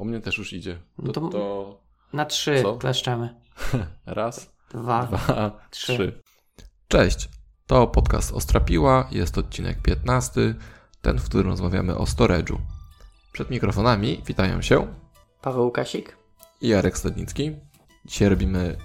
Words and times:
U 0.00 0.04
mnie 0.04 0.20
też 0.20 0.38
już 0.38 0.52
idzie. 0.52 0.78
No 0.98 1.12
To, 1.12 1.20
to- 1.20 1.28
to 1.28 1.80
Na 2.12 2.24
trzy 2.24 2.62
Co? 2.62 2.76
kleszczemy. 2.76 3.34
raz, 4.06 4.52
Dwa. 4.70 5.06
dwa, 5.06 5.60
trzy. 5.70 5.94
trzy. 5.94 6.22
Cześć, 6.88 7.28
to 7.66 7.86
podcast 7.86 8.32
Ostrapiła, 8.32 9.08
jest 9.10 9.38
odcinek 9.38 9.82
15, 9.82 10.54
ten, 11.02 11.18
w 11.18 11.24
którym 11.24 11.46
rozmawiamy 11.46 11.96
o 11.96 12.04
storage'u. 12.04 12.56
Przed 13.32 13.50
mikrofonami 13.50 14.22
witają 14.26 14.62
się 14.62 14.94
Paweł 15.42 15.64
Łukasik. 15.64 16.16
i 16.60 16.68
Jarek 16.68 16.98
Stadnicki. 16.98 17.56
Dzisiaj 18.04 18.28
robimy 18.28 18.76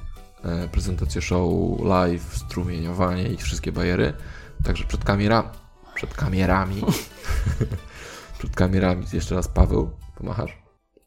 e, 0.43 0.67
prezentację 0.67 1.21
show 1.21 1.49
live, 1.83 2.37
strumieniowanie 2.37 3.27
i 3.27 3.37
wszystkie 3.37 3.71
bajery. 3.71 4.13
Także 4.63 4.83
przed 4.83 5.03
kamera, 5.03 5.51
przed 5.95 6.13
kamerami, 6.13 6.81
przed 8.39 8.55
kamerami 8.55 9.05
jeszcze 9.13 9.35
raz 9.35 9.47
Paweł, 9.47 9.91
pomachasz. 10.17 10.64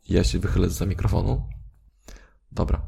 Ja 0.09 0.25
się 0.25 0.39
wychylę 0.39 0.69
za 0.69 0.87
mikrofonu. 0.87 1.49
Dobra. 2.53 2.83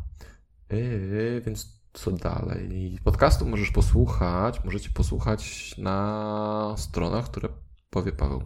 Yy, 0.71 1.43
więc 1.47 1.81
co 1.93 2.11
dalej? 2.11 2.99
Podcastu 3.05 3.47
możesz 3.47 3.71
posłuchać, 3.71 4.65
możecie 4.65 4.91
posłuchać 4.91 5.75
na 5.79 6.75
stronach, 6.77 7.25
które 7.25 7.49
powie 7.91 8.13
Paweł. 8.13 8.43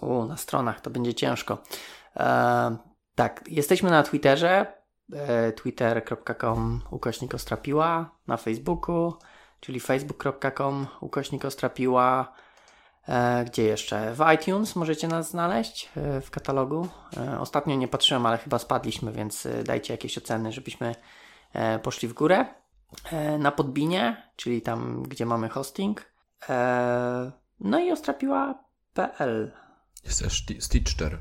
U, 0.00 0.24
na 0.24 0.36
stronach 0.36 0.80
to 0.80 0.90
będzie 0.90 1.14
ciężko. 1.14 1.62
E, 2.16 2.76
tak, 3.14 3.44
jesteśmy 3.46 3.90
na 3.90 4.02
Twitterze. 4.02 4.66
E, 5.12 5.52
Twitter.com 5.52 6.82
ukośnik 6.90 7.34
Ostrapiła. 7.34 8.10
Na 8.26 8.36
Facebooku, 8.36 9.14
czyli 9.60 9.80
facebook.com 9.80 10.86
ukośnik 11.00 11.44
Ostrapiła. 11.44 12.32
E, 13.08 13.44
gdzie 13.44 13.62
jeszcze? 13.62 14.14
W 14.14 14.20
iTunes 14.34 14.76
możecie 14.76 15.08
nas 15.08 15.30
znaleźć 15.30 15.90
e, 15.96 16.20
w 16.20 16.30
katalogu. 16.30 16.88
E, 17.16 17.40
ostatnio 17.40 17.76
nie 17.76 17.88
patrzyłem, 17.88 18.26
ale 18.26 18.38
chyba 18.38 18.58
spadliśmy, 18.58 19.12
więc 19.12 19.48
dajcie 19.64 19.94
jakieś 19.94 20.18
oceny, 20.18 20.52
żebyśmy 20.52 20.94
poszli 21.82 22.08
w 22.08 22.12
górę. 22.12 22.46
Na 23.38 23.52
Podbinie, 23.52 24.30
czyli 24.36 24.62
tam, 24.62 25.02
gdzie 25.02 25.26
mamy 25.26 25.48
hosting. 25.48 26.12
No 27.60 27.78
i 27.78 27.92
ostrapiła.pl. 27.92 29.52
Jest 30.04 30.24
Stitcher. 30.60 31.18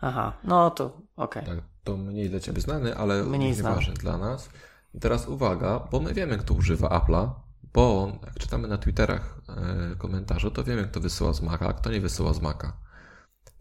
Aha, 0.00 0.32
no 0.44 0.70
to 0.70 1.00
okej. 1.16 1.46
Tak, 1.46 1.58
to 1.84 1.96
mniej 1.96 2.30
dla 2.30 2.40
Ciebie 2.40 2.60
znany, 2.60 2.96
ale 2.96 3.24
Mniej 3.24 3.54
ważny 3.54 3.94
dla 3.94 4.18
nas. 4.18 4.50
I 4.94 5.00
teraz 5.00 5.28
uwaga, 5.28 5.88
bo 5.90 6.00
my 6.00 6.14
wiemy, 6.14 6.38
kto 6.38 6.54
używa 6.54 6.88
Apple'a, 6.88 7.30
bo 7.72 8.12
jak 8.26 8.38
czytamy 8.38 8.68
na 8.68 8.78
Twitterach 8.78 9.40
e, 9.48 9.96
komentarze, 9.96 10.50
to 10.50 10.64
wiemy, 10.64 10.84
kto 10.84 11.00
wysyła 11.00 11.32
z 11.32 11.42
Maca, 11.42 11.68
a 11.68 11.72
kto 11.72 11.90
nie 11.90 12.00
wysyła 12.00 12.32
z 12.32 12.40
Maca. 12.40 12.76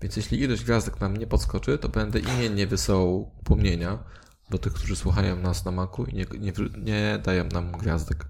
Więc 0.02 0.18
jeśli 0.18 0.42
ilość 0.42 0.64
gwiazdek 0.64 1.02
nam 1.02 1.18
nie 1.18 1.28
podskoczy, 1.28 1.78
to 1.78 1.90
będę 1.90 2.20
imiennie 2.20 2.68
wysyłał 2.68 3.32
upomnienia 3.40 4.04
do 4.50 4.58
tych, 4.58 4.74
którzy 4.74 4.96
słuchają 4.96 5.36
nas 5.36 5.66
na 5.66 5.72
Macu 5.72 6.06
i 6.06 6.14
nie, 6.14 6.26
nie, 6.40 6.54
nie 6.78 7.20
dają 7.24 7.46
nam 7.46 7.72
gwiazdek. 7.72 8.26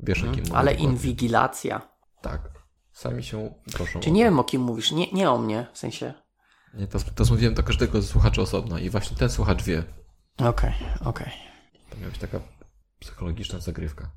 Wiesz, 0.00 0.22
jakim 0.22 0.40
Mhm. 0.40 0.56
Ale 0.56 0.74
inwigilacja. 0.74 1.88
Tak. 2.20 2.62
Sami 2.92 3.22
się 3.22 3.54
proszą. 3.72 4.00
Czy 4.00 4.10
nie 4.10 4.24
wiem 4.24 4.38
o 4.38 4.44
kim 4.44 4.62
mówisz? 4.62 4.92
Nie, 4.92 5.12
nie 5.12 5.30
o 5.30 5.38
mnie, 5.38 5.66
w 5.72 5.78
sensie. 5.78 6.14
Nie, 6.74 6.86
to, 6.86 6.98
to 6.98 7.24
mówiłem 7.30 7.54
do 7.54 7.62
każdego 7.62 8.02
słuchacza 8.02 8.42
osobno 8.42 8.78
i 8.78 8.90
właśnie 8.90 9.16
ten 9.16 9.30
słuchacz 9.30 9.62
wie. 9.62 9.84
Okej, 10.38 10.72
okej. 11.04 11.32
To 11.90 11.96
miała 11.96 12.10
być 12.10 12.20
taka 12.20 12.40
psychologiczna 12.98 13.60
zagrywka. 13.60 14.10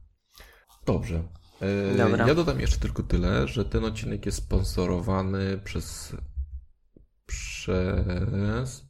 Dobrze. 0.86 1.24
E, 1.62 1.98
Dobra. 1.98 2.28
Ja 2.28 2.36
dodam 2.36 2.60
jeszcze 2.60 2.78
tylko 2.78 3.04
tyle, 3.04 3.48
że 3.48 3.66
ten 3.66 3.86
odcinek 3.86 4.26
jest 4.26 4.38
sponsorowany 4.38 5.58
przez 5.58 6.16
przez 7.26 8.86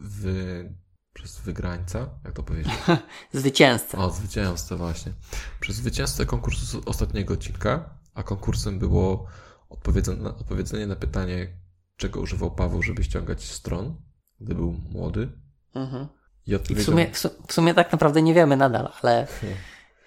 wy, 0.00 0.74
przez 1.12 1.40
wygrańca, 1.40 2.08
jak 2.24 2.32
to 2.32 2.42
powiedzieć? 2.42 2.72
Zwycięzca. 3.32 3.98
O, 3.98 4.10
zwycięzcę 4.10 4.76
właśnie. 4.76 5.12
Przez 5.60 5.76
zwycięzcę 5.76 6.26
konkursu 6.26 6.66
z 6.66 6.88
ostatniego 6.88 7.34
odcinka, 7.34 7.98
a 8.14 8.22
konkursem 8.22 8.78
było 8.78 9.26
odpowiedzenie, 9.68 10.28
odpowiedzenie 10.28 10.86
na 10.86 10.96
pytanie, 10.96 11.48
czego 11.96 12.20
używał 12.20 12.50
Paweł, 12.50 12.82
żeby 12.82 13.04
ściągać 13.04 13.44
stron, 13.44 13.96
gdy 14.40 14.54
był 14.54 14.72
młody. 14.72 15.32
Mhm. 15.74 16.08
I 16.46 16.50
I 16.70 16.74
w 16.74 16.82
sumie, 16.82 17.10
w, 17.12 17.18
su- 17.18 17.30
w 17.46 17.52
sumie 17.52 17.74
tak 17.74 17.92
naprawdę 17.92 18.22
nie 18.22 18.34
wiemy 18.34 18.56
nadal, 18.56 18.92
ale 19.02 19.26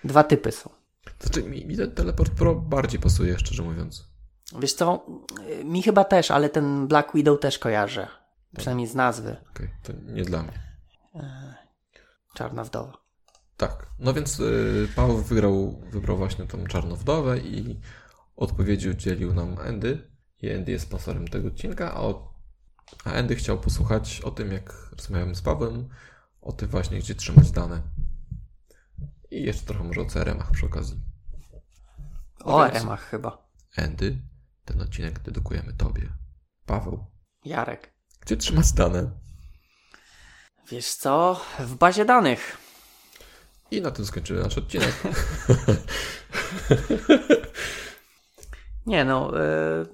dwa 0.03 0.23
typy 0.23 0.51
są. 0.51 0.69
Znaczy, 1.19 1.43
mi, 1.43 1.65
mi 1.65 1.77
ten 1.77 1.91
teleport 1.91 2.33
pro 2.33 2.55
bardziej 2.55 2.99
pasuje, 2.99 3.39
szczerze 3.39 3.63
mówiąc. 3.63 4.07
Wiesz 4.59 4.73
co, 4.73 5.05
mi 5.63 5.83
chyba 5.83 6.03
też, 6.03 6.31
ale 6.31 6.49
ten 6.49 6.87
Black 6.87 7.13
Widow 7.15 7.39
też 7.39 7.59
kojarzę. 7.59 8.07
Przynajmniej 8.57 8.87
z 8.87 8.95
nazwy. 8.95 9.35
Okej, 9.49 9.69
to 9.83 9.93
nie 10.05 10.23
dla 10.23 10.43
mnie. 10.43 10.67
Czarna 12.33 12.63
wdowa. 12.63 12.97
Tak. 13.57 13.87
No 13.99 14.13
więc 14.13 14.39
y, 14.39 14.87
Paweł 14.95 15.17
wygrał, 15.17 15.81
wybrał 15.91 16.17
właśnie 16.17 16.45
tą 16.45 16.65
czarną 16.67 16.95
wdowę 16.95 17.39
i 17.39 17.79
odpowiedzi 18.35 18.89
udzielił 18.89 19.33
nam 19.33 19.57
Andy. 19.57 20.11
I 20.41 20.53
Andy 20.53 20.71
jest 20.71 20.85
sponsorem 20.85 21.27
tego 21.27 21.47
odcinka, 21.47 21.93
a, 21.93 22.01
o, 22.01 22.33
a 23.05 23.11
Andy 23.13 23.35
chciał 23.35 23.59
posłuchać 23.59 24.21
o 24.21 24.31
tym, 24.31 24.51
jak 24.51 24.89
rozmawiamy 24.97 25.35
z 25.35 25.41
Pawłem, 25.41 25.89
o 26.41 26.51
tym 26.51 26.67
właśnie, 26.67 26.99
gdzie 26.99 27.15
trzymać 27.15 27.51
dane. 27.51 27.81
I 29.31 29.43
jeszcze 29.43 29.65
trochę 29.65 29.83
może 29.83 30.01
o 30.01 30.05
CRM-ach 30.05 30.51
przy 30.51 30.65
okazji. 30.65 30.99
O 32.43 32.67
RM-ach 32.67 33.09
chyba. 33.09 33.47
Andy, 33.77 34.17
ten 34.65 34.81
odcinek 34.81 35.19
dedykujemy 35.19 35.73
Tobie. 35.73 36.09
Paweł, 36.65 37.05
Jarek. 37.45 37.93
gdzie 38.21 38.37
trzymać 38.37 38.71
dane? 38.71 39.11
Wiesz 40.71 40.93
co, 40.93 41.41
w 41.59 41.75
bazie 41.75 42.05
danych. 42.05 42.57
I 43.71 43.81
na 43.81 43.91
tym 43.91 44.05
skończymy 44.05 44.41
nasz 44.43 44.57
odcinek. 44.57 44.93
Nie 48.85 49.05
no, 49.05 49.41
y, 49.41 49.85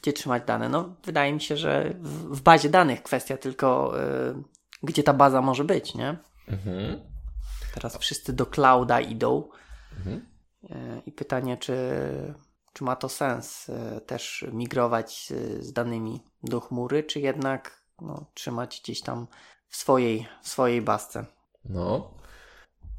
gdzie 0.00 0.12
trzymać 0.12 0.42
dane? 0.46 0.68
No, 0.68 0.96
wydaje 1.04 1.32
mi 1.32 1.40
się, 1.40 1.56
że 1.56 1.94
w, 2.00 2.36
w 2.36 2.42
bazie 2.42 2.68
danych 2.68 3.02
kwestia 3.02 3.36
tylko, 3.36 4.00
y, 4.30 4.34
gdzie 4.82 5.02
ta 5.02 5.14
baza 5.14 5.42
może 5.42 5.64
być, 5.64 5.94
nie? 5.94 6.16
mhm. 6.48 7.13
Teraz 7.74 7.96
wszyscy 7.96 8.32
do 8.32 8.46
clouda 8.46 9.00
idą. 9.00 9.48
Mhm. 9.96 10.26
Y, 10.64 11.02
I 11.06 11.12
pytanie, 11.12 11.56
czy, 11.56 11.76
czy 12.72 12.84
ma 12.84 12.96
to 12.96 13.08
sens 13.08 13.68
y, 13.68 14.00
też 14.06 14.44
migrować 14.52 15.32
z, 15.60 15.72
danymi 15.72 16.20
do 16.42 16.60
chmury, 16.60 17.02
czy 17.02 17.20
jednak 17.20 17.82
no, 18.00 18.26
trzymać 18.34 18.80
gdzieś 18.84 19.00
tam 19.00 19.26
w 19.68 19.76
swojej, 19.76 20.26
w 20.42 20.48
swojej 20.48 20.82
bazce. 20.82 21.26
No. 21.64 22.10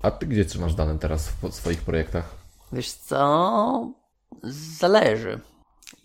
A 0.02 0.12
ty 0.12 0.26
gdzie 0.26 0.46
trzymasz 0.46 0.76
dane 0.76 1.00
teraz 1.00 1.30
w 1.30 1.54
swoich 1.54 1.82
projektach? 1.82 2.36
Wiesz 2.72 2.92
co? 2.92 3.92
Zależy. 4.80 5.40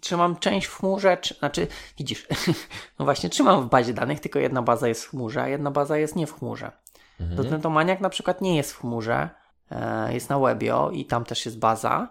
Trzymam 0.00 0.36
część 0.36 0.66
w 0.66 0.76
chmurze, 0.76 1.16
czy, 1.16 1.34
znaczy, 1.34 1.66
widzisz, 1.98 2.28
no 2.98 3.04
właśnie, 3.04 3.30
trzymam 3.30 3.62
w 3.62 3.68
bazie 3.68 3.94
danych, 3.94 4.20
tylko 4.20 4.38
jedna 4.38 4.62
baza 4.62 4.88
jest 4.88 5.04
w 5.04 5.10
chmurze, 5.10 5.42
a 5.42 5.48
jedna 5.48 5.70
baza 5.70 5.96
jest 5.98 6.16
nie 6.16 6.26
w 6.26 6.38
chmurze. 6.38 6.72
Mhm. 7.20 7.36
Dotentomaniak 7.36 8.00
na 8.00 8.10
przykład 8.10 8.40
nie 8.40 8.56
jest 8.56 8.72
w 8.72 8.78
chmurze, 8.78 9.30
e, 9.70 10.14
jest 10.14 10.30
na 10.30 10.38
Webio 10.38 10.90
i 10.90 11.04
tam 11.04 11.24
też 11.24 11.46
jest 11.46 11.58
baza. 11.58 12.08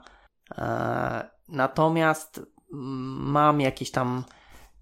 E, 0.57 1.29
natomiast 1.47 2.41
mm, 2.73 3.31
mam 3.31 3.61
jakiś 3.61 3.91
tam 3.91 4.23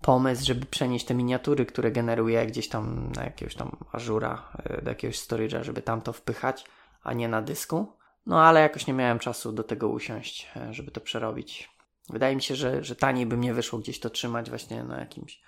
pomysł, 0.02 0.46
żeby 0.46 0.66
przenieść 0.66 1.06
te 1.06 1.14
miniatury, 1.14 1.66
które 1.66 1.92
generuję 1.92 2.48
gdzieś 2.48 2.70
tam 2.70 3.12
na 3.16 3.24
jakiegoś 3.24 3.56
tam 3.56 3.78
Azura, 3.92 4.52
e, 4.64 4.82
do 4.82 4.90
jakiegoś 4.90 5.20
storage'a, 5.20 5.64
żeby 5.64 5.82
tam 5.82 6.02
to 6.02 6.14
wpychać, 6.14 6.66
a 7.04 7.14
nie 7.14 7.28
na 7.28 7.42
dysku. 7.42 7.98
No 8.26 8.44
ale 8.44 8.62
jakoś 8.62 8.88
nie 8.88 8.94
miałem 8.94 9.20
czasu 9.20 9.52
do 9.52 9.64
tego 9.64 9.90
usiąść, 9.90 10.52
żeby 10.72 10.92
to 10.92 11.02
przerobić. 11.02 11.70
Wydaje 12.10 12.36
mi 12.36 12.42
się, 12.42 12.56
że, 12.56 12.84
że 12.84 12.96
taniej 12.96 13.26
by 13.26 13.38
mnie 13.38 13.54
wyszło 13.54 13.80
gdzieś 13.80 14.00
to 14.00 14.10
trzymać 14.10 14.50
właśnie 14.50 14.84
na 14.84 15.00
jakimś 15.00 15.42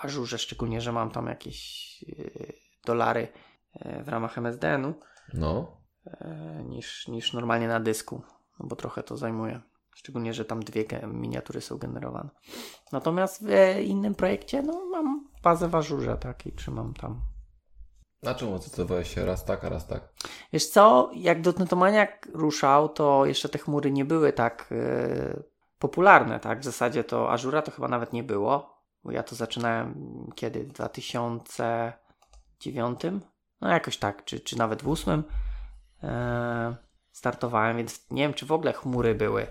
Azurze, 0.00 0.38
szczególnie, 0.38 0.80
że 0.80 0.92
mam 0.92 1.10
tam 1.10 1.26
jakieś 1.26 2.04
dolary 2.84 3.28
w 4.04 4.08
ramach 4.08 4.38
MSDN-u 4.38 4.94
No. 5.34 5.76
e, 6.06 6.62
niż, 6.64 7.08
niż 7.08 7.32
normalnie 7.32 7.68
na 7.68 7.80
dysku, 7.80 8.22
bo 8.60 8.76
trochę 8.76 9.02
to 9.02 9.16
zajmuje. 9.16 9.60
Szczególnie, 9.94 10.34
że 10.34 10.44
tam 10.44 10.62
dwie 10.62 10.84
miniatury 11.06 11.60
są 11.60 11.78
generowane. 11.78 12.30
Natomiast 12.92 13.46
w 13.46 13.50
e, 13.50 13.82
innym 13.82 14.14
projekcie, 14.14 14.62
no 14.62 14.84
mam 14.90 15.28
bazę 15.42 15.68
w 15.68 15.74
Azurze, 15.74 16.16
tak, 16.16 16.46
i 16.46 16.52
trzymam 16.52 16.94
tam. 16.94 17.20
Na 18.22 18.34
czym 18.34 18.58
zdecydowałeś 18.58 19.14
się 19.14 19.24
raz 19.24 19.44
tak, 19.44 19.64
a 19.64 19.68
raz 19.68 19.86
tak? 19.86 20.12
Wiesz 20.52 20.66
co, 20.66 21.10
jak 21.14 21.42
Dotnetomaniak 21.42 22.28
ruszał, 22.34 22.88
to 22.88 23.26
jeszcze 23.26 23.48
te 23.48 23.58
chmury 23.58 23.92
nie 23.92 24.04
były 24.04 24.32
tak 24.32 24.68
e, 24.72 25.42
popularne, 25.78 26.40
tak? 26.40 26.60
W 26.60 26.64
zasadzie 26.64 27.04
to 27.04 27.32
Azura 27.32 27.62
to 27.62 27.70
chyba 27.70 27.88
nawet 27.88 28.12
nie 28.12 28.22
było, 28.22 28.78
bo 29.04 29.10
ja 29.12 29.22
to 29.22 29.34
zaczynałem 29.34 29.94
kiedy? 30.34 30.64
W 30.64 30.72
2009? 30.72 33.00
No 33.60 33.68
jakoś 33.68 33.96
tak, 33.96 34.24
czy, 34.24 34.40
czy 34.40 34.58
nawet 34.58 34.82
w 34.82 34.88
8 34.88 35.24
e, 36.02 36.76
startowałem, 37.12 37.76
więc 37.76 38.10
nie 38.10 38.22
wiem, 38.22 38.34
czy 38.34 38.46
w 38.46 38.52
ogóle 38.52 38.72
chmury 38.72 39.14
były. 39.14 39.46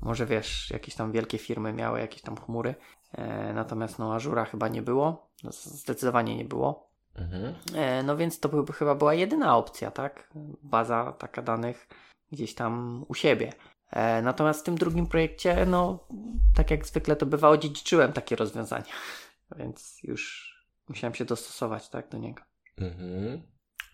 Może 0.00 0.26
wiesz, 0.26 0.70
jakieś 0.70 0.94
tam 0.94 1.12
wielkie 1.12 1.38
firmy 1.38 1.72
miały 1.72 2.00
jakieś 2.00 2.22
tam 2.22 2.36
chmury, 2.36 2.74
e, 3.12 3.52
natomiast 3.52 3.98
no 3.98 4.14
Azura 4.14 4.44
chyba 4.44 4.68
nie 4.68 4.82
było, 4.82 5.30
no, 5.42 5.50
zdecydowanie 5.52 6.36
nie 6.36 6.44
było. 6.44 6.90
Mhm. 7.14 7.54
E, 7.74 8.02
No 8.02 8.16
więc 8.16 8.40
to 8.40 8.48
by, 8.48 8.72
chyba 8.72 8.94
była 8.94 9.14
jedyna 9.14 9.56
opcja, 9.56 9.90
tak? 9.90 10.30
Baza 10.62 11.12
taka 11.12 11.42
danych 11.42 11.88
gdzieś 12.32 12.54
tam 12.54 13.04
u 13.08 13.14
siebie. 13.14 13.52
E, 13.90 14.22
Natomiast 14.22 14.60
w 14.60 14.64
tym 14.64 14.78
drugim 14.78 15.06
projekcie, 15.06 15.66
no 15.66 16.06
tak 16.54 16.70
jak 16.70 16.86
zwykle 16.86 17.16
to 17.16 17.26
bywa, 17.26 17.48
odziedziczyłem 17.48 18.12
takie 18.12 18.36
rozwiązania. 18.36 18.92
Więc 19.58 19.98
już 20.02 20.52
musiałem 20.88 21.14
się 21.14 21.24
dostosować 21.24 21.88
tak 21.88 22.08
do 22.08 22.18
niego. 22.18 22.42
Mhm. 22.78 23.42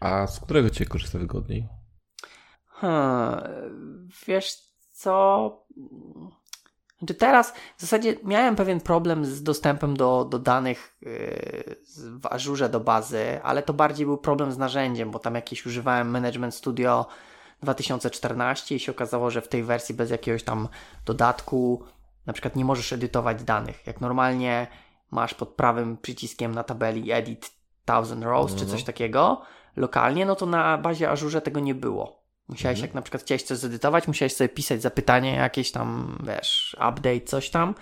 A 0.00 0.26
z 0.26 0.40
którego 0.40 0.70
cię 0.70 0.86
korzysta 0.86 1.18
wygodniej? 1.18 1.68
Hmm, 2.66 4.08
wiesz 4.26 4.56
co? 4.92 5.66
Znaczy 6.98 7.14
teraz 7.14 7.52
w 7.76 7.80
zasadzie 7.80 8.16
miałem 8.24 8.56
pewien 8.56 8.80
problem 8.80 9.24
z 9.24 9.42
dostępem 9.42 9.96
do, 9.96 10.24
do 10.24 10.38
danych 10.38 10.96
yy, 11.00 11.76
w 11.96 12.26
Azure 12.26 12.68
do 12.68 12.80
bazy, 12.80 13.40
ale 13.42 13.62
to 13.62 13.72
bardziej 13.72 14.06
był 14.06 14.18
problem 14.18 14.52
z 14.52 14.58
narzędziem, 14.58 15.10
bo 15.10 15.18
tam 15.18 15.34
jakieś 15.34 15.66
używałem 15.66 16.10
Management 16.10 16.54
Studio 16.54 17.06
2014 17.62 18.74
i 18.74 18.80
się 18.80 18.92
okazało, 18.92 19.30
że 19.30 19.40
w 19.40 19.48
tej 19.48 19.62
wersji 19.62 19.94
bez 19.94 20.10
jakiegoś 20.10 20.42
tam 20.42 20.68
dodatku 21.06 21.84
na 22.26 22.32
przykład 22.32 22.56
nie 22.56 22.64
możesz 22.64 22.92
edytować 22.92 23.44
danych. 23.44 23.86
Jak 23.86 24.00
normalnie 24.00 24.66
masz 25.10 25.34
pod 25.34 25.48
prawym 25.48 25.96
przyciskiem 25.96 26.54
na 26.54 26.64
tabeli 26.64 27.12
edit 27.12 27.61
1000 27.84 28.22
rows 28.22 28.54
czy 28.54 28.64
No. 28.64 28.70
coś 28.70 28.84
takiego 28.84 29.42
lokalnie, 29.76 30.26
no 30.26 30.34
to 30.36 30.46
na 30.46 30.78
bazie 30.78 31.10
Azure 31.10 31.40
tego 31.40 31.60
nie 31.60 31.74
było. 31.74 32.22
Musiałeś, 32.48 32.78
Mhm. 32.78 32.88
jak 32.88 32.94
na 32.94 33.02
przykład 33.02 33.22
chciałeś 33.22 33.42
coś 33.42 33.58
zedytować, 33.58 34.08
musiałeś 34.08 34.34
sobie 34.36 34.48
pisać 34.48 34.82
zapytanie 34.82 35.34
jakieś 35.34 35.72
tam, 35.72 36.18
wiesz, 36.26 36.76
update, 36.90 37.20
coś 37.20 37.50
tam 37.50 37.74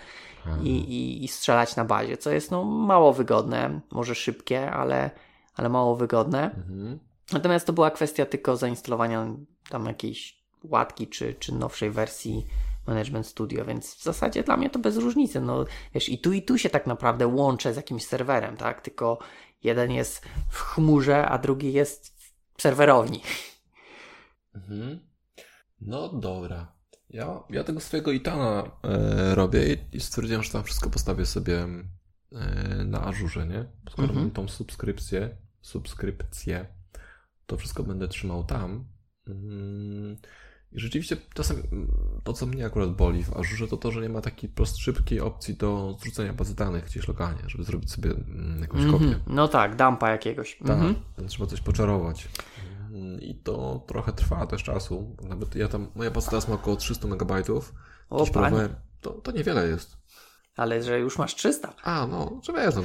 i, 0.63 0.69
i, 0.69 1.23
i 1.23 1.27
strzelać 1.27 1.75
na 1.75 1.85
bazie, 1.85 2.17
co 2.17 2.31
jest 2.31 2.51
no 2.51 2.63
mało 2.63 3.13
wygodne, 3.13 3.79
może 3.91 4.15
szybkie, 4.15 4.71
ale, 4.71 5.09
ale 5.55 5.69
mało 5.69 5.95
wygodne. 5.95 6.43
Mhm. 6.43 6.99
Natomiast 7.33 7.67
to 7.67 7.73
była 7.73 7.91
kwestia 7.91 8.25
tylko 8.25 8.57
zainstalowania 8.57 9.27
tam 9.69 9.85
jakiejś 9.85 10.41
łatki 10.63 11.07
czy, 11.07 11.33
czy 11.33 11.55
nowszej 11.55 11.91
wersji 11.91 12.47
Management 12.87 13.27
Studio, 13.27 13.65
więc 13.65 13.95
w 13.95 14.03
zasadzie 14.03 14.43
dla 14.43 14.57
mnie 14.57 14.69
to 14.69 14.79
bez 14.79 14.97
różnicy. 14.97 15.41
No, 15.41 15.65
wiesz, 15.93 16.09
i 16.09 16.19
tu 16.19 16.33
i 16.33 16.41
tu 16.41 16.57
się 16.57 16.69
tak 16.69 16.87
naprawdę 16.87 17.27
łączę 17.27 17.73
z 17.73 17.75
jakimś 17.77 18.05
serwerem, 18.05 18.57
tak? 18.57 18.81
Tylko 18.81 19.17
jeden 19.63 19.91
jest 19.91 20.25
w 20.49 20.59
chmurze, 20.59 21.25
a 21.27 21.37
drugi 21.37 21.73
jest 21.73 22.17
w 22.57 22.61
serwerowni. 22.61 23.21
Mhm. 24.55 24.99
No 25.81 26.09
dobra. 26.09 26.73
Ja, 27.09 27.43
ja 27.49 27.63
tego 27.63 27.79
swojego 27.79 28.11
Itana 28.11 28.71
e, 28.83 29.35
robię 29.35 29.73
i, 29.73 29.77
i 29.97 29.99
stwierdziłem, 29.99 30.43
że 30.43 30.51
tam 30.51 30.63
wszystko 30.63 30.89
postawię 30.89 31.25
sobie 31.25 31.67
e, 32.31 32.83
na 32.85 33.05
Ażurze, 33.05 33.47
nie? 33.47 33.65
Skoro 33.89 34.07
Mhm. 34.07 34.19
mam 34.19 34.31
tą 34.31 34.47
subskrypcję, 34.47 35.37
subskrypcję, 35.61 36.65
to 37.45 37.57
wszystko 37.57 37.83
będę 37.83 38.07
trzymał 38.07 38.43
tam. 38.43 38.85
Mm, 39.27 40.17
I 40.71 40.79
rzeczywiście 40.79 41.17
czasem 41.33 41.57
mm, 41.71 41.91
to, 42.23 42.33
co 42.33 42.45
mnie 42.45 42.65
akurat 42.65 42.95
boli 42.95 43.23
w 43.23 43.37
Ażurze, 43.37 43.67
to 43.67 43.77
to, 43.77 43.91
że 43.91 44.01
nie 44.01 44.09
ma 44.09 44.21
takiej 44.21 44.49
prost, 44.49 44.77
szybkiej 44.77 45.19
opcji 45.19 45.55
do 45.55 45.97
zrzucenia 46.01 46.33
bazy 46.33 46.55
danych 46.55 46.85
gdzieś 46.85 47.07
lokalnie, 47.07 47.41
żeby 47.47 47.63
zrobić 47.63 47.91
sobie 47.91 48.11
mm, 48.11 48.61
jakąś 48.61 48.85
kopię. 48.85 49.05
Mhm. 49.05 49.21
No 49.27 49.47
tak, 49.47 49.75
dumpa 49.75 50.11
jakiegoś. 50.11 50.57
Tak, 50.57 50.69
Mhm. 50.69 50.95
więc 51.17 51.31
trzeba 51.31 51.45
coś 51.45 51.61
poczarować. 51.61 52.27
Mm, 52.91 53.21
I 53.21 53.35
to 53.35 53.83
trochę 53.87 54.13
trwa 54.13 54.47
też 54.47 54.63
czasu. 54.63 55.15
Nawet 55.29 55.55
ja 55.55 55.67
tam, 55.67 55.87
moja 55.95 56.11
baza 56.11 56.29
teraz 56.29 56.47
ma 56.47 56.55
około 56.55 56.75
300 56.75 57.07
MB. 57.07 57.31
O, 58.09 58.25
próbowałem, 58.25 58.75
to, 59.01 59.09
to 59.11 59.31
niewiele 59.31 59.67
jest. 59.67 59.97
Ale 60.55 60.83
że 60.83 60.99
już 60.99 61.17
masz 61.17 61.35
300. 61.35 61.73
A, 61.83 62.07
no, 62.07 62.41
że 62.43 62.53
wiesz, 62.53 62.75
no, 62.75 62.83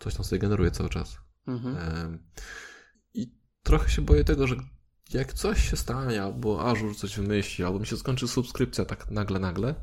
coś 0.00 0.14
tam 0.14 0.24
sobie 0.24 0.38
generuje 0.38 0.70
cały 0.70 0.88
czas. 0.88 1.16
Mhm. 1.46 1.76
Em, 1.76 2.18
I 3.14 3.34
trochę 3.62 3.90
się 3.90 4.02
boję 4.02 4.24
tego, 4.24 4.46
że 4.46 4.56
jak 5.14 5.32
coś 5.32 5.70
się 5.70 5.76
stanie, 5.76 6.22
albo 6.22 6.66
Azure 6.66 6.94
coś 6.94 7.16
wymyśli, 7.16 7.64
albo 7.64 7.78
mi 7.78 7.86
się 7.86 7.96
skończy 7.96 8.28
subskrypcja 8.28 8.84
tak 8.84 9.10
nagle, 9.10 9.38
nagle, 9.38 9.74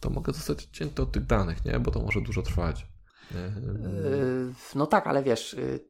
to 0.00 0.10
mogę 0.10 0.32
zostać 0.32 0.64
odcięty 0.64 1.02
od 1.02 1.12
tych 1.12 1.26
danych, 1.26 1.64
nie? 1.64 1.80
Bo 1.80 1.90
to 1.90 2.00
może 2.00 2.20
dużo 2.20 2.42
trwać. 2.42 2.86
Yy, 3.30 4.54
No 4.74 4.86
tak, 4.86 5.06
ale 5.06 5.22
wiesz, 5.22 5.52
yy, 5.52 5.80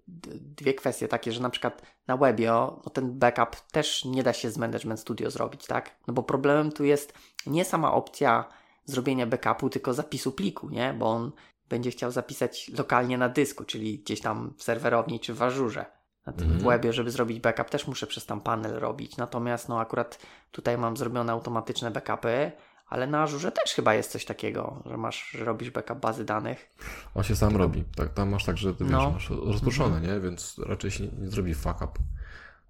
dwie 0.40 0.74
kwestie 0.74 1.08
takie, 1.08 1.32
że 1.32 1.40
na 1.40 1.50
przykład 1.50 1.82
na 2.06 2.16
Webio 2.16 2.82
no 2.84 2.90
ten 2.90 3.18
backup 3.18 3.60
też 3.72 4.04
nie 4.04 4.22
da 4.22 4.32
się 4.32 4.50
z 4.50 4.58
Management 4.58 5.00
Studio 5.00 5.30
zrobić, 5.30 5.66
tak? 5.66 5.96
No 6.06 6.14
bo 6.14 6.22
problemem 6.22 6.72
tu 6.72 6.84
jest 6.84 7.14
nie 7.46 7.64
sama 7.64 7.92
opcja 7.92 8.48
zrobienia 8.84 9.26
backupu, 9.26 9.70
tylko 9.70 9.94
zapisu 9.94 10.32
pliku, 10.32 10.70
nie? 10.70 10.94
Bo 10.98 11.06
on 11.06 11.32
będzie 11.68 11.90
chciał 11.90 12.10
zapisać 12.10 12.70
lokalnie 12.78 13.18
na 13.18 13.28
dysku, 13.28 13.64
czyli 13.64 13.98
gdzieś 13.98 14.20
tam 14.20 14.54
w 14.56 14.62
serwerowni 14.62 15.20
czy 15.20 15.34
w 15.34 15.42
Ażurze. 15.42 16.01
Na 16.26 16.32
tym 16.32 16.42
Mhm. 16.44 16.60
w 16.60 16.64
Webie, 16.64 16.92
żeby 16.92 17.10
zrobić 17.10 17.40
backup, 17.40 17.70
też 17.70 17.86
muszę 17.86 18.06
przez 18.06 18.26
tam 18.26 18.40
panel 18.40 18.72
robić. 18.80 19.16
Natomiast 19.16 19.68
no 19.68 19.80
akurat 19.80 20.18
tutaj 20.52 20.78
mam 20.78 20.96
zrobione 20.96 21.32
automatyczne 21.32 21.90
backupy, 21.90 22.52
ale 22.88 23.06
na 23.06 23.22
Ażurze 23.22 23.52
też 23.52 23.74
chyba 23.74 23.94
jest 23.94 24.10
coś 24.10 24.24
takiego, 24.24 24.82
że 24.86 24.96
masz, 24.96 25.30
że 25.30 25.44
robisz 25.44 25.70
backup 25.70 25.98
bazy 25.98 26.24
danych. 26.24 26.70
On 27.14 27.22
się 27.22 27.36
sam 27.36 27.56
robi. 27.56 27.84
Tak, 27.96 28.08
tam 28.14 28.28
masz 28.28 28.44
tak, 28.44 28.58
że 28.58 28.74
ty 28.74 28.84
wiesz, 28.84 28.92
No. 28.92 29.10
masz 29.10 29.30
rozproszone, 29.30 30.00
nie? 30.00 30.20
Więc 30.20 30.58
raczej 30.66 30.90
się 30.90 31.04
nie, 31.04 31.10
nie 31.18 31.28
zrobi 31.28 31.54
fuck 31.54 31.76
up. 31.76 31.92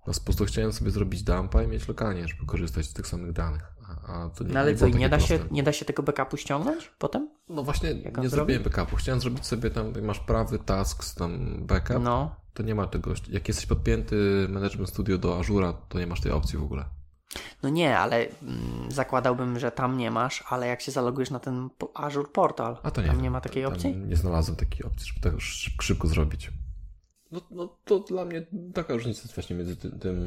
No, 0.06 0.12
po 0.14 0.20
prostu 0.24 0.44
chciałem 0.44 0.72
sobie 0.72 0.90
zrobić 0.90 1.22
dumpa 1.22 1.62
i 1.62 1.66
mieć 1.66 1.88
lokalnie, 1.88 2.28
żeby 2.28 2.46
korzystać 2.46 2.86
z 2.86 2.92
tych 2.92 3.06
samych 3.06 3.32
danych. 3.32 3.62
A, 4.08 4.28
to 4.28 4.44
nie, 4.44 4.52
No 4.54 4.60
ale 4.60 4.72
nie 4.72 4.78
co, 4.78 4.88
nie 4.88 5.08
da, 5.08 5.20
się, 5.20 5.38
nie 5.50 5.62
da 5.62 5.72
się 5.72 5.84
tego 5.84 6.02
backupu 6.02 6.36
ściągnąć 6.36 6.92
potem? 6.98 7.28
No 7.48 7.62
właśnie, 7.62 7.94
nie 7.94 8.02
zrobi? 8.12 8.28
zrobiłem 8.28 8.62
backupu. 8.62 8.96
Chciałem 8.96 9.20
zrobić 9.20 9.46
sobie 9.46 9.70
tam, 9.70 9.92
jak 9.94 10.04
masz 10.04 10.18
prawy 10.20 10.58
task, 10.58 11.14
tam 11.14 11.56
backup, 11.66 11.96
No. 12.00 12.34
to 12.54 12.62
nie 12.62 12.74
ma 12.74 12.86
tego. 12.86 13.12
Jak 13.30 13.48
jesteś 13.48 13.66
podpięty 13.66 14.46
Management 14.48 14.88
Studio 14.88 15.18
do 15.18 15.38
Azura, 15.38 15.72
to 15.72 15.98
nie 15.98 16.06
masz 16.06 16.20
tej 16.20 16.32
opcji 16.32 16.58
w 16.58 16.62
ogóle. 16.62 16.84
No 17.62 17.68
nie, 17.68 17.98
ale 17.98 18.16
mm, 18.42 18.90
zakładałbym, 18.90 19.58
że 19.58 19.70
tam 19.70 19.96
nie 19.96 20.10
masz, 20.10 20.44
ale 20.48 20.66
jak 20.66 20.80
się 20.80 20.92
zalogujesz 20.92 21.30
na 21.30 21.38
ten 21.40 21.68
Azure 21.94 22.28
Portal, 22.28 22.76
A 22.82 22.90
to 22.90 23.00
nie 23.00 23.06
tam 23.06 23.16
wiem. 23.16 23.22
nie 23.22 23.30
ma 23.30 23.40
takiej 23.40 23.64
opcji? 23.64 23.96
Nie 23.96 24.16
znalazłem 24.16 24.56
takiej 24.56 24.86
opcji, 24.86 25.06
żeby 25.06 25.20
tak 25.20 25.40
szyb, 25.40 25.82
szybko 25.82 26.08
zrobić. 26.08 26.50
No, 27.32 27.40
no 27.50 27.76
to 27.84 27.98
dla 28.00 28.24
mnie 28.24 28.46
taka 28.74 28.94
różnica 28.94 29.22
jest 29.22 29.34
właśnie 29.34 29.56
między 29.56 29.76
tym. 29.76 29.98
tym 29.98 30.24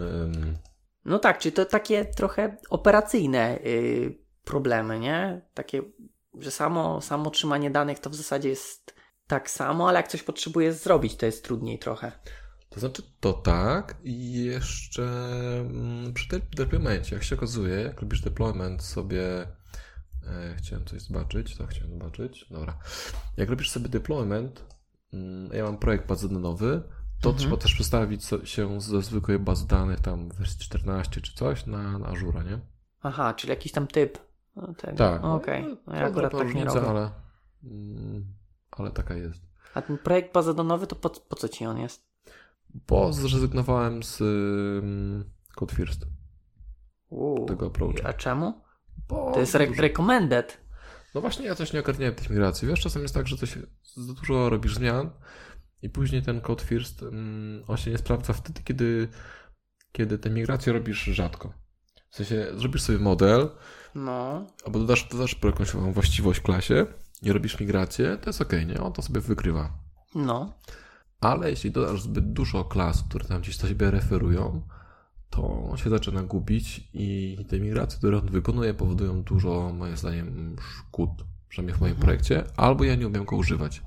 No 1.06 1.19
tak, 1.19 1.40
czyli 1.40 1.54
to 1.54 1.66
takie 1.66 2.06
trochę 2.06 2.57
operacyjne 2.69 3.60
y, 3.66 4.18
problemy, 4.44 5.00
nie? 5.00 5.42
Takie, 5.54 5.81
że 6.40 6.52
samo, 6.52 7.02
samo 7.02 7.30
trzymanie 7.30 7.72
danych 7.72 8.00
to 8.00 8.10
w 8.10 8.16
zasadzie 8.16 8.50
jest 8.50 8.96
tak 9.28 9.50
samo, 9.50 9.90
ale 9.90 10.00
jak 10.00 10.07
coś 10.07 10.24
potrzebujesz 10.24 10.75
zrobić, 10.75 11.16
to 11.16 11.25
jest 11.25 11.44
trudniej 11.44 11.80
trochę. 11.80 12.12
To 12.69 12.80
znaczy 12.80 13.04
to 13.19 13.34
tak 13.34 13.98
i 14.04 14.44
jeszcze 14.44 15.03
mm, 15.60 16.13
przy 16.13 16.30
de- 16.30 16.46
deploymencie, 16.56 17.15
jak 17.15 17.24
się 17.24 17.36
okazuje, 17.36 17.75
jak 17.75 18.01
robisz 18.01 18.22
deployment 18.22 18.84
sobie, 18.84 19.24
e, 20.27 20.56
chciałem 20.58 20.86
coś 20.86 21.01
zobaczyć, 21.01 21.58
tak 21.58 21.70
chciałem 21.70 21.91
zobaczyć, 21.91 22.46
dobra. 22.51 22.77
Jak 23.38 23.50
robisz 23.50 23.72
sobie 23.72 23.89
deployment, 23.89 24.63
mm, 25.13 25.50
ja 25.53 25.63
mam 25.63 25.77
projekt 25.77 26.08
bazowy, 26.08 26.82
to 27.25 27.29
Mhm. 27.29 27.38
trzeba 27.50 27.58
też 27.62 27.74
przestawić 27.74 28.24
się 28.44 28.82
ze 28.82 29.01
zwykłej 29.01 29.39
bazy 29.39 29.67
danych 29.67 30.00
tam 30.00 30.29
wersji 30.29 30.60
14 30.60 31.22
czy 31.22 31.34
coś 31.34 31.65
na, 31.65 32.00
na 32.00 32.08
Azure, 32.08 32.44
nie? 32.44 32.60
Aha, 33.03 33.34
czyli 33.34 33.50
jakiś 33.50 33.72
tam 33.72 33.88
typ. 33.88 34.17
No, 34.55 34.74
tego. 34.74 34.98
Tak. 34.98 35.24
Okej, 35.24 35.63
No, 35.63 35.77
no, 35.88 35.94
ja 35.96 36.01
to 36.01 36.05
akurat 36.08 36.32
tak 36.32 36.55
nie 36.55 36.65
robię. 36.65 36.82
ale, 36.89 37.12
mm, 37.63 38.25
ale 38.72 38.91
taka 38.91 39.13
jest. 39.15 39.41
A 39.74 39.82
ten 39.82 39.98
projekt 39.98 40.34
bazodonowy, 40.34 40.88
to 40.88 40.96
po, 40.96 41.10
po 41.10 41.36
co 41.36 41.50
ci 41.50 41.65
on 41.65 41.77
jest? 41.77 42.05
Bo 42.88 43.13
zrezygnowałem 43.13 44.03
z 44.03 44.22
um, 44.22 45.24
Code 45.55 45.75
First, 45.75 46.05
Uuu, 47.10 47.46
tego 47.46 47.65
approachu. 47.67 47.98
a 48.03 48.13
czemu? 48.13 48.62
Bo 49.08 49.32
To 49.34 49.39
jest 49.39 49.55
re- 49.55 49.67
dużo- 49.67 49.82
recommended. 49.82 50.58
No 51.15 51.22
właśnie, 51.22 51.46
ja 51.46 51.55
coś 51.55 51.74
nie 51.74 51.79
ogarniałem 51.79 52.15
tych 52.15 52.29
migracji. 52.29 52.67
Wiesz, 52.67 52.79
czasem 52.82 53.01
jest 53.01 53.13
tak, 53.13 53.27
że 53.27 53.38
coś 53.38 53.58
za 53.96 54.13
dużo 54.13 54.50
robisz 54.50 54.75
zmian 54.75 55.10
i 55.82 55.89
później 55.89 56.22
ten 56.22 56.41
code 56.41 56.63
first, 56.63 57.03
mm, 57.03 57.63
on 57.67 57.77
się 57.77 57.91
nie 57.91 57.98
sprawdza 57.98 58.34
wtedy, 58.34 58.62
kiedy, 58.63 59.08
kiedy 59.91 60.17
te 60.17 60.29
migracje 60.29 60.74
robisz 60.74 61.03
rzadko. 61.03 61.53
W 62.10 62.15
sensie, 62.15 62.48
zrobisz 62.58 62.82
sobie 62.82 63.00
model, 63.00 63.50
No. 63.96 64.48
albo 64.65 64.79
dodasz, 64.79 65.08
dodasz 65.12 65.38
jakąś 65.44 65.72
właściwość 65.72 66.39
klasie 66.39 66.86
i 67.22 67.32
robisz 67.32 67.60
migrację, 67.60 68.17
to 68.17 68.29
jest 68.29 68.41
ok, 68.41 68.51
nie? 68.67 68.82
On 68.82 68.94
to 68.94 69.01
sobie 69.01 69.22
wykrywa. 69.22 69.74
No. 70.15 70.53
Ale 71.22 71.50
jeśli 71.50 71.72
dodasz 71.72 72.01
zbyt 72.01 72.34
dużo 72.34 72.63
klas, 72.63 73.03
które 73.10 73.25
tam 73.25 73.41
gdzieś 73.41 73.58
do 73.58 73.67
siebie 73.67 73.91
referują, 73.91 74.62
to 75.29 75.70
on 75.72 75.77
się 75.77 75.89
zaczyna 75.89 76.24
gubić 76.24 76.89
i 76.94 77.38
te 77.50 77.60
migracje, 77.60 77.98
które 77.98 78.17
on 78.17 78.29
wykonuje, 78.29 78.74
powodują 78.74 79.24
dużo, 79.24 79.74
moim 79.74 79.98
zdaniem, 79.98 80.55
szkód, 80.60 81.10
przynajmniej 81.50 81.77
w 81.77 81.82
moim 81.82 81.96
projekcie, 81.96 82.44
albo 82.58 82.84
ja 82.84 82.96
nie 82.96 83.08
umiem 83.08 83.25
go 83.25 83.36
używać. 83.36 83.82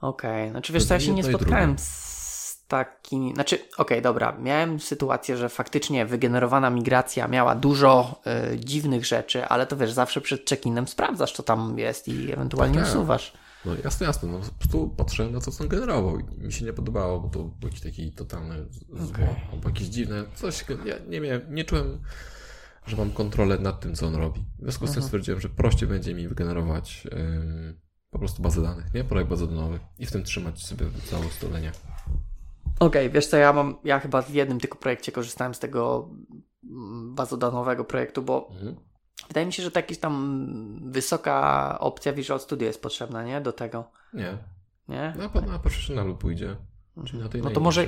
Okej, 0.00 0.50
znaczy 0.50 0.72
wiesz 0.72 0.82
To 0.82 0.88
co, 0.88 0.94
ja 0.94 1.00
się 1.00 1.12
nie 1.12 1.24
spotkałem 1.24 1.78
z 1.78 2.64
takimi, 2.68 3.34
znaczy 3.34 3.58
okej, 3.78 4.02
dobra, 4.02 4.36
miałem 4.38 4.80
sytuację, 4.80 5.36
że 5.36 5.48
faktycznie 5.48 6.06
wygenerowana 6.06 6.70
migracja 6.70 7.28
miała 7.28 7.54
dużo 7.54 8.20
y, 8.52 8.58
dziwnych 8.58 9.06
rzeczy, 9.06 9.44
ale 9.44 9.66
to 9.66 9.76
wiesz, 9.76 9.92
zawsze 9.92 10.20
przed 10.20 10.50
check-inem 10.50 10.86
sprawdzasz, 10.86 11.32
co 11.32 11.42
tam 11.42 11.78
jest 11.78 12.08
i 12.08 12.32
ewentualnie 12.32 12.78
Tak, 12.78 12.88
usuwasz. 12.88 13.32
No 13.64 13.72
jasne, 13.84 14.06
jasne. 14.06 14.28
No, 14.28 14.38
po 14.38 14.58
prostu 14.58 14.88
patrzyłem 14.96 15.32
na 15.32 15.40
to, 15.40 15.50
co 15.50 15.64
on 15.64 15.68
generował 15.68 16.18
i 16.18 16.24
mi 16.40 16.52
się 16.52 16.64
nie 16.64 16.72
podobało, 16.72 17.20
bo 17.20 17.28
to 17.28 17.38
był 17.38 17.68
jakiś 17.68 17.80
taki 17.80 18.12
totalny 18.12 18.66
zło, 18.92 19.08
Okej. 19.14 19.26
albo 19.52 19.68
jakieś 19.68 19.88
dziwne, 19.88 20.24
coś, 20.34 20.64
ja 20.84 20.94
nie 21.08 21.20
miałem, 21.20 21.54
nie 21.54 21.64
czułem, 21.64 22.02
że 22.86 22.96
mam 22.96 23.10
kontrolę 23.10 23.58
nad 23.58 23.80
tym, 23.80 23.94
co 23.94 24.06
on 24.06 24.14
robi. 24.14 24.44
W 24.58 24.62
związku 24.62 24.86
z 24.86 24.92
tym 24.92 25.02
stwierdziłem, 25.02 25.40
że 25.40 25.48
prościej 25.48 25.88
będzie 25.88 26.14
mi 26.14 26.28
wygenerować 26.28 27.06
ym, 27.12 27.80
po 28.14 28.18
prostu 28.18 28.42
bazę 28.42 28.62
danych, 28.62 28.94
nie? 28.94 29.04
Projekt 29.04 29.30
bazodanowy 29.30 29.78
i 29.98 30.06
w 30.06 30.12
tym 30.12 30.22
trzymać 30.24 30.66
sobie 30.66 30.86
całe 31.10 31.26
ustalenie. 31.26 31.72
Okej, 32.80 33.10
wiesz 33.10 33.26
co, 33.26 33.36
ja 33.36 33.52
mam, 33.52 33.76
ja 33.84 34.00
chyba 34.00 34.22
w 34.22 34.30
jednym 34.30 34.60
tylko 34.60 34.78
projekcie 34.78 35.12
korzystałem 35.12 35.54
z 35.54 35.58
tego 35.58 36.08
mm, 36.64 37.14
bazodanowego 37.14 37.84
projektu, 37.84 38.22
bo 38.22 38.48
Mhm. 38.52 38.76
wydaje 39.28 39.46
mi 39.46 39.52
się, 39.52 39.62
że 39.62 39.70
ta 39.70 39.80
jakaś 39.80 39.98
tam 39.98 40.80
wysoka 40.84 41.76
opcja 41.80 42.12
Visual 42.12 42.40
Studio 42.40 42.66
jest 42.66 42.82
potrzebna, 42.82 43.24
nie? 43.24 43.40
Do 43.40 43.52
tego, 43.52 43.84
Nie, 44.12 44.38
nie? 44.88 45.14
na, 45.34 45.40
na 45.40 45.58
profesjonalu 45.58 46.16
pójdzie. 46.16 46.56
Czyli 47.06 47.18
na 47.22 47.28
tej 47.28 47.42
No 47.42 47.50
to 47.50 47.60
może, 47.60 47.86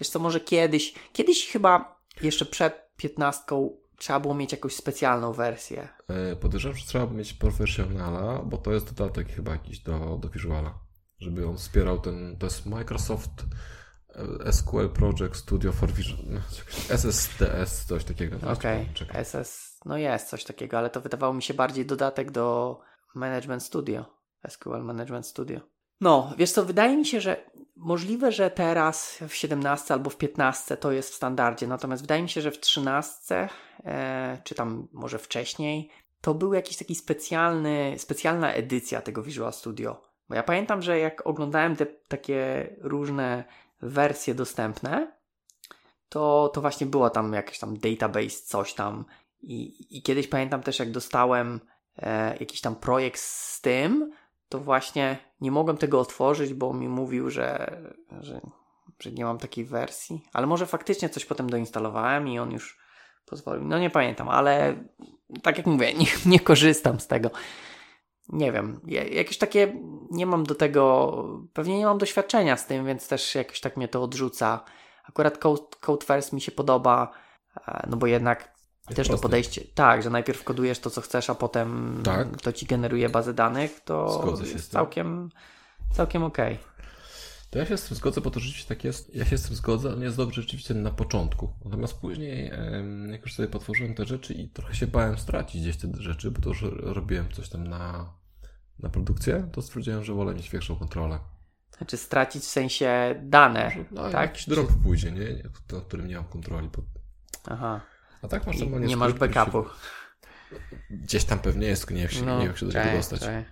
wiesz 0.00 0.08
co, 0.08 0.18
może 0.18 0.40
kiedyś, 0.40 0.94
kiedyś 1.12 1.46
chyba 1.48 2.00
jeszcze 2.22 2.44
przed 2.46 2.74
15 2.96 3.42
trzeba 3.98 4.20
było 4.20 4.34
mieć 4.34 4.52
jakąś 4.52 4.74
specjalną 4.74 5.32
wersję. 5.32 5.88
E, 6.08 6.36
Podejrzewam, 6.36 6.76
że 6.78 6.86
trzeba 6.86 7.06
mieć 7.06 7.32
profesjonala, 7.32 8.42
bo 8.42 8.58
to 8.58 8.72
jest 8.72 8.94
dodatek 8.94 9.28
chyba 9.28 9.52
jakiś 9.52 9.78
do, 9.78 10.18
do 10.22 10.28
Visuala. 10.28 10.78
Żeby 11.18 11.46
on 11.46 11.56
wspierał 11.56 11.98
ten, 12.00 12.36
to 12.38 12.46
jest 12.46 12.66
Microsoft 12.66 13.30
e, 14.44 14.52
SQL 14.52 14.88
Project 14.88 15.36
Studio 15.36 15.72
for 15.72 15.92
Visual, 15.92 16.22
no, 16.26 16.40
jakoś 16.58 16.90
SSDS, 16.90 17.84
coś 17.86 18.04
takiego. 18.04 18.36
Okej, 18.52 18.88
Czekaj. 18.94 19.24
SS, 19.24 19.80
no 19.84 19.96
jest 19.96 20.28
coś 20.28 20.44
takiego, 20.44 20.78
ale 20.78 20.90
to 20.90 21.00
wydawało 21.00 21.34
mi 21.34 21.42
się 21.42 21.54
bardziej 21.54 21.86
dodatek 21.86 22.30
do 22.30 22.78
Management 23.14 23.62
Studio, 23.62 24.04
SQL 24.48 24.82
Management 24.82 25.26
Studio. 25.26 25.60
No, 26.00 26.34
wiesz 26.38 26.52
co, 26.52 26.64
wydaje 26.64 26.96
mi 26.96 27.06
się, 27.06 27.20
że 27.20 27.50
możliwe, 27.78 28.32
że 28.32 28.50
teraz 28.50 29.18
w 29.28 29.34
17 29.34 29.94
albo 29.94 30.10
w 30.10 30.16
15 30.16 30.76
to 30.76 30.92
jest 30.92 31.10
w 31.10 31.14
standardzie, 31.14 31.66
natomiast 31.66 32.02
wydaje 32.02 32.22
mi 32.22 32.28
się, 32.28 32.40
że 32.40 32.50
w 32.50 32.60
13, 32.60 33.48
e, 33.84 34.38
czy 34.44 34.54
tam 34.54 34.88
może 34.92 35.18
wcześniej, 35.18 35.90
to 36.20 36.34
był 36.34 36.54
jakiś 36.54 36.76
taki 36.76 36.94
specjalny, 36.94 37.94
specjalna 37.98 38.52
edycja 38.52 39.00
tego 39.00 39.22
Visual 39.22 39.52
Studio. 39.52 40.02
Bo 40.28 40.34
ja 40.34 40.42
pamiętam, 40.42 40.82
że 40.82 40.98
jak 40.98 41.26
oglądałem 41.26 41.76
te 41.76 41.86
takie 41.86 42.70
różne 42.80 43.44
wersje 43.82 44.34
dostępne, 44.34 45.18
to, 46.08 46.50
to 46.54 46.60
właśnie 46.60 46.86
było 46.86 47.10
tam 47.10 47.32
jakiś 47.32 47.58
tam 47.58 47.78
database, 47.78 48.42
coś 48.44 48.74
tam. 48.74 49.04
I, 49.40 49.86
i 49.98 50.02
kiedyś 50.02 50.28
pamiętam 50.28 50.62
też, 50.62 50.78
jak 50.78 50.90
dostałem 50.90 51.60
e, 51.96 52.36
jakiś 52.40 52.60
tam 52.60 52.76
projekt 52.76 53.20
z 53.20 53.60
tym, 53.60 54.12
to 54.48 54.58
właśnie 54.58 55.27
nie 55.40 55.50
mogłem 55.50 55.76
tego 55.76 56.00
otworzyć, 56.00 56.54
bo 56.54 56.72
mi 56.72 56.88
mówił, 56.88 57.30
że, 57.30 57.80
że, 58.20 58.40
że 59.00 59.12
nie 59.12 59.24
mam 59.24 59.38
takiej 59.38 59.64
wersji. 59.64 60.22
Ale 60.32 60.46
może 60.46 60.66
faktycznie 60.66 61.08
coś 61.08 61.24
potem 61.24 61.50
doinstalowałem 61.50 62.28
i 62.28 62.38
on 62.38 62.52
już 62.52 62.78
pozwolił. 63.26 63.64
No 63.64 63.78
nie 63.78 63.90
pamiętam, 63.90 64.28
ale 64.28 64.84
tak 65.42 65.58
jak 65.58 65.66
mówię, 65.66 65.94
nie, 65.94 66.06
nie 66.32 66.40
korzystam 66.40 67.00
z 67.00 67.06
tego. 67.06 67.30
Nie 68.28 68.52
wiem, 68.52 68.80
ja- 68.86 69.08
jakieś 69.08 69.38
takie 69.38 69.74
nie 70.10 70.26
mam 70.26 70.44
do 70.44 70.54
tego, 70.54 71.12
pewnie 71.52 71.78
nie 71.78 71.86
mam 71.86 71.98
doświadczenia 71.98 72.56
z 72.56 72.66
tym, 72.66 72.86
więc 72.86 73.08
też 73.08 73.34
jakoś 73.34 73.60
tak 73.60 73.76
mnie 73.76 73.88
to 73.88 74.02
odrzuca. 74.02 74.64
Akurat 75.04 75.38
Code, 75.38 75.62
Code 75.80 76.06
First 76.06 76.32
mi 76.32 76.40
się 76.40 76.52
podoba, 76.52 77.10
e, 77.68 77.86
no 77.90 77.96
bo 77.96 78.06
jednak 78.06 78.57
też 78.94 79.08
to 79.08 79.18
podejście, 79.18 79.60
tak, 79.74 80.02
że 80.02 80.10
najpierw 80.10 80.44
kodujesz 80.44 80.78
to, 80.78 80.90
co 80.90 81.00
chcesz, 81.00 81.30
a 81.30 81.34
potem 81.34 82.00
Tak. 82.04 82.40
to 82.40 82.52
ci 82.52 82.66
generuje 82.66 83.08
bazę 83.08 83.34
danych, 83.34 83.80
to 83.84 84.34
jest 84.54 84.70
całkiem, 84.70 85.30
całkiem 85.92 86.22
okej. 86.22 86.58
To 87.50 87.58
ja 87.58 87.66
się 87.66 87.76
z 87.76 87.84
tym 87.84 87.96
zgodzę, 87.96 88.20
bo 88.20 88.30
to 88.30 88.40
rzeczywiście 88.40 88.68
tak 88.68 88.84
jest. 88.84 89.14
Ja 89.14 89.24
się 89.24 89.38
z 89.38 89.42
tym 89.42 89.56
zgodzę, 89.56 89.88
ale 89.88 89.98
nie 89.98 90.04
jest 90.04 90.16
dobrze 90.16 90.42
rzeczywiście 90.42 90.74
na 90.74 90.90
początku. 90.90 91.52
Natomiast 91.64 91.94
później, 91.94 92.50
jak 93.10 93.22
już 93.22 93.34
sobie 93.34 93.48
potworzyłem 93.48 93.94
te 93.94 94.04
rzeczy 94.06 94.34
i 94.34 94.48
trochę 94.48 94.74
się 94.74 94.86
bałem 94.86 95.18
stracić 95.18 95.62
gdzieś 95.62 95.76
te 95.76 95.88
rzeczy, 95.98 96.30
bo 96.30 96.40
to 96.40 96.48
już 96.48 96.64
robiłem 96.72 97.32
coś 97.32 97.48
tam 97.48 97.66
na, 97.68 98.12
na 98.78 98.88
produkcję, 98.88 99.48
to 99.52 99.62
stwierdziłem, 99.62 100.04
że 100.04 100.14
wolę 100.14 100.34
mieć 100.34 100.50
większą 100.50 100.76
kontrolę. 100.76 101.18
Znaczy 101.78 101.96
stracić 101.96 102.42
w 102.42 102.46
sensie 102.46 103.14
dane, 103.22 103.72
No, 103.90 104.02
tak? 104.02 104.12
jakiś 104.30 104.48
drop 104.48 104.68
pójdzie, 104.82 105.12
nie? 105.12 105.42
Nad 105.72 105.84
którym 105.84 106.08
nie 106.08 106.14
mam 106.16 106.24
kontroli. 106.24 106.68
Bo... 106.76 106.82
Aha. 107.50 107.80
A 108.22 108.28
tak 108.28 108.46
masz 108.46 108.56
I 108.56 108.60
normalnie 108.60 108.86
nie 108.86 108.96
masz 108.96 109.12
backupu. 109.12 109.64
Się... 109.64 110.56
Gdzieś 110.90 111.24
tam 111.24 111.38
pewnie 111.38 111.66
jest, 111.66 111.90
jak 111.90 112.10
się, 112.12 112.20
nie 112.20 112.26
wiem, 112.26 112.40
jak 112.40 112.58
się 112.58 112.66
do 112.66 112.72
czekaj, 112.72 112.96
dostać. 112.96 113.20
czekaj. 113.20 113.44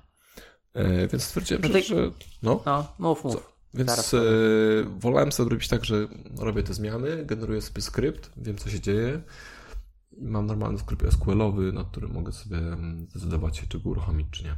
E, 0.74 1.08
więc 1.08 1.24
stwierdziłem, 1.24 1.62
No 1.62 1.68
że, 1.68 1.74
to- 1.74 1.86
że... 1.86 2.10
No, 2.42 2.62
No, 2.66 2.94
mów, 2.98 3.24
mów. 3.24 3.52
Więc 3.74 4.14
e, 4.14 4.20
wolałem 4.98 5.32
sobie 5.32 5.50
robić 5.50 5.68
tak, 5.68 5.84
że 5.84 6.08
robię 6.38 6.62
te 6.62 6.74
zmiany, 6.74 7.24
generuję 7.24 7.62
sobie 7.62 7.82
skrypt, 7.82 8.30
wiem 8.36 8.56
co 8.56 8.70
się 8.70 8.80
dzieje 8.80 9.22
mam 10.18 10.46
normalny 10.46 10.78
skrypt 10.78 11.12
SQL-owy, 11.12 11.72
na 11.72 11.84
którym 11.84 12.12
mogę 12.12 12.32
sobie 12.32 12.56
mm, 12.56 13.06
zdecydować 13.10 13.56
się, 13.56 13.66
czy 13.66 13.80
go 13.80 13.90
uruchomić, 13.90 14.26
czy 14.30 14.44
nie. 14.44 14.56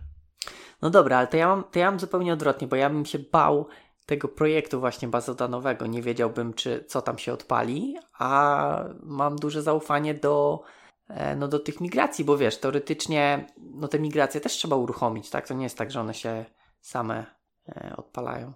No 0.83 0.91
dobra, 0.91 1.19
ale 1.19 1.27
to 1.27 1.37
ja 1.37 1.49
mam, 1.49 1.65
to 1.73 1.79
ja 1.79 1.91
mam 1.91 2.01
zupełnie 2.01 2.33
odwrotnie, 2.33 2.69
bo 2.69 2.77
ja 2.77 2.91
bym 2.91 3.07
się 3.07 3.19
bał 3.19 3.69
tego 4.09 4.29
projektu 4.29 4.81
właśnie 4.81 5.09
bazodanowego. 5.09 5.87
Nie 5.87 6.03
wiedziałbym, 6.03 6.55
czy 6.55 6.85
co 6.89 7.03
tam 7.03 7.19
się 7.19 7.33
odpali, 7.33 7.97
a 8.19 8.85
mam 9.03 9.37
duże 9.37 9.63
zaufanie 9.63 10.15
do, 10.15 10.63
e, 11.09 11.37
no, 11.37 11.49
do 11.49 11.59
tych 11.59 11.81
migracji, 11.81 12.25
bo 12.25 12.39
wiesz, 12.39 12.59
teoretycznie 12.59 13.47
no, 13.75 13.89
te 13.89 13.99
migracje 13.99 14.41
też 14.41 14.53
trzeba 14.53 14.77
uruchomić, 14.77 15.31
tak? 15.31 15.49
To 15.49 15.55
nie 15.55 15.65
jest 15.65 15.79
tak, 15.79 15.91
że 15.91 16.01
one 16.01 16.15
się 16.15 16.45
same 16.81 17.27
e, 17.69 17.95
odpalają. 17.97 18.53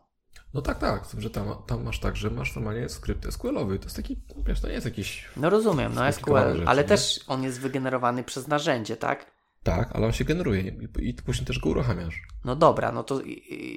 No 0.55 0.63
tak, 0.63 0.79
tak, 0.79 1.05
że 1.19 1.31
tam, 1.31 1.55
tam 1.67 1.85
masz 1.85 2.01
tak, 2.01 2.17
że 2.17 2.31
masz 2.31 2.57
normalnie 2.57 2.89
skrypt 2.89 3.33
SQL-owy, 3.33 3.79
to 3.79 3.85
jest 3.85 3.97
taki, 3.97 4.23
wiesz, 4.47 4.61
to 4.61 4.69
nie 4.69 4.75
jest 4.75 4.87
jakiś... 4.87 5.29
No 5.37 5.51
rozumiem, 5.51 5.95
no 5.95 6.13
SQL, 6.13 6.53
rzeczy, 6.53 6.65
ale 6.67 6.83
nie? 6.83 6.89
też 6.89 7.21
on 7.27 7.43
jest 7.43 7.61
wygenerowany 7.61 8.25
przez 8.25 8.49
narzędzie, 8.49 8.97
tak? 8.97 9.33
Tak, 9.63 9.97
ale 9.97 10.07
on 10.07 10.13
się 10.13 10.25
generuje 10.25 10.61
i, 10.61 11.09
i 11.09 11.15
później 11.15 11.47
też 11.47 11.59
go 11.59 11.71
uruchamiasz. 11.71 12.23
No 12.45 12.57
dobra, 12.57 12.93
no 12.93 13.05
to 13.05 13.21
i, 13.21 13.33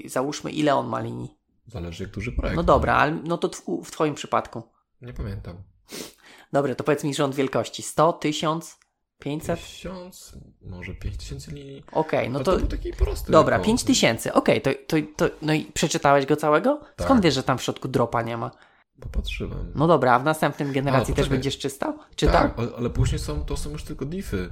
i, 0.05 0.09
załóżmy 0.09 0.51
ile 0.51 0.75
on 0.75 0.87
ma 0.87 0.99
linii. 0.99 1.44
Zależy 1.67 2.03
jak 2.03 2.11
duży 2.13 2.31
projekt. 2.31 2.55
No 2.55 2.63
dobra, 2.63 2.95
ale 2.95 3.11
no 3.11 3.37
to 3.37 3.47
tw- 3.47 3.83
w 3.85 3.91
Twoim 3.91 4.15
przypadku. 4.15 4.63
Nie 5.01 5.13
pamiętam. 5.13 5.57
Dobra, 6.53 6.75
to 6.75 6.83
powiedz 6.83 7.03
mi 7.03 7.13
rząd 7.13 7.35
wielkości. 7.35 7.83
100, 7.83 8.13
1000, 8.13 8.77
500? 9.19 9.59
Tysiąc, 9.59 10.37
może 10.61 10.93
pięć 10.93 11.17
tysięcy 11.17 11.51
linii. 11.51 11.83
Okej, 11.91 12.29
no 12.29 12.35
Ale 12.35 12.45
to... 12.45 12.51
to 12.51 12.57
był 12.59 12.67
taki 12.67 12.93
prosty. 12.93 13.31
Dobra, 13.31 13.57
kod. 13.57 13.65
5000. 13.65 14.33
Okej, 14.33 14.61
to, 14.61 14.69
to, 14.87 14.97
to... 15.15 15.35
No 15.41 15.53
i 15.53 15.65
przeczytałeś 15.65 16.25
go 16.25 16.35
całego? 16.35 16.77
Tak. 16.95 17.05
Skąd 17.05 17.21
wiesz, 17.23 17.33
że 17.33 17.43
tam 17.43 17.57
w 17.57 17.63
środku 17.63 17.87
dropa 17.87 18.21
nie 18.21 18.37
ma? 18.37 18.51
Popatrzyłem. 19.01 19.71
No 19.75 19.87
dobra, 19.87 20.13
a 20.13 20.19
w 20.19 20.23
następnym 20.23 20.71
generacji 20.71 21.13
też 21.13 21.23
poczekaj. 21.23 21.37
będziesz 21.37 21.57
czytał? 21.57 21.93
Czytał? 22.15 22.41
tak, 22.43 22.59
ale, 22.59 22.67
ale 22.77 22.89
później 22.89 23.19
są, 23.19 23.45
to 23.45 23.57
są 23.57 23.69
już 23.69 23.83
tylko 23.83 24.05
diffy. 24.05 24.51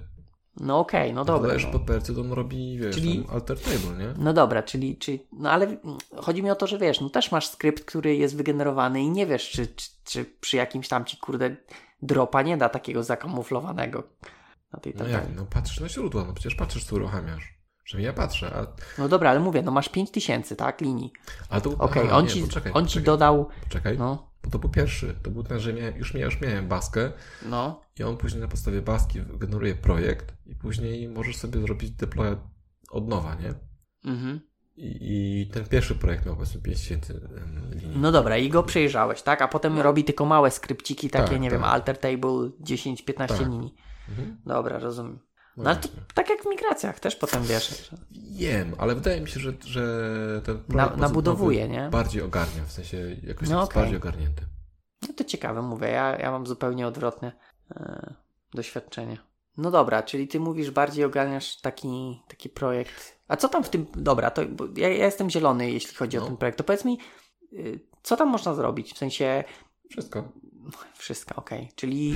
No 0.60 0.80
okej, 0.80 1.14
no 1.14 1.26
dobra. 1.26 1.42
Dodajesz 1.42 1.66
No. 1.66 1.72
pod 1.72 1.82
percy, 1.82 2.16
to 2.16 2.22
on 2.22 2.32
robi, 2.32 2.78
wiesz, 2.80 2.96
Czyli- 2.96 3.26
alter 3.32 3.60
table, 3.60 3.98
nie? 4.08 4.14
no 4.18 4.34
dobra, 4.34 4.64
czyli, 4.64 4.98
czyli... 4.98 5.28
No 5.32 5.52
ale 5.52 5.78
chodzi 6.18 6.44
mi 6.44 6.52
o 6.52 6.56
to, 6.56 6.68
że 6.68 6.78
wiesz, 6.78 7.02
no 7.02 7.10
też 7.10 7.32
masz 7.32 7.48
skrypt, 7.48 7.86
który 7.86 8.16
jest 8.16 8.36
wygenerowany 8.38 9.02
i 9.02 9.10
nie 9.10 9.28
wiesz, 9.28 9.50
czy, 9.52 9.68
czy, 9.68 9.90
czy 10.04 10.26
przy 10.26 10.58
jakimś 10.58 10.88
tam 10.88 11.06
ci, 11.06 11.18
kurde, 11.18 11.56
dropa 12.02 12.42
nie 12.42 12.58
da 12.58 12.70
takiego 12.70 13.04
zakamuflowanego 13.04 14.04
na 14.74 14.80
tej 14.80 14.94
No 14.94 14.98
tabeli. 15.00 15.14
jak, 15.14 15.36
no 15.36 15.46
patrzysz 15.46 15.80
na 15.80 15.90
źródła, 15.90 16.24
no 16.28 16.34
przecież 16.34 16.56
patrzysz, 16.56 16.84
co 16.86 16.96
uruchamiasz. 16.96 17.54
Że 17.86 18.02
ja 18.02 18.14
patrzę, 18.14 18.52
a, 18.56 18.68
No 19.02 19.10
dobra, 19.10 19.30
ale 19.30 19.40
mówię, 19.40 19.62
no 19.62 19.72
masz 19.72 19.90
5000, 19.90 20.56
tak, 20.56 20.82
linii. 20.82 21.12
a 21.50 21.62
to... 21.62 21.70
Okej, 21.80 22.04
aha, 22.08 22.18
on, 22.18 22.24
nie, 22.24 22.30
ci, 22.32 22.42
poczekaj, 22.42 22.72
on 22.76 22.86
ci 22.86 22.90
poczekaj, 22.90 23.04
dodał... 23.06 23.50
Poczekaj, 23.64 23.98
No, 23.98 24.33
bo 24.44 24.50
to 24.50 24.60
był 24.60 24.70
pierwszy. 24.70 25.16
To 25.24 25.32
był 25.32 25.44
ten, 25.44 25.60
że 25.60 25.74
miałem, 25.74 25.98
już, 25.98 26.14
miałem, 26.14 26.32
już 26.32 26.42
miałem 26.42 26.68
baskę 26.68 27.12
no. 27.46 27.82
i 28.00 28.04
on 28.04 28.18
później 28.18 28.42
na 28.42 28.48
podstawie 28.48 28.82
baski 28.82 29.20
generuje 29.34 29.76
projekt 29.76 30.34
i 30.46 30.56
później 30.56 31.10
możesz 31.10 31.38
sobie 31.38 31.62
zrobić 31.62 31.92
deploya 31.92 32.36
od 32.90 33.08
nowa, 33.08 33.36
nie? 33.36 33.54
Mhm. 34.12 34.40
I, 34.76 34.98
i 35.02 35.48
ten 35.48 35.66
pierwszy 35.68 35.96
projekt 35.96 36.26
miał 36.26 36.36
powiedzmy 36.36 36.62
5000 36.62 37.14
em, 37.14 37.72
linii. 37.72 37.98
No 37.98 38.12
dobra, 38.12 38.38
i 38.38 38.50
go 38.50 38.64
przejrzałeś, 38.64 39.22
tak? 39.22 39.42
A 39.42 39.48
potem 39.48 39.80
robi 39.80 40.04
tylko 40.04 40.26
małe 40.26 40.52
skrypciki, 40.52 41.10
takie, 41.10 41.32
Tak, 41.32 41.42
nie 41.42 41.50
wiem, 41.50 41.62
tak. 41.62 41.72
alter 41.74 41.98
table 41.98 42.50
10-15 42.62 43.14
Tak. 43.14 43.40
linii. 43.40 43.74
Mhm. 44.10 44.38
Dobra, 44.46 44.80
rozumiem. 44.80 45.20
No 45.58 45.70
ale 45.70 45.80
to 45.80 45.90
tak 46.14 46.30
jak 46.30 46.44
w 46.44 46.50
migracjach 46.50 47.00
też 47.00 47.16
potem 47.16 47.44
wiesz. 47.44 47.90
że 47.92 47.98
Wiem, 48.32 48.76
ale 48.78 48.96
wydaje 48.96 49.22
mi 49.22 49.28
się, 49.28 49.40
że, 49.40 49.54
że 49.66 50.42
ten 50.46 50.64
Na, 50.70 50.96
nabudowuje, 50.96 51.68
nie? 51.70 51.90
bardziej 51.92 52.22
ogarnia, 52.22 52.64
w 52.66 52.72
sensie 52.72 52.98
jakoś 53.24 53.50
No 53.50 53.60
jest 53.60 53.72
okej. 53.72 53.82
bardziej 53.82 53.98
ogarnięty. 53.98 54.42
No 55.08 55.14
to 55.14 55.24
ciekawe, 55.24 55.62
mówię, 55.62 55.88
ja, 55.88 56.18
ja 56.20 56.32
mam 56.32 56.48
zupełnie 56.48 56.88
odwrotne 56.88 57.32
e, 57.72 58.14
doświadczenie. 58.54 59.18
No 59.58 59.72
dobra, 59.72 60.04
czyli 60.04 60.28
ty 60.28 60.40
mówisz, 60.40 60.72
bardziej 60.72 61.06
ogarniasz 61.06 61.62
taki, 61.62 62.22
taki 62.28 62.50
projekt. 62.50 63.20
A 63.28 63.38
co 63.38 63.50
tam 63.50 63.64
w 63.64 63.70
tym. 63.70 63.86
Dobra, 63.96 64.32
to 64.32 64.42
ja, 64.76 64.90
ja 64.90 65.06
jestem 65.06 65.30
zielony, 65.30 65.72
jeśli 65.72 65.96
chodzi 65.96 66.18
o 66.18 66.22
No. 66.22 66.28
ten 66.28 66.38
projekt. 66.38 66.58
To 66.58 66.64
powiedz 66.64 66.86
mi, 66.86 67.00
y, 67.54 67.80
co 68.04 68.18
tam 68.18 68.30
można 68.30 68.54
zrobić? 68.54 68.94
W 68.94 68.98
sensie 68.98 69.44
Wszystko. 69.90 70.32
Wszystko, 70.98 71.36
okej. 71.36 71.72
Czyli 71.76 72.16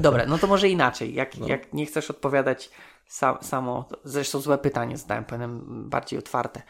dobra, 0.00 0.26
no 0.26 0.38
to 0.38 0.46
może 0.46 0.68
inaczej. 0.68 1.14
Jak, 1.14 1.36
No. 1.38 1.48
jak 1.48 1.72
nie 1.72 1.86
chcesz 1.86 2.10
odpowiadać 2.10 2.70
sam, 3.06 3.36
samo, 3.42 3.88
zresztą 4.04 4.40
złe 4.40 4.58
pytanie 4.58 4.96
zadałem, 4.98 5.24
powinienem 5.24 5.88
bardziej 5.90 6.18
otwarte. 6.18 6.62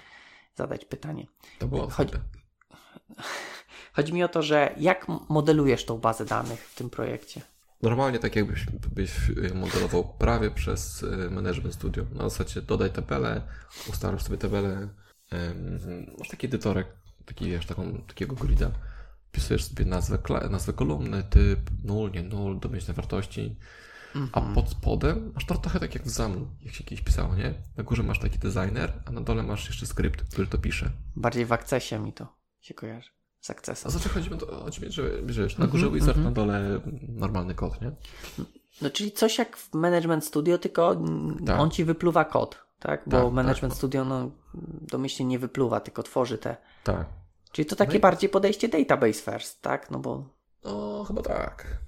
zadać 0.57 0.85
pytanie. 0.85 1.26
To 1.59 1.69
było 1.69 1.88
Chodzi- 1.91 2.12
Chodzi... 3.97 4.12
Mi 4.12 4.25
o 4.25 4.29
to, 4.29 4.43
że 4.43 4.75
jak 4.76 5.07
modelujesz 5.29 5.85
tą 5.85 5.99
bazę 5.99 6.25
danych 6.25 6.61
w 6.69 6.75
tym 6.75 6.91
projekcie? 6.91 7.41
Normalnie 7.83 8.19
tak 8.19 8.37
jakbyś 8.37 8.67
byś 8.95 9.29
y, 9.29 9.55
modelował 9.55 10.05
prawie 10.19 10.50
przez 10.50 11.02
y, 11.02 11.31
Management 11.31 11.75
Studio. 11.75 12.05
Na 12.12 12.29
zasadzie 12.29 12.62
dodaj 12.62 12.91
tabelę, 12.93 13.43
ustalasz 13.91 14.23
sobie 14.23 14.38
tabelę, 14.38 14.88
masz 16.19 16.29
taki 16.29 16.47
edytorek, 16.47 16.87
taki, 17.26 17.50
wiesz, 17.50 17.67
taką, 17.67 18.02
takiego 18.09 18.35
grida, 18.37 18.71
wpisujesz 19.33 19.65
sobie 19.65 19.85
nazwę, 19.85 20.19
nazwę 20.51 20.73
kolumny, 20.73 21.23
typ, 21.23 21.61
null, 21.85 22.11
nie 22.11 22.23
null, 22.23 22.59
domyślne 22.59 22.95
wartości, 22.95 23.57
a 24.33 24.41
pod 24.41 24.69
spodem 24.69 25.33
masz 25.35 25.47
to 25.47 25.55
trochę 25.55 25.81
tak 25.81 25.95
jak 25.95 26.05
w 26.05 26.11
ZAML, 26.11 26.47
jak 26.62 26.75
się 26.75 26.85
kiedyś 26.85 27.05
pisało, 27.05 27.35
nie? 27.35 27.55
Na 27.77 27.85
górze 27.85 28.03
masz 28.03 28.19
taki 28.19 28.39
designer, 28.39 28.93
a 29.07 29.11
na 29.11 29.21
dole 29.21 29.43
masz 29.43 29.67
jeszcze 29.67 29.87
skrypt, 29.87 30.23
który 30.33 30.47
to 30.47 30.59
pisze. 30.59 30.91
Bardziej 31.17 31.47
w 31.47 31.53
akcesie 31.53 31.99
mi 31.99 32.12
to 32.12 32.27
się 32.61 32.75
kojarzy. 32.75 33.11
Z 33.41 33.51
A 33.51 33.53
akcesem. 33.53 33.91
znaczy 33.91 34.09
chodzi 34.09 34.31
mi, 34.31 34.37
mi 34.87 34.93
że, 34.93 35.03
wiesz, 35.23 35.59
na 35.59 35.67
górze 35.67 35.91
wizard, 35.91 36.19
na 36.19 36.31
dole 36.31 36.81
normalny 37.09 37.55
kod, 37.55 37.81
nie? 37.81 37.93
No 38.83 38.91
czyli 38.91 39.12
coś 39.12 39.39
jak 39.39 39.57
w 39.57 39.75
Management 39.75 40.25
Studio, 40.25 40.59
tylko 40.59 40.93
mm, 40.93 41.45
Tak. 41.45 41.61
on 41.61 41.71
ci 41.71 41.85
wypluwa 41.85 42.25
kod, 42.25 42.59
tak? 42.79 43.03
Bo 43.07 43.25
Tak, 43.25 43.33
Management 43.33 43.73
tak. 43.75 43.79
Studio 43.79 44.05
no, 44.05 44.31
domyślnie 44.81 45.29
nie 45.29 45.39
wypluwa, 45.39 45.81
tylko 45.81 46.03
tworzy 46.03 46.39
te. 46.39 46.57
Tak. 46.85 47.22
Czyli 47.53 47.67
to 47.67 47.77
takie 47.77 47.93
No 47.93 47.97
i- 47.99 48.01
bardziej 48.01 48.31
podejście 48.31 48.69
database 48.69 49.13
first, 49.33 49.63
tak? 49.63 49.91
No 49.91 49.99
bo. 49.99 50.29
No, 50.65 51.05
chyba 51.05 51.23
tak. 51.23 51.79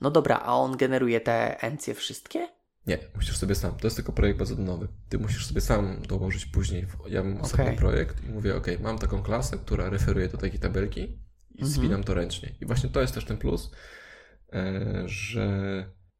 No 0.00 0.10
dobra, 0.10 0.38
a 0.44 0.54
on 0.56 0.76
generuje 0.76 1.20
te 1.20 1.60
encje 1.62 1.94
wszystkie? 1.94 2.48
Nie, 2.86 2.98
musisz 3.14 3.36
sobie 3.36 3.54
sam. 3.54 3.74
To 3.76 3.86
jest 3.86 3.96
tylko 3.96 4.12
projekt 4.12 4.38
bazodonowy. 4.38 4.88
Ty 5.08 5.18
musisz 5.18 5.46
sobie 5.46 5.60
sam 5.60 6.02
dołożyć 6.08 6.46
później. 6.46 6.86
Ja 7.08 7.22
mam 7.22 7.40
osobny 7.40 7.64
Okej. 7.64 7.76
projekt 7.76 8.24
i 8.24 8.28
mówię, 8.28 8.56
ok, 8.56 8.66
mam 8.80 8.98
taką 8.98 9.22
klasę, 9.22 9.58
która 9.58 9.90
referuje 9.90 10.28
do 10.28 10.38
takiej 10.38 10.60
tabelki 10.60 11.00
i 11.54 11.62
Mhm. 11.62 11.72
spinam 11.72 12.04
to 12.04 12.14
ręcznie. 12.14 12.54
I 12.60 12.66
właśnie 12.66 12.90
to 12.90 13.00
jest 13.00 13.14
też 13.14 13.24
ten 13.24 13.36
plus, 13.38 13.70
e, 14.52 15.02
że 15.06 15.46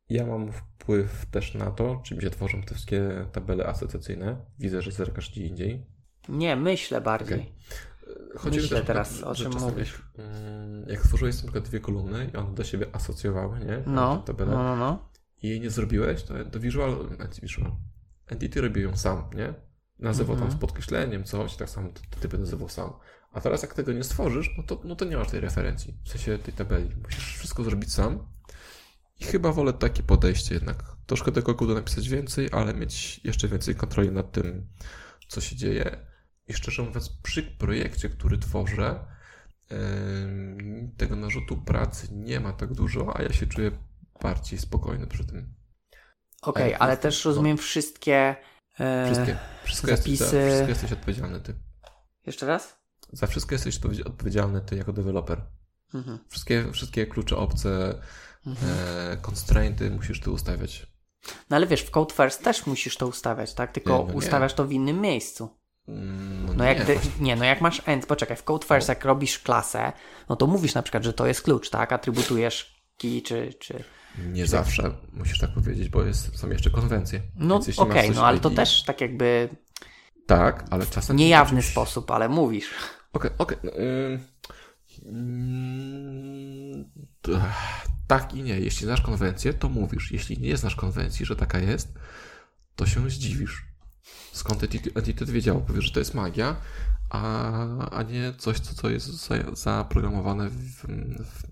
ja 0.09 0.27
mam 0.27 0.53
wpływ 0.53 1.27
też 1.31 1.55
na 1.55 1.71
to, 1.71 2.01
czy 2.05 2.15
mi 2.15 2.23
się 2.23 2.31
tworzą 2.31 2.63
te 2.63 2.75
wszystkie 2.75 3.27
tabele 3.33 3.67
asocjacyjne. 3.67 4.37
Widzę, 4.59 4.83
że 4.83 4.91
zerkasz 4.93 5.31
gdzie 5.31 5.47
indziej. 5.47 5.87
Nie, 6.29 6.57
myślę 6.57 7.01
bardziej. 7.01 7.39
Okej. 7.41 7.53
Chodzi 8.37 8.57
mi 8.57 8.63
Myślę 8.63 8.79
też 8.79 8.87
teraz, 8.87 9.13
że 9.19 9.27
o 9.27 9.35
czym 9.35 9.53
czasami, 9.53 9.73
mówisz. 9.73 10.03
mm, 10.19 10.89
Jak 10.89 11.01
stworzyłeś 11.03 11.37
na 11.37 11.43
przykład 11.43 11.65
dwie 11.65 11.81
kolumny 11.81 12.31
i 12.35 12.37
one 12.37 12.55
do 12.55 12.65
siebie 12.65 12.87
asocjowały, 12.93 13.59
nie? 13.61 13.83
No, 13.87 14.25
no, 14.39 14.47
no, 14.47 14.77
no. 14.77 15.09
i 15.43 15.49
jej 15.49 15.61
nie 15.61 15.71
zrobiłeś, 15.71 16.23
to, 16.23 16.35
to 16.53 16.61
Visual, 16.61 17.09
Visual 17.43 17.73
Entity 18.27 18.61
robi 18.61 18.83
ją 18.83 18.97
sam, 18.97 19.31
nie? 19.35 19.55
Nazywał 19.99 20.35
Mhm. 20.35 20.51
tam 20.51 20.59
z 20.59 20.61
podkreśleniem 20.61 21.25
coś, 21.25 21.57
tak 21.57 21.71
samo 21.71 21.89
te, 21.89 22.01
te 22.11 22.21
typy 22.21 22.39
nazywał 22.39 22.69
sam. 22.69 22.93
A 23.33 23.41
teraz 23.41 23.63
jak 23.63 23.75
tego 23.75 23.93
nie 23.93 24.05
stworzysz, 24.05 24.51
no 24.59 24.63
to, 24.63 24.81
no 24.85 24.97
to 24.97 25.05
nie 25.05 25.17
masz 25.17 25.31
tej 25.31 25.41
referencji, 25.41 25.95
w 26.05 26.09
sensie 26.09 26.39
tej 26.39 26.55
tabeli. 26.55 26.97
Musisz 27.05 27.37
wszystko 27.37 27.65
zrobić 27.65 27.93
sam. 27.93 28.27
I 29.21 29.25
chyba 29.25 29.53
wolę 29.53 29.73
takie 29.73 30.03
podejście 30.03 30.55
jednak. 30.55 30.85
Troszkę 31.07 31.33
tego 31.33 31.55
kodu 31.55 31.75
napisać 31.75 32.09
więcej, 32.09 32.49
ale 32.53 32.75
mieć 32.75 33.21
jeszcze 33.25 33.49
więcej 33.49 33.75
kontroli 33.75 34.11
nad 34.13 34.33
tym, 34.33 34.67
co 35.29 35.41
się 35.41 35.57
dzieje. 35.57 36.07
I 36.49 36.55
szczerze 36.55 36.83
mówiąc, 36.83 37.09
przy 37.23 37.43
projekcie, 37.43 38.09
który 38.09 38.39
tworzę, 38.39 39.05
tego 40.97 41.17
narzutu 41.17 41.57
pracy 41.57 42.09
nie 42.13 42.41
ma 42.41 42.53
tak 42.53 42.73
dużo, 42.73 43.17
a 43.17 43.23
ja 43.23 43.33
się 43.33 43.47
czuję 43.47 43.71
bardziej 44.23 44.59
spokojny 44.59 45.07
przy 45.07 45.25
tym. 45.27 45.55
Okej, 46.43 46.65
Ej, 46.67 46.75
ale 46.79 46.95
no, 46.95 47.01
też 47.03 47.25
no. 47.25 47.29
rozumiem 47.31 47.57
wszystkie. 47.59 48.37
E, 48.81 49.07
Wszystkie, 49.07 49.39
wszystko, 49.65 49.91
jesteś, 49.91 50.19
za 50.19 50.25
zapisy- 50.25 50.47
wszystko 50.47 50.69
jesteś 50.69 50.93
odpowiedzialny 50.93 51.41
ty. 51.41 51.55
Jeszcze 52.27 52.47
raz? 52.47 52.77
Za 53.13 53.27
wszystko 53.27 53.55
jesteś 53.55 53.77
odpowiedzi- 53.77 54.05
odpowiedzialny 54.05 54.61
ty 54.61 54.77
jako 54.77 54.93
deweloper. 54.93 55.43
Mhm. 55.95 56.19
Wszystkie, 56.29 56.73
wszystkie 56.73 57.07
klucze 57.07 57.37
obce, 57.37 58.01
Mhm. 58.47 58.73
e, 59.13 59.17
constrainty 59.17 59.91
musisz 59.91 60.21
ty 60.21 60.31
ustawiać. 60.31 60.87
No 61.51 61.57
ale 61.57 61.67
wiesz, 61.67 61.83
w 61.83 61.91
Code 61.91 62.15
First 62.15 62.45
też 62.45 62.67
musisz 62.67 62.97
to 62.97 63.07
ustawiać, 63.07 63.55
tak? 63.55 63.73
Tylko 63.73 63.99
Nie, 63.99 64.05
no 64.05 64.11
nie. 64.11 64.15
ustawiasz 64.15 64.55
to 64.55 64.65
w 64.65 64.73
innym 64.73 65.01
miejscu. 65.01 65.59
Mm, 65.89 66.47
No 66.57 66.65
nie, 66.65 66.69
jak, 66.75 66.85
właśnie- 66.87 67.11
nie, 67.21 67.37
no 67.37 67.45
jak 67.45 67.61
masz 67.61 67.83
end, 67.87 68.07
poczekaj, 68.07 68.37
w 68.37 68.43
Code 68.45 68.67
First 68.67 68.89
jak 68.89 69.05
robisz 69.05 69.39
klasę, 69.39 69.93
no 70.29 70.37
to 70.37 70.47
mówisz 70.47 70.75
na 70.75 70.83
przykład, 70.83 71.05
że 71.05 71.13
to 71.13 71.27
jest 71.27 71.43
klucz, 71.43 71.71
tak? 71.71 71.93
Atrybutujesz 71.93 72.77
key 72.99 73.23
czy... 73.23 73.55
czy... 73.61 73.85
nie 74.19 74.47
zawsze 74.47 74.91
musisz 75.13 75.39
tak 75.39 75.51
powiedzieć, 75.55 75.89
bo 75.89 76.03
jest, 76.05 76.39
są 76.39 76.51
jeszcze 76.51 76.71
konwencje. 76.71 77.21
No 77.37 77.61
okej, 77.77 78.07
coś 78.09 78.17
no 78.17 78.27
ale 78.27 78.41
to 78.41 78.51
też 78.51 78.85
tak 78.85 79.01
jakby 79.01 79.49
Tak, 80.27 80.65
ale 80.71 80.87
czasem... 80.87 81.17
niejawny 81.17 81.61
czymś- 81.63 81.71
sposób, 81.71 82.11
ale 82.11 82.29
mówisz. 82.29 82.71
Okej, 83.13 83.31
okej. 83.39 83.59
no, 83.63 83.71
ym, 83.79 84.21
mm, 85.07 86.85
t- 87.23 87.41
tak 88.07 88.35
i 88.35 88.43
nie. 88.43 88.61
Jeśli 88.61 88.87
znasz 88.87 89.01
konwencję, 89.01 89.55
to 89.55 89.69
mówisz. 89.69 90.13
Jeśli 90.13 90.39
nie 90.39 90.57
znasz 90.57 90.77
konwencji, 90.77 91.27
że 91.27 91.37
taka 91.37 91.59
jest, 91.59 91.95
to 92.77 92.87
się 92.87 93.11
zdziwisz. 93.11 93.65
Skąd 94.33 94.63
Entity 94.95 95.25
wiedział? 95.33 95.61
Powiesz, 95.61 95.85
że 95.85 95.93
to 95.93 95.99
jest 95.99 96.15
magia, 96.15 96.57
a, 97.11 97.91
a 97.91 98.03
nie 98.03 98.33
coś, 98.39 98.61
co, 98.61 98.75
co 98.75 98.91
jest 98.91 99.07
za, 99.07 99.35
zaprogramowane 99.53 100.49
w, 100.49 100.87
w, 101.25 101.43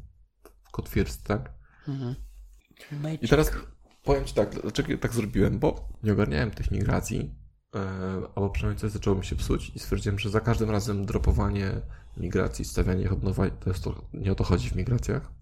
w 0.72 1.22
tak? 1.22 1.52
Mhm. 1.88 2.14
I 3.22 3.28
teraz 3.28 3.50
powiem 4.04 4.24
Ci 4.24 4.34
tak, 4.34 4.60
dlaczego 4.60 4.98
tak 4.98 5.12
zrobiłem, 5.12 5.58
bo 5.58 5.88
nie 6.02 6.12
ogarniałem 6.12 6.50
tych 6.50 6.70
migracji, 6.70 7.34
e, 7.74 7.80
albo 8.34 8.50
przynajmniej 8.50 8.80
coś 8.80 8.90
zaczęło 8.90 9.16
mi 9.16 9.24
się 9.24 9.36
psuć 9.36 9.72
i 9.74 9.78
stwierdziłem, 9.78 10.18
że 10.18 10.30
za 10.30 10.40
każdym 10.40 10.70
razem 10.70 11.06
dropowanie 11.06 11.70
migracji, 12.16 12.64
stawianie 12.64 13.02
ich 13.02 13.12
od 13.12 13.22
nowa, 13.22 13.50
to 13.50 13.70
jest 13.70 13.84
to, 13.84 14.04
nie 14.14 14.32
o 14.32 14.34
to 14.34 14.44
chodzi 14.44 14.70
w 14.70 14.76
migracjach. 14.76 15.32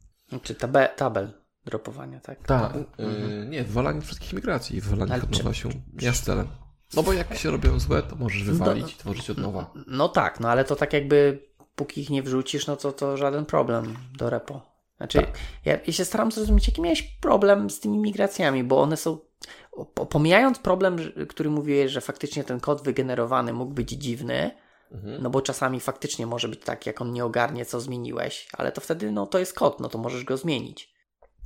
Czy 0.43 0.55
tabe, 0.55 0.89
tabel 0.97 1.33
dropowania, 1.65 2.21
tak? 2.21 2.47
Tak, 2.47 2.77
Mhm. 2.99 3.51
nie, 3.51 3.65
wywalanie 3.65 4.01
wszystkich 4.01 4.33
migracji 4.33 4.77
i 4.77 4.81
wywalanie 4.81 5.23
od 5.23 5.39
nowa 5.39 5.55
się 5.55 5.69
nie 5.69 6.07
jest 6.07 6.25
celem. 6.25 6.47
No 6.95 7.03
bo 7.03 7.13
jak 7.13 7.35
się 7.35 7.51
robią 7.51 7.81
złe, 7.81 8.03
to 8.03 8.17
możesz 8.17 8.45
wywalić 8.45 8.93
i 8.93 8.97
tworzyć 8.97 9.31
od 9.31 9.39
nowa. 9.39 9.71
No 9.87 10.09
tak, 10.09 10.41
no 10.41 10.49
ale 10.51 10.65
to 10.65 10.77
tak 10.77 10.93
jakby 10.93 11.49
póki 11.75 12.01
ich 12.01 12.11
nie 12.11 12.23
wrzucisz, 12.23 12.67
no 12.67 12.77
to 12.77 12.93
to 12.93 13.17
żaden 13.17 13.47
problem 13.47 13.97
do 14.19 14.31
repo. 14.31 14.61
Znaczy, 14.97 15.19
Tak. 15.19 15.39
ja, 15.65 15.79
ja 15.87 15.93
się 15.93 16.05
staram 16.05 16.33
zrozumieć, 16.33 16.69
jaki 16.69 16.83
miałeś 16.83 17.03
problem 17.03 17.71
z 17.71 17.81
tymi 17.81 17.99
migracjami, 17.99 18.65
bo 18.65 18.83
one 18.83 18.97
są. 18.97 19.19
po- 19.95 20.07
Pomijając 20.07 20.59
problem, 20.59 20.97
który 21.29 21.51
mówiłeś, 21.51 21.93
że 21.93 22.01
faktycznie 22.01 22.45
ten 22.45 22.61
kod 22.61 22.83
wygenerowany 22.85 23.53
mógł 23.53 23.75
być 23.75 23.91
dziwny, 23.91 24.51
Mhm. 24.93 25.23
no 25.23 25.31
bo 25.31 25.41
czasami 25.41 25.81
faktycznie 25.81 26.27
może 26.27 26.49
być 26.49 26.61
tak, 26.61 26.87
jak 26.87 27.01
on 27.01 27.13
nie 27.13 27.25
ogarnie, 27.25 27.65
co 27.65 27.81
zmieniłeś, 27.81 28.49
ale 28.59 28.73
to 28.73 28.81
wtedy, 28.81 29.13
no 29.13 29.27
to 29.27 29.39
jest 29.39 29.55
kod, 29.55 29.81
no 29.81 29.89
to 29.89 29.99
możesz 29.99 30.25
go 30.25 30.37
zmienić. 30.37 30.92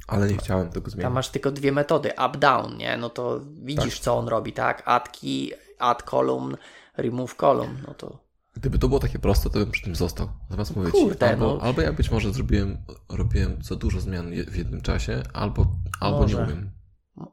Ale 0.07 0.29
nie 0.29 0.37
chciałem 0.37 0.69
tego 0.69 0.91
Tam 0.91 0.91
zmienić. 0.91 1.15
masz 1.15 1.29
tylko 1.29 1.51
dwie 1.51 1.73
metody, 1.73 2.11
up-down, 2.29 2.77
nie? 2.77 2.97
No 2.97 3.11
to 3.11 3.41
widzisz, 3.63 4.01
co 4.01 4.19
on 4.19 4.29
robi, 4.29 4.53
tak? 4.53 4.83
Add 4.85 5.09
key, 5.21 5.51
add 5.79 6.03
column, 6.03 6.57
remove 6.97 7.35
column, 7.37 7.83
no 7.89 7.95
to. 7.95 8.27
Gdyby 8.57 8.79
to 8.79 8.89
było 8.89 9.01
takie 9.01 9.19
proste, 9.19 9.51
to 9.51 9.59
bym 9.59 9.71
przy 9.71 9.83
tym 9.85 9.97
został. 9.97 10.29
Zamiast 10.51 10.77
mówić, 10.77 10.93
Kurde, 10.93 11.31
albo, 11.31 11.55
no. 11.55 11.61
albo 11.63 11.81
ja 11.83 11.93
być 11.93 12.11
może 12.11 12.33
zrobiłem, 12.33 12.79
robiłem 13.09 13.63
za 13.63 13.77
dużo 13.77 14.01
zmian 14.01 14.31
w 14.47 14.57
jednym 14.57 14.81
czasie, 14.81 15.23
albo, 15.33 15.67
albo 16.01 16.27
nie 16.27 16.37
umiem. 16.37 16.71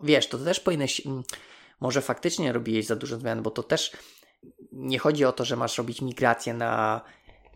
Wiesz, 0.03 0.29
to 0.29 0.37
też 0.37 0.59
powinieneś. 0.59 1.01
Może 1.79 2.01
faktycznie 2.01 2.53
robiłeś 2.53 2.85
za 2.85 2.95
dużo 2.95 3.19
zmian, 3.19 3.41
bo 3.41 3.51
to 3.51 3.63
też 3.63 3.91
nie 4.71 4.99
chodzi 4.99 5.25
o 5.25 5.31
to, 5.31 5.45
że 5.45 5.55
masz 5.55 5.77
robić 5.77 6.01
migrację 6.01 6.53
na 6.53 7.01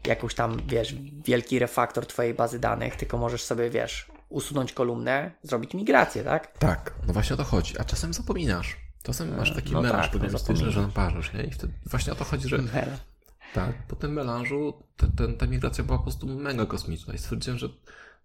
jakąś 0.05 0.35
tam, 0.35 0.61
wiesz, 0.67 0.95
wielki 1.25 1.59
refaktor 1.59 2.05
twojej 2.05 2.33
bazy 2.33 2.59
danych, 2.59 2.95
tylko 2.95 3.17
możesz 3.17 3.43
sobie, 3.43 3.69
wiesz, 3.69 4.07
usunąć 4.29 4.73
kolumnę, 4.73 5.31
zrobić 5.43 5.73
migrację, 5.73 6.23
tak? 6.23 6.57
Tak, 6.57 6.93
no 7.07 7.13
właśnie 7.13 7.33
o 7.33 7.37
to 7.37 7.43
chodzi. 7.43 7.77
A 7.79 7.83
czasem 7.83 8.13
zapominasz. 8.13 8.77
Czasem 9.03 9.37
masz 9.37 9.55
taki 9.55 9.71
no 9.73 9.81
melanż 9.81 10.03
tak, 10.05 10.13
no 10.13 10.19
programistyczny, 10.19 10.55
że 10.65 10.71
zapominasz. 10.71 10.95
naparzasz, 10.95 11.33
nie? 11.33 11.43
I 11.43 11.51
wtedy 11.51 11.73
właśnie 11.85 12.13
o 12.13 12.15
to 12.15 12.23
chodzi, 12.23 12.49
że 12.49 12.57
Mel. 12.57 12.89
tak, 13.53 13.87
po 13.87 13.95
tym 13.95 14.13
melanżu 14.13 14.73
te, 14.97 15.07
ten, 15.17 15.37
ta 15.37 15.45
migracja 15.47 15.83
była 15.83 15.97
po 15.97 16.03
prostu 16.03 16.27
mega 16.27 16.65
kosmiczna 16.65 17.13
i 17.13 17.17
stwierdziłem, 17.17 17.59
że 17.59 17.69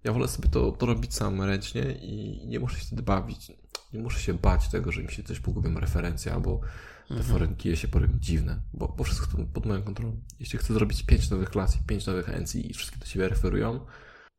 ja 0.04 0.12
wolę 0.12 0.28
sobie 0.28 0.48
to, 0.48 0.72
to 0.72 0.86
robić 0.86 1.14
sam 1.14 1.42
ręcznie 1.42 1.82
i 1.92 2.42
nie 2.46 2.60
muszę 2.60 2.78
się 2.78 2.84
wtedy 2.86 3.02
bawić. 3.02 3.52
Nie 3.92 4.00
muszę 4.00 4.20
się 4.20 4.34
bać 4.34 4.68
tego, 4.68 4.92
że 4.92 5.02
mi 5.02 5.12
się 5.12 5.22
coś 5.22 5.40
pogubią 5.40 5.80
referencje 5.80 6.32
albo 6.32 6.60
te 7.08 7.14
Mhm. 7.14 7.32
foreign 7.32 7.54
key'e 7.54 7.74
się 7.74 7.88
porobią 7.88 8.14
dziwne, 8.20 8.58
bo, 8.74 8.88
bo 8.88 9.04
wszystko 9.04 9.26
pod 9.54 9.66
moją 9.66 9.82
kontrolą. 9.82 10.16
Jeśli 10.40 10.58
chcę 10.58 10.74
zrobić 10.74 11.02
pięć 11.02 11.30
nowych 11.30 11.50
klas 11.50 11.76
i 11.76 11.78
pięć 11.86 12.06
nowych 12.06 12.28
encji 12.28 12.70
i 12.70 12.74
wszystkie 12.74 12.98
do 12.98 13.06
siebie 13.06 13.28
referują, 13.28 13.80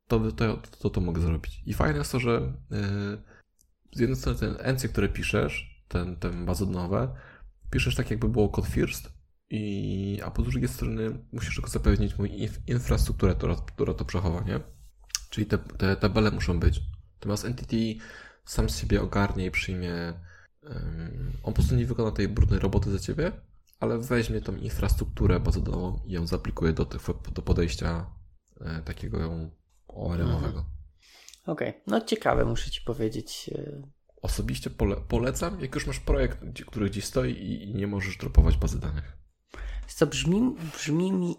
to 0.08 0.32
to, 0.32 0.56
to, 0.78 0.90
to 0.90 1.00
mogę 1.00 1.20
zrobić. 1.20 1.62
I 1.66 1.74
fajne 1.74 1.98
jest 1.98 2.12
to, 2.12 2.20
że 2.20 2.52
yy, 2.70 3.22
z 3.92 4.00
jednej 4.00 4.18
strony 4.18 4.38
ten 4.38 4.56
encje, 4.58 4.88
które 4.88 5.08
piszesz, 5.08 5.84
ten, 5.88 6.16
ten 6.16 6.46
bazodonowe, 6.46 7.14
piszesz 7.70 7.94
tak 7.94 8.10
jakby 8.10 8.28
było 8.28 8.48
code 8.48 8.68
first, 8.68 9.14
i, 9.50 10.20
a 10.24 10.30
po 10.30 10.42
drugiej 10.42 10.68
strony 10.68 11.18
musisz 11.32 11.54
tylko 11.54 11.70
zapewnić 11.70 12.18
mu 12.18 12.24
inf- 12.24 12.60
infrastrukturę, 12.66 13.34
która, 13.34 13.56
która 13.56 13.94
to 13.94 14.04
przechowa, 14.04 14.40
nie? 14.40 14.60
Czyli 15.30 15.46
te, 15.46 15.58
te 15.58 15.96
tabele 15.96 16.30
muszą 16.30 16.60
być. 16.60 16.80
Natomiast 17.14 17.44
Entity 17.44 18.04
sam 18.44 18.70
z 18.70 18.78
siebie 18.78 19.02
ogarnie 19.02 19.46
i 19.46 19.50
przyjmie. 19.50 20.12
on 21.42 21.52
po 21.52 21.52
prostu 21.52 21.74
nie 21.74 21.86
wykona 21.86 22.10
tej 22.10 22.28
brudnej 22.28 22.60
roboty 22.60 22.90
za 22.90 22.98
ciebie, 22.98 23.32
ale 23.80 23.98
weźmie 23.98 24.40
tą 24.40 24.56
infrastrukturę 24.56 25.40
bazową 25.40 26.00
i 26.06 26.12
ją 26.12 26.26
zaplikuje 26.26 26.72
do, 26.72 26.84
tych, 26.84 27.02
do 27.32 27.42
podejścia 27.42 28.06
e, 28.60 28.82
takiego 28.82 29.18
ORM-owego. 29.94 30.64
Okej, 31.46 31.68
okay. 31.68 31.80
no 31.86 32.00
ciekawe, 32.00 32.44
muszę 32.44 32.70
Ci 32.70 32.80
powiedzieć. 32.80 33.50
e, 33.54 33.82
Osobiście 34.22 34.70
pole, 34.70 34.96
polecam, 35.08 35.60
jak 35.60 35.74
już 35.74 35.86
masz 35.86 36.00
projekt, 36.00 36.38
który 36.66 36.90
gdzieś 36.90 37.04
stoi 37.04 37.32
i, 37.32 37.70
i 37.70 37.74
nie 37.74 37.86
możesz 37.86 38.16
dropować 38.16 38.56
bazy 38.56 38.80
danych. 38.80 39.16
Co 39.86 40.06
brzmi, 40.06 40.56
brzmi 40.72 41.12
mi. 41.12 41.36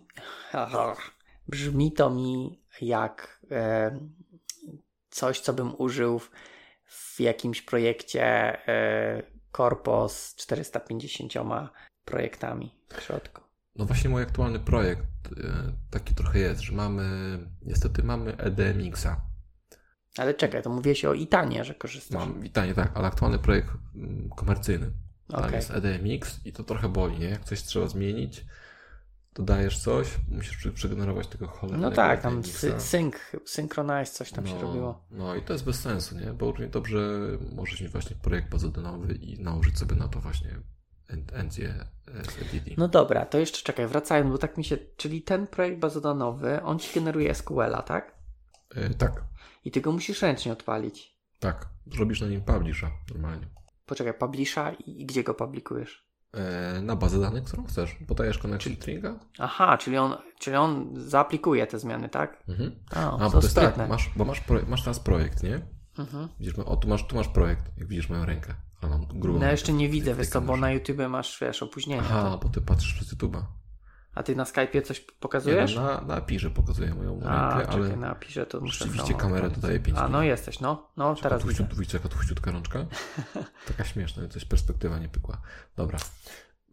Brzmi 1.48 1.92
to 1.92 2.10
mi 2.10 2.62
jak 2.82 3.42
e, 3.52 4.00
coś, 5.10 5.40
co 5.40 5.54
bym 5.54 5.74
użył 5.78 6.20
w, 6.20 6.30
w 6.86 7.20
jakimś 7.20 7.62
projekcie 7.62 8.24
e, 8.68 9.24
Corpo 9.58 10.10
z 10.10 10.36
450 10.36 11.34
projektami 12.06 12.76
w 12.98 13.02
środku. 13.02 13.42
No 13.76 13.86
właśnie 13.86 14.10
mój 14.10 14.22
aktualny 14.22 14.60
projekt 14.60 15.04
taki 15.90 16.16
trochę 16.16 16.40
jest, 16.40 16.62
że 16.62 16.74
mamy, 16.74 17.38
niestety 17.62 18.04
mamy 18.04 18.38
EDMX-a. 18.38 19.22
Ale 20.18 20.34
czekaj, 20.34 20.64
to 20.64 20.70
mówiłeś 20.70 21.06
o 21.06 21.14
Itanie, 21.14 21.64
że 21.64 21.76
korzystasz. 21.76 22.20
Mam 22.20 22.42
witanie, 22.42 22.74
tak, 22.74 22.92
ale 22.94 23.08
aktualny 23.08 23.40
projekt 23.40 23.70
mm, 23.96 24.30
komercyjny. 24.30 24.92
Tam 25.28 25.44
Okej. 25.44 25.56
jest 25.56 25.72
EDMX 25.72 26.46
i 26.46 26.54
to 26.54 26.64
trochę 26.64 26.90
boli, 26.90 27.20
nie? 27.20 27.30
Jak 27.30 27.44
coś 27.44 27.64
trzeba 27.64 27.88
zmienić, 27.88 28.46
dodajesz 29.34 29.80
coś, 29.80 30.08
musisz 30.32 30.68
przegenerować 30.74 31.28
tego 31.28 31.48
cholernego 31.48 31.90
No 31.90 31.96
tak, 31.96 32.22
tam 32.22 32.44
sync, 32.78 33.16
synchronize, 33.46 34.12
coś 34.12 34.32
tam 34.32 34.48
się 34.48 34.56
no, 34.56 34.62
robiło. 34.62 35.06
No 35.12 35.36
i 35.36 35.42
to 35.42 35.54
jest 35.54 35.66
bez 35.66 35.80
sensu, 35.80 36.18
nie? 36.18 36.34
Bo 36.34 36.46
równie 36.46 36.68
dobrze 36.68 37.00
możesz 37.56 37.82
mieć 37.82 37.92
właśnie 37.92 38.16
projekt 38.16 38.50
bazodanowy 38.50 39.14
i 39.14 39.40
nałożyć 39.44 39.80
sobie 39.80 39.96
na 39.96 40.08
to 40.08 40.20
właśnie 40.20 40.50
SDD. 42.24 42.78
No 42.78 42.88
dobra, 42.88 43.26
to 43.26 43.38
jeszcze 43.38 43.64
czekaj, 43.64 43.88
wracając, 43.88 44.32
bo 44.32 44.38
tak 44.38 44.58
mi 44.58 44.64
się. 44.64 44.78
Czyli 44.98 45.22
ten 45.22 45.48
projekt 45.48 45.80
bazodanowy, 45.80 46.62
on 46.64 46.80
ci 46.80 46.94
generuje 46.96 47.36
SQL-a, 47.36 47.82
tak? 47.82 48.16
E, 48.76 48.90
tak, 48.90 49.24
I 49.66 49.72
ty 49.72 49.82
go 49.82 49.92
musisz 49.92 50.22
ręcznie 50.22 50.52
odpalić. 50.52 51.18
tak. 51.40 51.68
Zrobisz 51.96 52.22
na 52.22 52.28
nim 52.28 52.42
publisha 52.42 52.92
normalnie. 53.14 53.48
Poczekaj, 53.86 54.14
publisha 54.14 54.72
i, 54.72 55.02
i 55.02 55.06
gdzie 55.06 55.24
go 55.24 55.34
publikujesz? 55.34 56.06
E, 56.34 56.82
na 56.82 56.96
bazę 56.96 57.20
danych, 57.22 57.44
którą 57.44 57.66
chcesz. 57.66 57.96
Podajesz 58.08 58.38
connection 58.38 58.76
stringa. 58.76 59.20
Aha, 59.40 59.78
czyli 59.78 59.98
on, 59.98 60.16
czyli 60.40 60.56
on 60.58 60.94
zaaplikuje 60.96 61.68
te 61.68 61.80
zmiany, 61.80 62.10
tak? 62.10 62.44
Mhm. 62.48 62.72
A, 62.92 63.18
bo 63.18 63.30
to 63.30 63.38
jest 63.42 63.56
tak, 63.56 63.90
masz, 63.90 64.12
bo 64.16 64.26
masz, 64.26 64.44
masz 64.68 64.84
teraz 64.84 65.00
projekt, 65.00 65.44
nie? 65.44 65.62
Mhm. 65.98 66.30
Widzisz, 66.40 66.60
o, 66.60 66.76
tu 66.76 66.88
masz, 66.88 67.08
tu 67.08 67.16
masz 67.16 67.28
projekt, 67.28 67.64
jak 67.78 67.88
widzisz 67.88 68.10
moją 68.10 68.26
rękę. 68.26 68.54
A 68.86 68.90
mam 68.90 69.06
grubą 69.06 69.40
No 69.40 69.52
jeszcze 69.52 69.74
nie 69.74 69.90
widzę, 69.90 70.16
wiesz 70.16 70.28
co, 70.28 70.42
bo 70.42 70.58
na 70.58 70.72
YouTube 70.72 70.98
masz, 71.10 71.38
wiesz, 71.42 71.64
opóźnienie. 71.64 72.02
Aha, 72.06 72.22
to. 72.32 72.38
bo 72.38 72.50
ty 72.50 72.62
patrzysz 72.62 72.94
przez 72.94 73.14
YouTube'a. 73.14 73.42
A 74.16 74.24
ty 74.24 74.36
na 74.36 74.44
Skype'ie 74.44 74.82
coś 74.82 75.00
Nie, 75.00 75.06
pokazujesz? 75.20 75.76
no, 75.76 75.84
na, 75.84 76.02
na 76.02 76.16
API-że 76.16 76.50
pokazuję 76.50 76.94
moją 76.94 77.24
A, 77.24 77.50
rękę, 77.50 77.72
czekaj, 77.72 77.86
ale 77.86 77.96
na 77.98 78.16
pisze 78.16 78.46
to 78.46 78.62
muszę 78.62 78.86
rzeczywiście 78.86 79.14
kamerę 79.14 79.50
dodaje 79.50 79.80
5 79.80 79.98
A, 79.98 80.08
no 80.08 80.24
jesteś, 80.24 80.60
no. 80.60 80.92
No, 80.98 81.16
teraz 81.16 81.44
widzę. 81.44 81.56
Tłuściut, 81.56 81.80
widzicie, 81.80 81.98
jaka 81.98 82.10
tłuściutka 82.10 82.52
rączka? 82.52 82.86
Taka 83.68 83.84
śmieszna, 83.84 84.28
coś 84.28 84.46
perspektywa 84.46 85.00
nie 85.00 85.10
pykła. 85.10 85.42
Dobra. 85.76 86.00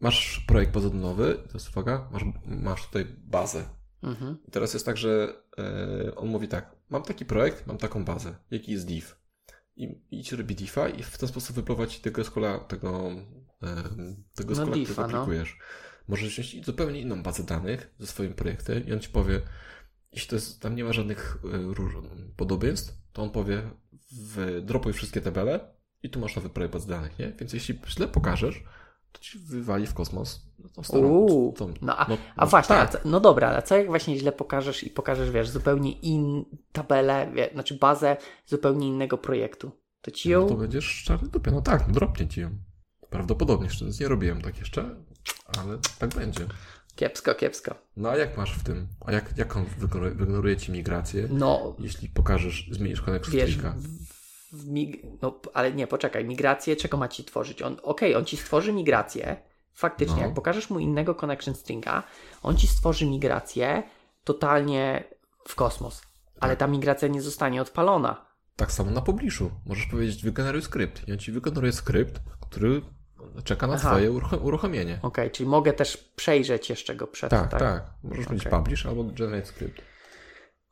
Masz 0.00 0.44
projekt 0.46 0.72
bazodanowy, 0.72 1.34
to 1.34 1.52
jest 1.54 1.68
uwaga, 1.68 2.08
masz, 2.12 2.22
masz 2.46 2.86
tutaj 2.86 3.06
bazę. 3.18 3.64
Mhm. 4.02 4.38
I 4.48 4.50
teraz 4.50 4.74
jest 4.74 4.86
tak, 4.86 4.96
że 4.96 5.34
e, 5.58 6.14
on 6.14 6.28
mówi 6.28 6.48
tak, 6.48 6.76
mam 6.90 7.02
taki 7.02 7.24
projekt, 7.24 7.66
mam 7.66 7.78
taką 7.78 8.04
bazę, 8.04 8.34
jaki 8.50 8.72
jest 8.72 8.86
div. 8.86 9.21
I 9.76 10.00
idź 10.10 10.32
robi 10.32 10.54
diffa 10.54 10.88
i 10.88 11.02
w 11.02 11.18
ten 11.18 11.28
sposób 11.28 11.56
wypływać 11.56 12.00
tego 12.00 12.24
SQL-a, 12.24 12.58
tego, 12.58 13.10
tego 14.34 14.54
No 14.54 14.62
SQL-a, 14.62 14.74
diffa, 14.74 14.92
którego 14.92 15.12
no. 15.12 15.18
aplikujesz. 15.18 15.58
Możesz 16.08 16.28
wziąć 16.28 16.66
zupełnie 16.66 17.00
inną 17.00 17.22
bazę 17.22 17.44
danych 17.44 17.94
ze 17.98 18.06
swoim 18.06 18.34
projektem 18.34 18.86
i 18.86 18.92
on 18.92 19.00
ci 19.00 19.08
powie, 19.08 19.40
jeśli 20.12 20.28
to 20.28 20.36
jest, 20.36 20.60
tam 20.60 20.76
nie 20.76 20.84
ma 20.84 20.92
żadnych 20.92 21.38
e, 21.44 21.74
róż, 21.74 21.94
podobieństw, 22.36 22.94
to 23.12 23.22
on 23.22 23.30
powie, 23.30 23.70
w, 24.12 24.60
dropuj 24.64 24.92
wszystkie 24.92 25.20
tabele 25.20 25.74
i 26.02 26.10
tu 26.10 26.20
masz 26.20 26.36
nowy 26.36 26.48
projekt 26.48 26.72
baz 26.72 26.86
danych, 26.86 27.18
nie? 27.18 27.32
Więc 27.40 27.52
jeśli 27.52 27.78
źle 27.88 28.08
pokażesz, 28.08 28.64
to 29.12 29.20
ci 29.20 29.38
wywali 29.38 29.86
w 29.86 29.94
kosmos 29.94 30.51
no, 30.76 30.84
starą, 30.84 31.08
Uuu, 31.08 31.54
no 31.82 31.96
a, 31.98 32.06
no, 32.08 32.18
a 32.36 32.44
no, 32.44 32.50
właśnie, 32.50 32.76
tak. 32.76 32.94
a 32.94 32.98
no 33.04 33.20
dobra, 33.20 33.56
a 33.56 33.62
co 33.62 33.76
jak 33.76 33.86
właśnie 33.86 34.18
źle 34.18 34.32
pokażesz 34.32 34.84
i 34.84 34.90
pokażesz, 34.90 35.30
wiesz, 35.30 35.50
zupełnie 35.50 35.92
in 35.92 36.44
tabelę, 36.72 37.30
wie, 37.34 37.50
znaczy 37.52 37.74
bazę 37.74 38.16
zupełnie 38.46 38.88
innego 38.88 39.18
projektu? 39.18 39.70
To 40.02 40.10
ci 40.10 40.30
ją... 40.30 40.40
No 40.40 40.48
to 40.48 40.54
będziesz 40.54 41.02
czarny 41.06 41.28
dupie. 41.28 41.50
No 41.50 41.62
tak, 41.62 41.88
no 41.88 41.94
dropnie 41.94 42.28
ci 42.28 42.40
ją. 42.40 42.50
Prawdopodobnie, 43.10 43.66
jeszcze 43.66 43.84
nie 44.00 44.08
robiłem 44.08 44.42
tak 44.42 44.58
jeszcze, 44.58 44.94
ale 45.58 45.78
tak 45.98 46.14
będzie. 46.14 46.46
Kiepsko, 46.96 47.34
kiepsko. 47.34 47.74
No 47.96 48.10
a 48.10 48.16
jak 48.16 48.36
masz 48.36 48.58
w 48.58 48.64
tym? 48.64 48.88
A 49.00 49.12
jak, 49.12 49.38
jak 49.38 49.56
on 49.56 49.64
wygeneruje, 49.78 50.56
ci 50.56 50.72
migrację, 50.72 51.28
No, 51.30 51.76
jeśli 51.78 52.08
pokażesz, 52.08 52.68
zmienisz 52.70 53.02
connection 53.02 53.34
wiesz, 53.34 53.58
w, 53.58 54.12
w 54.52 54.68
mig... 54.68 55.02
no, 55.22 55.40
ale 55.54 55.72
nie, 55.72 55.86
poczekaj, 55.86 56.24
migrację 56.24 56.76
czego 56.76 56.96
ma 56.96 57.08
ci 57.08 57.24
tworzyć? 57.24 57.62
On, 57.62 57.76
Okej, 57.82 58.14
on 58.14 58.24
ci 58.24 58.36
stworzy 58.36 58.72
migrację, 58.72 59.36
faktycznie, 59.74 60.16
No. 60.16 60.22
jak 60.22 60.34
pokażesz 60.34 60.70
mu 60.70 60.78
innego 60.78 61.14
connection 61.14 61.54
stringa, 61.54 62.02
on 62.42 62.56
ci 62.56 62.66
stworzy 62.66 63.06
migrację 63.06 63.82
totalnie 64.24 65.04
w 65.48 65.54
kosmos, 65.54 66.02
ale 66.40 66.56
ta 66.56 66.66
migracja 66.66 67.08
nie 67.08 67.22
zostanie 67.22 67.62
odpalona. 67.62 68.26
Tak 68.56 68.72
samo 68.72 68.90
na 68.90 69.00
publiszu. 69.00 69.50
Możesz 69.66 69.86
powiedzieć, 69.86 70.22
wygeneruj 70.22 70.62
skrypt. 70.62 71.08
I 71.08 71.12
on 71.12 71.18
ci 71.18 71.32
wygeneruje 71.32 71.72
skrypt, 71.72 72.20
który 72.40 72.82
czeka 73.44 73.66
na 73.66 73.74
Aha. 73.74 73.96
uruch- 73.96 74.42
uruchomienie. 74.42 74.98
Okej, 75.02 75.30
czyli 75.30 75.48
mogę 75.48 75.72
też 75.72 75.96
przejrzeć 75.96 76.70
jeszcze 76.70 76.94
go 76.96 77.06
przed, 77.06 77.30
Tak, 77.30 77.50
tak? 77.50 77.60
tak. 77.60 77.84
Możesz 78.02 78.28
mieć 78.28 78.46
Okej. 78.46 78.58
publish 78.58 78.86
albo 78.86 79.04
generate 79.04 79.46
skrypt. 79.46 79.82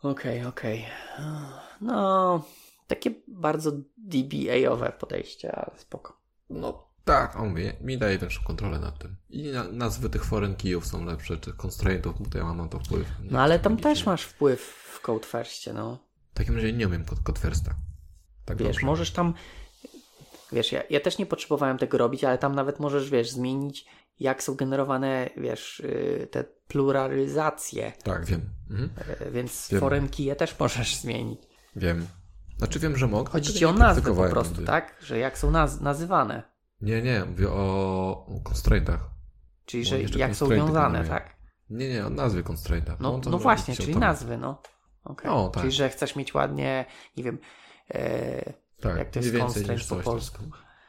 Okej, 0.02 0.44
okej. 0.44 0.86
No, 1.80 2.42
takie 2.86 3.10
bardzo 3.28 3.72
DBA-owe 3.96 4.92
podejście, 4.92 5.52
ale 5.52 5.70
spoko. 5.78 6.20
No 6.50 6.89
tak, 7.04 7.36
on 7.36 7.48
mówię, 7.48 7.72
mi 7.80 7.98
daje 7.98 8.18
większą 8.18 8.42
kontrolę 8.42 8.78
nad 8.78 8.98
tym. 8.98 9.16
I 9.30 9.42
na, 9.52 9.64
nazwy 9.64 10.10
tych 10.10 10.24
foreign 10.24 10.54
keyów 10.54 10.86
są 10.86 11.04
lepsze, 11.04 11.36
tych 11.36 11.56
constraintów, 11.56 12.22
bo 12.22 12.30
to 12.30 12.38
ja 12.38 12.44
mam 12.44 12.56
na 12.56 12.68
to 12.68 12.78
wpływ. 12.78 13.06
No 13.30 13.40
ale 13.40 13.58
tam 13.58 13.76
też 13.76 14.06
masz 14.06 14.22
wpływ 14.22 14.60
w 14.94 15.00
Code 15.00 15.26
Firstie, 15.26 15.72
no. 15.72 15.98
W 16.30 16.34
takim 16.34 16.54
razie 16.54 16.72
nie 16.72 16.86
umiem 16.86 17.04
kod, 17.04 17.20
kod 17.20 17.38
firsta. 17.38 17.74
Tak 18.44 18.56
Wiesz, 18.58 18.68
dobrze. 18.68 18.86
możesz 18.86 19.10
tam... 19.10 19.34
Wiesz, 20.52 20.72
ja, 20.72 20.82
ja 20.90 21.00
też 21.00 21.18
nie 21.18 21.26
potrzebowałem 21.26 21.78
tego 21.78 21.98
robić, 21.98 22.24
ale 22.24 22.38
tam 22.38 22.54
nawet 22.54 22.80
możesz, 22.80 23.10
wiesz, 23.10 23.30
zmienić 23.30 23.86
jak 24.20 24.42
są 24.42 24.54
generowane, 24.54 25.30
wiesz, 25.36 25.82
yy, 25.84 26.26
te 26.30 26.44
pluralizacje, 26.68 27.92
Tak, 28.02 28.24
wiem. 28.24 28.40
Mhm. 28.70 28.90
Yy, 29.20 29.30
więc 29.30 29.68
Wiem. 29.70 29.80
foreign 29.80 30.06
key'e 30.06 30.36
też 30.36 30.58
możesz 30.58 30.96
zmienić. 30.96 31.40
Wiem. 31.76 32.06
Znaczy 32.58 32.78
wiem, 32.78 32.96
że 32.96 33.06
mogę. 33.06 33.30
Chodzi 33.32 33.54
ci 33.54 33.64
o 33.64 33.72
nie 33.72 33.78
nazwę 33.78 34.14
po 34.14 34.28
prostu, 34.28 34.52
nigdy. 34.52 34.66
tak? 34.66 34.94
Że 35.02 35.18
jak 35.18 35.38
są 35.38 35.50
naz- 35.50 35.80
nazywane. 35.80 36.42
Nie, 36.80 37.02
nie, 37.02 37.24
mówię 37.24 37.50
o 37.50 38.40
constraintach. 38.44 39.10
Czyli, 39.66 39.84
że 39.84 40.00
jak 40.00 40.36
są 40.36 40.48
wiązane, 40.48 41.04
tak? 41.04 41.36
Nie, 41.70 41.88
nie, 41.88 42.06
o 42.06 42.10
nazwie 42.10 42.42
constrainta. 42.42 42.96
No, 43.00 43.20
no 43.30 43.38
właśnie, 43.38 43.74
czyli 43.74 43.92
tam. 43.92 44.00
nazwy, 44.00 44.38
no. 44.38 44.62
Okay. 45.04 45.30
No, 45.30 45.48
tak. 45.48 45.62
Czyli, 45.62 45.72
że 45.72 45.88
chcesz 45.88 46.16
mieć 46.16 46.34
ładnie, 46.34 46.84
nie 47.16 47.24
wiem, 47.24 47.38
e, 47.94 48.52
Tak, 48.80 48.98
jak 48.98 49.10
to 49.10 49.18
jest 49.18 49.38
constraint 49.38 49.86
po 49.88 49.96
polsku. 49.96 50.44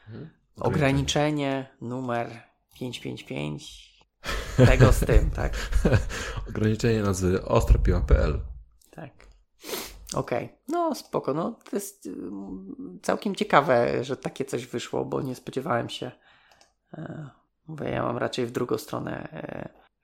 Mhm. 0.08 0.30
Ograniczenie, 0.60 1.76
numer 1.80 2.42
555, 2.74 3.92
tego 4.56 4.92
z 4.92 5.00
tym, 5.00 5.30
tak? 5.30 5.52
Ograniczenie 6.48 7.02
nazwy 7.02 7.44
ostrapiła.pl. 7.44 8.40
Tak. 8.90 9.10
Okej, 10.14 10.58
no 10.68 10.94
spoko, 10.94 11.34
no 11.34 11.58
to 11.70 11.76
jest 11.76 12.06
ym, 12.06 12.98
całkiem 13.02 13.34
ciekawe, 13.34 14.04
że 14.04 14.16
takie 14.16 14.44
coś 14.44 14.66
wyszło, 14.66 15.04
bo 15.04 15.20
nie 15.22 15.34
spodziewałem 15.34 15.88
się. 15.88 16.10
E, 16.94 17.28
mówię, 17.66 17.88
ja 17.90 18.02
mam 18.02 18.18
raczej 18.18 18.46
w 18.46 18.50
drugą 18.50 18.78
stronę, 18.78 19.28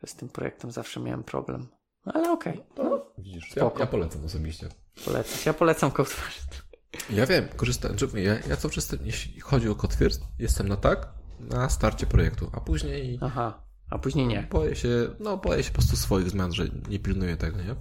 e, 0.02 0.06
z 0.06 0.14
tym 0.14 0.28
projektem 0.28 0.70
zawsze 0.70 1.00
miałem 1.00 1.24
problem. 1.24 1.68
No, 2.06 2.12
ale 2.12 2.32
okej, 2.32 2.64
no, 2.76 3.06
Widzisz, 3.18 3.56
ja, 3.56 3.70
ja 3.78 3.86
polecam 3.86 4.24
osobiście. 4.24 4.68
polecam. 5.04 5.38
Ja 5.46 5.52
polecam 5.52 5.90
Code 5.90 6.10
First. 6.10 6.68
Ja 7.10 7.26
wiem, 7.26 7.48
korzystam, 7.56 7.92
ja, 8.14 8.34
ja 8.48 8.56
cały 8.56 8.74
czas, 8.74 8.96
jeśli 9.04 9.40
chodzi 9.40 9.68
o 9.68 9.74
Codefirst, 9.74 10.22
jestem 10.38 10.68
na 10.68 10.76
tak 10.76 11.08
na 11.40 11.68
starcie 11.68 12.06
projektu, 12.06 12.50
a 12.52 12.60
później 12.60 13.18
Aha, 13.22 13.62
a 13.90 13.98
później 13.98 14.26
nie. 14.26 14.48
boję 14.50 14.76
się, 14.76 14.88
no 15.20 15.36
boję 15.36 15.62
się 15.62 15.70
po 15.70 15.74
prostu 15.74 15.96
swoich 15.96 16.30
zmian, 16.30 16.52
że 16.52 16.64
nie 16.88 16.98
pilnuję 16.98 17.36
tego, 17.36 17.58
nie? 17.62 17.74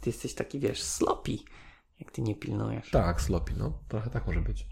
Ty 0.00 0.10
jesteś 0.10 0.34
taki, 0.34 0.60
wiesz, 0.60 0.82
sloppy, 0.82 1.38
jak 2.00 2.10
ty 2.10 2.22
nie 2.22 2.36
pilnujesz. 2.36 2.90
Tak, 2.90 3.20
sloppy, 3.20 3.52
no, 3.56 3.78
trochę 3.88 4.10
tak 4.10 4.26
może 4.26 4.40
być. 4.40 4.66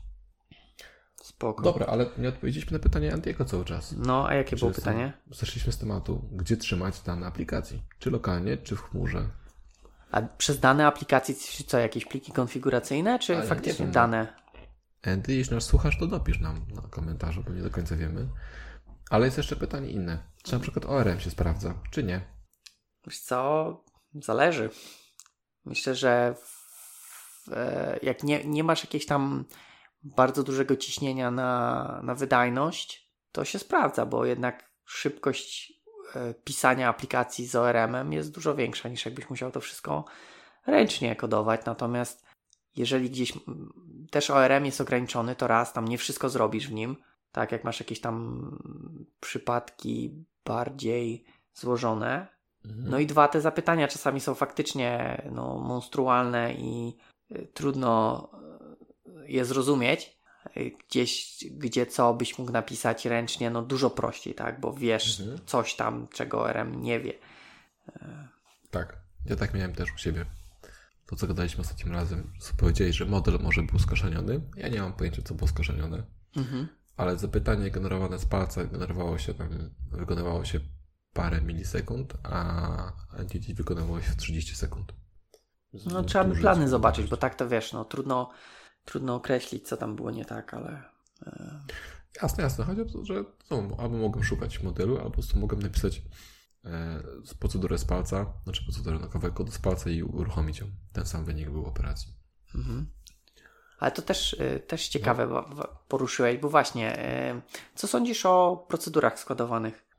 Spoko. 1.23 1.63
Dobra, 1.63 1.87
ale 1.87 2.07
nie 2.19 2.29
odpowiedzieliśmy 2.29 2.73
na 2.73 2.83
pytanie 2.83 3.13
Andiego 3.13 3.45
cały 3.45 3.65
czas. 3.65 3.95
No, 3.99 4.29
a 4.29 4.35
jakie 4.35 4.57
było 4.57 4.71
pytanie? 4.71 5.13
Zeszliśmy 5.31 5.73
z 5.73 5.79
tematu, 5.79 6.29
gdzie 6.33 6.57
trzymać 6.57 7.01
dane 7.01 7.27
aplikacji? 7.27 7.83
Czy 7.99 8.11
lokalnie, 8.11 8.57
czy 8.57 8.77
w 8.77 8.83
chmurze? 8.83 9.29
A 10.11 10.23
przez 10.23 10.61
dane 10.61 10.87
aplikacji 10.87 11.35
czy 11.35 11.65
co, 11.65 11.79
jakieś 11.79 12.05
pliki 12.05 12.33
konfiguracyjne, 12.33 13.19
czy 13.19 13.43
faktycznie 13.43 13.87
dane? 13.87 14.41
Andy, 15.03 15.35
jeśli 15.35 15.55
nas 15.55 15.65
słuchasz, 15.65 15.99
to 15.99 16.07
dopisz 16.07 16.41
nam 16.41 16.67
na 16.75 16.83
komentarzu, 16.83 17.43
bo 17.43 17.53
nie 17.53 17.63
do 17.63 17.71
końca 17.71 17.97
wiemy. 17.97 18.29
Ale 19.11 19.25
jest 19.25 19.37
jeszcze 19.37 19.57
pytanie 19.57 19.91
inne. 19.91 20.19
Czy 20.43 20.53
na 20.53 20.61
przykład 20.61 20.85
ORM 20.85 21.21
się 21.21 21.31
sprawdza, 21.31 21.75
czy 21.91 22.03
nie? 22.03 22.21
Wiesz 23.07 23.21
co, 23.21 23.85
zależy. 24.15 24.71
Myślę, 25.65 25.95
że 25.95 26.35
w, 26.35 27.49
e, 27.53 27.99
jak 28.03 28.23
nie, 28.23 28.45
nie 28.45 28.65
masz 28.65 28.85
jakiegoś 28.85 29.07
tam 29.07 29.45
bardzo 30.03 30.43
dużego 30.43 30.77
ciśnienia 30.77 31.31
na, 31.31 32.01
na 32.05 32.15
wydajność, 32.15 33.11
to 33.33 33.45
się 33.45 33.59
sprawdza, 33.59 34.07
bo 34.07 34.25
jednak 34.25 34.71
szybkość 34.85 35.73
e, 36.15 36.35
pisania 36.35 36.89
aplikacji 36.89 37.47
z 37.47 37.57
ORM-em 37.57 38.13
jest 38.13 38.35
dużo 38.35 38.55
większa 38.55 38.89
niż 38.89 39.05
jakbyś 39.05 39.31
musiał 39.31 39.51
to 39.51 39.61
wszystko 39.61 40.05
ręcznie 40.67 41.17
kodować. 41.17 41.65
Natomiast 41.67 42.27
jeżeli 42.77 43.11
gdzieś 43.11 43.33
też 44.11 44.31
ORM 44.31 44.65
jest 44.65 44.81
ograniczony, 44.81 45.37
to 45.37 45.47
raz 45.47 45.73
tam 45.73 45.89
nie 45.89 45.99
wszystko 45.99 46.29
zrobisz 46.29 46.69
w 46.69 46.73
nim. 46.73 46.97
Tak, 47.33 47.53
jak 47.53 47.65
masz 47.65 47.81
jakieś 47.81 48.01
tam 48.01 48.51
przypadki 49.21 50.25
bardziej 50.45 51.25
złożone. 51.55 52.40
No 52.65 52.99
i 52.99 53.07
dwa, 53.07 53.29
te 53.29 53.41
zapytania 53.41 53.89
czasami 53.89 54.21
są 54.21 54.35
faktycznie 54.35 55.23
no, 55.33 55.59
monstrualne 55.59 56.55
i 56.55 56.97
y, 57.33 57.49
trudno 57.55 58.29
y, 59.07 59.33
je 59.33 59.45
zrozumieć. 59.45 60.17
Y, 60.57 60.73
Gdzieś, 60.89 61.45
gdzie 61.51 61.87
co 61.87 62.15
byś 62.15 62.39
mógł 62.39 62.53
napisać 62.53 63.07
ręcznie, 63.07 63.51
no 63.51 63.63
dużo 63.63 63.91
prościej, 63.91 64.35
tak? 64.35 64.61
Bo 64.61 64.73
wiesz 64.73 65.21
Mhm. 65.21 65.39
coś 65.47 65.75
tam, 65.75 66.09
czego 66.13 66.51
RM 66.51 66.83
nie 66.83 67.01
wie. 67.01 67.13
Tak. 68.71 68.97
Ja 69.27 69.37
tak 69.37 69.55
miałem 69.55 69.75
też 69.75 69.95
u 69.95 69.99
siebie. 69.99 70.27
To, 71.07 71.17
co 71.17 71.27
gadaliśmy 71.27 71.61
ostatnim 71.61 71.95
razem, 71.95 72.33
co 72.41 72.55
powiedzieli, 72.55 72.93
że 72.93 73.05
model 73.07 73.39
może 73.43 73.63
był 73.63 73.79
skaszeniony. 73.79 74.41
Ja 74.57 74.69
nie 74.69 74.81
mam 74.81 74.93
pojęcia, 74.93 75.23
co 75.23 75.35
było 75.35 75.49
skaszenione. 75.49 76.03
Mhm. 76.37 76.69
Ale 76.97 77.19
zapytanie 77.19 77.71
generowane 77.71 78.19
z 78.19 78.25
palca 78.25 78.65
generowało 78.65 79.19
się 79.19 79.35
tam, 79.35 79.49
wykonywało 79.93 80.45
się 80.45 80.61
parę 81.13 81.41
milisekund, 81.41 82.15
a 82.23 82.93
entity 83.19 83.55
wykonywało 83.55 84.01
się 84.01 84.11
w 84.11 84.17
30 84.17 84.57
sekund. 84.57 84.93
No 85.87 86.03
trzeba 86.03 86.25
by 86.25 86.37
plany 86.37 86.69
zobaczyć, 86.69 87.11
bo 87.11 87.17
tak 87.17 87.35
to 87.35 87.49
wiesz, 87.49 87.73
no 87.73 87.85
trudno, 87.85 88.31
trudno 88.85 89.15
określić, 89.15 89.69
co 89.69 89.77
tam 89.77 89.97
było 89.97 90.11
nie 90.11 90.25
tak, 90.25 90.55
ale... 90.55 90.83
Jasne, 92.23 92.45
jasne. 92.45 92.65
Chodzi 92.65 92.81
o 92.81 92.85
to, 92.85 93.05
że 93.05 93.25
no, 93.51 93.77
albo 93.79 93.97
mogłem 93.99 94.25
szukać 94.25 94.63
modelu, 94.63 94.97
albo 94.97 95.11
po 95.11 95.15
prostu 95.15 95.39
mogłem 95.39 95.63
napisać 95.63 96.03
e, 96.65 97.03
z 97.25 97.35
procedurę 97.35 97.79
z 97.79 97.85
palca, 97.85 98.33
znaczy 98.45 98.65
procedurę 98.65 98.99
na 98.99 99.09
kawałek 99.09 99.35
kodu 99.35 99.53
z 99.53 99.59
palca 99.59 99.91
i 99.91 100.03
uruchomić 100.03 100.59
ją. 100.59 100.67
Ten 100.93 101.07
sam 101.07 101.25
wynik 101.25 101.51
był 101.51 101.67
operacji. 101.67 102.15
Mhm. 102.55 102.87
Ale 103.79 103.93
to 103.93 104.03
też, 104.03 104.33
y, 104.33 104.61
też 104.67 104.89
ciekawe 104.89 105.27
bo- 105.27 105.85
poruszyłeś, 105.89 106.39
bo 106.39 106.49
właśnie, 106.49 106.99
y, 107.31 107.43
co 107.75 107.89
sądzisz 107.89 108.27
o 108.27 108.67
procedurach 108.69 109.19
składowanych? 109.19 109.90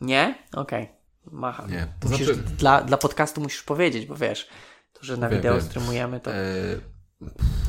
Nie? 0.00 0.38
Okej. 0.52 0.88
Macha. 1.32 1.66
Nie, 1.66 1.86
to 2.00 2.08
Musisz, 2.08 2.26
znaczy- 2.26 2.42
dla, 2.42 2.80
dla 2.82 2.96
podcastu 2.96 3.40
musisz 3.40 3.62
powiedzieć, 3.62 4.06
bo 4.06 4.16
wiesz, 4.16 4.48
to, 4.92 5.04
że 5.04 5.16
na 5.16 5.28
Wiem, 5.28 5.38
wideo 5.38 5.54
wiem. 5.54 5.62
streamujemy, 5.62 6.20
to... 6.20 6.34
E, 6.34 6.42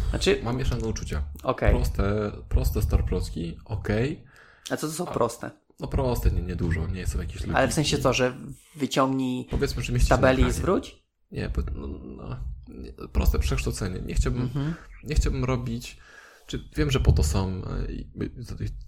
Znaczy, 0.10 0.40
mam 0.44 0.58
mieszane 0.58 0.88
uczucia. 0.88 1.24
okej. 1.44 1.76
Proste, 1.76 2.32
proste 2.50 2.82
starprocki, 2.82 3.58
ok. 3.66 3.88
A 4.70 4.78
co 4.78 4.88
to 4.88 4.94
są 4.94 5.06
proste? 5.06 5.52
No 5.80 5.88
proste, 5.88 6.32
nie, 6.32 6.42
nie 6.42 6.56
dużo, 6.56 6.88
nie 6.88 7.08
są 7.08 7.20
jakieś 7.20 7.42
Ale 7.54 7.68
w 7.68 7.74
sensie 7.74 7.98
co, 7.98 8.14
że 8.14 8.38
wyciągnij 8.76 9.46
Powiedzmy, 9.52 9.84
że 9.84 10.00
z 10.00 10.08
tabeli 10.08 10.44
i 10.48 10.52
zwróć? 10.52 11.04
Nie, 11.32 11.50
no, 11.76 11.88
no, 11.88 12.38
proste 13.14 13.40
przekształcenie. 13.40 14.00
Nie 14.02 14.16
chciałbym, 14.16 14.42
Mhm. 14.42 14.74
nie 15.04 15.16
chciałbym 15.16 15.46
robić. 15.46 15.98
Czy 16.48 16.70
wiem, 16.76 16.92
że 16.92 17.00
po 17.00 17.12
to 17.12 17.24
są 17.24 17.62
e, 17.66 17.92
i, 17.92 18.10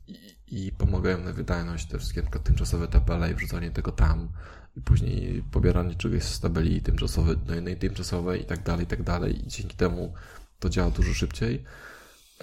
i, 0.08 0.68
i 0.68 0.72
pomagają 0.72 1.24
na 1.24 1.34
wydajność 1.34 1.88
te 1.88 1.98
wszystkie 1.98 2.22
tymczasowe 2.24 2.88
tabele 2.88 3.32
i 3.32 3.36
wrzucanie 3.36 3.72
tego 3.72 3.92
tam 3.92 4.30
i 4.78 4.82
później 4.82 5.44
pobieranie 5.52 5.96
czegoś 5.96 6.24
z 6.24 6.40
tabeli 6.40 6.82
tymczasowej 6.82 7.38
do 7.38 7.56
innej 7.56 7.78
tymczasowej 7.78 8.42
i 8.42 8.46
tak 8.46 8.64
dalej, 8.64 8.84
i 8.84 8.88
tak 8.88 9.04
dalej. 9.04 9.46
I 9.46 9.48
dzięki 9.48 9.76
temu 9.78 10.14
to 10.60 10.70
działa 10.70 10.92
dużo 10.92 11.14
szybciej. 11.14 11.64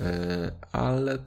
E, 0.01 0.53
Ale, 0.73 1.19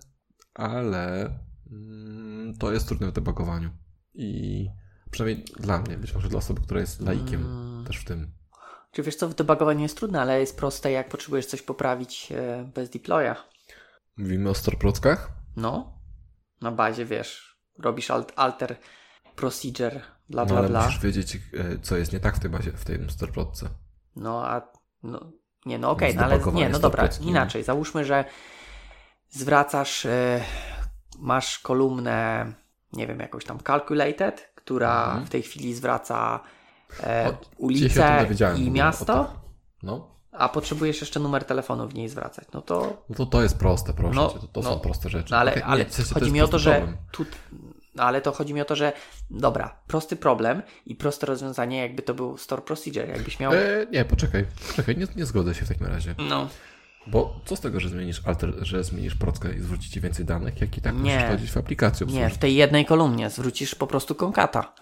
ale 0.54 1.34
mm, 1.72 2.58
to 2.58 2.72
jest 2.72 2.88
trudne 2.88 3.08
w 3.08 3.14
debugowaniu. 3.14 3.70
I 4.14 4.68
przynajmniej 5.12 5.46
dla 5.60 5.82
mnie, 5.82 5.98
być 5.98 6.14
może 6.14 6.30
dla 6.30 6.38
osoby, 6.38 6.62
która 6.62 6.80
jest 6.80 7.02
laikiem 7.02 7.46
Mm. 7.46 7.86
też 7.86 7.98
w 7.98 8.06
tym. 8.06 8.32
Czy 8.92 9.04
wiesz 9.04 9.16
co, 9.16 9.30
debugowanie 9.30 9.84
jest 9.84 9.98
trudne, 9.98 10.22
ale 10.22 10.40
jest 10.40 10.58
proste, 10.58 10.92
jak 10.92 11.10
potrzebujesz 11.10 11.46
coś 11.46 11.62
poprawić 11.62 12.32
e, 12.32 12.72
bez 12.76 12.90
deploya. 12.90 13.36
Mówimy 14.20 14.50
o 14.50 14.54
storprockach? 14.56 15.32
No, 15.56 15.94
na 16.62 16.72
bazie, 16.72 17.06
wiesz, 17.06 17.60
robisz 17.80 18.12
alt, 18.12 18.34
alter 18.36 18.76
procedure, 19.36 20.02
bla, 20.30 20.42
No 20.42 20.48
bla, 20.48 20.58
ale 20.58 20.70
bla. 20.70 20.86
musisz 20.86 21.00
wiedzieć, 21.00 21.36
e, 21.36 21.40
co 21.82 21.98
jest 21.98 22.14
nie 22.14 22.20
tak 22.20 22.36
w 22.36 22.40
tej 22.40 22.50
bazie, 22.50 22.72
w 22.72 22.86
tej 22.86 23.10
storprotce. 23.10 23.70
No, 24.16 24.48
a 24.48 24.62
no, 25.04 25.32
nie, 25.66 25.80
no 25.80 25.92
okej, 25.92 26.08
Więc 26.08 26.20
no 26.20 26.26
ale 26.26 26.40
nie, 26.54 26.70
no 26.70 26.80
dobra, 26.80 27.04
stopnieczki. 27.04 27.28
inaczej. 27.30 27.64
Załóżmy, 27.64 28.06
że 28.06 28.26
zwracasz, 29.30 30.06
e, 30.06 30.44
masz 31.20 31.60
kolumnę, 31.60 32.46
nie 32.94 33.08
wiem, 33.08 33.20
jakąś 33.20 33.46
tam 33.46 33.60
calculated, 33.60 34.52
która 34.56 35.06
Mhm. 35.06 35.26
w 35.26 35.30
tej 35.30 35.42
chwili 35.44 35.74
zwraca 35.76 36.40
e, 37.04 37.38
ulicę 37.58 38.28
i 38.58 38.72
miasto. 38.72 39.42
No, 39.84 40.19
a 40.32 40.50
potrzebujesz 40.50 41.02
jeszcze 41.02 41.20
numer 41.20 41.44
telefonu 41.44 41.88
w 41.88 41.94
niej 41.94 42.10
zwracać. 42.10 42.48
No 42.54 42.62
to 42.62 43.04
no 43.10 43.16
to 43.16 43.26
to 43.26 43.42
jest 43.42 43.58
proste, 43.58 43.94
proszę 43.94 44.16
No, 44.16 44.30
cię, 44.30 44.40
to, 44.40 44.48
to 44.48 44.62
no. 44.62 44.70
są 44.70 44.80
proste 44.80 45.10
rzeczy. 45.10 45.32
No 45.32 45.38
ale, 45.38 45.52
Okej, 45.52 45.64
ale 45.64 45.84
nie, 45.84 45.90
w 45.90 45.94
sensie 45.94 46.14
to 46.14 46.20
chodzi 46.20 46.32
mi 46.32 46.42
o 46.42 46.48
to, 46.48 46.60
że 46.60 46.94
tu, 47.12 47.26
ale 47.98 48.22
to 48.22 48.32
chodzi 48.32 48.54
mi 48.54 48.62
o 48.62 48.66
to, 48.66 48.76
że 48.76 48.94
dobra, 49.32 49.80
prosty 49.88 50.16
problem 50.16 50.62
i 50.86 50.96
proste 50.96 51.26
rozwiązanie, 51.26 51.78
jakby 51.78 52.02
to 52.02 52.14
był 52.14 52.38
store 52.38 52.62
procedure, 52.62 53.08
jakbyś 53.08 53.40
miał. 53.40 53.54
E, 53.54 53.58
nie, 53.92 54.06
poczekaj, 54.06 54.46
poczekaj, 54.68 54.98
nie, 54.98 55.08
nie 55.16 55.26
zgodzę 55.26 55.56
się 55.56 55.66
w 55.66 55.68
takim 55.68 55.88
razie. 55.88 56.16
No, 56.18 56.48
Bo 57.08 57.40
co 57.46 57.56
z 57.56 57.60
tego, 57.62 57.80
że 57.80 57.90
zmienisz 57.90 58.22
alter, 58.26 58.54
że 58.62 58.84
zmienisz 58.84 59.16
prockę 59.16 59.54
i 59.54 59.60
zwróci 59.60 59.90
ci 59.90 60.02
więcej 60.02 60.26
danych, 60.26 60.62
jak 60.62 60.78
i 60.78 60.82
tak 60.82 60.96
Nie. 60.96 61.00
musisz 61.02 61.24
wchodzić 61.24 61.52
w 61.52 61.58
aplikację 61.58 62.08
nie, 62.08 62.30
w 62.30 62.38
tej 62.38 62.56
jednej 62.56 62.86
kolumnie 62.86 63.30
zwrócisz 63.30 63.76
po 63.76 63.88
prostu 63.88 64.16
konkata. 64.16 64.74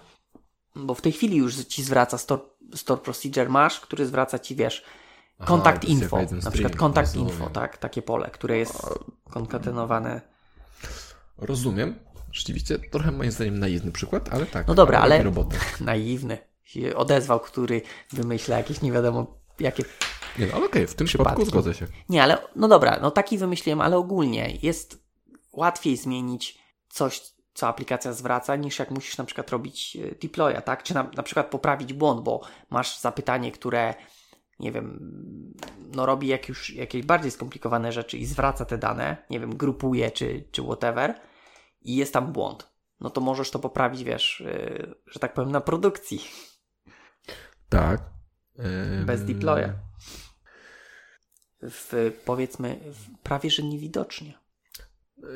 Bo 0.76 0.94
w 0.96 1.02
tej 1.02 1.12
chwili 1.12 1.38
już 1.38 1.56
ci 1.56 1.84
zwraca 1.84 2.18
store, 2.18 2.42
store 2.76 3.02
procedure 3.02 3.50
masz, 3.50 3.80
który 3.80 4.06
zwraca 4.06 4.40
ci, 4.40 4.56
wiesz, 4.56 4.84
kontakt 5.46 5.84
jest 5.84 6.02
info. 6.02 6.20
Na 6.44 6.52
przykład 6.52 6.76
kontakt 6.76 7.16
info, 7.16 7.50
tak, 7.50 7.78
takie 7.78 8.02
pole, 8.02 8.30
które 8.30 8.58
jest 8.58 8.88
konkatenowane. 9.30 10.22
Rozumiem. 11.38 12.00
Rzeczywiście 12.32 12.80
trochę 12.80 13.12
moim 13.12 13.32
zdaniem 13.32 13.60
naiwny 13.60 13.92
przykład, 13.92 14.34
ale 14.34 14.46
tak. 14.46 14.68
No 14.68 14.74
dobra, 14.74 15.00
ale- 15.00 15.24
Robotę. 15.24 15.58
Naiwny. 15.82 16.38
Się 16.64 16.96
odezwał, 16.96 17.40
który 17.40 17.82
wymyśla 18.12 18.58
jakieś 18.58 18.82
nie 18.82 18.92
wiadomo 18.92 19.38
jakie 19.60 19.84
Nie, 20.40 20.46
no 20.48 20.54
ale 20.54 20.66
okej, 20.66 20.88
w 20.88 20.96
tym 20.96 21.08
przypadku 21.08 21.46
zgodzę 21.46 21.74
się. 21.74 21.88
Nie, 22.10 22.24
ale 22.24 22.38
no 22.56 22.68
dobra, 22.68 23.00
no 23.02 23.12
taki 23.12 23.38
wymyśliłem, 23.38 23.82
ale 23.82 23.98
ogólnie 23.98 24.58
jest 24.62 25.04
łatwiej 25.54 25.98
zmienić 25.98 26.58
coś, 26.90 27.22
co 27.54 27.68
aplikacja 27.68 28.14
zwraca, 28.14 28.56
niż 28.56 28.80
jak 28.80 28.92
musisz 28.92 29.18
na 29.18 29.24
przykład 29.24 29.50
robić 29.50 29.98
e, 29.98 30.16
deploya, 30.16 30.62
tak? 30.66 30.84
Czy 30.84 30.94
na, 30.94 31.10
na 31.16 31.24
przykład 31.24 31.48
poprawić 31.48 31.94
błąd, 31.94 32.22
bo 32.22 32.42
masz 32.70 33.00
zapytanie, 33.00 33.52
które 33.52 33.94
nie 34.60 34.72
wiem, 34.72 35.00
no 35.96 36.06
robi 36.06 36.28
jak 36.28 36.50
już 36.50 36.70
jakieś 36.70 37.06
bardziej 37.06 37.32
skomplikowane 37.32 37.92
rzeczy 37.92 38.18
i 38.18 38.26
zwraca 38.26 38.66
te 38.66 38.78
dane, 38.78 39.18
nie 39.30 39.40
wiem, 39.40 39.58
grupuje 39.58 40.12
czy, 40.12 40.48
czy 40.52 40.64
whatever 40.64 41.20
i 41.82 41.96
jest 41.96 42.14
tam 42.14 42.34
błąd. 42.34 42.72
No 43.00 43.10
to 43.10 43.22
możesz 43.22 43.52
to 43.52 43.60
poprawić, 43.60 44.04
wiesz, 44.04 44.44
yy, 44.46 44.96
że 45.08 45.20
tak 45.20 45.34
powiem, 45.34 45.52
na 45.52 45.62
produkcji. 45.62 46.22
Tak. 47.70 48.02
Ym, 48.60 49.06
Bez 49.06 49.26
deploya. 49.26 49.74
W, 51.62 52.12
powiedzmy, 52.26 52.80
w, 52.94 53.20
prawie 53.24 53.50
że 53.50 53.64
niewidocznie. 53.64 54.34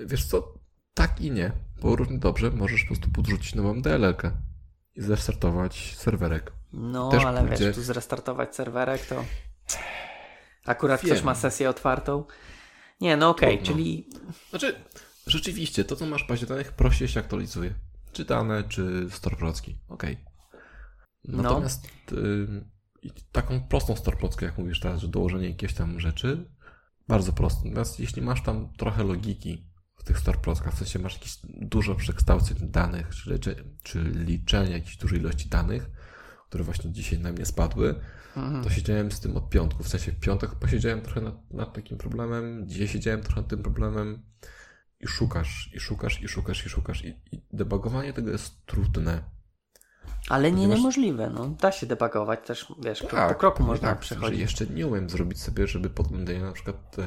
Wiesz 0.06 0.26
co? 0.26 0.54
Tak 0.94 1.22
i 1.22 1.32
nie. 1.32 1.52
Bo 1.82 1.96
równie 1.96 2.18
dobrze 2.20 2.52
możesz 2.52 2.82
po 2.82 2.88
prostu 2.88 3.10
podrzucić 3.12 3.56
nową 3.56 3.82
DLL-kę 3.82 4.32
i 4.96 5.02
zrestartować 5.02 5.96
serwerek. 5.98 6.52
No, 6.74 7.10
Też 7.10 7.26
ale 7.26 7.44
pójdzie. 7.48 7.66
wiesz, 7.66 7.76
tu 7.76 7.82
zrestartować 7.84 8.56
serwerek 8.56 9.06
to 9.06 9.24
akurat 10.66 11.02
Wiem. 11.02 11.12
ktoś 11.12 11.24
ma 11.26 11.36
sesję 11.36 11.70
otwartą. 11.70 12.24
Nie, 13.02 13.18
no 13.18 13.30
okej, 13.30 13.58
Trudno. 13.58 13.74
czyli 13.74 14.10
Znaczy, 14.50 14.76
rzeczywiście, 15.28 15.86
to 15.86 15.96
co 15.96 16.06
masz 16.06 16.24
w 16.24 16.28
bazie 16.28 16.46
danych 16.46 16.72
prościej 16.72 17.08
się 17.08 17.20
aktualizuje. 17.20 17.74
Czy 18.12 18.26
dane, 18.26 18.64
czy 18.64 19.08
storprocki. 19.10 19.78
Okej. 19.88 20.18
No. 21.24 21.44
Natomiast 21.44 21.88
ym, 22.12 22.72
i 23.02 23.12
taką 23.32 23.62
prostą 23.68 23.96
storprockę, 23.96 24.46
jak 24.46 24.58
mówisz 24.58 24.80
teraz, 24.80 25.02
że 25.02 25.08
dołożenie 25.08 25.50
jakiejś 25.50 25.74
tam 25.74 26.00
rzeczy, 26.00 26.52
bardzo 27.08 27.34
prosto. 27.34 27.62
Natomiast 27.66 28.00
jeśli 28.00 28.22
masz 28.22 28.44
tam 28.44 28.74
trochę 28.78 29.04
logiki 29.04 29.68
w 29.96 30.04
tych 30.04 30.20
storprockach, 30.20 30.74
w 30.74 30.78
sensie 30.78 31.00
masz 31.00 31.14
jakieś 31.14 31.38
dużo 31.44 31.96
przekształceń 31.96 32.58
danych, 32.62 33.10
czy, 33.16 33.30
lecze- 33.30 33.64
czy 33.84 34.02
liczenia 34.04 34.72
jakiejś 34.72 34.98
dużej 34.98 35.20
ilości 35.20 35.50
danych, 35.50 35.90
które 36.52 36.64
właśnie 36.64 36.92
dzisiaj 36.92 37.20
na 37.20 37.32
mnie 37.32 37.46
spadły, 37.46 37.96
mhm. 38.38 38.64
to 38.64 38.70
siedziałem 38.70 39.12
z 39.12 39.20
tym 39.20 39.38
od 39.38 39.50
piątku. 39.50 39.84
W 39.84 39.88
sensie 39.88 40.12
w 40.12 40.20
piątek 40.20 40.56
posiedziałem 40.56 41.02
trochę 41.02 41.22
nad, 41.22 41.52
nad 41.52 41.74
takim 41.74 41.98
problemem, 41.98 42.68
dzisiaj 42.68 42.88
siedziałem 42.88 43.22
trochę 43.22 43.42
nad 43.42 43.50
tym 43.50 43.64
problemem 43.64 44.24
i 45.00 45.08
szukasz, 45.08 45.72
i 45.74 45.80
szukasz, 45.80 46.22
i 46.22 46.28
szukasz, 46.28 46.66
i 46.66 46.70
szukasz. 46.70 47.06
I, 47.06 47.20
i 47.32 47.42
debugowanie 47.54 48.14
tego 48.14 48.32
jest 48.32 48.66
trudne. 48.66 49.24
Ale 50.30 50.52
nie 50.52 50.58
Ponieważ- 50.58 50.78
niemożliwe, 50.78 51.30
no. 51.30 51.48
Da 51.50 51.72
się 51.72 51.88
debugować 51.88 52.40
też, 52.48 52.74
wiesz, 52.86 53.00
krok 53.00 53.12
Tak, 53.12 53.30
po 53.34 53.40
kroku 53.40 53.64
można 53.64 53.88
tak, 53.90 54.00
przechodzić. 54.00 54.40
jeszcze 54.40 54.68
nie 54.68 54.88
umiem 54.88 55.10
zrobić 55.10 55.42
sobie, 55.42 55.68
żeby 55.68 55.90
podglądanie 55.90 56.42
na 56.42 56.52
przykład 56.52 57.00
e, 57.00 57.06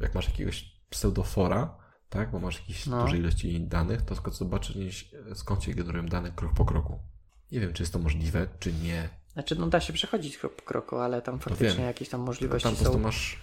jak 0.00 0.14
masz 0.14 0.28
jakiegoś 0.28 0.82
pseudofora, 0.90 1.76
tak, 2.08 2.30
bo 2.30 2.38
masz 2.38 2.60
jakieś 2.60 2.86
No. 2.86 3.02
duże 3.04 3.16
ilości 3.16 3.60
danych, 3.60 4.02
to 4.02 4.14
tylko 4.14 4.30
zobaczyć 4.30 5.14
e, 5.30 5.34
skąd 5.34 5.64
się 5.64 5.74
generują 5.74 6.06
dane 6.06 6.30
krok 6.30 6.54
po 6.54 6.64
kroku. 6.64 7.11
Nie 7.52 7.60
wiem, 7.60 7.72
czy 7.72 7.82
jest 7.82 7.92
to 7.92 7.98
możliwe, 7.98 8.46
czy 8.58 8.72
nie. 8.72 9.08
Znaczy, 9.32 9.56
no 9.56 9.66
da 9.66 9.80
się 9.80 9.92
przechodzić 9.92 10.38
krok 10.38 10.56
po 10.56 10.62
kroku, 10.62 10.96
ale 10.96 11.22
tam 11.22 11.40
faktycznie 11.40 11.76
wiem. 11.76 11.86
jakieś 11.86 12.08
tam 12.08 12.20
możliwości 12.20 12.64
tam 12.64 12.72
po 12.72 12.78
prostu 12.78 12.98
są. 12.98 13.02
masz. 13.02 13.36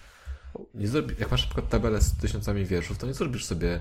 Nie 0.74 0.88
zrobi, 0.88 1.14
jak 1.18 1.30
masz 1.30 1.40
na 1.40 1.46
przykład 1.46 1.68
tabelę 1.68 2.00
z 2.00 2.16
tysiącami 2.16 2.64
wierszów, 2.64 2.98
to 2.98 3.06
nie 3.06 3.14
zrobisz 3.14 3.44
sobie 3.44 3.80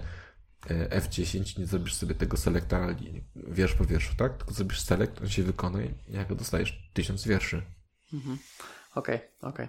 e, 0.69 1.01
F10, 1.01 1.59
nie 1.59 1.65
zrobisz 1.65 1.95
sobie 1.95 2.15
tego 2.15 2.37
selekta 2.37 2.87
wiersz 3.35 3.73
po 3.73 3.85
wierszu, 3.85 4.15
tak? 4.17 4.37
Tylko 4.37 4.53
zrobisz 4.53 4.79
select, 4.81 5.21
on 5.21 5.29
się 5.29 5.43
wykona 5.43 5.81
i 5.81 5.93
jak 6.07 6.35
dostajesz 6.35 6.89
tysiąc 6.93 7.23
wierszy. 7.23 7.61
Okej, 8.95 9.19
okej. 9.41 9.67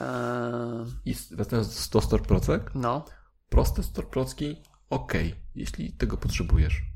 Eee, 0.00 0.86
I 1.04 1.14
wracając 1.30 1.88
do 1.90 2.00
storprocek, 2.00 2.70
no. 2.74 3.04
proste 3.48 3.82
storprocki, 3.82 4.62
ok, 4.90 5.12
jeśli 5.54 5.92
tego 5.92 6.16
potrzebujesz. 6.16 6.87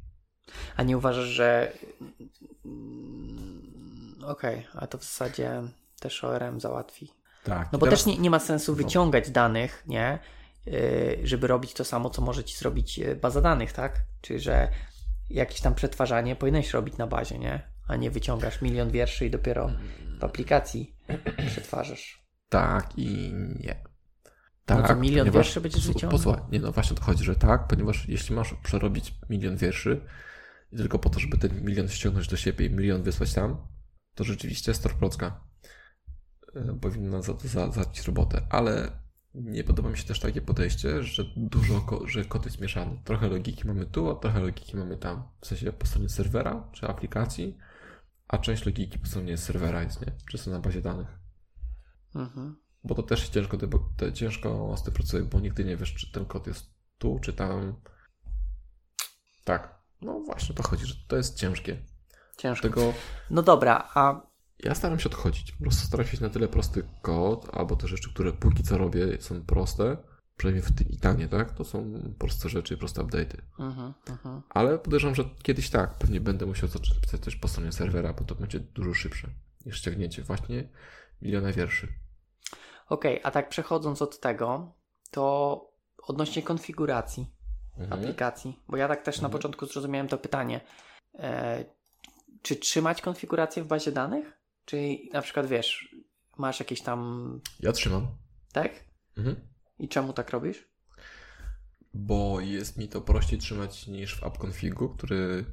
A 0.77 0.83
nie 0.83 0.97
uważasz, 0.97 1.25
że. 1.25 1.73
Mm, 2.65 4.25
Okej, 4.27 4.67
a 4.75 4.87
to 4.87 4.99
w 4.99 5.03
zasadzie 5.05 5.63
też 6.01 6.25
ORM 6.25 6.61
załatwi. 6.61 7.11
Tak. 7.45 7.69
No 7.73 7.79
bo 7.79 7.87
teraz- 7.87 7.99
też 8.05 8.07
nie, 8.07 8.19
nie 8.19 8.31
ma 8.31 8.39
sensu 8.39 8.75
wyciągać 8.75 9.31
danych, 9.31 9.85
nie? 9.87 10.19
Yy, 10.67 11.19
żeby 11.25 11.47
robić 11.47 11.75
to 11.75 11.85
samo, 11.85 12.11
co 12.11 12.23
może 12.23 12.45
ci 12.45 12.57
zrobić 12.57 12.99
yy, 12.99 13.17
baza 13.17 13.41
danych, 13.41 13.73
tak? 13.73 14.01
Czyli, 14.21 14.41
że 14.41 14.69
jakieś 15.31 15.61
tam 15.61 15.75
przetwarzanie 15.75 16.37
powinieneś 16.37 16.71
robić 16.73 16.97
na 16.97 17.07
bazie, 17.07 17.39
nie? 17.39 17.63
A 17.89 17.97
nie 17.97 18.11
wyciągasz 18.11 18.63
milion 18.63 18.91
wierszy 18.91 19.27
i 19.27 19.31
dopiero 19.31 19.71
w 20.21 20.25
aplikacji 20.25 20.97
przetwarzasz. 21.47 22.23
Tak 22.49 22.99
i 22.99 23.33
nie. 23.61 23.77
No 24.69 24.83
co, 24.89 24.97
milion 24.97 25.19
ponieważ- 25.19 25.35
wierszy 25.47 25.61
będziesz 25.61 25.87
wyciągał? 25.89 26.11
Posłuchaj, 26.19 26.43
nie 26.53 26.61
no 26.61 26.73
właśnie 26.73 26.97
o 26.97 26.99
to 26.99 27.05
chodzi, 27.05 27.25
że 27.25 27.37
tak, 27.37 27.67
ponieważ 27.69 28.09
jeśli 28.09 28.35
masz 28.35 28.55
przerobić 28.63 29.15
milion 29.31 29.57
wierszy 29.57 30.01
i 30.73 30.77
tylko 30.77 30.99
po 30.99 31.11
to, 31.11 31.21
żeby 31.21 31.39
ten 31.39 31.65
milion 31.65 31.89
ściągnąć 31.89 32.29
do 32.29 32.37
siebie 32.37 32.67
i 32.67 32.71
milion 32.71 33.03
wysłać 33.03 33.35
tam, 33.35 33.67
to 34.15 34.25
rzeczywiście 34.25 34.75
storprocka 34.75 35.45
y, 36.57 36.79
powinna 36.81 37.23
za 37.23 37.35
to 37.35 37.49
za, 37.49 37.71
załatwić 37.71 38.07
robotę, 38.07 38.47
ale 38.51 39.03
nie 39.35 39.65
podoba 39.65 39.91
mi 39.91 39.99
się 39.99 40.05
też 40.05 40.21
takie 40.21 40.43
podejście, 40.43 41.03
że 41.03 41.25
dużo, 41.37 41.81
ko- 41.81 42.09
że 42.09 42.25
kod 42.25 42.45
jest 42.45 42.61
mieszany. 42.61 43.01
Trochę 43.05 43.29
logiki 43.29 43.67
mamy 43.67 43.87
tu, 43.87 44.11
a 44.11 44.15
trochę 44.15 44.41
logiki 44.41 44.77
mamy 44.77 44.97
tam. 44.97 45.29
W 45.41 45.47
sensie 45.47 45.73
po 45.73 45.87
stronie 45.87 46.09
serwera 46.09 46.69
czy 46.73 46.87
aplikacji, 46.87 47.59
a 48.29 48.39
część 48.39 48.67
logiki 48.67 48.99
po 48.99 49.07
stronie 49.07 49.37
serwera 49.39 49.83
jest, 49.83 50.07
nie? 50.07 50.13
Czy 50.31 50.39
są 50.39 50.51
na 50.51 50.59
bazie 50.59 50.83
danych. 50.83 51.19
Mhm. 52.15 52.57
Bo 52.85 52.95
to 52.95 53.03
też 53.03 53.29
ciężko, 53.29 53.59
te, 53.97 54.13
ciężko 54.13 54.77
z 54.77 54.83
tym 54.83 54.95
pracuje, 54.95 55.23
bo 55.23 55.41
nigdy 55.41 55.65
nie 55.65 55.77
wiesz, 55.77 55.95
czy 55.95 56.13
ten 56.13 56.25
kod 56.25 56.47
jest 56.47 56.75
tu, 56.99 57.19
czy 57.23 57.33
tam. 57.33 57.81
Tak. 59.45 59.82
No 60.03 60.21
właśnie, 60.21 60.55
to 60.55 60.63
chodzi, 60.63 60.87
że 60.87 60.95
to 61.09 61.17
jest 61.17 61.39
ciężkie. 61.39 61.77
Ciężko. 62.37 62.69
Tego 62.69 62.95
No 63.31 63.43
dobra, 63.43 63.89
a 63.95 64.21
ja 64.59 64.75
staram 64.75 64.99
się 64.99 65.09
odchodzić. 65.09 65.53
Po 65.53 65.63
prostu 65.63 65.87
staram 65.87 66.07
się 66.07 66.21
na 66.21 66.31
tyle 66.31 66.49
prosty 66.49 66.83
kod, 67.03 67.49
albo 67.53 67.77
te 67.77 67.89
rzeczy, 67.89 68.13
które 68.15 68.33
póki 68.33 68.63
co 68.63 68.79
robię, 68.79 69.21
są 69.21 69.43
proste. 69.43 69.97
Przynajmniej 70.37 70.63
w 70.63 70.75
tym 70.75 70.89
i 70.89 70.99
tanie, 70.99 71.29
tak? 71.29 71.53
To 71.53 71.65
są 71.65 71.93
proste 72.19 72.49
rzeczy, 72.49 72.77
proste 72.77 73.03
update'y. 73.03 73.37
mhm, 73.59 73.95
mhm. 74.11 74.43
Ale 74.49 74.79
podejrzewam, 74.79 75.15
że 75.15 75.25
kiedyś 75.43 75.71
tak, 75.71 75.99
pewnie 75.99 76.21
będę 76.21 76.47
musiał 76.47 76.69
zacząć 76.69 77.01
pisać 77.01 77.21
coś 77.21 77.37
po 77.37 77.49
stronie 77.49 77.73
serwera, 77.73 78.13
bo 78.13 78.25
to 78.25 78.35
będzie 78.35 78.61
dużo 78.61 78.95
szybsze 78.95 79.29
niż 79.67 79.79
ściągnięcie 79.79 80.23
właśnie 80.23 80.69
miliona 81.23 81.53
wierszy. 81.53 81.89
Okej, 82.89 83.21
a 83.23 83.31
tak 83.31 83.49
przechodząc 83.49 84.03
od 84.03 84.21
tego, 84.21 84.75
to 85.11 85.73
odnośnie 85.99 86.43
konfiguracji 86.43 87.35
Mhm. 87.79 87.93
aplikacji, 88.01 88.59
bo 88.69 88.77
ja 88.77 88.89
tak 88.89 89.03
też 89.03 89.17
na 89.17 89.27
Mhm. 89.27 89.33
początku 89.33 89.67
zrozumiałem 89.67 90.09
to 90.09 90.19
pytanie. 90.19 90.61
E, 91.19 91.65
czy 92.43 92.57
trzymać 92.57 93.03
konfigurację 93.03 93.63
w 93.63 93.67
bazie 93.67 93.93
danych? 93.93 94.39
Czy 94.65 94.77
na 95.13 95.23
przykład 95.23 95.47
wiesz, 95.47 95.97
masz 96.39 96.61
jakieś 96.61 96.83
tam. 96.83 97.41
Ja 97.61 97.73
trzymam. 97.73 98.07
Tak? 98.53 98.85
Mhm. 99.17 99.37
I 99.79 99.89
czemu 99.89 100.13
tak 100.13 100.31
robisz? 100.31 100.73
bo 101.95 102.41
jest 102.41 102.77
mi 102.79 102.89
to 102.89 103.01
prościej 103.01 103.39
trzymać 103.39 103.87
niż 103.87 104.21
w 104.21 104.25
AppConfigu, 104.25 104.89
który 104.89 105.45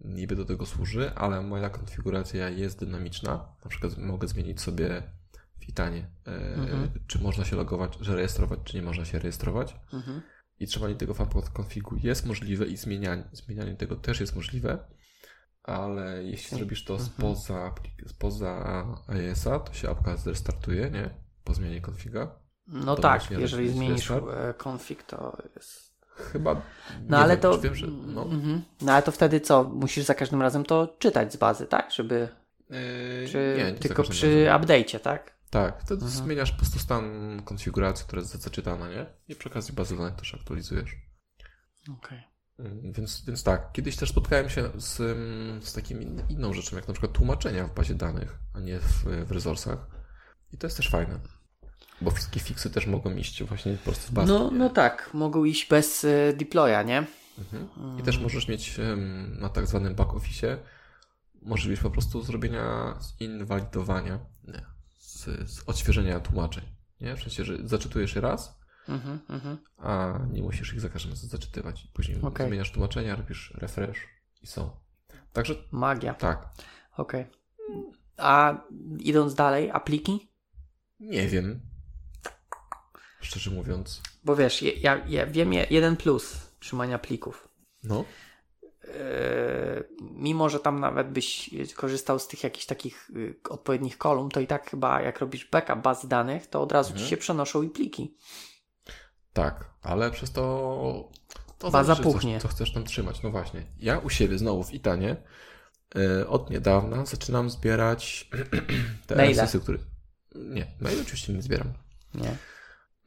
niby 0.00 0.36
do 0.36 0.44
tego 0.44 0.66
służy, 0.66 1.12
ale 1.14 1.42
moja 1.42 1.70
konfiguracja 1.70 2.48
jest 2.48 2.80
dynamiczna. 2.80 3.56
Na 3.64 3.70
przykład 3.70 3.98
mogę 3.98 4.28
zmienić 4.28 4.60
sobie 4.60 5.02
w 5.60 5.68
Itanie, 5.68 6.10
e, 6.26 6.54
Mhm. 6.54 6.90
czy 7.06 7.18
można 7.18 7.44
się 7.44 7.56
logować, 7.56 7.98
że 8.00 8.16
rejestrować, 8.16 8.58
czy 8.64 8.76
nie 8.76 8.82
można 8.82 9.04
się 9.04 9.18
rejestrować. 9.18 9.76
Mhm. 9.92 10.22
I 10.60 10.66
trzymanie 10.66 10.94
tego 10.94 11.14
w 11.14 11.20
AppConfigu 11.20 11.96
jest 11.96 12.26
możliwe 12.26 12.66
i 12.66 12.76
zmienianie, 12.76 13.22
zmienianie 13.32 13.74
tego 13.74 13.96
też 13.96 14.20
jest 14.20 14.36
możliwe, 14.36 14.78
ale 15.62 16.24
jeśli 16.24 16.56
zrobisz 16.58 16.84
to 16.84 16.94
Mhm. 16.94 17.10
spoza, 17.10 17.74
spoza 18.06 18.84
iOS-a, 19.08 19.58
to 19.58 19.72
się 19.72 19.90
apka 19.90 20.16
zrestartuje, 20.16 20.90
nie? 20.90 21.10
Po 21.44 21.54
zmianie 21.54 21.80
konfiga. 21.80 22.30
No 22.66 22.96
To 22.96 23.02
tak, 23.02 23.30
jeżeli 23.30 23.68
zmienisz 23.68 24.10
restart? 24.10 24.24
e, 24.36 24.54
config, 24.68 25.02
to 25.02 25.36
jest. 25.56 25.90
Chyba. 26.32 26.62
No 27.08 27.18
ale 27.18 27.34
wiem, 27.34 27.42
to. 27.42 27.58
Wiem, 27.60 27.74
że, 27.74 27.86
no. 27.86 28.22
mhm. 28.22 28.62
no 28.80 28.92
ale 28.92 29.02
to 29.02 29.12
wtedy 29.12 29.40
co? 29.40 29.64
Musisz 29.64 30.04
za 30.04 30.14
każdym 30.14 30.42
razem 30.42 30.64
to 30.64 30.96
czytać 30.98 31.32
z 31.32 31.36
bazy, 31.36 31.66
tak? 31.66 31.92
Żeby. 31.92 32.28
Yy, 32.70 32.76
Czy 33.32 33.54
nie, 33.58 33.64
nie 33.72 33.78
tylko 33.78 34.02
przy 34.02 34.46
update'cie, 34.50 35.00
tak? 35.00 35.32
Tak, 35.50 35.80
wtedy 35.80 36.04
Mhm. 36.04 36.24
zmieniasz 36.24 36.52
po 36.52 36.58
prostu 36.58 36.78
stan 36.78 37.04
konfiguracji, 37.44 38.06
która 38.06 38.22
jest 38.22 38.42
zaczytana, 38.42 38.88
nie? 38.88 39.06
I 39.28 39.36
przy 39.36 39.48
okazji 39.48 39.74
bazy 39.74 39.96
danych 39.96 40.14
też 40.14 40.34
aktualizujesz. 40.34 40.96
Okej. 41.98 42.22
Mm, 42.58 42.92
Więc, 42.92 43.24
więc 43.24 43.42
tak, 43.44 43.72
kiedyś 43.72 43.96
też 43.96 44.10
spotkałem 44.10 44.48
się 44.50 44.70
z, 44.76 45.00
mm, 45.00 45.62
z 45.62 45.72
takim 45.72 46.02
in- 46.02 46.22
inną 46.28 46.52
rzeczą, 46.52 46.76
jak 46.76 46.88
na 46.88 46.94
przykład 46.94 47.12
tłumaczenia 47.12 47.66
w 47.66 47.74
bazie 47.74 47.94
danych, 47.94 48.38
a 48.54 48.60
nie 48.60 48.78
w, 48.80 49.04
w 49.26 49.30
resourcach. 49.32 49.86
I 50.52 50.58
to 50.58 50.66
jest 50.66 50.76
też 50.76 50.90
fajne. 50.90 51.20
Bo 52.00 52.10
wszystkie 52.10 52.40
fixy 52.40 52.70
też 52.70 52.86
mogą 52.86 53.14
iść 53.16 53.42
właśnie 53.44 53.72
po 53.76 53.84
prostu 53.84 54.06
z 54.06 54.10
bazy. 54.10 54.32
No, 54.32 54.50
no 54.50 54.68
tak, 54.70 55.10
mogą 55.14 55.44
iść 55.44 55.68
bez 55.68 56.04
e, 56.04 56.32
deploya, 56.32 56.84
nie? 56.86 57.06
Mhm. 57.38 57.98
I 57.98 58.02
też 58.02 58.18
możesz 58.18 58.48
mieć 58.48 58.80
na 59.40 59.48
tak 59.48 59.66
zwanym 59.66 59.94
back 59.94 60.14
office 60.14 60.58
możliwość 61.42 61.82
po 61.82 61.90
prostu 61.90 62.22
zrobienia 62.22 62.98
inwalidowania, 63.20 64.18
nie, 64.44 64.66
z, 65.20 65.50
z 65.50 65.68
odświeżenia 65.68 66.20
tłumaczeń. 66.20 66.64
Nie? 67.00 67.16
W 67.16 67.22
sensie, 67.22 67.44
że 67.44 67.68
zaczytujesz 67.68 68.14
je 68.14 68.20
raz, 68.20 68.60
Mhm, 68.88 69.18
mhm. 69.28 69.58
a 69.78 70.18
nie 70.32 70.42
musisz 70.42 70.72
ich 70.74 70.80
za 70.80 70.88
każdym 70.88 71.12
razem 71.12 71.28
zaczytywać. 71.28 71.88
Później 71.92 72.22
Okej. 72.22 72.48
zmieniasz 72.48 72.72
tłumaczenia, 72.72 73.16
robisz 73.16 73.52
refresh 73.56 73.98
i 74.42 74.46
są. 74.46 74.70
Także 75.32 75.54
Magia. 75.70 76.14
tak, 76.14 76.48
Okej. 76.96 77.26
A 78.16 78.54
idąc 78.98 79.34
dalej, 79.34 79.70
apliki? 79.70 80.28
nie 81.00 81.28
wiem. 81.28 81.60
Szczerze 83.20 83.50
mówiąc. 83.50 84.02
Bo 84.24 84.36
wiesz, 84.36 84.62
ja, 84.62 85.06
ja 85.06 85.26
wiem 85.26 85.52
je- 85.52 85.66
jeden 85.70 85.96
plus 85.96 86.50
trzymania 86.60 86.98
plików. 86.98 87.48
No, 87.82 88.04
mimo, 90.00 90.48
że 90.48 90.60
tam 90.60 90.80
nawet 90.80 91.10
byś 91.10 91.50
korzystał 91.76 92.18
z 92.18 92.28
tych 92.28 92.42
jakichś 92.44 92.66
takich 92.66 93.10
y, 93.16 93.34
odpowiednich 93.50 93.98
kolumn, 93.98 94.30
to 94.30 94.40
i 94.40 94.46
tak 94.46 94.70
chyba 94.70 95.00
jak 95.02 95.18
robisz 95.18 95.48
backup 95.50 95.78
bazy 95.78 96.08
danych, 96.08 96.46
to 96.46 96.62
od 96.62 96.72
razu 96.72 96.88
Mhm. 96.90 97.04
ci 97.04 97.10
się 97.10 97.16
przenoszą 97.16 97.62
i 97.62 97.68
pliki. 97.70 98.16
tak, 99.32 99.70
ale 99.82 100.10
przez 100.10 100.32
to. 100.32 101.10
to 101.58 101.70
Baza 101.70 101.94
zależy, 101.94 102.02
puchnie. 102.02 102.40
Co, 102.40 102.48
co 102.48 102.54
chcesz 102.54 102.72
tam 102.72 102.84
trzymać. 102.84 103.22
No 103.22 103.30
właśnie. 103.30 103.66
Ja 103.78 103.98
u 103.98 104.10
siebie 104.10 104.38
znowu 104.38 104.64
w 104.64 104.74
Itanie 104.74 105.16
e, 105.96 106.28
od 106.28 106.50
niedawna 106.50 107.06
zaczynam 107.06 107.50
zbierać 107.50 108.30
te 109.06 109.16
Maile. 109.16 109.30
RSS-y, 109.40 109.60
które. 109.60 109.78
Nie, 110.34 110.66
maile 110.80 111.00
oczywiście 111.02 111.32
nie 111.32 111.42
zbieram. 111.42 111.72
Nie? 112.14 112.36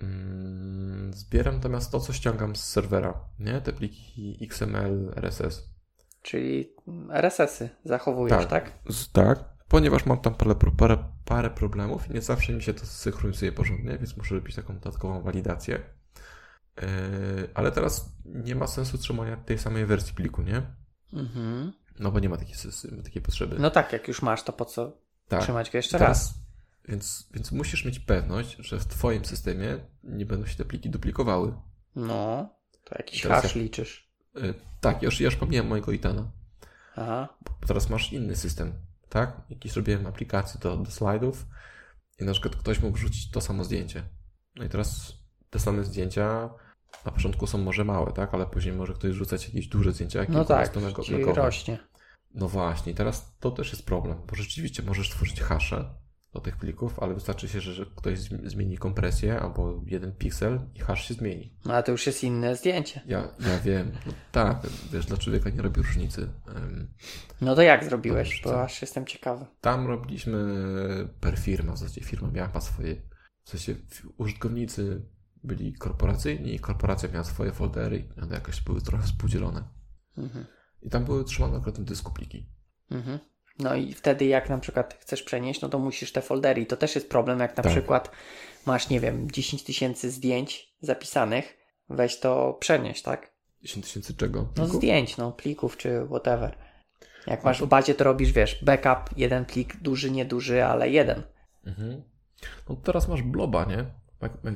Mm, 0.02 1.14
Zbieram 1.14 1.56
natomiast 1.56 1.92
to, 1.92 2.00
co 2.00 2.14
ściągam 2.14 2.56
z 2.56 2.64
serwera, 2.64 3.26
nie? 3.40 3.62
Te 3.62 3.74
pliki 3.74 4.38
XML, 4.42 5.14
RSS. 5.16 5.73
Czyli 6.24 6.74
RSS-y 7.12 7.70
zachowujesz, 7.86 8.46
tak? 8.46 8.72
Z, 8.90 9.12
tak, 9.12 9.44
ponieważ 9.68 10.06
mam 10.06 10.18
tam 10.18 10.36
parę, 10.36 10.56
parę, 10.78 10.98
parę 11.26 11.50
problemów 11.50 12.10
i 12.10 12.14
nie 12.14 12.22
zawsze 12.22 12.54
mi 12.54 12.64
się 12.64 12.74
to 12.74 12.86
synchronizuje 12.86 13.52
porządnie, 13.52 13.98
więc 13.98 14.18
muszę 14.18 14.36
robić 14.36 14.56
taką 14.56 14.74
dodatkową 14.74 15.22
walidację. 15.22 15.80
Yy, 16.82 16.88
ale 17.54 17.72
teraz 17.72 18.10
nie 18.26 18.56
ma 18.56 18.68
sensu 18.68 18.98
trzymania 18.98 19.38
tej 19.38 19.58
samej 19.58 19.86
wersji 19.86 20.14
pliku, 20.14 20.42
nie? 20.42 20.62
Mhm. 21.14 21.74
No 22.00 22.12
bo 22.12 22.20
nie 22.20 22.30
ma 22.30 22.38
takiej, 22.38 22.56
takiej 23.04 23.22
potrzeby. 23.22 23.56
No 23.60 23.72
tak, 23.72 23.94
jak 23.94 24.08
już 24.08 24.22
masz, 24.22 24.44
to 24.44 24.54
po 24.54 24.66
co 24.66 24.98
tak. 25.28 25.44
trzymać 25.44 25.72
go 25.72 25.78
jeszcze 25.78 25.98
raz? 25.98 26.08
Teraz, 26.08 26.44
więc, 26.88 27.30
więc 27.34 27.52
musisz 27.52 27.86
mieć 27.86 28.00
pewność, 28.00 28.58
że 28.60 28.80
w 28.80 28.86
Twoim 28.88 29.26
systemie 29.26 29.80
nie 30.04 30.26
będą 30.26 30.46
się 30.46 30.56
te 30.56 30.66
pliki 30.66 30.90
duplikowały. 30.90 31.54
No. 31.96 32.50
To 32.84 32.96
jakiś 32.98 33.24
hash 33.24 33.56
ja- 33.56 33.62
liczysz. 33.62 34.13
Y, 34.38 34.54
tak, 34.82 35.02
ja 35.02 35.06
już, 35.06 35.20
ja 35.20 35.26
już 35.26 35.36
pomijam 35.36 35.68
mojego 35.68 35.92
Itana. 35.92 36.32
Aha. 36.96 37.28
Bo 37.62 37.68
teraz 37.68 37.90
masz 37.90 38.14
inny 38.14 38.36
system, 38.36 38.74
tak? 39.10 39.42
Jakiś 39.50 39.76
robiłem 39.76 40.08
aplikację 40.08 40.60
do, 40.60 40.78
do 40.78 40.92
slajdów 40.92 41.46
i 42.20 42.24
na 42.24 42.32
przykład 42.32 42.56
ktoś 42.56 42.80
mógł 42.82 42.98
wrzucić 42.98 43.32
to 43.32 43.42
samo 43.42 43.64
zdjęcie. 43.64 44.04
No 44.56 44.64
i 44.66 44.70
teraz 44.70 45.14
te 45.50 45.60
same 45.60 45.84
zdjęcia 45.84 46.50
na 47.06 47.12
początku 47.12 47.48
są 47.48 47.58
może 47.58 47.84
małe, 47.84 48.12
tak? 48.12 48.34
Ale 48.34 48.46
później 48.46 48.76
może 48.76 48.94
ktoś 48.94 49.14
rzucać 49.16 49.46
jakieś 49.46 49.68
duże 49.68 49.92
zdjęcia, 49.92 50.20
jakieś 50.20 50.36
No 50.36 50.46
tak, 50.46 50.76
megowe. 51.12 51.42
rośnie. 51.42 51.80
No 52.34 52.48
właśnie, 52.48 52.94
teraz 52.94 53.36
to 53.40 53.52
też 53.52 53.72
jest 53.72 53.86
problem, 53.86 54.18
bo 54.30 54.36
rzeczywiście 54.36 54.84
możesz 54.84 55.10
tworzyć 55.10 55.42
hasze 55.42 55.96
do 56.34 56.42
tych 56.42 56.58
plików, 56.58 57.00
ale 57.00 57.14
wystarczy 57.14 57.48
się, 57.48 57.62
że, 57.62 57.86
ktoś 57.96 58.20
zmi- 58.20 58.50
zmieni 58.50 58.78
kompresję 58.78 59.40
albo 59.40 59.82
jeden 59.86 60.12
piksel 60.12 60.60
i 60.76 60.80
hash 60.80 61.08
się 61.08 61.14
zmieni. 61.14 61.54
No 61.66 61.74
ale 61.74 61.84
to 61.84 61.92
już 61.92 62.08
jest 62.08 62.24
inne 62.24 62.56
zdjęcie. 62.56 63.02
Ja, 63.06 63.28
ja 63.40 63.60
wiem, 63.60 63.92
no 64.06 64.14
tak, 64.32 64.68
wiesz, 64.92 65.06
dla 65.06 65.18
człowieka 65.18 65.50
nie 65.50 65.62
robi 65.62 65.82
różnicy. 65.82 66.30
No 67.42 67.56
to 67.56 67.62
jak 67.62 67.84
zrobiłeś? 67.84 68.42
Dobrze, 68.42 68.58
Bo 68.58 68.64
aż 68.64 68.82
jestem 68.82 69.06
ciekawy. 69.06 69.46
Tam 69.62 69.88
robiliśmy 69.88 70.40
per 71.20 71.40
firma, 71.40 71.74
w 71.74 71.78
zasadzie 71.78 72.02
firma 72.02 72.32
miała 72.32 72.62
swoje, 72.62 72.96
w 73.44 73.50
sensie 73.50 73.76
użytkownicy 74.18 75.06
byli 75.44 75.74
korporacyjni 75.74 76.56
i 76.56 76.60
korporacja 76.60 77.10
miała 77.10 77.24
swoje 77.24 77.52
foldery 77.52 78.08
i 78.18 78.22
one 78.22 78.36
jakoś 78.36 78.62
były 78.62 78.82
trochę 78.82 79.04
współdzielone. 79.04 79.64
Mhm. 80.18 80.46
I 80.82 80.90
tam 80.90 81.06
były 81.06 81.24
trzymane 81.24 81.60
na 81.60 81.72
dysku 81.72 82.14
pliki. 82.14 82.50
Mhm. 82.92 83.20
No 83.60 83.76
i 83.76 83.94
wtedy 83.94 84.26
jak 84.26 84.50
na 84.50 84.58
przykład 84.58 84.98
chcesz 85.02 85.24
przenieść, 85.24 85.62
no 85.62 85.70
to 85.70 85.80
musisz 85.80 86.12
te 86.12 86.22
foldery. 86.22 86.62
I 86.62 86.66
to 86.66 86.78
też 86.78 86.96
jest 86.96 87.10
problem, 87.10 87.40
jak 87.40 87.58
na 87.58 87.64
Tak. 87.64 87.72
przykład 87.72 88.12
masz, 88.66 88.90
nie 88.90 89.00
wiem, 89.00 89.32
10 89.32 89.64
tysięcy 89.64 90.12
zdjęć 90.12 90.74
zapisanych, 90.82 91.58
weź 91.90 92.20
to 92.20 92.54
przenieść, 92.60 93.02
tak? 93.02 93.34
10 93.62 93.86
tysięcy 93.86 94.14
czego? 94.16 94.40
No 94.42 94.46
Plików? 94.54 94.76
zdjęć, 94.76 95.18
no 95.18 95.32
plików 95.32 95.78
czy 95.78 96.06
whatever. 96.10 96.58
Jak 97.28 97.44
masz 97.44 97.62
w 97.62 97.66
bazie, 97.68 97.96
to 97.96 98.04
robisz, 98.04 98.32
wiesz, 98.32 98.64
backup, 98.64 99.18
jeden 99.18 99.46
plik, 99.46 99.78
duży, 99.78 100.12
nieduży, 100.12 100.66
ale 100.66 100.90
jeden. 100.90 101.24
Mhm. 101.66 102.04
No 102.70 102.76
teraz 102.76 103.08
masz 103.08 103.22
bloba, 103.22 103.66
nie? 103.66 103.86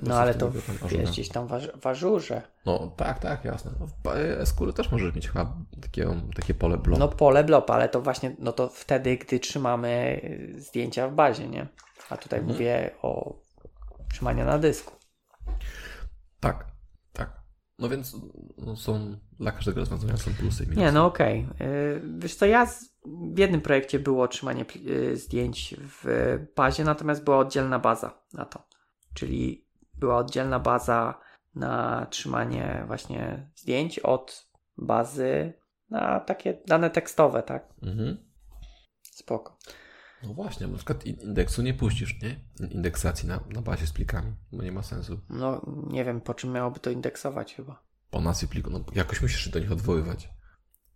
No 0.02 0.16
ale 0.16 0.34
to 0.34 0.52
jest 0.92 1.12
gdzieś 1.12 1.30
tam 1.30 1.48
w 1.48 1.54
aż- 1.54 1.72
w 1.82 1.88
ażurze. 1.88 2.42
No 2.66 2.94
tak, 2.98 3.20
tak, 3.20 3.46
jasne. 3.46 3.72
No, 3.80 3.88
w 3.88 4.46
SQL 4.46 4.74
też 4.74 4.92
możesz 4.92 5.16
mieć 5.16 5.28
chyba 5.28 5.54
takie, 5.82 6.08
takie 6.36 6.54
pole 6.54 6.78
blob. 6.78 7.00
No 7.00 7.08
pole 7.08 7.44
blob, 7.44 7.70
ale 7.70 7.90
to 7.90 8.02
właśnie, 8.02 8.36
no 8.40 8.52
to 8.52 8.70
wtedy, 8.70 9.18
gdy 9.18 9.40
trzymamy 9.40 10.22
zdjęcia 10.58 11.08
w 11.08 11.14
bazie, 11.16 11.48
nie? 11.48 11.68
A 12.10 12.18
tutaj 12.18 12.40
Mhm. 12.40 12.56
mówię 12.58 12.92
o 13.02 13.42
trzymaniu 14.14 14.46
na 14.46 14.58
dysku. 14.60 14.94
Tak, 16.40 16.66
tak. 17.14 17.42
No 17.80 17.90
więc 17.90 18.16
no, 18.58 18.76
są 18.76 19.18
dla 19.40 19.52
każdego 19.52 19.80
rozwiązania 19.80 20.18
są 20.18 20.34
plusy 20.34 20.64
i 20.64 20.68
minusy. 20.68 20.86
Nie, 20.86 20.92
no 20.92 21.06
okej. 21.06 21.48
Y, 21.62 22.02
Wiesz 22.18 22.36
co, 22.36 22.46
ja 22.46 22.66
z, 22.66 22.86
w 23.34 23.38
jednym 23.38 23.62
projekcie 23.62 24.00
było 24.00 24.28
trzymanie 24.28 24.66
y, 24.88 25.18
zdjęć 25.18 25.76
w 25.80 26.38
bazie, 26.56 26.84
natomiast 26.84 27.24
była 27.24 27.38
oddzielna 27.38 27.80
baza 27.80 28.24
na 28.34 28.46
to. 28.46 28.68
Czyli 29.18 29.66
była 29.94 30.18
oddzielna 30.18 30.60
baza 30.60 31.20
na 31.56 32.06
trzymanie 32.10 32.84
właśnie 32.88 33.50
zdjęć 33.56 34.00
od 34.00 34.48
bazy 34.78 35.54
na 35.90 36.20
takie 36.20 36.62
dane 36.68 36.90
tekstowe, 36.90 37.44
tak? 37.44 37.74
Mhm. 37.84 38.18
Spoko. 39.02 39.58
No 40.24 40.34
właśnie, 40.34 40.68
na 40.68 40.76
przykład 40.76 41.06
in- 41.06 41.20
indeksu 41.22 41.62
nie 41.62 41.74
puścisz, 41.74 42.16
nie? 42.22 42.40
Indeksacji 42.70 43.28
na, 43.30 43.40
na 43.54 43.62
bazie 43.62 43.88
z 43.88 43.92
plikami, 43.94 44.34
bo 44.52 44.64
nie 44.64 44.72
ma 44.72 44.84
sensu. 44.84 45.20
No 45.30 45.62
nie 45.90 46.06
wiem, 46.06 46.22
po 46.22 46.34
czym 46.34 46.52
miałoby 46.52 46.80
to 46.80 46.90
indeksować 46.90 47.56
chyba. 47.56 47.84
Po 48.10 48.22
nazwie 48.22 48.48
pliku, 48.48 48.70
no 48.70 48.80
jakoś 48.96 49.22
musisz 49.22 49.42
się 49.46 49.50
do 49.50 49.60
nich 49.60 49.72
odwoływać. 49.72 50.30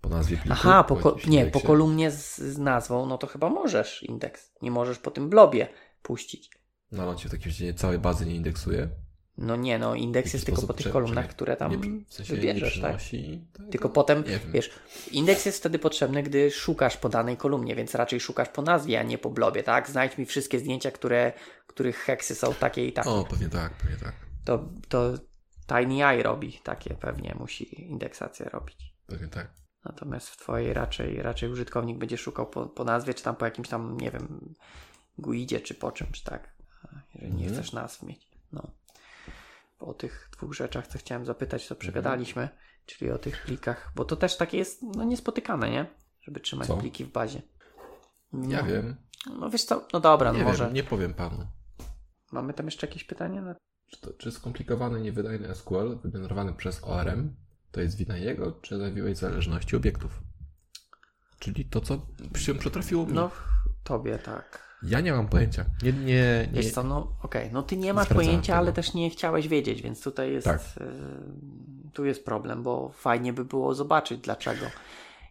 Po 0.02 0.10
nazwie 0.10 0.38
pliku. 0.38 0.54
Aha, 0.54 0.84
po 0.84 0.96
ko- 0.96 1.12
nie, 1.16 1.22
po 1.22 1.28
indeksie. 1.30 1.68
kolumnie 1.68 2.12
z, 2.12 2.38
z 2.38 2.58
nazwą, 2.58 3.06
no 3.06 3.18
to 3.18 3.28
chyba 3.28 3.50
możesz 3.50 4.04
indeks. 4.04 4.52
Nie 4.62 4.72
możesz 4.72 5.00
po 5.00 5.12
tym 5.12 5.30
blobie 5.30 5.68
puścić. 6.02 6.61
No 6.92 7.04
ale 7.04 7.12
on 7.12 7.18
ci 7.18 7.28
w 7.28 7.32
takim 7.32 7.46
razie 7.46 7.74
całej 7.74 8.00
bazy 8.00 8.26
nie 8.26 8.36
indeksuje. 8.36 8.90
No 9.38 9.56
nie, 9.56 9.80
no 9.80 9.96
indeks 9.96 10.34
jest 10.34 10.46
tylko 10.46 10.62
po 10.62 10.74
tych 10.74 10.92
kolumnach, 10.92 11.28
które 11.28 11.58
tam 11.58 11.72
nie, 11.72 12.06
w 12.08 12.14
sensie 12.14 12.36
wybierzesz, 12.36 12.82
tak? 12.82 13.02
tego? 13.54 13.72
Tylko 13.72 13.90
potem, 13.90 14.24
wiesz, 14.54 14.72
indeks 15.12 15.46
jest 15.46 15.58
wtedy 15.58 15.80
potrzebny, 15.80 16.24
gdy 16.24 16.52
szukasz 16.52 16.98
po 16.98 17.10
danej 17.10 17.38
kolumnie, 17.38 17.76
więc 17.76 17.96
raczej 17.96 18.20
szukasz 18.20 18.50
po 18.50 18.62
nazwie, 18.62 19.00
a 19.00 19.04
nie 19.04 19.18
po 19.18 19.30
blobie, 19.30 19.64
tak? 19.64 19.90
Znajdź 19.90 20.18
mi 20.18 20.26
wszystkie 20.26 20.60
zdjęcia, 20.60 20.92
które, 20.92 21.34
których 21.68 21.98
heksy 21.98 22.36
są 22.36 22.54
takie 22.54 22.86
i 22.86 22.94
takie. 22.94 23.10
O, 23.10 23.24
pewnie 23.24 23.50
tak, 23.50 23.74
pewnie 23.74 23.98
tak. 23.98 24.14
To, 24.46 24.70
to 24.90 25.14
TinyEye 25.68 26.24
robi 26.24 26.60
takie 26.64 26.94
pewnie, 26.94 27.36
musi 27.40 27.82
indeksację 27.82 28.46
robić. 28.46 28.96
Pewnie 29.08 29.28
tak. 29.28 29.52
Natomiast 29.86 30.30
w 30.30 30.38
twojej 30.38 30.74
raczej, 30.74 31.22
raczej 31.22 31.50
użytkownik 31.50 31.98
będzie 31.98 32.18
szukał 32.18 32.50
po, 32.50 32.66
po 32.66 32.84
nazwie, 32.84 33.14
czy 33.14 33.24
tam 33.24 33.36
po 33.36 33.46
jakimś 33.46 33.68
tam, 33.68 33.98
nie 33.98 34.12
wiem, 34.12 34.56
guidzie, 35.18 35.60
czy 35.60 35.74
po 35.74 35.92
czymś, 35.92 36.22
tak? 36.22 36.61
Jeżeli 37.14 37.34
nie 37.34 37.44
Mhm. 37.46 37.54
chcesz 37.64 37.74
nazw 37.74 38.04
mieć. 38.04 38.28
No. 38.52 38.68
Bo 39.80 39.86
o 39.88 39.94
tych 39.94 40.30
dwóch 40.38 40.54
rzeczach, 40.54 40.88
co 40.88 40.98
chciałem 40.98 41.26
zapytać, 41.26 41.68
co 41.68 41.76
przegadaliśmy, 41.76 42.50
czyli 42.86 43.12
o 43.12 43.18
tych 43.18 43.44
plikach, 43.44 43.92
bo 43.96 44.06
to 44.06 44.16
też 44.16 44.38
takie 44.38 44.58
jest 44.58 44.82
no, 44.84 45.04
niespotykane, 45.04 45.70
nie? 45.70 45.86
Żeby 46.22 46.40
trzymać 46.40 46.68
Co? 46.68 46.78
pliki 46.78 47.06
w 47.06 47.12
bazie. 47.12 47.42
No, 48.34 48.50
Ja 48.50 48.64
wiem. 48.64 48.96
No 49.40 49.50
wiesz 49.50 49.64
co, 49.64 49.88
no 49.94 50.00
dobra, 50.00 50.32
Nie 50.32 50.40
no 50.40 50.44
może. 50.46 50.66
wiem, 50.66 50.74
nie 50.74 50.84
powiem 50.84 51.14
panu. 51.14 51.48
Mamy 52.32 52.54
tam 52.54 52.66
jeszcze 52.66 52.88
jakieś 52.88 53.04
pytanie? 53.04 53.42
No, 53.42 53.56
Czy, 53.88 54.02
to, 54.02 54.14
czy 54.14 54.32
skomplikowany, 54.32 55.02
niewydajny 55.02 55.56
SQL 55.56 55.98
wygenerowany 56.04 56.54
przez 56.54 56.84
ORM 56.84 57.36
to 57.72 57.82
jest 57.82 57.98
wina 57.98 58.18
jego, 58.18 58.52
czy 58.52 58.78
zawiłej 58.78 59.16
zależności 59.16 59.76
obiektów? 59.76 60.20
Czyli 61.40 61.66
to, 61.66 61.82
co 61.82 62.02
się 62.36 62.56
przytrafiło 62.56 63.06
mi. 63.06 63.14
no 63.14 63.32
tobie 63.84 64.18
tak. 64.20 64.71
Ja 64.84 65.00
nie 65.02 65.12
mam 65.14 65.28
pojęcia. 65.28 65.66
Nie, 65.84 65.94
nie, 65.94 66.04
nie. 66.06 66.48
Wiesz 66.54 66.72
co, 66.72 66.84
no 66.84 67.08
okej, 67.24 67.50
no 67.54 67.64
ty 67.64 67.78
nie 67.78 67.94
masz 67.94 68.06
sprawdzałem 68.06 68.28
pojęcia, 68.30 68.54
tego. 68.54 68.58
ale 68.60 68.74
też 68.74 68.94
nie 68.94 69.10
chciałeś 69.10 69.48
wiedzieć, 69.48 69.82
więc 69.82 70.04
tutaj 70.04 70.32
jest, 70.32 70.48
Tak. 70.48 70.62
y, 70.62 71.92
tu 71.94 72.06
jest 72.06 72.26
problem, 72.26 72.64
bo 72.64 72.90
fajnie 72.90 73.34
by 73.34 73.46
było 73.46 73.76
zobaczyć 73.76 74.20
dlaczego. 74.22 74.66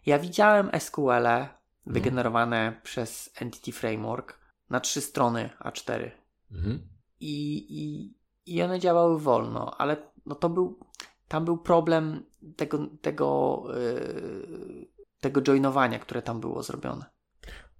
Ja 0.05 0.19
widziałem 0.19 0.69
SQL-e 0.79 1.47
wygenerowane 1.85 2.79
przez 2.83 3.29
Entity 3.41 3.71
Framework 3.71 4.39
na 4.69 4.79
trzy 4.79 5.01
strony 5.01 5.49
A4 5.59 6.09
Mhm. 6.51 6.87
i, 7.19 7.57
i, 7.69 8.13
i 8.55 8.61
one 8.63 8.79
działały 8.79 9.19
wolno, 9.19 9.77
ale 9.77 9.97
no 10.25 10.35
to 10.35 10.49
był, 10.49 10.79
tam 11.27 11.45
był 11.45 11.57
problem 11.57 12.23
tego, 12.55 12.87
tego, 13.01 13.63
y, 13.77 14.87
tego 15.19 15.41
joinowania, 15.41 15.99
które 15.99 16.21
tam 16.21 16.39
było 16.39 16.63
zrobione. 16.63 17.05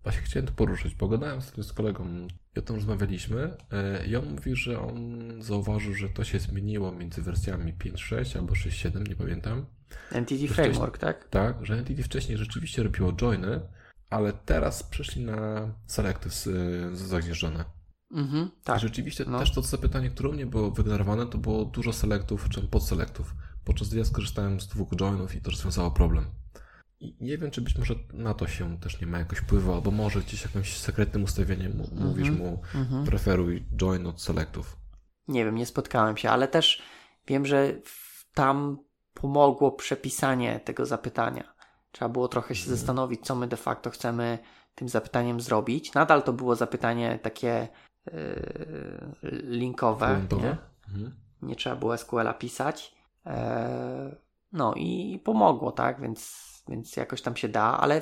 Właśnie 0.04 0.22
chciałem 0.22 0.47
to 0.47 0.54
poruszyć. 0.54 0.95
Pogadałem 0.95 1.41
sobie 1.41 1.64
z 1.64 1.74
kolegą 1.74 2.28
i 2.56 2.60
o 2.60 2.62
tym 2.62 2.76
rozmawialiśmy. 2.76 3.58
e, 3.72 4.06
I 4.06 4.16
on 4.16 4.30
mówi, 4.30 4.56
że 4.56 4.80
on 4.80 5.22
zauważył, 5.39 5.93
że 5.93 6.10
to 6.10 6.24
się 6.24 6.39
zmieniło 6.39 6.91
między 6.91 7.22
wersjami 7.22 7.74
5.6 7.74 8.38
albo 8.38 8.54
6.7, 8.54 9.10
nie 9.10 9.16
pamiętam. 9.16 9.66
Entity 10.12 10.47
To 10.47 10.54
Framework, 10.54 10.97
tak? 10.97 11.28
Tak, 11.30 11.66
że 11.66 11.74
Entity 11.74 12.04
wcześniej 12.04 12.38
rzeczywiście 12.38 12.84
robiło 12.84 13.14
joiny, 13.14 13.62
ale 14.10 14.34
teraz 14.34 14.84
przeszli 14.84 15.26
na 15.26 15.68
z 16.28 16.49
zagnieżdżone. 16.97 17.66
Mhm, 18.12 18.45
I 18.45 18.64
tak. 18.64 18.80
rzeczywiście 18.80 19.26
no. 19.28 19.39
też 19.39 19.54
to 19.54 19.62
zapytanie, 19.62 20.10
które 20.10 20.30
u 20.30 20.34
mnie 20.34 20.45
było 20.45 20.72
wygenerowane, 20.72 21.28
to 21.28 21.38
było 21.38 21.66
dużo 21.66 21.93
selektów 21.93 22.49
czy 22.49 22.62
podselektów. 22.62 23.36
Podczas 23.64 23.89
gdy 23.89 23.97
ja 23.97 24.06
skorzystałem 24.06 24.60
z 24.60 24.68
dwóch 24.68 24.95
joinów 24.95 25.36
i 25.36 25.41
to 25.41 25.52
rozwiązało 25.52 25.91
problem. 25.91 26.26
I 27.02 27.16
nie 27.22 27.38
wiem, 27.38 27.52
czy 27.52 27.62
być 27.62 27.78
może 27.78 27.95
na 28.14 28.34
to 28.34 28.47
się 28.47 28.80
też 28.80 29.02
nie 29.02 29.08
ma 29.08 29.20
jakoś 29.20 29.39
wpływu, 29.39 29.74
albo 29.74 29.91
może 29.91 30.20
gdzieś 30.20 30.43
jakimś 30.45 30.78
sekretnym 30.78 31.24
ustawieniem 31.24 31.78
mu, 31.78 31.88
mówisz 32.06 32.30
mu 32.30 32.62
Mhm. 32.76 33.06
preferuj 33.06 33.66
join 33.76 34.08
od 34.08 34.22
selektów. 34.22 34.78
Nie 35.28 35.45
wiem, 35.45 35.56
nie 35.56 35.66
spotkałem 35.66 36.18
się, 36.18 36.30
ale 36.30 36.47
też 36.47 36.82
wiem, 37.28 37.45
że 37.45 37.74
tam 38.34 38.78
pomogło 39.14 39.72
przepisanie 39.72 40.60
tego 40.60 40.86
zapytania. 40.86 41.54
Trzeba 41.91 42.10
było 42.10 42.28
trochę 42.28 42.56
się 42.56 42.62
Mhm. 42.64 42.78
zastanowić, 42.78 43.22
co 43.26 43.36
my 43.36 43.47
de 43.47 43.58
facto 43.58 43.89
chcemy 43.89 44.39
tym 44.76 44.89
zapytaniem 44.89 45.41
zrobić. 45.41 45.93
Nadal 45.93 46.24
to 46.24 46.34
było 46.34 46.56
zapytanie 46.56 47.20
takie 47.22 47.68
yy, 48.06 49.12
linkowe. 49.43 50.22
Nie? 50.41 50.58
Mhm. 50.88 51.16
nie 51.41 51.56
trzeba 51.56 51.76
było 51.76 51.97
SQL-a 51.97 52.34
pisać. 52.34 52.95
Eee, 53.26 54.16
no 54.52 54.74
i 54.76 55.20
pomogło, 55.24 55.72
tak? 55.72 56.02
Więc, 56.02 56.51
więc 56.70 56.95
jakoś 56.95 57.22
tam 57.22 57.36
się 57.36 57.49
da, 57.49 57.64
ale 57.64 58.01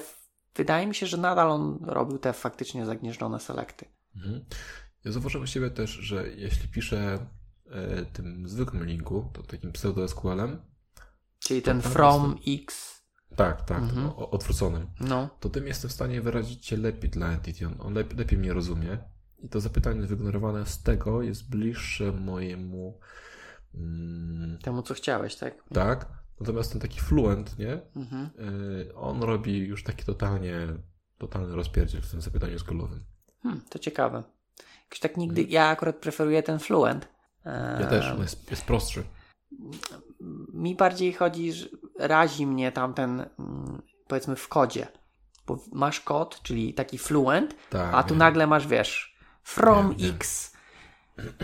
wydaje 0.55 0.87
mi 0.87 0.95
się, 0.95 1.07
że 1.07 1.17
nadal 1.17 1.51
on 1.51 1.79
robił 1.81 2.17
te 2.17 2.33
faktycznie 2.33 2.85
zagnieżdżone 2.85 3.39
selekty. 3.39 3.85
Mhm. 4.15 4.45
Ja 5.05 5.11
zauważyłem 5.11 5.43
u 5.43 5.47
siebie 5.47 5.69
też, 5.69 5.89
że 5.89 6.29
jeśli 6.29 6.67
piszę 6.67 7.27
e, 7.71 8.05
tym 8.05 8.47
zwykłym 8.49 8.85
linku, 8.85 9.29
to 9.33 9.43
takim 9.43 9.71
pseudo-SQL-em, 9.71 10.57
Czyli 11.39 11.61
ten 11.61 11.81
from 11.81 12.37
x, 12.47 12.99
tak, 13.35 13.61
tak, 13.65 13.77
Mhm. 13.83 14.09
odwróconym, 14.15 14.87
no. 14.99 15.29
to 15.39 15.49
tym 15.49 15.67
jestem 15.67 15.89
w 15.89 15.93
stanie 15.93 16.21
wyrazić 16.21 16.65
się 16.65 16.77
lepiej 16.77 17.09
dla 17.09 17.31
entity. 17.31 17.67
On, 17.67 17.75
on 17.79 17.93
lepiej, 17.93 18.17
lepiej 18.17 18.37
mnie 18.39 18.53
rozumie. 18.53 18.97
I 19.37 19.49
to 19.49 19.59
zapytanie 19.59 20.01
wygenerowane 20.01 20.65
z 20.65 20.83
tego 20.83 21.21
jest 21.21 21.49
bliższe 21.49 22.11
mojemu 22.11 22.99
Mm, 23.75 24.57
Temu, 24.63 24.81
co 24.81 24.93
chciałeś, 24.93 25.35
tak? 25.35 25.63
tak. 25.73 26.18
Natomiast 26.39 26.71
ten 26.71 26.81
taki 26.81 26.99
fluent, 26.99 27.59
nie? 27.59 27.81
Mhm. 27.95 28.29
Yy, 28.37 28.95
on 28.95 29.23
robi 29.23 29.57
już 29.57 29.83
taki 29.83 30.05
totalnie, 30.05 30.67
totalny 31.17 31.55
rozpierdziel 31.55 32.01
w 32.01 32.11
tym 32.11 32.21
zapytaniu 32.21 32.59
skolowym. 32.59 33.03
Hmm, 33.43 33.61
to 33.69 33.79
ciekawe. 33.79 34.23
Jakoś 34.83 34.99
tak 34.99 35.17
nigdy, 35.17 35.43
ja 35.43 35.67
akurat 35.67 35.95
preferuję 35.95 36.43
ten 36.43 36.59
Fluent. 36.59 37.07
Ja 37.79 37.87
też, 37.87 38.11
on 38.11 38.21
jest, 38.21 38.51
jest 38.51 38.65
prostszy. 38.65 39.03
Mi 40.53 40.75
bardziej 40.75 41.13
chodzi, 41.13 41.53
że 41.53 41.67
razi 41.99 42.47
mnie 42.47 42.71
tamten, 42.71 43.25
mm, 43.39 43.81
powiedzmy 44.07 44.35
w 44.35 44.47
kodzie. 44.47 44.87
Bo 45.47 45.59
masz 45.71 45.99
kod, 46.01 46.41
czyli 46.41 46.73
taki 46.73 46.97
Fluent, 46.97 47.55
Tak, 47.69 47.93
a 47.93 48.03
tu 48.03 48.09
wiem. 48.09 48.17
nagle 48.17 48.47
masz, 48.47 48.67
wiesz, 48.67 49.17
from 49.43 49.89
Wiem, 49.89 49.97
wiem. 49.97 50.15
x 50.15 50.53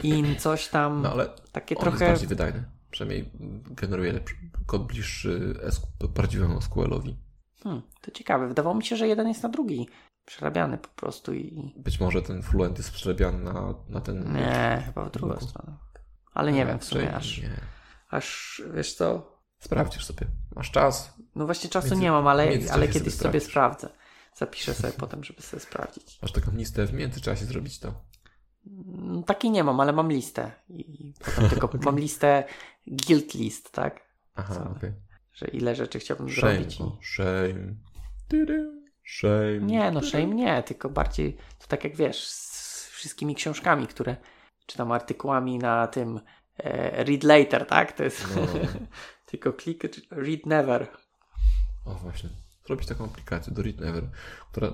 in 0.04 0.36
coś 0.36 0.68
tam, 0.68 1.02
No 1.02 1.12
ale 1.12 1.30
takie 1.52 1.76
on 1.76 1.82
trochę... 1.82 2.06
jest 2.06 2.12
bardziej 2.12 2.28
wydajny. 2.30 2.64
Przynajmniej 2.96 3.32
generuje 3.72 4.14
lepszy, 4.14 4.36
kod 4.66 4.88
bliższy 4.88 5.54
SQ, 5.72 5.88
prawdziwemu 6.14 6.62
SQL-owi. 6.62 7.16
Hmm, 7.64 7.82
to 8.02 8.12
ciekawe. 8.12 8.48
Wydawało 8.48 8.76
mi 8.76 8.86
się, 8.86 8.96
że 8.96 9.08
jeden 9.08 9.28
jest 9.28 9.44
na 9.44 9.50
drugi 9.50 9.90
przerabiany 10.26 10.78
po 10.78 10.88
prostu 10.88 11.34
i... 11.34 11.74
Być 11.78 12.00
może 12.00 12.22
ten 12.22 12.42
fluent 12.44 12.78
jest 12.78 12.92
przerabiany 12.92 13.44
na, 13.44 13.74
na 13.90 14.02
ten... 14.02 14.34
Nie, 14.34 14.84
chyba 14.86 15.06
w 15.06 15.12
drugą 15.12 15.40
stronę. 15.40 15.78
Ale 16.34 16.52
nie 16.52 16.66
wiem 16.66 16.80
w 16.80 16.84
sumie, 16.86 17.16
aż, 17.16 17.42
Nie. 17.42 17.60
aż, 18.10 18.62
wiesz 18.74 18.94
co, 18.94 19.38
Sprawdzisz 19.60 20.06
sobie. 20.06 20.28
Masz 20.56 20.72
czas. 20.72 21.14
no 21.36 21.46
właśnie 21.46 21.70
czasu 21.70 21.88
Między- 21.88 22.02
nie 22.04 22.12
mam, 22.12 22.28
ale, 22.28 22.44
ale 22.44 22.62
sobie 22.62 22.88
kiedyś 22.88 22.94
sobie 23.02 23.12
sprawdzisz. 23.12 23.44
sprawdzę. 23.44 23.90
Zapiszę 24.36 24.74
sobie 24.74 24.94
potem, 25.04 25.24
żeby 25.24 25.42
sobie 25.42 25.62
sprawdzić. 25.62 26.20
Masz 26.22 26.32
taką 26.32 26.52
listę 26.52 26.86
w 26.86 26.94
międzyczasie 26.94 27.46
zrobić 27.46 27.80
to. 27.80 27.94
Mm, 28.68 29.24
Takiej 29.24 29.52
nie 29.52 29.64
mam, 29.64 29.80
ale 29.80 29.94
mam 29.94 30.10
listę. 30.12 30.52
I 30.70 31.14
potem 31.26 31.50
tylko 31.50 31.70
mam 31.86 32.00
listę 32.00 32.44
guild 32.88 33.34
list, 33.34 33.72
tak? 33.72 34.02
Aha, 34.36 34.74
okej. 34.78 34.92
Że 35.34 35.48
ile 35.48 35.76
rzeczy 35.76 36.00
chciałbym 36.00 36.30
Shame. 36.30 36.54
zrobić. 36.56 36.80
I... 36.80 36.84
o, 36.84 36.98
Shame. 37.02 37.76
Tydym. 38.28 38.86
Shame. 39.06 39.60
Nie, 39.60 39.92
no 39.92 40.02
shame 40.02 40.26
nie, 40.36 40.64
tylko 40.64 40.90
bardziej 40.90 41.38
to 41.60 41.68
tak 41.68 41.84
jak 41.84 41.96
wiesz, 41.96 42.28
z 42.28 42.88
wszystkimi 42.90 43.36
książkami, 43.36 43.88
które 43.88 44.16
czytam 44.66 44.92
artykułami 44.92 45.58
na 45.58 45.88
tym 45.88 46.20
e, 46.58 47.04
read 47.04 47.24
later, 47.24 47.66
tak? 47.68 47.92
To 47.94 48.04
jest 48.04 48.36
No. 48.36 48.42
tylko 49.32 49.54
klik 49.54 49.84
read 50.12 50.46
never. 50.46 50.88
O 51.86 51.94
właśnie. 51.94 52.30
Zrobić 52.66 52.88
taką 52.88 53.06
aplikację 53.06 53.54
do 53.54 53.62
Read 53.62 53.80
Never, 53.80 54.04
która 54.52 54.74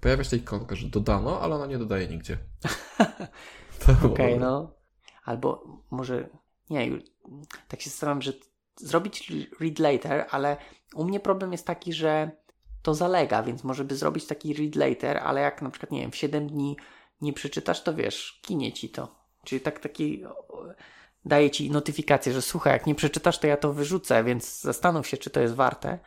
pojawia 0.00 0.24
się 0.24 0.30
ta 0.30 0.36
ikonka, 0.36 0.76
że 0.76 0.88
dodano, 0.88 1.40
ale 1.40 1.54
ona 1.54 1.66
nie 1.66 1.78
dodaje 1.78 2.08
nigdzie. 2.08 2.38
Okej, 3.82 3.96
dobre. 4.02 4.36
no. 4.38 4.74
Albo 5.24 5.64
może, 5.90 6.28
nie, 6.70 6.90
tak 7.68 7.80
się 7.80 7.90
zastanawiam, 7.90 8.22
że 8.22 8.32
zrobić 8.76 9.32
read 9.60 9.78
later, 9.78 10.26
ale 10.30 10.56
u 10.94 11.04
mnie 11.04 11.20
problem 11.20 11.52
jest 11.52 11.66
taki, 11.66 11.92
że 11.92 12.30
to 12.82 12.94
zalega, 12.94 13.42
więc 13.42 13.64
może 13.64 13.84
by 13.84 13.96
zrobić 13.96 14.26
taki 14.26 14.54
read 14.54 14.76
later, 14.76 15.18
ale 15.18 15.40
jak 15.40 15.62
na 15.62 15.70
przykład, 15.70 15.90
nie 15.90 16.00
wiem, 16.00 16.10
w 16.10 16.16
7 16.16 16.48
dni 16.48 16.76
nie 17.20 17.32
przeczytasz, 17.32 17.82
to 17.82 17.94
wiesz, 17.94 18.40
kinie 18.42 18.72
ci 18.72 18.88
to. 18.88 19.14
Czyli 19.44 19.60
tak 19.60 19.78
taki 19.78 20.24
daje 21.24 21.50
ci 21.50 21.70
notyfikację, 21.70 22.32
że 22.32 22.42
słuchaj, 22.42 22.72
jak 22.72 22.86
nie 22.86 22.94
przeczytasz, 22.94 23.38
to 23.38 23.46
ja 23.46 23.56
to 23.56 23.72
wyrzucę, 23.72 24.24
więc 24.24 24.60
zastanów 24.60 25.08
się, 25.08 25.16
czy 25.16 25.30
to 25.30 25.40
jest 25.40 25.54
warte. 25.54 25.98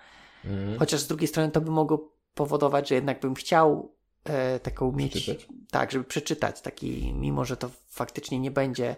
Mhm. 0.45 0.79
Chociaż 0.79 1.01
z 1.01 1.07
drugiej 1.07 1.27
strony 1.27 1.51
to 1.51 1.61
by 1.61 1.71
mogło 1.71 2.11
powodować, 2.33 2.89
że 2.89 2.95
jednak 2.95 3.19
bym 3.19 3.35
chciał 3.35 3.95
e, 4.23 4.59
taką 4.59 4.91
mieć. 4.91 5.11
Przeczytać? 5.11 5.47
Tak, 5.71 5.91
żeby 5.91 6.03
przeczytać 6.03 6.61
taki, 6.61 7.13
mimo 7.13 7.45
że 7.45 7.57
to 7.57 7.69
faktycznie 7.89 8.39
nie 8.39 8.51
będzie 8.51 8.95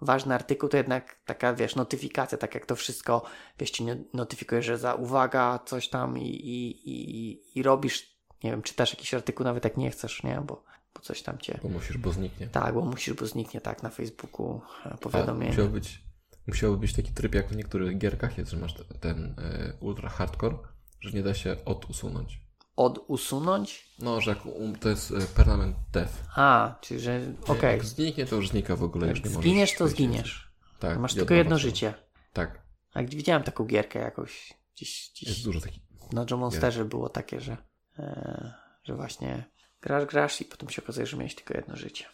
ważny 0.00 0.34
artykuł, 0.34 0.68
to 0.68 0.76
jednak 0.76 1.16
taka, 1.26 1.54
wiesz, 1.54 1.76
notyfikacja, 1.76 2.38
tak 2.38 2.54
jak 2.54 2.66
to 2.66 2.76
wszystko, 2.76 3.22
wiesz, 3.58 3.70
ci 3.70 3.84
no- 3.84 3.96
notyfikuje, 4.14 4.62
że 4.62 4.78
za 4.78 4.94
uwaga, 4.94 5.58
coś 5.66 5.88
tam 5.88 6.18
i, 6.18 6.26
i, 6.28 6.90
i, 6.90 7.58
i 7.58 7.62
robisz, 7.62 8.16
nie 8.44 8.50
wiem, 8.50 8.62
czytasz 8.62 8.90
jakiś 8.94 9.14
artykuł, 9.14 9.44
nawet 9.44 9.64
jak 9.64 9.76
nie 9.76 9.90
chcesz, 9.90 10.22
nie, 10.22 10.42
bo, 10.46 10.64
bo 10.94 11.00
coś 11.00 11.22
tam 11.22 11.38
cię. 11.38 11.58
Bo 11.62 11.68
musisz, 11.68 11.98
bo 11.98 12.12
zniknie. 12.12 12.46
Tak, 12.46 12.74
bo 12.74 12.80
musisz, 12.80 13.14
bo 13.14 13.26
zniknie 13.26 13.60
tak 13.60 13.82
na 13.82 13.90
Facebooku 13.90 14.60
e, 14.86 14.96
powiadomienie. 14.96 15.50
musiał 15.50 15.68
być, 15.68 16.02
musiałby 16.46 16.78
być 16.78 16.92
taki 16.92 17.12
tryb, 17.12 17.34
jak 17.34 17.48
w 17.48 17.56
niektórych 17.56 17.98
gierkach 17.98 18.38
jest, 18.38 18.50
że 18.50 18.56
masz 18.56 18.74
te- 18.74 18.84
ten 18.84 19.34
e, 19.38 19.72
ultra 19.80 20.08
hardcore, 20.08 20.56
że 21.00 21.10
nie 21.10 21.22
da 21.22 21.34
się 21.34 21.56
odusunąć. 21.64 22.40
Od 22.80 23.04
usunąć? 23.08 23.86
No, 23.98 24.20
że 24.20 24.30
jak 24.30 24.46
um, 24.46 24.76
to 24.76 24.88
jest 24.88 25.10
e, 25.10 25.20
permanent 25.36 25.76
death. 25.92 26.12
A, 26.36 26.74
czyli 26.80 27.00
że 27.00 27.20
okej. 27.46 27.72
Jak 27.72 27.84
zniknie, 27.84 28.26
to 28.26 28.36
już 28.36 28.48
znika 28.48 28.76
w 28.76 28.82
ogóle. 28.82 29.06
Jak 29.06 29.28
zginiesz, 29.28 29.74
to 29.74 29.88
zginiesz. 29.88 30.50
Tak. 30.78 30.98
Masz 30.98 31.14
tylko 31.14 31.34
jedno 31.34 31.58
życie. 31.58 31.94
Tak. 32.32 32.62
A 32.94 33.02
gdzie 33.02 33.16
widziałem 33.16 33.42
taką 33.42 33.64
gierkę 33.64 33.98
jakoś 33.98 34.54
gdzieś, 34.76 35.06
Jest 35.06 35.32
gdzieś 35.32 35.42
dużo 35.42 35.60
takich. 35.60 35.82
na 36.12 36.26
John 36.30 36.40
Monsterze 36.40 36.84
było 36.84 37.08
takie, 37.08 37.40
że, 37.40 37.56
e, 37.98 38.54
że 38.84 38.96
właśnie 38.96 39.44
grasz, 39.80 40.06
grasz 40.06 40.40
i 40.40 40.44
potem 40.44 40.68
się 40.68 40.82
okazuje, 40.82 41.06
że 41.06 41.16
miałeś 41.16 41.34
tylko 41.34 41.54
jedno 41.54 41.76
życie. 41.76 42.04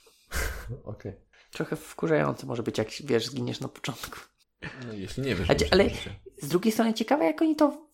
Okej. 0.84 1.12
Trochę 1.50 1.76
wkurzające 1.76 2.46
może 2.46 2.62
być, 2.62 2.78
jak 2.78 2.88
wiesz, 3.04 3.26
zginiesz 3.26 3.60
na 3.60 3.68
początku. 3.68 4.18
No, 4.86 4.92
jeśli 4.92 5.22
nie 5.22 5.34
wiesz, 5.34 5.50
A 5.50 5.54
ale-. 5.70 5.90
Z 6.42 6.48
drugiej 6.48 6.72
strony 6.72 6.94
ciekawe, 6.94 7.24
jak 7.24 7.42
oni 7.42 7.56
to, 7.56 7.88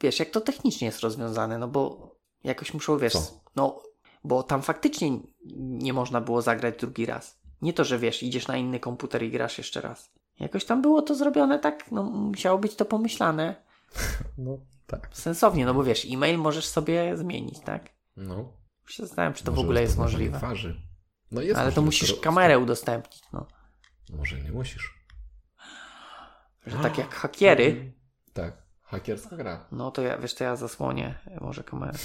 wiesz, 0.00 0.18
jak 0.18 0.30
to 0.30 0.40
technicznie 0.40 0.86
jest 0.86 1.00
rozwiązane, 1.00 1.58
no 1.58 1.68
bo 1.68 2.11
jakoś 2.44 2.74
muszą, 2.74 2.98
wiesz, 2.98 3.12
Co? 3.12 3.40
no, 3.56 3.82
bo 4.24 4.42
tam 4.42 4.62
faktycznie 4.62 5.10
nie 5.56 5.92
można 5.92 6.20
było 6.20 6.42
zagrać 6.42 6.74
drugi 6.80 7.06
raz. 7.06 7.38
Nie 7.62 7.72
to, 7.72 7.84
że 7.84 7.98
wiesz, 7.98 8.22
idziesz 8.22 8.46
na 8.48 8.56
inny 8.56 8.80
komputer 8.80 9.22
i 9.22 9.30
grasz 9.30 9.58
jeszcze 9.58 9.80
raz. 9.80 10.10
Jakoś 10.40 10.64
tam 10.64 10.82
było 10.82 11.02
to 11.02 11.14
zrobione 11.14 11.58
tak, 11.58 11.92
no 11.92 12.02
musiało 12.02 12.58
być 12.58 12.74
to 12.74 12.84
pomyślane 12.84 13.54
No, 14.38 14.58
tak. 14.86 15.08
sensownie, 15.12 15.66
no 15.66 15.74
bo 15.74 15.84
wiesz, 15.84 16.06
e-mail 16.10 16.38
możesz 16.38 16.66
sobie 16.66 17.16
zmienić, 17.16 17.60
tak? 17.60 17.88
No. 18.16 18.52
Się 18.86 19.02
zastanawiam, 19.06 19.34
czy 19.34 19.44
to 19.44 19.52
w 19.52 19.54
Może 19.54 19.64
ogóle 19.66 19.82
jest 19.82 19.98
możliwe. 19.98 20.38
Twarzy. 20.38 20.80
No 21.30 21.40
jest 21.40 21.60
Ale 21.60 21.72
to 21.72 21.82
musisz 21.82 22.08
skoro- 22.08 22.22
kamerę 22.22 22.58
udostępnić, 22.58 23.22
no. 23.32 23.46
Może 24.10 24.40
nie 24.40 24.52
musisz. 24.52 24.94
Że 26.66 26.78
tak 26.78 26.98
jak 26.98 27.14
hakiery, 27.14 27.92
Tak. 28.32 28.62
Hakierska 28.82 29.36
gra. 29.36 29.66
no 29.72 29.90
to 29.90 30.02
ja, 30.02 30.18
wiesz, 30.18 30.34
to 30.34 30.44
ja 30.44 30.56
zasłonię 30.56 31.14
może 31.40 31.64
kamerę. 31.64 31.98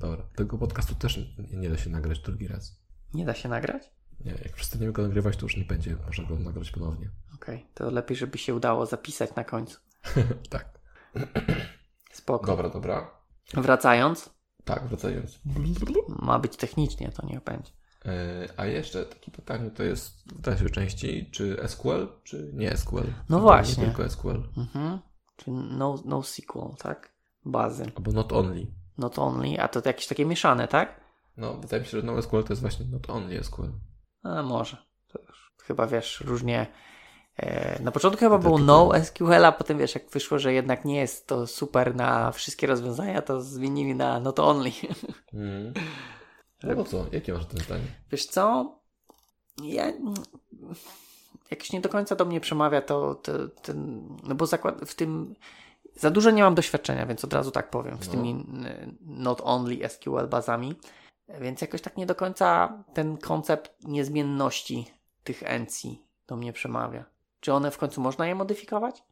Dobra. 0.00 0.22
Tego 0.36 0.58
podcastu 0.58 0.94
też 0.94 1.18
nie, 1.52 1.70
da 1.70 1.76
się 1.76 1.90
nagrać 1.90 2.18
drugi 2.20 2.48
raz. 2.48 2.80
Nie 3.14 3.24
da 3.24 3.34
się 3.34 3.48
nagrać? 3.48 3.90
Nie, 4.24 4.32
jak 4.32 4.52
przestaniemy 4.52 4.92
go 4.92 5.02
nagrywać, 5.02 5.36
to 5.36 5.42
już 5.42 5.56
nie 5.56 5.64
będzie 5.64 5.96
można 6.06 6.24
go 6.24 6.38
nagrać 6.38 6.70
ponownie. 6.70 7.10
Okej, 7.34 7.66
to 7.74 7.90
lepiej, 7.90 8.16
żeby 8.16 8.38
się 8.38 8.54
udało 8.54 8.86
zapisać 8.86 9.34
na 9.34 9.44
końcu. 9.44 9.78
tak. 10.50 10.80
Spoko. 12.12 12.46
Dobra, 12.46 12.68
dobra. 12.68 13.10
Wracając, 13.54 14.30
Tak, 14.64 14.86
wracając. 14.86 15.40
ma 16.08 16.38
być 16.38 16.56
technicznie, 16.56 17.12
to 17.12 17.26
niech 17.26 17.44
będzie. 17.44 17.72
E, 18.04 18.48
A 18.56 18.66
jeszcze 18.66 19.04
takie 19.06 19.30
pytanie 19.30 19.70
to 19.70 19.82
jest 19.82 20.32
w 20.32 20.40
dalszej 20.40 20.70
części, 20.70 21.30
czy 21.30 21.56
SQL, 21.68 22.08
czy 22.24 22.50
nie 22.54 22.76
SQL? 22.76 23.06
No 23.28 23.36
Albo 23.36 23.40
właśnie. 23.40 23.82
Nie 23.86 23.88
tylko 23.92 24.10
SQL. 24.10 24.42
Mhm. 24.56 24.98
Czyli 25.36 25.56
no, 25.56 26.02
no 26.04 26.22
SQL, 26.22 26.76
tak? 26.78 27.12
Bazy. 27.44 27.84
Albo 27.96 28.12
not 28.12 28.32
only. 28.32 28.66
Not 29.00 29.18
only, 29.18 29.60
a 29.60 29.68
to 29.68 29.80
jakieś 29.84 30.06
takie 30.06 30.26
mieszane, 30.26 30.68
tak? 30.68 31.00
No, 31.36 31.54
wydaje 31.54 31.82
mi 31.82 31.88
się, 31.88 32.00
że 32.00 32.06
no 32.06 32.22
SQL 32.22 32.42
to 32.42 32.52
jest 32.52 32.60
właśnie 32.60 32.86
not 32.86 33.10
only 33.10 33.44
SQL. 33.44 33.72
A 34.22 34.42
może. 34.42 34.76
Chyba 35.62 35.86
wiesz, 35.86 36.20
różnie. 36.20 36.66
E, 37.36 37.82
na 37.82 37.92
początku 37.92 38.20
chyba 38.20 38.38
było 38.38 38.58
no 38.58 38.90
SQL, 39.04 39.44
a 39.44 39.52
potem 39.52 39.78
wiesz, 39.78 39.94
jak 39.94 40.10
wyszło, 40.10 40.38
że 40.38 40.52
jednak 40.52 40.84
nie 40.84 40.96
jest 40.96 41.26
to 41.26 41.46
super 41.46 41.94
na 41.94 42.32
wszystkie 42.32 42.66
rozwiązania, 42.66 43.22
to 43.22 43.40
zmienili 43.40 43.94
na 43.94 44.20
not 44.20 44.38
only. 44.38 44.70
Mm. 45.32 45.72
No 46.62 46.74
to 46.74 46.84
co? 46.84 47.06
Jakie 47.12 47.32
masz 47.32 47.46
ten 47.46 47.60
zdanie? 47.60 47.84
Wiesz 48.12 48.26
co? 48.26 48.74
Ja 49.62 49.92
jakoś 51.50 51.72
nie 51.72 51.80
do 51.80 51.88
końca 51.88 52.16
do 52.16 52.24
mnie 52.24 52.40
przemawia 52.40 52.82
to, 52.82 53.14
to 53.14 53.48
ten, 53.48 54.08
no 54.22 54.34
bo 54.34 54.46
zakład 54.46 54.80
w 54.86 54.94
tym 54.94 55.34
za 56.00 56.10
dużo 56.10 56.30
nie 56.30 56.42
mam 56.42 56.54
doświadczenia, 56.54 57.06
więc 57.06 57.24
od 57.24 57.32
razu 57.32 57.50
tak 57.50 57.70
powiem, 57.70 57.96
z 58.02 58.06
No. 58.06 58.12
tymi 58.12 58.30
n- 58.30 58.96
not 59.00 59.40
only 59.44 59.88
SQL 59.88 60.28
bazami, 60.28 60.74
więc 61.40 61.60
jakoś 61.60 61.80
tak 61.82 61.96
nie 61.96 62.06
do 62.06 62.14
końca 62.14 62.78
ten 62.94 63.16
koncept 63.18 63.84
niezmienności 63.84 64.86
tych 65.24 65.42
encji 65.42 66.02
do 66.26 66.36
mnie 66.36 66.52
przemawia. 66.52 67.04
Czy 67.40 67.52
one 67.52 67.70
w 67.70 67.78
końcu 67.78 68.00
można 68.00 68.26
je 68.26 68.34
modyfikować? 68.34 69.02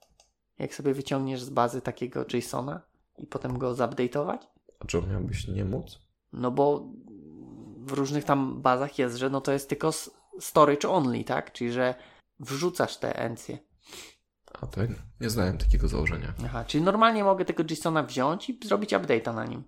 Jak 0.59 0.74
sobie 0.74 0.95
wyciągniesz 0.95 1.43
z 1.43 1.51
bazy 1.51 1.80
takiego 1.80 2.24
JSONa 2.32 2.80
i 3.18 3.26
potem 3.26 3.59
go 3.59 3.74
zupdate'ować? 3.74 4.39
A 4.80 4.84
czemu 4.86 5.07
miałbyś 5.07 5.49
nie 5.49 5.64
móc? 5.64 5.99
No 6.32 6.51
bo 6.51 6.89
w 7.76 7.93
różnych 7.93 8.24
tam 8.24 8.62
bazach 8.62 8.99
jest, 8.99 9.16
że 9.16 9.30
no 9.30 9.41
to 9.41 9.53
jest 9.53 9.68
tylko 9.68 9.91
storage 10.41 10.89
only, 10.89 11.24
tak? 11.24 11.53
Czyli 11.53 11.72
że 11.72 11.95
wrzucasz 12.41 12.97
te 12.97 13.16
encje. 13.18 13.59
A 14.61 14.81
ja 14.83 14.89
nie 15.21 15.31
znałem 15.31 15.59
takiego 15.59 15.89
założenia. 15.89 16.35
Aha, 16.45 16.65
czyli 16.65 16.85
normalnie 16.85 17.25
mogę 17.25 17.45
tego 17.45 17.63
JSONa 17.71 18.03
wziąć 18.03 18.51
i 18.51 18.59
zrobić 18.65 18.91
update'a 18.93 19.35
na 19.35 19.45
nim. 19.47 19.63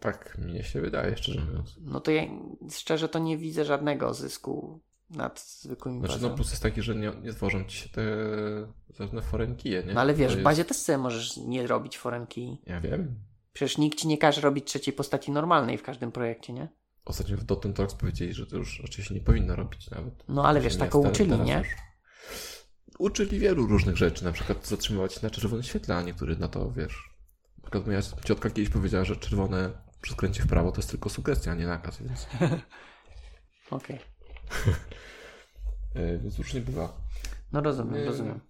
Tak 0.00 0.38
mnie 0.38 0.62
się 0.64 0.80
wydaje, 0.80 1.16
szczerze 1.16 1.40
mówiąc. 1.40 1.76
No 1.80 2.00
to 2.00 2.10
ja 2.10 2.22
szczerze 2.72 3.08
to 3.08 3.18
nie 3.18 3.38
widzę 3.38 3.64
żadnego 3.64 4.14
zysku 4.14 4.80
nad 5.10 5.40
zwykłymi 5.40 5.98
Znaczy, 5.98 6.14
bazami. 6.14 6.30
no 6.30 6.36
plus 6.36 6.50
jest 6.50 6.62
taki, 6.62 6.82
że 6.82 6.94
nie, 6.94 7.12
nie 7.22 7.32
tworzą 7.32 7.64
ci 7.64 7.76
się 7.78 7.88
te 7.88 8.02
różne 8.98 9.22
foreign 9.22 9.54
key'e, 9.54 9.86
nie? 9.86 9.94
No 9.94 10.00
ale 10.00 10.14
wiesz, 10.14 10.28
To 10.28 10.32
w 10.34 10.36
jest- 10.36 10.44
bazie 10.44 10.64
też 10.64 10.76
sobie 10.76 10.98
możesz 10.98 11.36
nie 11.36 11.66
robić 11.66 11.98
foreign 11.98 12.26
key. 12.26 12.56
Ja 12.66 12.80
wiem. 12.80 13.14
Przecież 13.52 13.78
nikt 13.78 13.98
ci 13.98 14.08
nie 14.08 14.18
każe 14.18 14.40
robić 14.40 14.64
trzeciej 14.64 14.94
postaci 14.94 15.30
normalnej 15.32 15.78
w 15.78 15.82
każdym 15.82 16.12
projekcie, 16.12 16.52
nie? 16.52 16.68
Ostatnio 17.04 17.36
w 17.36 17.44
Dotnet 17.44 17.76
Talks 17.76 17.94
powiedzieli, 17.94 18.32
że 18.34 18.46
to 18.46 18.56
już 18.56 18.82
się 18.90 19.14
nie 19.14 19.20
powinno 19.20 19.56
robić 19.56 19.90
nawet. 19.90 20.24
No 20.28 20.44
ale 20.46 20.60
wiesz, 20.60 20.76
taką 20.76 21.08
uczyli, 21.08 21.38
nie? 21.40 21.58
już- 21.58 21.89
Uczyli 23.00 23.38
wielu 23.38 23.66
różnych 23.66 23.96
rzeczy, 23.96 24.24
na 24.24 24.32
przykład 24.32 24.66
zatrzymywać 24.66 25.14
się 25.14 25.20
na 25.22 25.30
czerwonym 25.30 25.62
świetle, 25.62 25.96
a 25.96 26.02
niektórzy 26.02 26.36
na 26.36 26.48
to, 26.48 26.72
wiesz... 26.72 27.10
Na 27.58 27.62
przykład 27.62 27.86
moja 27.86 28.00
ciotka 28.24 28.50
kiedyś 28.50 28.68
powiedziała, 28.68 29.04
że 29.04 29.16
czerwone 29.16 29.70
przy 30.02 30.12
skręcie 30.12 30.42
w 30.42 30.46
prawo 30.46 30.72
to 30.72 30.78
jest 30.78 30.90
tylko 30.90 31.10
sugestia, 31.10 31.52
a 31.52 31.54
nie 31.54 31.66
nakaz, 31.66 32.02
więc, 32.02 32.26
Okej. 33.70 33.98
yy, 35.94 36.18
więc 36.22 36.38
różnie 36.38 36.60
bywa. 36.60 36.96
No 37.52 37.60
rozumiem, 37.60 37.94
Nie. 37.94 38.04
rozumiem. 38.04 38.40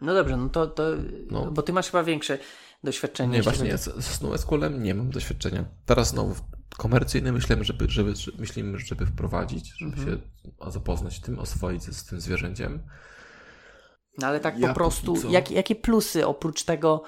No 0.00 0.14
dobrze, 0.14 0.36
no 0.36 0.48
to, 0.48 0.66
to 0.66 0.82
No. 1.30 1.50
bo 1.50 1.62
ty 1.62 1.72
masz 1.72 1.86
chyba 1.90 2.04
większe 2.04 2.38
doświadczenie. 2.84 3.32
Nie, 3.32 3.42
właśnie 3.42 3.70
chodzi- 3.72 3.82
z, 4.02 4.04
z 4.04 4.40
SQL-em 4.40 4.82
nie 4.82 4.94
mam 4.94 5.10
doświadczenia. 5.10 5.64
Teraz 5.86 6.08
znowu 6.08 6.34
komercyjny 6.76 7.32
myślimy, 7.32 7.64
żeby, 7.64 7.88
żeby, 7.90 8.16
że- 8.16 8.32
myślimy, 8.38 8.78
żeby 8.78 9.06
wprowadzić, 9.06 9.72
żeby 9.78 9.92
Mhm. 9.96 10.18
się 10.18 10.70
zapoznać 10.70 11.16
z 11.16 11.20
tym, 11.20 11.38
oswoić 11.38 11.82
z 11.82 12.04
tym 12.04 12.20
zwierzęciem. 12.20 12.82
No 14.18 14.26
ale 14.26 14.40
tak 14.40 14.58
Ja 14.58 14.68
po 14.68 14.74
prostu, 14.74 15.30
jak, 15.30 15.50
jakie 15.50 15.74
plusy 15.74 16.26
oprócz 16.26 16.62
tego, 16.64 17.02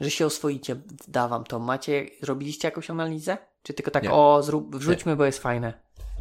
że 0.00 0.10
się 0.10 0.26
oswoicie, 0.26 0.76
da 1.08 1.28
wam 1.28 1.44
to? 1.44 1.58
Macie, 1.58 2.06
robiliście 2.22 2.68
jakąś 2.68 2.90
analizę? 2.90 3.38
Czy 3.62 3.74
tylko 3.74 3.90
tak, 3.90 4.02
Nie. 4.02 4.12
o, 4.12 4.42
zrób, 4.42 4.76
wrzućmy, 4.76 5.16
bo 5.16 5.24
jest 5.24 5.38
fajne? 5.38 5.72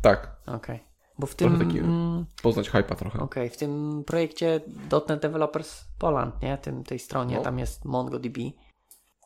Tak, 0.01 0.35
Okej. 0.47 0.79
Bo 1.19 1.27
w 1.27 1.35
tym, 1.35 1.59
taki- 1.59 1.79
mm, 1.79 2.25
poznać 2.43 2.69
hypa 2.69 2.95
trochę. 2.95 3.19
okej, 3.19 3.49
w 3.49 3.57
tym 3.57 4.03
projekcie 4.07 4.61
.NET 5.09 5.21
Developers 5.21 5.83
Poland, 5.99 6.41
nie? 6.41 6.57
Tym, 6.57 6.83
tej 6.83 6.99
stronie, 6.99 7.35
No. 7.35 7.41
tam 7.43 7.59
jest 7.59 7.85
MongoDB. 7.85 8.37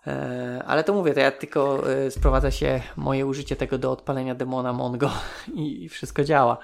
E, 0.07 0.63
ale 0.67 0.83
to 0.83 0.93
mówię, 0.93 1.13
to 1.13 1.19
ja 1.19 1.31
tylko 1.31 1.91
e, 1.93 2.11
sprowadza 2.11 2.51
się 2.51 2.81
moje 2.97 3.25
użycie 3.25 3.55
tego 3.55 3.77
do 3.77 3.91
odpalenia 3.91 4.35
demona 4.35 4.73
Mongo 4.73 5.09
i, 5.53 5.83
i 5.83 5.89
wszystko 5.89 6.23
działa. 6.23 6.57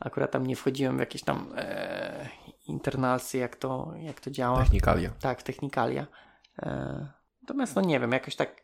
Akurat 0.00 0.30
tam 0.30 0.46
nie 0.46 0.56
wchodziłem 0.56 0.96
w 0.96 1.00
jakieś 1.00 1.22
tam 1.22 1.52
e, 1.56 2.28
internalsy, 2.68 3.38
jak 3.38 3.56
to, 3.56 3.92
jak 3.96 4.20
to 4.20 4.30
działa. 4.30 4.62
Technikalia. 4.62 5.10
Tak, 5.20 5.42
technikalia. 5.42 6.06
E, 6.62 7.06
natomiast 7.42 7.76
no 7.76 7.82
nie 7.82 8.00
wiem, 8.00 8.12
jakoś 8.12 8.36
tak, 8.36 8.62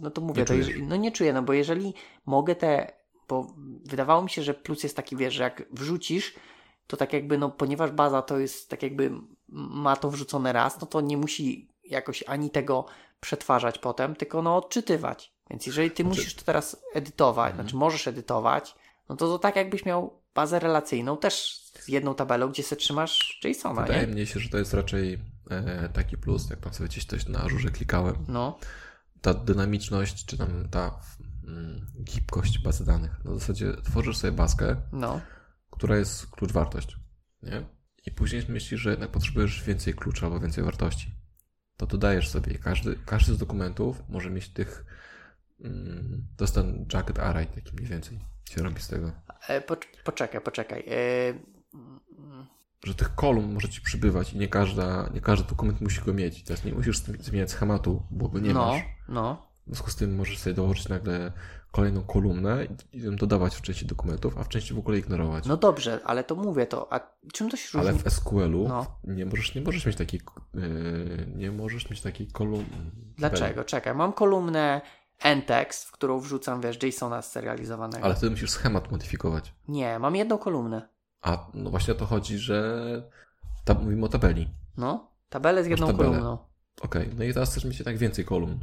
no 0.00 0.10
to 0.10 0.20
mówię, 0.20 0.44
to 0.44 0.54
jeżeli, 0.54 0.82
no 0.82 0.96
nie 0.96 1.12
czuję, 1.12 1.32
no 1.32 1.42
bo 1.42 1.52
jeżeli 1.52 1.94
mogę 2.26 2.54
te, 2.54 2.92
bo 3.28 3.46
wydawało 3.84 4.22
mi 4.22 4.30
się, 4.30 4.42
że 4.42 4.54
plus 4.54 4.82
jest 4.82 4.96
taki, 4.96 5.16
wiesz, 5.16 5.34
że 5.34 5.42
jak 5.42 5.62
wrzucisz, 5.70 6.34
to 6.86 6.96
tak 6.96 7.12
jakby, 7.12 7.38
no 7.38 7.50
ponieważ 7.50 7.90
baza 7.90 8.22
to 8.22 8.38
jest 8.38 8.70
tak 8.70 8.82
jakby 8.82 9.10
ma 9.48 9.96
to 9.96 10.10
wrzucone 10.10 10.52
raz, 10.52 10.80
no 10.80 10.86
to 10.86 11.00
nie 11.00 11.16
musi 11.16 11.68
jakoś 11.84 12.24
ani 12.26 12.50
tego 12.50 12.86
przetwarzać 13.20 13.78
potem, 13.78 14.16
tylko 14.16 14.42
no 14.42 14.56
odczytywać. 14.56 15.32
Więc 15.50 15.66
jeżeli 15.66 15.90
ty 15.90 16.02
Znaczy- 16.02 16.08
musisz 16.18 16.34
to 16.34 16.44
teraz 16.44 16.82
edytować, 16.94 17.50
Mhm. 17.50 17.68
znaczy 17.68 17.76
możesz 17.76 18.08
edytować, 18.08 18.74
no 19.08 19.16
to 19.16 19.26
to 19.28 19.38
tak 19.38 19.56
jakbyś 19.56 19.84
miał 19.84 20.20
bazę 20.34 20.58
relacyjną 20.58 21.16
też 21.16 21.61
z 21.80 21.88
jedną 21.88 22.14
tabelą, 22.14 22.48
gdzie 22.48 22.62
se 22.62 22.76
trzymasz 22.76 23.40
JSONa, 23.44 23.82
Wydaje 23.82 24.06
nie? 24.06 24.14
mi 24.14 24.26
się, 24.26 24.40
że 24.40 24.48
to 24.48 24.58
jest 24.58 24.74
raczej 24.74 25.18
e, 25.50 25.88
taki 25.88 26.16
plus, 26.16 26.50
jak 26.50 26.60
tam 26.60 26.74
sobie 26.74 26.88
gdzieś 26.88 27.04
coś 27.04 27.26
na 27.28 27.40
ażurze 27.40 27.70
klikałem. 27.70 28.16
No, 28.28 28.58
Ta 29.20 29.34
dynamiczność, 29.34 30.26
czy 30.26 30.38
tam 30.38 30.68
ta 30.70 31.00
mm, 31.48 31.86
gibkość 32.04 32.58
bazy 32.58 32.84
danych. 32.84 33.24
Na 33.24 33.34
zasadzie 33.34 33.72
tworzysz 33.84 34.16
sobie 34.16 34.32
bazkę, 34.32 34.76
no. 34.92 35.20
która 35.70 35.96
jest 35.96 36.26
klucz 36.26 36.52
wartość, 36.52 36.96
nie? 37.42 37.62
I 38.06 38.10
później 38.10 38.42
myślisz, 38.48 38.80
że 38.80 38.90
jednak 38.90 39.10
potrzebujesz 39.10 39.62
więcej 39.64 39.94
klucza 39.94 40.26
albo 40.26 40.40
więcej 40.40 40.64
wartości. 40.64 41.14
To 41.76 41.86
dodajesz 41.86 42.28
sobie 42.28 42.58
każdy, 42.58 42.98
każdy 43.06 43.34
z 43.34 43.38
dokumentów 43.38 44.02
może 44.08 44.30
mieć 44.30 44.48
tych 44.48 44.84
mm, 45.60 46.26
to 46.36 46.44
jest 46.44 46.54
ten 46.54 46.86
jacket 46.92 47.18
array 47.18 47.46
taki 47.46 47.76
mniej 47.76 47.88
więcej 47.88 48.20
się 48.50 48.62
robi 48.62 48.82
z 48.82 48.88
tego. 48.88 49.12
E, 49.48 49.60
pocz- 49.60 49.86
poczekaj, 50.04 50.40
poczekaj. 50.40 50.84
E, 50.88 51.34
Że 52.84 52.94
tych 52.94 53.14
kolumn 53.14 53.54
może 53.54 53.68
ci 53.68 53.80
przybywać 53.80 54.32
i 54.32 54.38
nie, 54.38 54.48
każda, 54.48 55.08
nie 55.14 55.20
każdy 55.20 55.48
dokument 55.48 55.80
musi 55.80 56.00
go 56.00 56.14
mieć. 56.14 56.44
Teraz 56.44 56.64
nie 56.64 56.72
musisz 56.72 56.98
zmi- 56.98 57.22
zmieniać 57.22 57.50
schematu, 57.50 58.02
bo 58.10 58.28
go 58.28 58.38
nie 58.38 58.52
no, 58.52 58.66
masz. 58.66 58.82
no. 59.08 59.52
W 59.66 59.66
związku 59.66 59.90
z 59.90 59.96
tym 59.96 60.16
możesz 60.16 60.38
sobie 60.38 60.54
dołożyć 60.54 60.88
nagle 60.88 61.32
kolejną 61.70 62.02
kolumnę 62.04 62.66
i, 62.92 63.16
dodawać 63.16 63.54
w 63.56 63.62
części 63.62 63.86
dokumentów, 63.86 64.38
a 64.38 64.44
w 64.44 64.48
części 64.48 64.74
w 64.74 64.78
ogóle 64.78 64.98
ignorować. 64.98 65.46
No 65.46 65.56
dobrze, 65.56 66.00
ale 66.04 66.24
to 66.24 66.34
mówię 66.36 66.66
to. 66.66 66.92
A 66.92 67.00
czym 67.32 67.50
to 67.50 67.56
się 67.56 67.78
różni? 67.78 67.90
Ale 67.90 67.98
w 67.98 68.12
SQL-u 68.12 68.68
No. 68.68 68.86
nie, 69.04 69.26
możesz, 69.26 69.54
nie 69.54 69.60
możesz 69.60 69.86
mieć 69.86 69.96
takiej 69.96 70.20
yy, 70.54 71.26
nie 71.36 71.52
możesz 71.52 71.90
mieć 71.90 72.00
takiej 72.00 72.26
kolumny. 72.26 72.90
Dlaczego? 73.16 73.64
Czekaj, 73.64 73.94
mam 73.94 74.12
kolumnę 74.12 74.80
ntext, 75.36 75.84
w 75.84 75.92
którą 75.92 76.20
wrzucam, 76.20 76.60
wiesz, 76.60 76.82
JSONa 76.82 77.22
serializowanego. 77.22 78.04
Ale 78.04 78.14
wtedy 78.14 78.30
musisz 78.30 78.50
schemat 78.50 78.90
modyfikować. 78.90 79.54
Nie, 79.68 79.98
mam 79.98 80.16
jedną 80.16 80.38
kolumnę. 80.38 80.88
A 81.22 81.46
no 81.54 81.70
właśnie 81.70 81.94
o 81.94 81.96
to 81.96 82.06
chodzi, 82.06 82.38
że 82.38 83.10
ta, 83.64 83.74
mówimy 83.74 84.04
o 84.04 84.08
tabeli. 84.08 84.48
No, 84.76 85.10
tabelę 85.28 85.64
z 85.64 85.66
jedną 85.66 85.86
tabelę. 85.86 86.08
kolumną. 86.08 86.38
Okej, 86.80 87.10
no 87.18 87.24
i 87.24 87.32
teraz 87.32 87.50
chcesz 87.50 87.64
mieć 87.64 87.78
jednak 87.78 87.98
więcej 87.98 88.24
kolumn. 88.24 88.60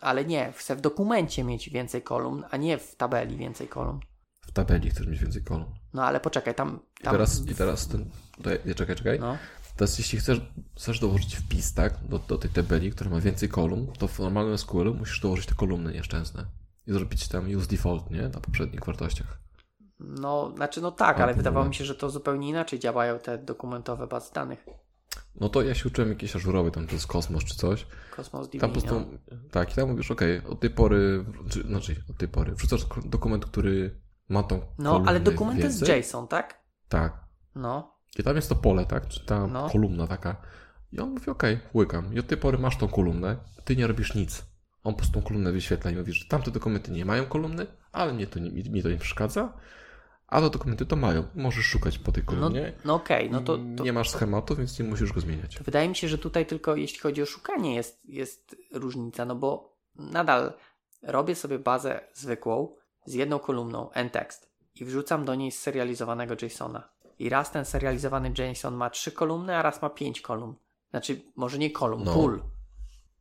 Ale 0.00 0.24
nie, 0.24 0.52
chcę 0.52 0.76
w 0.76 0.80
dokumencie 0.80 1.44
mieć 1.44 1.70
więcej 1.70 2.02
kolumn, 2.02 2.44
a 2.50 2.56
nie 2.56 2.78
w 2.78 2.96
tabeli 2.96 3.36
więcej 3.36 3.68
kolumn. 3.68 4.00
W 4.40 4.52
tabeli 4.52 4.90
chcesz 4.90 5.06
mieć 5.06 5.20
więcej 5.20 5.42
kolumn. 5.44 5.74
No 5.94 6.04
ale 6.04 6.20
poczekaj, 6.20 6.54
tam... 6.54 6.80
I 7.00 7.04
tam 7.04 7.12
teraz, 7.12 7.46
i 7.46 7.54
teraz 7.54 7.88
ten. 7.88 8.10
Ja- 8.64 8.74
czekaj, 8.74 8.96
czekaj. 8.96 9.20
No, 9.20 9.38
Teraz 9.76 9.98
jeśli 9.98 10.18
chcesz, 10.18 10.40
chcesz 10.76 11.00
dołożyć 11.00 11.36
wpis, 11.36 11.74
tak, 11.74 11.94
do, 12.08 12.18
do 12.18 12.38
tej 12.38 12.50
tabeli, 12.50 12.90
która 12.90 13.10
ma 13.10 13.20
więcej 13.20 13.48
kolumn, 13.48 13.86
to 13.98 14.08
w 14.08 14.18
normalnym 14.18 14.58
SQL-u 14.58 14.94
musisz 14.94 15.20
dołożyć 15.20 15.46
te 15.46 15.54
kolumny 15.54 15.92
nieszczęsne. 15.92 16.46
I 16.86 16.92
zrobić 16.92 17.28
tam 17.28 17.56
use 17.56 17.66
default, 17.66 18.10
nie? 18.10 18.22
Na 18.22 18.40
poprzednich 18.40 18.84
wartościach. 18.84 19.38
No, 20.04 20.52
znaczy 20.56 20.80
no 20.80 20.90
tak, 20.92 21.20
ale 21.20 21.34
wydawało 21.34 21.66
mi 21.66 21.74
się, 21.74 21.84
że 21.84 21.94
to 21.94 22.10
zupełnie 22.10 22.48
inaczej 22.48 22.78
działają 22.78 23.18
te 23.18 23.38
dokumentowe 23.38 24.06
bazy 24.06 24.32
danych. 24.32 24.66
No 25.40 25.48
to 25.48 25.62
ja 25.62 25.74
się 25.74 25.88
uczyłem 25.88 26.10
jakiejś 26.10 26.36
ażurowej, 26.36 26.72
tam 26.72 26.86
jest 26.92 27.06
Kosmos 27.06 27.44
czy 27.44 27.56
coś. 27.56 27.86
Kosmos 28.16 28.48
DB, 28.48 28.58
Tam 28.60 28.70
po 28.70 28.80
prostu, 28.80 29.00
no. 29.00 29.06
tak, 29.50 29.72
i 29.72 29.74
tam 29.74 29.88
mówisz, 29.90 30.10
okej, 30.10 30.42
od 30.44 30.60
tej 30.60 30.70
pory, 30.70 31.24
czy, 31.50 31.62
znaczy 31.62 31.96
od 32.10 32.16
tej 32.16 32.28
pory, 32.28 32.54
wrzucasz 32.54 32.86
dokument, 33.04 33.46
który 33.46 34.00
ma 34.28 34.42
tą 34.42 34.60
No, 34.78 35.02
ale 35.06 35.20
dokument 35.20 35.60
to 35.60 35.66
jest. 35.66 35.88
JSON, 35.88 36.28
tak? 36.28 36.62
Tak. 36.88 37.24
No, 37.54 37.96
I 38.18 38.22
tam 38.22 38.36
jest 38.36 38.48
to 38.48 38.54
pole, 38.56 38.86
tak, 38.86 39.08
czy 39.08 39.26
ta 39.26 39.46
No. 39.46 39.70
kolumna 39.70 40.06
taka. 40.06 40.36
I 40.92 41.00
on 41.00 41.10
mówi, 41.10 41.30
okej, 41.30 41.58
łykam. 41.74 42.14
I 42.14 42.18
od 42.20 42.26
tej 42.26 42.38
pory 42.38 42.58
masz 42.58 42.76
tą 42.76 42.88
kolumnę, 42.88 43.36
ty 43.64 43.76
nie 43.76 43.86
robisz 43.86 44.14
nic. 44.14 44.46
On 44.84 44.92
po 44.94 44.98
prostu 44.98 45.14
tą 45.20 45.22
kolumnę 45.26 45.52
wyświetla 45.52 45.90
i 45.90 45.96
mówi, 45.96 46.12
że 46.12 46.24
tamte 46.28 46.50
dokumenty 46.50 46.92
nie 46.92 47.04
mają 47.04 47.26
kolumny, 47.26 47.66
ale 47.92 48.12
mnie 48.14 48.26
to 48.26 48.38
nie, 48.38 48.50
mi, 48.50 48.70
mi 48.70 48.82
to 48.82 48.88
nie 48.88 48.98
przeszkadza, 48.98 49.52
a 50.32 50.40
te 50.40 50.50
dokumenty 50.50 50.86
to 50.86 50.96
mają. 50.96 51.24
Możesz 51.34 51.64
szukać 51.64 51.98
po 51.98 52.12
tej 52.12 52.22
no, 52.26 52.30
kolumnie. 52.30 52.72
no 52.84 52.94
okej, 52.94 53.30
no 53.30 53.40
to, 53.40 53.58
to, 53.76 53.84
Nie 53.84 53.92
masz 53.92 54.10
schematu, 54.10 54.56
więc 54.56 54.78
nie 54.78 54.84
musisz 54.84 55.12
go 55.12 55.20
zmieniać. 55.20 55.54
to 55.56 55.64
wydaje 55.64 55.88
mi 55.88 55.96
się, 55.96 56.08
że 56.08 56.18
tutaj 56.18 56.46
tylko 56.46 56.76
jeśli 56.76 56.98
chodzi 57.00 57.22
o 57.22 57.26
szukanie 57.26 57.74
jest, 57.74 58.00
jest 58.04 58.56
różnica, 58.72 59.24
no 59.24 59.34
bo 59.34 59.76
nadal 59.96 60.52
robię 61.02 61.34
sobie 61.34 61.58
bazę 61.58 62.00
zwykłą 62.14 62.74
z 63.04 63.14
jedną 63.14 63.38
kolumną 63.38 63.90
ntext 64.04 64.50
i 64.80 64.84
wrzucam 64.84 65.24
do 65.24 65.34
niej 65.34 65.52
serializowanego 65.52 66.34
JSONa. 66.42 66.88
I 67.18 67.28
raz 67.28 67.50
ten 67.50 67.64
serializowany 67.64 68.32
JSON 68.38 68.74
ma 68.74 68.90
trzy 68.90 69.12
kolumny, 69.12 69.56
a 69.56 69.62
raz 69.62 69.82
ma 69.82 69.90
pięć 69.90 70.20
kolumn. 70.20 70.54
Znaczy, 70.90 71.22
może 71.36 71.58
nie 71.58 71.70
kolumn, 71.70 72.04
No. 72.04 72.14
pól. 72.14 72.42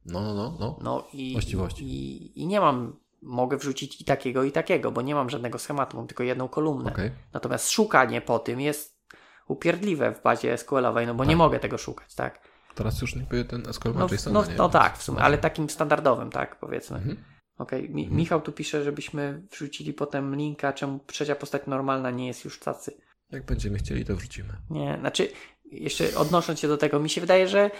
No, 0.05 0.21
no, 0.21 0.33
no, 0.33 0.57
no. 0.59 0.77
No 0.81 1.07
i, 1.13 1.33
Właściwości. 1.33 1.83
i, 1.85 2.41
i 2.41 2.47
nie 2.47 2.59
mam, 2.59 2.95
mogę 3.21 3.57
wrzucić 3.57 4.01
i 4.01 4.05
takiego, 4.05 4.43
i 4.43 4.51
takiego, 4.51 4.91
bo 4.91 5.01
nie 5.01 5.15
mam 5.15 5.29
żadnego 5.29 5.59
schematu, 5.59 5.97
mam 5.97 6.07
tylko 6.07 6.23
jedną 6.23 6.47
kolumnę. 6.47 6.91
Okej. 6.91 7.11
Natomiast 7.33 7.69
szukanie 7.69 8.21
po 8.21 8.39
tym 8.39 8.61
jest 8.61 9.01
upierdliwe 9.47 10.11
w 10.15 10.21
bazie 10.23 10.53
SQL-owej, 10.57 11.07
no 11.07 11.13
bo 11.13 11.23
nie 11.23 11.29
Tak. 11.31 11.37
mogę 11.37 11.59
tego 11.59 11.77
szukać, 11.77 12.15
tak? 12.15 12.39
Teraz 12.75 13.01
już 13.01 13.15
niby 13.15 13.45
ten 13.45 13.73
SQL 13.73 13.93
ma 13.93 13.99
No, 13.99 14.07
JSON, 14.11 14.33
no, 14.33 14.45
nie? 14.45 14.55
no 14.55 14.69
tak, 14.69 14.97
w 14.97 15.03
sumie, 15.03 15.19
ale 15.19 15.37
takim 15.37 15.69
standardowym, 15.69 16.29
tak, 16.29 16.59
powiedzmy. 16.59 16.97
Mhm. 16.97 17.23
Okej, 17.57 17.89
Mi- 17.89 18.01
Mhm. 18.01 18.17
Michał 18.17 18.41
tu 18.41 18.51
pisze, 18.51 18.83
żebyśmy 18.83 19.41
wrzucili 19.51 19.93
potem 19.93 20.35
linka, 20.35 20.73
czemu 20.73 20.99
trzecia 21.07 21.35
postać 21.35 21.61
normalna 21.67 22.11
nie 22.11 22.27
jest 22.27 22.45
już 22.45 22.59
tacy. 22.59 22.97
Jak 23.31 23.45
będziemy 23.45 23.77
chcieli, 23.77 24.05
to 24.05 24.15
wrzucimy. 24.15 24.53
Nie, 24.69 24.97
znaczy, 24.99 25.31
jeszcze 25.65 26.15
odnosząc 26.17 26.59
się 26.59 26.67
do 26.67 26.77
tego, 26.77 26.99
mi 26.99 27.09
się 27.09 27.21
wydaje, 27.21 27.47
że 27.47 27.71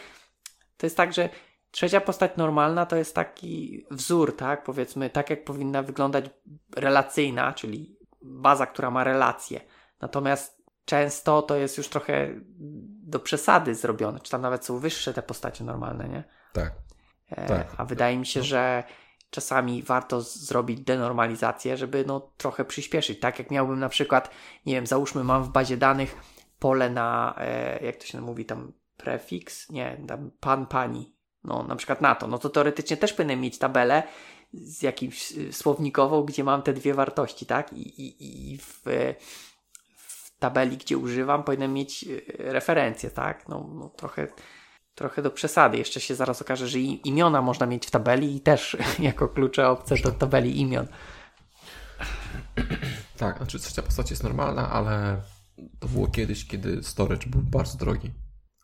to 0.78 0.86
jest 0.86 0.98
tak, 0.98 1.14
że 1.14 1.30
trzecia 1.72 2.02
postać 2.02 2.32
normalna 2.38 2.86
to 2.86 2.96
jest 2.96 3.16
taki 3.16 3.86
wzór, 3.92 4.38
tak? 4.38 4.64
Powiedzmy, 4.64 5.10
tak 5.10 5.30
jak 5.30 5.44
powinna 5.44 5.84
wyglądać 5.84 6.26
relacyjna, 6.76 7.54
czyli 7.54 7.98
baza, 8.22 8.66
która 8.66 8.92
ma 8.92 9.04
relacje. 9.04 9.62
Natomiast 10.02 10.62
często 10.86 11.42
to 11.42 11.56
jest 11.56 11.78
już 11.78 11.88
trochę 11.90 12.30
do 13.04 13.20
przesady 13.20 13.76
zrobione, 13.76 14.20
czy 14.20 14.32
tam 14.32 14.42
nawet 14.42 14.66
są 14.66 14.80
wyższe 14.80 15.14
te 15.14 15.22
postacie 15.22 15.64
normalne, 15.64 16.10
nie? 16.10 16.24
Tak. 16.54 16.74
E, 17.30 17.48
Tak. 17.48 17.68
A 17.78 17.86
wydaje 17.86 18.18
mi 18.18 18.26
się, 18.26 18.44
że 18.44 18.84
czasami 19.30 19.84
warto 19.84 20.22
zrobić 20.22 20.82
denormalizację, 20.82 21.78
żeby 21.78 22.04
no 22.08 22.32
trochę 22.38 22.66
przyspieszyć. 22.66 23.20
Tak 23.20 23.40
jak 23.40 23.52
miałbym 23.52 23.80
na 23.80 23.90
przykład, 23.90 24.32
nie 24.66 24.74
wiem, 24.74 24.88
załóżmy 24.88 25.24
mam 25.24 25.44
w 25.44 25.50
bazie 25.50 25.78
danych 25.78 26.16
pole 26.60 26.90
na, 26.90 27.36
e, 27.38 27.86
jak 27.86 27.96
to 27.96 28.06
się 28.06 28.22
mówi 28.22 28.46
tam, 28.46 28.74
prefiks? 28.98 29.70
Nie, 29.70 29.98
tam 30.08 30.32
pan, 30.40 30.66
pani. 30.66 31.16
No 31.44 31.64
na 31.64 31.76
przykład 31.76 32.02
na 32.02 32.16
to. 32.16 32.28
No 32.28 32.38
to 32.38 32.50
teoretycznie 32.50 32.98
też 32.98 33.14
powinienem 33.14 33.42
mieć 33.42 33.58
tabelę 33.58 34.04
z 34.54 34.82
jakimś 34.82 35.32
y, 35.32 35.54
słownikową, 35.54 36.24
gdzie 36.24 36.44
mam 36.44 36.62
te 36.62 36.74
dwie 36.74 36.94
wartości, 36.94 37.46
tak? 37.46 37.74
I, 37.74 38.02
i, 38.02 38.52
i 38.52 38.58
w, 38.58 38.84
w 39.98 40.40
tabeli, 40.40 40.78
gdzie 40.78 40.98
używam, 40.98 41.44
powinienem 41.44 41.74
mieć 41.74 42.04
y, 42.04 42.24
referencje, 42.38 43.12
tak? 43.12 43.48
No, 43.48 43.70
no 43.74 43.90
trochę, 43.90 44.28
trochę 44.96 45.22
do 45.22 45.32
przesady. 45.32 45.78
Jeszcze 45.78 46.00
się 46.00 46.16
zaraz 46.16 46.42
okaże, 46.42 46.68
że 46.68 46.80
imiona 46.80 47.42
można 47.42 47.66
mieć 47.66 47.88
w 47.88 47.92
tabeli 47.92 48.36
i 48.36 48.40
też 48.40 48.78
jako 49.00 49.28
klucze 49.28 49.70
obce 49.70 49.96
do 49.96 50.12
tabeli 50.12 50.60
imion. 50.60 50.88
Tak, 53.18 53.38
znaczy 53.38 53.60
trzecia 53.60 53.82
postać 53.82 54.10
jest 54.10 54.24
normalna, 54.24 54.70
ale 54.70 55.22
to 55.80 55.88
było 55.88 56.08
kiedyś, 56.08 56.48
kiedy 56.48 56.84
storage 56.84 57.28
był 57.28 57.42
bardzo 57.42 57.78
drogi. 57.78 58.12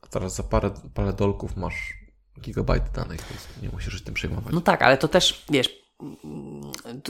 A 0.02 0.08
teraz 0.08 0.36
za 0.36 0.44
parę, 0.44 0.72
parę 0.94 1.14
dolków 1.14 1.58
masz 1.58 2.07
gigabajty 2.42 2.90
danych, 2.94 3.22
więc 3.30 3.62
nie 3.62 3.70
musisz 3.70 3.94
się 3.94 4.06
tym 4.06 4.14
przejmować. 4.14 4.54
No 4.54 4.62
tak, 4.62 4.82
ale 4.82 4.98
to 4.98 5.08
też, 5.08 5.46
wiesz, 5.50 5.88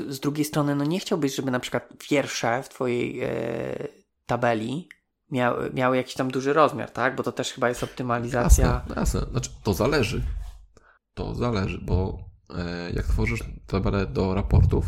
z 0.10 0.20
drugiej 0.20 0.46
strony, 0.46 0.76
no 0.76 0.84
nie 0.84 1.00
chciałbyś, 1.00 1.36
żeby 1.36 1.52
na 1.52 1.60
przykład 1.60 1.90
wiersze 2.10 2.64
w 2.64 2.70
twojej 2.70 3.22
e, 3.24 3.88
tabeli 4.26 4.90
miały, 5.32 5.72
miały 5.74 5.98
jakiś 5.98 6.14
tam 6.14 6.32
duży 6.32 6.54
rozmiar, 6.54 6.92
tak? 6.92 7.16
Bo 7.16 7.24
to 7.24 7.32
też 7.32 7.54
chyba 7.54 7.70
jest 7.70 7.84
optymalizacja. 7.84 8.66
Jasne, 8.66 8.96
jasne. 8.96 9.22
Znaczy, 9.32 9.50
to 9.64 9.74
zależy. 9.74 10.22
To 11.14 11.36
zależy, 11.36 11.80
bo 11.82 12.18
e, 12.56 12.92
jak 12.92 13.06
tworzysz 13.06 13.40
tabelę 13.68 14.06
do 14.06 14.34
raportów, 14.34 14.86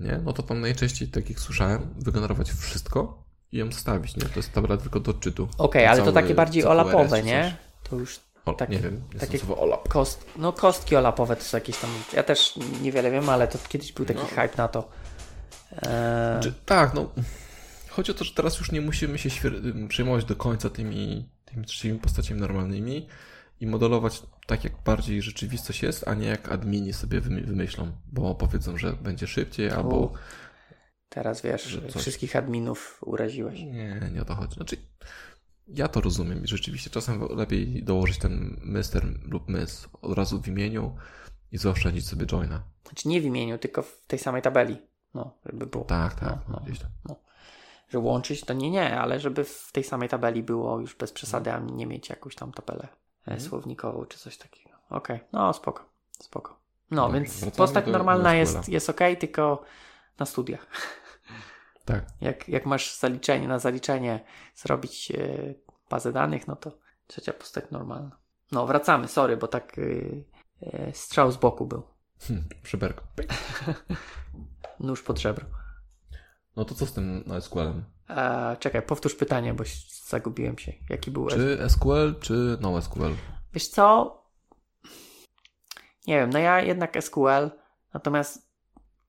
nie, 0.00 0.20
no 0.24 0.32
to 0.32 0.42
tam 0.42 0.60
najczęściej, 0.60 1.08
tak 1.08 1.28
jak 1.28 1.40
słyszałem, 1.40 1.94
wygenerować 1.98 2.50
wszystko 2.50 3.24
i 3.52 3.58
ją 3.58 3.72
stawić, 3.72 4.16
nie? 4.16 4.22
To 4.22 4.36
jest 4.36 4.52
tabela 4.52 4.76
tylko 4.76 5.00
do 5.00 5.10
odczytu. 5.10 5.48
Okej, 5.58 5.86
ale 5.86 6.02
to 6.02 6.12
takie 6.12 6.34
bardziej 6.34 6.64
olapowe, 6.64 7.22
nie? 7.22 7.56
To 7.90 7.96
już 7.96 8.20
O, 8.46 8.52
tak- 8.52 8.68
nie 8.70 8.78
wiem, 8.78 9.02
takie- 9.20 9.38
słowo 9.38 9.62
olap. 9.62 9.88
kost, 9.88 10.24
no 10.36 10.52
kostki 10.52 10.96
olapowe 10.96 11.36
to 11.36 11.42
są 11.42 11.56
jakieś 11.56 11.76
tam, 11.78 11.90
ja 12.12 12.22
też 12.22 12.54
niewiele 12.82 13.10
wiem, 13.10 13.28
ale 13.28 13.48
to 13.48 13.58
kiedyś 13.68 13.92
był 13.92 14.04
taki 14.06 14.20
No. 14.20 14.26
hype 14.26 14.56
na 14.56 14.68
to. 14.68 14.88
E, 15.72 16.40
Czy, 16.42 16.52
tak, 16.66 16.94
no. 16.94 17.12
Chodzi 17.88 18.10
o 18.10 18.14
to, 18.14 18.24
że 18.24 18.34
teraz 18.34 18.58
już 18.58 18.72
nie 18.72 18.80
musimy 18.80 19.18
się 19.18 19.28
świer- 19.28 19.88
przejmować 19.88 20.24
do 20.24 20.36
końca 20.36 20.70
tymi, 20.70 21.28
tymi 21.82 21.98
postaciami 21.98 22.40
normalnymi 22.40 23.08
i 23.60 23.66
modelować 23.66 24.22
tak, 24.46 24.64
jak 24.64 24.72
bardziej 24.84 25.22
rzeczywistość 25.22 25.82
jest, 25.82 26.08
a 26.08 26.14
nie 26.14 26.26
jak 26.26 26.52
admini 26.52 26.92
sobie 26.92 27.20
wymy- 27.20 27.44
wymyślą, 27.46 27.92
bo 28.12 28.34
powiedzą, 28.34 28.78
że 28.78 28.92
będzie 28.92 29.26
szybciej, 29.26 29.70
albo 29.70 29.96
U, 29.96 30.12
teraz 31.08 31.42
wiesz, 31.42 31.80
wszystkich 31.98 32.36
adminów 32.36 32.98
uraziłeś. 33.06 33.60
nie, 33.60 34.10
nie 34.14 34.22
o 34.22 34.24
to 34.24 34.34
chodzi. 34.34 34.54
Znaczy, 34.54 34.76
ja 35.68 35.88
to 35.88 36.00
rozumiem 36.00 36.44
i 36.44 36.48
rzeczywiście 36.48 36.90
czasem 36.90 37.28
lepiej 37.30 37.82
dołożyć 37.84 38.18
ten 38.18 38.60
mister 38.64 39.06
lub 39.24 39.48
miss 39.48 39.88
od 40.02 40.12
razu 40.18 40.42
w 40.42 40.48
imieniu 40.48 40.96
i 41.52 41.58
zaoszczędzić 41.58 42.08
sobie 42.08 42.26
joina. 42.26 42.62
Znaczy 42.84 43.08
nie 43.08 43.20
w 43.20 43.24
imieniu, 43.24 43.58
tylko 43.58 43.82
w 43.82 44.06
tej 44.06 44.18
samej 44.18 44.42
tabeli. 44.42 44.76
No, 45.14 45.34
żeby 45.46 45.66
było. 45.66 45.84
Tak, 45.84 46.14
tak, 46.14 46.38
No, 46.48 46.54
no. 46.54 46.60
gdzieś 46.66 46.78
tam. 46.78 46.90
Że 47.88 47.98
łączyć 47.98 48.40
to 48.40 48.52
nie, 48.54 48.70
nie, 48.70 49.00
ale 49.00 49.20
żeby 49.20 49.44
w 49.44 49.70
tej 49.72 49.84
samej 49.84 50.08
tabeli 50.08 50.42
było 50.42 50.80
już 50.80 50.94
bez 50.96 51.12
przesady, 51.12 51.52
a 51.52 51.58
nie 51.58 51.86
mieć 51.86 52.08
jakąś 52.08 52.34
tam 52.34 52.52
tabelę 52.52 52.82
e, 52.82 53.30
Mhm. 53.30 53.40
słownikową 53.40 54.04
czy 54.04 54.18
coś 54.18 54.36
takiego. 54.38 54.76
Okej, 54.90 55.20
no 55.32 55.52
spoko, 55.52 55.84
spoko. 56.18 56.56
No, 56.90 57.02
Dobrze, 57.02 57.14
więc 57.20 57.56
postać 57.56 57.86
normalna 57.86 58.34
jest, 58.34 58.68
jest 58.68 58.90
ok, 58.90 59.00
tylko 59.20 59.62
na 60.18 60.26
studiach. 60.26 60.66
Tak. 61.92 62.04
Jak, 62.20 62.48
jak 62.48 62.66
masz 62.66 62.98
zaliczenie 62.98 63.48
na 63.48 63.58
zaliczenie 63.58 64.24
zrobić 64.54 65.10
e, 65.10 65.54
bazę 65.90 66.12
danych, 66.12 66.48
no 66.48 66.56
to 66.56 66.78
trzecia 67.06 67.32
postać 67.32 67.64
normalna. 67.70 68.16
No, 68.52 68.66
wracamy, 68.66 69.08
sorry, 69.08 69.36
bo 69.36 69.48
tak 69.48 69.78
y, 69.78 70.24
e, 70.62 70.92
strzał 70.92 71.32
z 71.32 71.36
boku 71.36 71.66
był. 71.66 71.82
Hm, 72.20 72.44
szyberko. 72.62 73.04
Pyk. 73.16 73.30
Nóż 74.80 75.02
pod 75.02 75.18
żebro. 75.18 75.46
No 76.56 76.64
to 76.64 76.74
co 76.74 76.86
z 76.86 76.92
tym 76.92 77.24
SQL-em? 77.40 77.84
E, 78.08 78.56
czekaj, 78.60 78.82
powtórz 78.82 79.14
pytanie, 79.14 79.54
bo 79.54 79.64
zagubiłem 80.06 80.58
się. 80.58 80.72
Jaki 80.90 81.10
był 81.10 81.26
Czy 81.26 81.58
SQL, 81.68 82.14
czy 82.20 82.58
NoSQL? 82.60 83.14
Wiesz 83.52 83.68
co? 83.68 84.18
Nie 86.06 86.18
wiem, 86.18 86.30
no 86.30 86.38
ja 86.38 86.60
jednak 86.60 87.04
SQL, 87.04 87.50
natomiast 87.94 88.51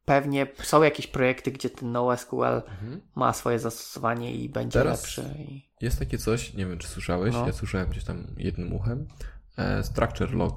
pewnie 0.06 0.48
są 0.64 0.84
jakieś 0.84 1.08
projekty, 1.08 1.52
gdzie 1.52 1.70
ten 1.70 1.92
NoSQL 1.92 2.62
ma 3.16 3.34
swoje 3.34 3.60
zastosowanie 3.60 4.36
i 4.36 4.50
będzie 4.50 4.80
Teraz- 4.80 5.02
lepszy. 5.02 5.36
I... 5.40 5.70
Jest 5.82 6.00
takie 6.00 6.18
coś, 6.18 6.54
nie 6.54 6.66
wiem 6.66 6.78
czy 6.78 6.88
słyszałeś, 6.88 7.34
No. 7.34 7.48
ja 7.48 7.54
słyszałem 7.54 7.90
gdzieś 7.90 8.04
tam 8.04 8.28
jednym 8.38 8.74
uchem, 8.74 9.08
e, 9.58 9.84
structure 9.84 10.34
log. 10.34 10.56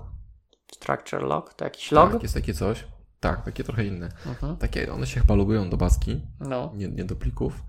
Structure 0.72 1.22
log? 1.22 1.54
To 1.54 1.64
jakiś 1.64 1.92
log? 1.92 2.12
Tak, 2.12 2.22
jest 2.22 2.34
takie 2.34 2.54
coś. 2.54 2.84
Tak, 3.20 3.44
takie 3.44 3.64
trochę 3.64 3.84
inne. 3.84 4.08
Mhm. 4.26 4.56
Takie, 4.56 4.92
one 4.92 5.06
się 5.06 5.20
chyba 5.20 5.34
logują 5.34 5.70
do 5.70 5.76
baski, 5.76 6.20
No. 6.40 6.72
nie, 6.74 6.88
nie 6.88 7.04
do 7.04 7.16
plików 7.16 7.62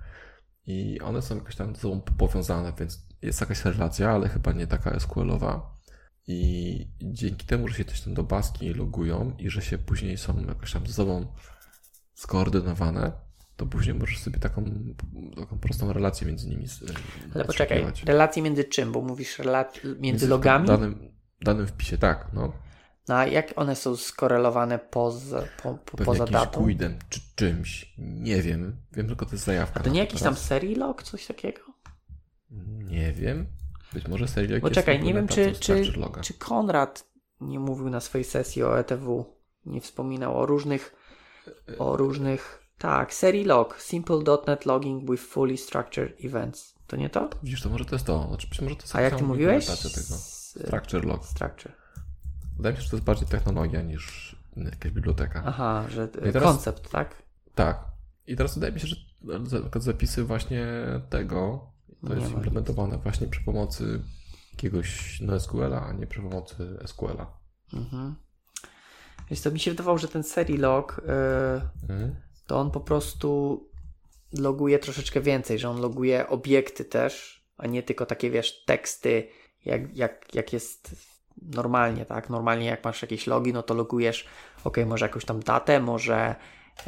i 0.66 1.02
one 1.02 1.22
są 1.22 1.36
jakoś 1.36 1.56
tam 1.56 1.76
ze 1.76 1.82
sobą 1.82 2.02
powiązane, 2.02 2.74
więc 2.80 3.08
jest 3.22 3.42
jakaś 3.42 3.66
relacja, 3.66 4.12
ale 4.12 4.30
chyba 4.30 4.52
nie 4.52 4.68
taka 4.68 4.92
SQL-owa. 5.00 5.78
I 6.28 6.88
dzięki 7.02 7.46
temu, 7.46 7.68
że 7.68 7.76
się 7.76 7.86
też 7.86 8.02
tam 8.02 8.14
do 8.14 8.24
baski 8.24 8.74
logują 8.74 9.36
i 9.40 9.50
że 9.50 9.62
się 9.62 9.78
później 9.78 10.18
są 10.18 10.46
jakoś 10.48 10.74
tam 10.74 10.88
ze 10.88 10.94
sobą 10.94 11.26
skoordynowane, 12.18 13.11
to 13.57 13.65
później 13.65 13.95
możesz 13.95 14.20
sobie 14.20 14.39
taką, 14.39 14.63
taką 15.36 15.59
prostą 15.59 15.93
relację 15.93 16.28
między 16.28 16.49
nimi 16.49 16.65
Ale 17.36 17.45
poczekaj, 17.45 17.78
odszukiwać. 17.78 18.03
relacje 18.03 18.43
między 18.43 18.63
czym? 18.63 18.91
Bo 18.91 19.01
mówisz 19.01 19.39
relac- 19.39 19.99
między 19.99 20.28
logami? 20.28 20.68
Danym, 20.68 21.11
danym 21.41 21.68
wpisie, 21.68 21.97
tak, 21.97 22.28
no. 22.34 22.53
No 23.07 23.15
a 23.15 23.26
jak 23.26 23.53
one 23.55 23.76
są 23.76 23.95
skorelowane 23.95 24.80
poza, 24.80 25.43
po, 25.63 25.74
po, 25.74 25.97
poza 25.97 26.26
datą? 26.26 26.63
quidem 26.63 26.99
czy 27.09 27.20
czymś. 27.36 27.93
Nie 27.97 28.41
wiem. 28.41 28.76
Wiem 28.91 29.07
tylko, 29.07 29.26
to 29.26 29.32
jest 29.32 29.45
zajawka. 29.45 29.80
A 29.80 29.84
to 29.84 29.89
nie 29.89 29.99
jakiś 29.99 30.22
tam 30.22 30.34
teraz. 30.34 30.47
serii 30.47 30.76
log, 30.76 31.03
coś 31.03 31.26
takiego? 31.26 31.61
Nie 32.84 33.13
wiem. 33.13 33.45
Być 33.93 34.07
może 34.07 34.28
serial 34.28 34.61
Bo 34.61 34.70
czekaj, 34.70 35.03
nie 35.03 35.13
wiem, 35.13 35.28
czy, 35.28 35.51
czy, 35.51 35.91
czy 36.22 36.34
Konrad 36.34 37.07
nie 37.41 37.59
mówił 37.59 37.89
na 37.89 37.99
swojej 37.99 38.26
sesji 38.26 38.63
o 38.63 38.80
ETW, 38.80 39.26
nie 39.65 39.82
wspominał 39.82 40.39
o 40.39 40.45
różnych, 40.45 40.95
o 41.80 41.98
różnych, 41.98 42.64
tak, 42.78 43.14
serii 43.14 43.45
log, 43.45 43.82
simple.NET 43.82 44.66
logging 44.66 45.12
with 45.12 45.24
fully 45.24 45.58
structured 45.58 46.26
events. 46.26 46.76
To 46.88 46.95
nie 46.95 47.10
to? 47.10 47.30
Widzisz, 47.43 47.62
to 47.62 47.70
może 47.70 47.86
to 47.86 47.95
jest 47.95 48.06
to. 48.06 48.28
Znaczy, 48.28 48.48
może 48.64 48.76
to 48.76 48.82
jest 48.82 48.95
A 48.95 49.02
jak 49.02 49.16
ty 49.16 49.24
mówiłeś? 49.24 49.66
tego. 49.66 49.82
Structure 50.68 51.06
log. 51.06 51.26
Structure. 51.26 51.72
Wydaje 52.58 52.74
mi 52.74 52.78
się, 52.78 52.84
że 52.84 52.89
to 52.89 52.95
jest 52.95 53.06
bardziej 53.06 53.28
technologia 53.28 53.82
niż 53.82 54.36
jakaś 54.58 54.91
biblioteka. 54.91 55.43
Aha, 55.45 55.86
że 55.89 56.08
I 56.30 56.32
teraz- 56.32 56.43
koncept, 56.43 56.91
tak? 56.91 57.24
Tak. 57.56 57.86
I 58.28 58.36
teraz 58.36 58.56
wydaje 58.56 58.74
mi 58.74 58.80
się, 58.80 58.88
że 58.88 58.95
zapisy 59.76 60.24
właśnie 60.24 60.68
tego 61.10 61.72
to 62.08 62.16
Nie 62.16 62.22
jest 62.22 62.34
implementowane 62.34 62.98
właśnie 62.98 63.28
przy 63.28 63.43
pomocy 63.43 64.02
jakiegoś 64.52 65.22
NoSQL-a, 65.22 65.82
a 65.82 65.93
nie 65.93 66.08
przy 66.08 66.22
pomocy 66.22 66.78
SQL-a. 66.86 67.38
Mhm. 67.74 68.16
Więc 69.30 69.42
to 69.42 69.52
mi 69.52 69.60
się 69.60 69.72
wydawało, 69.72 69.98
że 69.98 70.08
ten 70.08 70.24
serii 70.24 70.58
log, 70.58 71.02
yy, 71.08 71.94
Mhm. 71.96 72.16
to 72.48 72.60
on 72.60 72.72
po 72.72 72.80
prostu 72.80 73.62
loguje 74.40 74.80
troszeczkę 74.80 75.22
więcej, 75.22 75.60
że 75.60 75.70
on 75.70 75.82
loguje 75.82 76.28
obiekty 76.30 76.86
też, 76.86 77.44
a 77.58 77.68
nie 77.68 77.84
tylko 77.84 78.06
takie, 78.06 78.30
wiesz, 78.32 78.66
teksty, 78.66 79.28
jak, 79.66 79.96
jak, 79.98 80.36
jak 80.36 80.54
jest 80.54 80.96
normalnie, 81.42 82.06
tak? 82.06 82.30
Normalnie 82.30 82.66
jak 82.66 82.84
masz 82.84 83.02
jakieś 83.02 83.28
logi, 83.28 83.54
no 83.54 83.64
to 83.64 83.74
logujesz, 83.74 84.28
ok, 84.64 84.78
może 84.86 85.06
jakąś 85.06 85.26
tam 85.26 85.40
datę, 85.40 85.80
może 85.80 86.36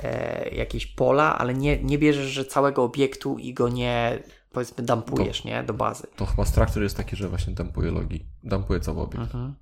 e, 0.04 0.50
jakieś 0.50 0.88
pola, 0.88 1.38
ale 1.40 1.54
nie, 1.54 1.84
nie 1.84 1.98
bierzesz, 1.98 2.28
że 2.28 2.46
całego 2.46 2.84
obiektu 2.84 3.38
i 3.38 3.54
go 3.54 3.70
nie, 3.70 4.24
powiedzmy, 4.52 4.84
dumpujesz, 4.84 5.44
nie? 5.44 5.64
Do 5.64 5.74
bazy. 5.74 6.08
To 6.16 6.26
chyba 6.26 6.46
structure 6.46 6.84
jest 6.84 6.98
taki, 6.98 7.16
że 7.16 7.30
właśnie 7.30 7.54
dumpuje 7.54 7.92
logi. 7.92 8.26
Dumpuje 8.44 8.80
cały 8.80 9.00
obiekt. 9.02 9.24
Mhm. 9.24 9.56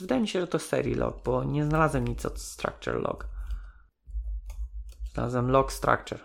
Wydaje 0.00 0.20
mi 0.20 0.28
się, 0.28 0.40
że 0.40 0.46
to 0.46 0.58
serii 0.58 0.94
log, 0.94 1.22
bo 1.24 1.44
nie 1.44 1.64
znalazłem 1.64 2.08
nic 2.08 2.26
od 2.26 2.40
structure 2.40 3.00
log. 3.00 3.28
Znalazłem 5.14 5.50
log 5.50 5.72
structure. 5.72 6.20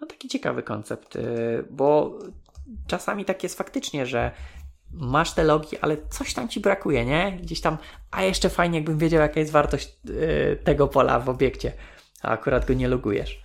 No 0.00 0.06
taki 0.06 0.28
ciekawy 0.28 0.62
koncept, 0.62 1.14
yy, 1.14 1.66
bo 1.70 2.18
czasami 2.86 3.24
tak 3.24 3.42
jest 3.42 3.58
faktycznie, 3.58 4.06
że 4.06 4.32
masz 4.90 5.32
te 5.32 5.44
logi, 5.44 5.78
ale 5.78 5.96
coś 6.08 6.34
tam 6.34 6.48
ci 6.48 6.60
brakuje, 6.60 7.04
nie? 7.04 7.38
Gdzieś 7.42 7.60
tam, 7.60 7.78
a 8.10 8.22
jeszcze 8.22 8.48
fajnie 8.48 8.78
jakbym 8.78 8.98
wiedział 8.98 9.20
jaka 9.20 9.40
jest 9.40 9.52
wartość 9.52 9.98
yy, 10.04 10.58
tego 10.64 10.88
pola 10.88 11.20
w 11.20 11.28
obiekcie, 11.28 11.72
a 12.22 12.28
akurat 12.28 12.66
go 12.66 12.74
nie 12.74 12.88
logujesz. 12.88 13.42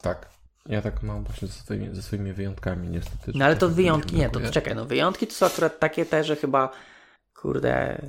Tak. 0.00 0.32
Ja 0.66 0.82
tak 0.82 1.02
mam 1.02 1.24
właśnie 1.24 1.48
ze 1.48 1.54
swoimi, 1.54 1.94
ze 1.94 2.02
swoimi 2.02 2.32
wyjątkami 2.32 2.88
niestety. 2.88 3.32
No 3.34 3.44
ale 3.44 3.56
to 3.56 3.68
wyjątki, 3.68 4.16
nie, 4.16 4.24
to 4.24 4.30
brakuje. 4.30 4.52
czekaj, 4.52 4.74
no 4.74 4.84
wyjątki 4.84 5.26
to 5.26 5.34
są 5.34 5.46
akurat 5.46 5.78
takie 5.78 6.06
te, 6.06 6.24
że 6.24 6.36
chyba, 6.36 6.70
kurde, 7.42 8.02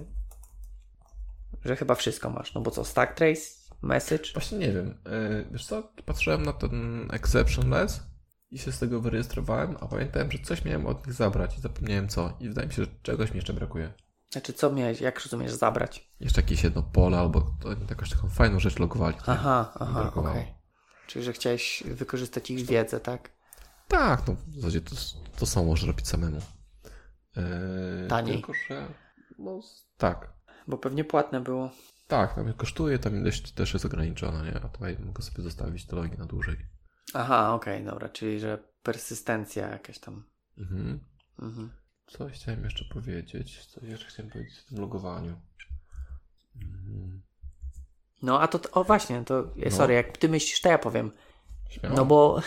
Że 1.66 1.76
chyba 1.76 1.96
wszystko 1.96 2.30
masz. 2.30 2.54
No 2.54 2.62
bo 2.62 2.72
co, 2.72 2.86
stack 2.86 3.14
trace, 3.14 3.42
message? 3.82 4.34
Właśnie 4.34 4.58
nie 4.58 4.72
wiem. 4.72 4.98
E, 5.06 5.46
Wiesz 5.52 5.66
co, 5.66 5.84
patrzyłem 6.06 6.44
na 6.44 6.54
ten 6.54 7.08
exceptionless 7.12 8.04
i 8.52 8.60
się 8.60 8.72
z 8.72 8.80
tego 8.80 9.02
wyrejestrowałem, 9.02 9.78
a 9.80 9.88
pamiętałem, 9.88 10.32
że 10.32 10.38
coś 10.40 10.66
miałem 10.66 10.86
od 10.86 11.08
nich 11.08 11.16
zabrać 11.16 11.58
i 11.58 11.62
zapomniałem 11.62 12.08
co. 12.08 12.38
I 12.40 12.50
wydaje 12.50 12.68
mi 12.68 12.74
się, 12.74 12.84
że 12.84 12.92
czegoś 13.04 13.30
mi 13.32 13.36
jeszcze 13.36 13.54
brakuje. 13.54 13.94
Znaczy 14.32 14.54
co 14.54 14.72
miałeś, 14.72 15.02
jak 15.02 15.24
rozumiesz, 15.24 15.52
zabrać? 15.52 16.12
Jeszcze 16.20 16.42
jakieś 16.42 16.64
jedno 16.64 16.84
pole 16.84 17.18
albo 17.20 17.56
jakąś 17.90 18.10
taką 18.10 18.30
fajną 18.30 18.60
rzecz 18.60 18.80
logowali. 18.80 19.18
Aha, 19.28 19.74
aha, 19.80 20.12
okej. 20.16 20.54
Czyli, 21.08 21.26
że 21.26 21.34
chciałeś 21.34 21.84
wykorzystać 21.86 22.52
ich 22.52 22.66
wiedzę, 22.66 23.00
tak? 23.00 23.32
Tak, 23.88 24.28
no 24.28 24.36
w 24.48 24.56
zasadzie 24.56 24.82
to, 24.82 24.96
to 25.40 25.46
samo 25.46 25.66
możesz 25.66 25.88
robić 25.88 26.08
samemu. 26.08 26.42
E, 27.38 28.08
Taniej. 28.08 28.34
Tylko, 28.34 28.54
że 28.70 28.88
no 29.40 29.62
tak. 29.98 30.34
Bo 30.68 30.78
pewnie 30.78 31.04
płatne 31.04 31.42
było. 31.42 31.72
Tak, 32.08 32.36
tam 32.36 32.54
kosztuje, 32.54 33.00
tam 33.00 33.18
ilość 33.18 33.52
też 33.52 33.74
jest 33.74 33.86
ograniczona, 33.86 34.44
nie? 34.44 34.56
A 34.56 34.70
tutaj 34.70 34.98
mogę 35.00 35.24
sobie 35.24 35.44
zostawić 35.44 35.86
te 35.86 35.96
logi 35.96 36.18
na 36.18 36.26
dłużej. 36.26 36.58
Aha, 37.14 37.54
okej, 37.54 37.86
dobra, 37.86 38.10
czyli, 38.10 38.40
że 38.40 38.64
persystencja 38.84 39.70
jakaś 39.70 40.00
tam. 40.00 40.24
Mhm. 40.58 41.00
Mhm. 41.42 41.72
Coś 42.08 42.34
chciałem 42.34 42.64
jeszcze 42.64 42.86
powiedzieć. 42.94 43.66
Coś 43.66 43.84
jeszcze 43.84 44.08
chciałem 44.08 44.32
powiedzieć 44.32 44.60
o 44.66 44.70
tym 44.70 44.82
logowaniu. 44.82 45.42
Mhm. 46.56 47.22
No, 48.22 48.42
a 48.42 48.48
to, 48.48 48.72
o 48.72 48.84
właśnie, 48.84 49.24
to, 49.24 49.54
No. 49.56 49.72
sorry, 49.72 49.94
jak 49.94 50.18
ty 50.18 50.30
myślisz, 50.30 50.62
to 50.62 50.70
ja 50.70 50.78
powiem. 50.78 51.12
Śmiało. 51.70 51.96
No 51.96 52.06
bo 52.06 52.42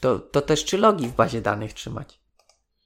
to, 0.00 0.18
to 0.18 0.40
też 0.40 0.64
czy 0.64 0.78
logi 0.78 1.08
w 1.08 1.14
bazie 1.14 1.42
danych 1.42 1.72
trzymać? 1.72 2.21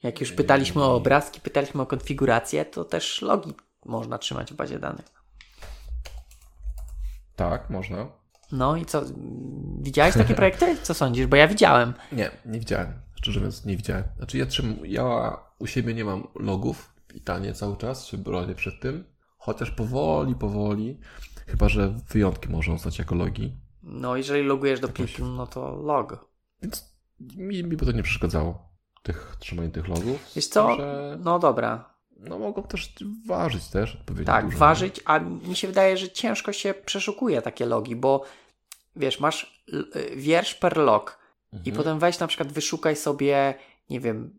Jak 0.07 0.21
już 0.21 0.33
pytaliśmy 0.33 0.83
o 0.83 0.95
obrazki, 0.95 1.41
pytaliśmy 1.41 1.83
o 1.83 1.87
konfigurację, 1.87 2.65
to 2.65 2.85
też 2.85 3.23
logi 3.23 3.55
można 3.85 4.19
trzymać 4.19 4.53
w 4.53 4.57
bazie 4.57 4.79
danych. 4.79 5.05
Tak, 7.37 7.71
można. 7.71 8.07
No 8.53 8.77
i 8.77 8.85
co? 8.85 9.03
Widziałeś 9.81 10.15
takie 10.15 10.35
projekty? 10.43 10.77
Co 10.83 10.95
sądzisz? 10.95 11.27
Bo 11.27 11.37
ja 11.37 11.49
widziałem. 11.49 11.95
Nie, 12.13 12.31
nie 12.45 12.59
widziałem. 12.59 12.93
Szczerze 13.15 13.41
mówiąc, 13.41 13.65
nie 13.65 13.77
widziałem. 13.77 14.05
Znaczy, 14.17 14.39
ja, 14.39 14.47
trzym, 14.47 14.77
ja 14.85 15.37
u 15.59 15.67
siebie 15.67 15.95
nie 15.95 16.05
mam 16.05 16.27
logów 16.35 16.95
i 17.15 17.21
tanie 17.21 17.55
cały 17.55 17.77
czas 17.77 18.07
się 18.07 18.19
bronię 18.19 18.55
przed 18.55 18.81
tym. 18.81 19.05
Chociaż 19.39 19.71
powoli, 19.71 20.35
powoli. 20.35 20.99
Chyba, 21.47 21.69
że 21.69 21.95
wyjątki 22.09 22.49
mogą 22.49 22.79
stać 22.79 22.99
jako 22.99 23.15
logi. 23.15 23.57
No, 23.83 24.17
jeżeli 24.17 24.43
logujesz 24.43 24.81
do 24.81 24.87
Jakoś- 24.87 25.19
no 25.19 25.47
to 25.47 25.77
log. 25.77 26.27
Więc 26.63 26.97
mi, 27.21 27.65
mi 27.65 27.77
by 27.77 27.87
to 27.87 27.93
nie 27.93 28.03
przeszkadzało. 28.03 28.76
Tych, 29.07 29.37
trzymanie 29.39 29.69
tych 29.69 29.89
logów. 29.89 30.33
Wiesz 30.37 30.47
co? 30.47 30.77
Że, 30.77 31.19
No 31.25 31.39
dobra. 31.39 31.91
no 32.17 32.39
mogą 32.39 32.63
też 32.63 32.95
ważyć 33.27 33.69
też 33.69 33.95
odpowiednio 33.95 34.27
Tak, 34.27 34.45
dużo. 34.45 34.59
ważyć, 34.59 35.01
a 35.05 35.19
mi 35.19 35.57
się 35.57 35.67
wydaje, 35.69 35.97
że 35.97 36.11
ciężko 36.11 36.53
się 36.53 36.75
przeszukuje 36.75 37.43
takie 37.43 37.67
logi, 37.67 37.97
bo 37.97 38.23
wiesz, 38.97 39.21
masz 39.21 39.63
y, 39.97 40.17
wiersz 40.17 40.55
per 40.55 40.77
log 40.77 41.19
i 41.53 41.57
Mhm. 41.57 41.77
potem 41.77 41.99
weź 41.99 42.19
na 42.19 42.27
przykład 42.27 42.53
wyszukaj 42.53 42.97
sobie, 42.97 43.55
nie 43.91 44.01
wiem, 44.01 44.39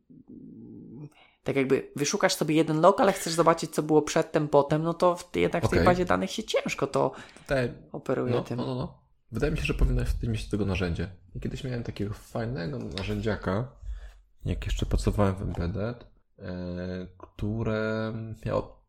tak 1.43 1.55
jakby 1.55 1.91
wyszukasz 1.95 2.33
sobie 2.33 2.55
jeden 2.55 2.81
log, 2.81 3.01
ale 3.01 3.13
chcesz 3.13 3.33
zobaczyć, 3.33 3.71
co 3.71 3.83
było 3.83 4.01
przedtem, 4.01 4.47
potem, 4.47 4.83
no 4.83 4.93
to 4.93 5.15
w, 5.15 5.35
jednak 5.35 5.65
w 5.65 5.69
tej 5.69 5.83
bazie 5.85 6.05
danych 6.05 6.31
się 6.31 6.43
ciężko 6.43 6.87
to 6.87 7.11
Wydaje, 7.47 7.73
operuje 7.91 8.33
no, 8.33 8.41
tym. 8.41 8.57
no, 8.57 8.65
no, 8.65 8.75
no. 8.75 8.97
Wydaje 9.31 9.51
mi 9.51 9.57
się, 9.57 9.63
że 9.63 9.73
powinno 9.73 10.01
mieć 10.23 10.45
do 10.45 10.51
tego 10.51 10.65
narzędzie. 10.65 11.07
I 11.35 11.39
kiedyś 11.39 11.63
miałem 11.63 11.83
takiego 11.83 12.13
fajnego 12.13 12.77
narzędziaka, 12.79 13.67
jak 14.45 14.65
jeszcze 14.65 14.85
pracowałem 14.85 15.35
w 15.35 15.41
Embedded, 15.41 16.05
e, 16.39 17.07
które 17.17 18.13
miało, 18.45 18.85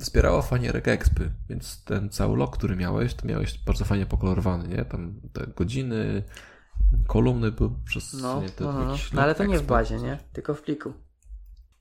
wspierało 0.00 0.42
fajnie 0.42 0.72
regexpy, 0.72 1.32
więc 1.48 1.84
ten 1.84 2.10
cały 2.10 2.36
log, 2.36 2.56
który 2.56 2.76
miałeś, 2.76 3.14
to 3.14 3.26
miałeś 3.26 3.58
bardzo 3.58 3.84
fajnie 3.84 4.06
pokolorowany, 4.06 4.68
nie? 4.68 4.84
Tam 4.84 5.20
te 5.32 5.46
godziny, 5.46 6.22
kolumny 7.06 7.52
były 7.52 7.70
przez 7.84 8.12
No, 8.12 8.42
nie, 8.42 8.48
te 8.48 8.64
no, 8.64 8.72
no, 8.72 8.84
no. 8.84 8.96
no 9.12 9.22
ale 9.22 9.34
to 9.34 9.44
nie 9.44 9.58
w 9.58 9.66
bazie, 9.66 9.96
nie? 9.96 10.18
Tylko 10.32 10.54
w 10.54 10.62
pliku. 10.62 10.92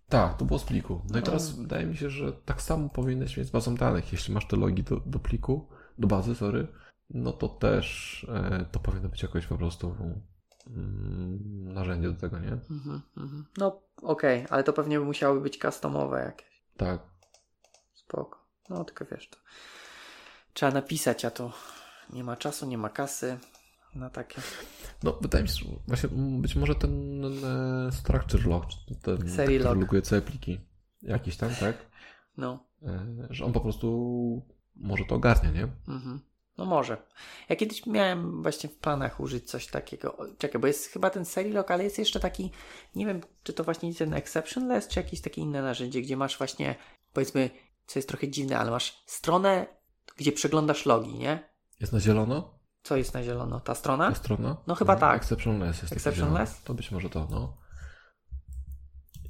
Tak, 0.09 0.37
to 0.37 0.45
było 0.45 0.59
z 0.59 0.63
pliku. 0.63 1.01
No 1.09 1.19
i 1.19 1.21
teraz 1.21 1.51
wydaje 1.51 1.85
mi 1.85 1.97
się, 1.97 2.09
że 2.09 2.33
tak 2.33 2.61
samo 2.61 2.89
powinieneś 2.89 3.37
mieć 3.37 3.47
z 3.47 3.51
bazą 3.51 3.75
danych. 3.75 4.11
Jeśli 4.11 4.33
masz 4.33 4.47
te 4.47 4.57
logi 4.57 4.83
do, 4.83 4.95
do 4.95 5.19
pliku, 5.19 5.69
do 5.97 6.07
bazy, 6.07 6.35
sorry, 6.35 6.67
no 7.09 7.31
to 7.31 7.47
też 7.49 8.27
e, 8.29 8.65
to 8.71 8.79
powinno 8.79 9.09
być 9.09 9.23
jakoś 9.23 9.45
po 9.45 9.57
prostu 9.57 9.95
narzędzie 11.74 12.07
do 12.11 12.20
tego, 12.20 12.39
nie? 12.39 12.51
Mhm, 12.51 13.01
mhm. 13.17 13.45
No 13.57 13.82
okej, 14.01 14.45
ale 14.49 14.63
to 14.63 14.74
pewnie 14.74 14.99
musiały 14.99 15.41
być 15.41 15.57
customowe 15.57 16.20
jakieś. 16.20 16.63
Tak. 16.78 17.01
Spoko. 17.93 18.39
No 18.70 18.84
tylko 18.84 19.05
wiesz 19.05 19.30
to. 19.30 19.38
Trzeba 20.53 20.72
napisać, 20.72 21.26
a 21.26 21.32
to 21.32 21.53
nie 22.13 22.24
ma 22.24 22.36
czasu, 22.36 22.65
nie 22.65 22.78
ma 22.78 22.89
kasy 22.89 23.38
na 23.95 24.09
takie. 24.09 24.41
No, 25.03 25.17
wydaje 25.22 25.43
mi 25.43 25.49
się, 25.49 25.55
że 25.55 25.65
właśnie 25.88 26.09
mm, 26.09 26.41
być 26.41 26.55
może 26.55 26.76
ten 26.76 27.24
e, 27.26 27.91
structure 27.91 28.45
log, 28.47 28.65
czy 28.67 28.95
ten, 28.95 29.17
ten 29.17 29.30
Serii 29.30 29.59
log. 29.59 29.78
loguje 29.78 30.01
całe 30.01 30.22
pliki, 30.22 30.59
jakiś 31.01 31.38
tam, 31.38 31.49
tak? 31.59 31.78
No. 32.38 32.65
E, 32.84 33.28
że 33.30 33.45
on 33.45 33.53
po 33.53 33.59
prostu 33.61 34.47
może 34.76 35.03
to 35.09 35.15
ogarnia, 35.15 35.51
nie? 35.51 35.67
Mhm. 35.88 36.20
No 36.60 36.66
może. 36.66 36.97
Ja 37.49 37.55
kiedyś 37.55 37.86
miałem 37.86 38.41
właśnie 38.41 38.70
w 38.70 38.78
planach 38.78 39.20
użyć 39.20 39.49
coś 39.49 39.68
takiego. 39.68 40.18
Czekaj, 40.38 40.62
bo 40.62 40.68
jest 40.68 40.86
chyba 40.86 41.10
ten 41.10 41.26
Serilog, 41.26 41.72
ale 41.72 41.84
jest 41.84 41.99
jeszcze 41.99 42.20
taki, 42.20 42.51
nie 42.95 43.05
wiem, 43.05 43.22
czy 43.43 43.53
to 43.53 43.64
właśnie 43.64 43.95
ten 43.95 44.14
exceptionless, 44.14 44.88
czy 44.88 44.99
jakieś 44.99 45.22
takie 45.22 45.41
inne 45.41 45.62
narzędzie, 45.62 46.01
gdzie 46.01 46.18
masz 46.18 46.38
właśnie, 46.38 46.76
powiedzmy, 47.14 47.49
co 47.86 47.99
jest 47.99 48.10
trochę 48.10 48.28
dziwne, 48.28 48.60
ale 48.60 48.72
masz 48.72 49.03
stronę, 49.05 49.68
gdzie 50.18 50.32
przeglądasz 50.32 50.86
logi, 50.86 51.14
nie? 51.14 51.49
Jest 51.80 51.93
na 51.93 51.99
zielono? 51.99 52.60
Co 52.84 52.95
jest 52.97 53.14
na 53.14 53.24
zielono? 53.24 53.60
Ta 53.60 53.76
strona? 53.76 54.10
Ta 54.10 54.16
strona? 54.16 54.57
No 54.68 54.76
chyba 54.76 54.95
tak. 54.95 55.22
Exceptionless 55.22 55.82
jest. 55.82 55.93
Exceptionless? 55.93 56.64
To 56.64 56.74
być 56.74 56.91
może 56.91 57.10
to, 57.10 57.28
no. 57.32 57.57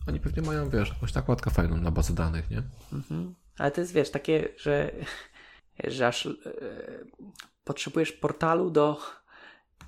Oni 0.08 0.20
pewnie 0.20 0.42
mają, 0.42 0.70
wiesz, 0.70 0.90
jakąś 0.90 1.14
nakładkę 1.14 1.52
fajną 1.52 1.78
na 1.78 1.92
bazę 1.92 2.14
danych, 2.14 2.52
nie? 2.52 2.64
Mhm. 2.94 3.36
Ale 3.58 3.72
to 3.72 3.82
jest, 3.82 3.94
wiesz, 3.94 4.12
takie, 4.12 4.50
że, 4.58 4.92
że 5.88 6.08
aż 6.08 6.26
e, 6.26 6.32
potrzebujesz 7.64 8.12
portalu 8.12 8.70
do, 8.70 9.00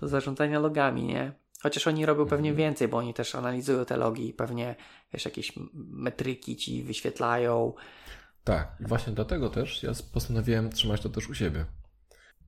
do 0.02 0.08
zarządzania 0.08 0.60
logami, 0.60 1.04
nie? 1.04 1.32
Chociaż 1.62 1.88
oni 1.88 2.06
robią 2.06 2.26
pewnie 2.26 2.50
Mhm. 2.50 2.58
więcej, 2.58 2.88
bo 2.88 2.98
oni 2.98 3.14
też 3.14 3.36
analizują 3.36 3.86
te 3.86 3.98
logi 3.98 4.30
i 4.30 4.34
pewnie, 4.34 4.76
wiesz, 5.14 5.26
jakieś 5.26 5.54
metryki 5.74 6.58
ci 6.58 6.84
wyświetlają. 6.84 7.74
Tak. 8.44 8.76
I 8.80 8.84
właśnie 8.88 9.14
dlatego 9.14 9.50
też 9.50 9.84
ja 9.84 9.92
postanowiłem 10.14 10.70
trzymać 10.70 11.02
to 11.02 11.10
też 11.10 11.30
u 11.30 11.34
siebie. 11.34 11.66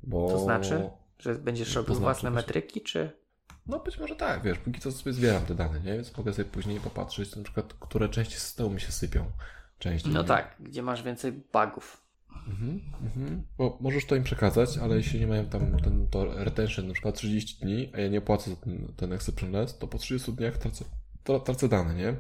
Bo... 0.04 0.30
To 0.30 0.40
znaczy? 0.40 0.90
Że 1.20 1.36
będziesz 1.36 1.74
To 1.74 1.80
robił 1.80 1.96
znaczy, 1.96 2.04
własne 2.04 2.32
metryki, 2.32 2.82
czy... 2.82 3.24
No 3.66 3.80
być 3.80 4.00
może 4.00 4.16
tak, 4.16 4.44
wiesz, 4.44 4.58
póki 4.58 4.82
co 4.82 4.92
sobie 4.92 5.14
zbieram 5.14 5.46
te 5.46 5.56
dane, 5.56 5.80
nie? 5.80 5.94
Więc 5.94 6.18
mogę 6.18 6.34
sobie 6.34 6.46
później 6.46 6.80
popatrzeć, 6.80 7.36
na 7.36 7.44
przykład, 7.44 7.74
które 7.74 8.10
części 8.10 8.36
systemu 8.36 8.70
mi 8.70 8.82
się 8.82 8.92
sypią. 8.92 9.32
Częściej. 9.80 10.14
No 10.14 10.22
nie? 10.22 10.28
tak, 10.28 10.56
gdzie 10.60 10.82
masz 10.82 11.04
więcej 11.04 11.32
bugów. 11.32 12.03
Mhm, 12.48 12.82
mhm. 13.02 13.44
Bo 13.58 13.78
możesz 13.82 14.06
to 14.06 14.16
im 14.16 14.24
przekazać, 14.24 14.78
ale 14.78 14.96
jeśli 14.96 15.20
nie 15.20 15.28
mają 15.28 15.46
tam 15.46 15.80
ten 15.80 16.08
to 16.08 16.44
retention 16.44 16.88
na 16.88 16.94
przykład 16.94 17.16
30 17.16 17.66
dni, 17.66 17.90
a 17.94 18.00
ja 18.00 18.08
nie 18.08 18.22
płacę 18.22 18.50
za 18.50 18.56
ten, 18.56 18.94
ten 18.96 19.14
exceptionless, 19.14 19.78
to 19.78 19.88
po 19.88 19.98
30 19.98 20.34
dniach 20.34 20.58
tracę, 20.58 20.86
tra- 21.26 21.44
tracę 21.44 21.68
dane, 21.68 21.96
nie? 21.96 22.16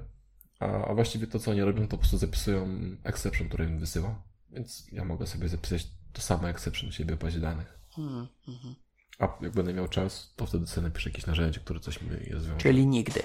A, 0.59 0.87
a 0.87 0.93
właściwie 0.93 1.27
to, 1.27 1.39
co 1.39 1.51
oni 1.51 1.61
robią, 1.61 1.81
to 1.81 1.87
po 1.87 1.97
prostu 1.97 2.17
zapisują 2.17 2.67
exception, 3.03 3.47
który 3.47 3.65
im 3.65 3.79
wysyłam. 3.79 4.15
Więc 4.51 4.87
ja 4.91 5.05
mogę 5.05 5.27
sobie 5.27 5.49
zapisać 5.49 5.87
to 6.13 6.21
samo 6.21 6.49
exception 6.49 6.89
u 6.89 6.91
siebie 6.91 7.15
w 7.15 7.19
bazie 7.19 7.39
danych. 7.39 7.79
Mhm, 7.97 8.27
mhm. 8.47 8.75
A 9.19 9.37
jak 9.41 9.53
będę 9.53 9.73
miał 9.73 9.87
czas, 9.87 10.33
to 10.35 10.45
wtedy 10.45 10.67
sobie 10.67 10.87
napiszę 10.87 11.09
jakieś 11.09 11.25
narzędzie, 11.25 11.59
które 11.59 11.79
coś 11.79 12.01
mi 12.01 12.09
je 12.09 12.39
zwiąże. 12.39 12.57
Czyli 12.57 12.87
nigdy. 12.87 13.21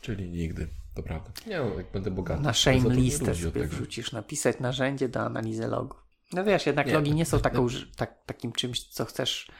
Czyli 0.00 0.30
nigdy, 0.30 0.68
to 0.94 1.02
prawda. 1.02 1.30
Nie 1.46 1.58
no, 1.58 1.74
jak 1.74 1.92
będę 1.92 2.10
bogaty. 2.10 2.42
Na 2.42 2.52
shame 2.52 2.94
listę 2.94 3.34
sobie 3.34 3.66
wrzucisz, 3.66 4.12
napisać 4.12 4.60
narzędzie 4.60 5.08
do 5.08 5.20
analizy 5.20 5.66
logów. 5.66 6.01
No 6.32 6.44
wiesz, 6.44 6.66
jednak 6.66 6.86
Nie, 6.86 6.92
logi 6.92 7.14
nie 7.14 7.26
są 7.26 7.40
taką, 7.40 7.68
nie. 7.68 7.76
tak, 7.96 8.24
takim 8.26 8.52
czymś, 8.52 8.88
co 8.88 9.04
chcesz, 9.04 9.50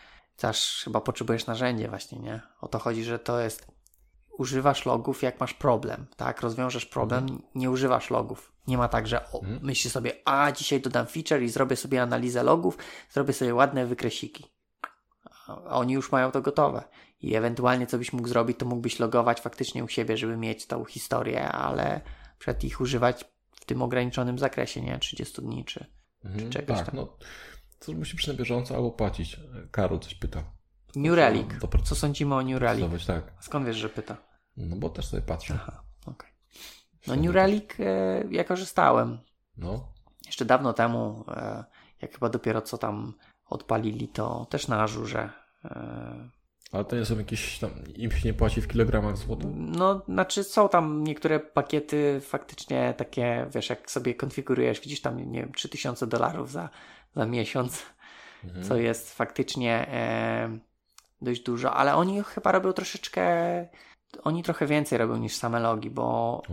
chyba 0.84 1.00
potrzebujesz 1.00 1.46
narzędzie 1.46 1.88
właśnie, 1.88 2.18
nie? 2.18 2.40
O 2.60 2.68
to 2.68 2.78
chodzi, 2.78 3.04
że 3.04 3.18
to 3.18 3.40
jest, 3.40 3.66
używasz 4.38 4.86
logów 4.86 5.22
jak 5.22 5.40
masz 5.40 5.54
problem, 5.54 6.06
tak? 6.16 6.40
Rozwiążesz 6.40 6.86
problem, 6.86 7.42
nie 7.54 7.70
używasz 7.70 8.10
logów. 8.10 8.52
Nie 8.66 8.78
ma 8.78 8.88
tak, 8.88 9.06
że 9.08 9.30
o, 9.32 9.40
Mhm. 9.40 9.58
myślisz 9.62 9.92
sobie, 9.92 10.12
a 10.24 10.52
dzisiaj 10.52 10.80
dodam 10.80 11.06
feature 11.06 11.42
i 11.42 11.48
zrobię 11.48 11.76
sobie 11.76 12.02
analizę 12.02 12.42
logów, 12.42 12.78
zrobię 13.10 13.32
sobie 13.32 13.54
ładne 13.54 13.86
wykresiki. 13.86 14.46
A 15.46 15.52
a 15.56 15.76
oni 15.76 15.92
już 15.92 16.12
mają 16.12 16.30
to 16.30 16.42
gotowe. 16.42 16.82
I 17.20 17.34
ewentualnie 17.34 17.86
co 17.86 17.98
byś 17.98 18.12
mógł 18.12 18.28
zrobić, 18.28 18.58
to 18.58 18.66
mógłbyś 18.66 18.98
logować 18.98 19.40
faktycznie 19.40 19.84
u 19.84 19.88
siebie, 19.88 20.16
żeby 20.16 20.36
mieć 20.36 20.66
tą 20.66 20.84
historię, 20.84 21.48
ale 21.48 22.00
przed 22.38 22.64
ich 22.64 22.80
używać 22.80 23.24
w 23.52 23.64
tym 23.64 23.82
ograniczonym 23.82 24.38
zakresie, 24.38 24.82
nie? 24.82 24.98
30 24.98 25.42
dni 25.42 25.64
czy... 25.64 25.86
Mhm, 26.24 26.50
czegoś 26.50 26.78
tak, 26.78 26.86
tam. 26.86 26.96
no. 26.96 27.16
To 27.78 27.92
musi 27.92 28.16
być 28.16 28.26
na 28.26 28.34
bieżąco 28.34 28.74
albo 28.74 28.90
płacić. 28.90 29.40
Karol 29.70 30.00
coś 30.00 30.14
pyta. 30.14 30.44
New 30.96 31.14
Relic. 31.14 31.58
Dobra. 31.60 31.82
Co 31.82 31.94
sądzimy 31.94 32.34
o 32.34 32.42
New 32.42 32.60
Relic? 32.60 32.84
Zobacz, 32.84 33.06
tak. 33.06 33.32
Skąd 33.40 33.66
wiesz, 33.66 33.76
że 33.76 33.88
pyta? 33.88 34.16
No 34.56 34.76
bo 34.76 34.88
też 34.88 35.06
sobie 35.06 35.22
patrzę. 35.22 35.54
Aha, 35.54 35.82
okej. 36.06 36.30
No. 37.06 37.16
New 37.16 37.34
Relic 37.34 37.64
e, 37.80 38.24
ja 38.30 38.44
korzystałem. 38.44 39.18
No. 39.56 39.92
Jeszcze 40.26 40.44
dawno 40.44 40.72
temu, 40.72 41.24
e, 41.28 41.64
jak 42.02 42.12
chyba 42.12 42.28
dopiero 42.28 42.62
co 42.62 42.78
tam 42.78 43.14
odpalili, 43.46 44.08
to 44.08 44.46
też 44.50 44.68
na 44.68 44.82
Ażurze. 44.82 45.30
E, 45.64 46.30
Ale 46.72 46.84
to 46.84 46.96
nie 46.96 47.04
są 47.04 47.18
jakieś 47.18 47.58
tam, 47.58 47.70
im 47.96 48.10
się 48.10 48.28
nie 48.28 48.34
płaci 48.34 48.60
w 48.60 48.68
kilogramach 48.68 49.16
złota? 49.16 49.48
No, 49.54 50.02
znaczy 50.08 50.44
są 50.44 50.68
tam 50.68 51.04
niektóre 51.04 51.40
pakiety 51.40 52.20
faktycznie 52.20 52.94
takie, 52.96 53.46
wiesz, 53.54 53.70
jak 53.70 53.90
sobie 53.90 54.14
konfigurujesz, 54.14 54.80
widzisz 54.80 55.00
tam, 55.00 55.32
nie 55.32 55.40
wiem, 55.40 55.52
3000 55.52 56.06
dolarów 56.06 56.50
za, 56.50 56.68
za 57.16 57.26
miesiąc, 57.26 57.82
Mhm. 58.44 58.64
co 58.64 58.76
jest 58.76 59.14
faktycznie 59.14 59.88
e, 59.88 60.58
dość 61.22 61.42
dużo, 61.42 61.74
ale 61.74 61.94
oni 61.94 62.22
chyba 62.22 62.52
robią 62.52 62.72
troszeczkę, 62.72 63.22
oni 64.24 64.42
trochę 64.42 64.66
więcej 64.66 64.98
robią 64.98 65.16
niż 65.16 65.34
same 65.36 65.60
logi, 65.60 65.90
bo 65.90 66.04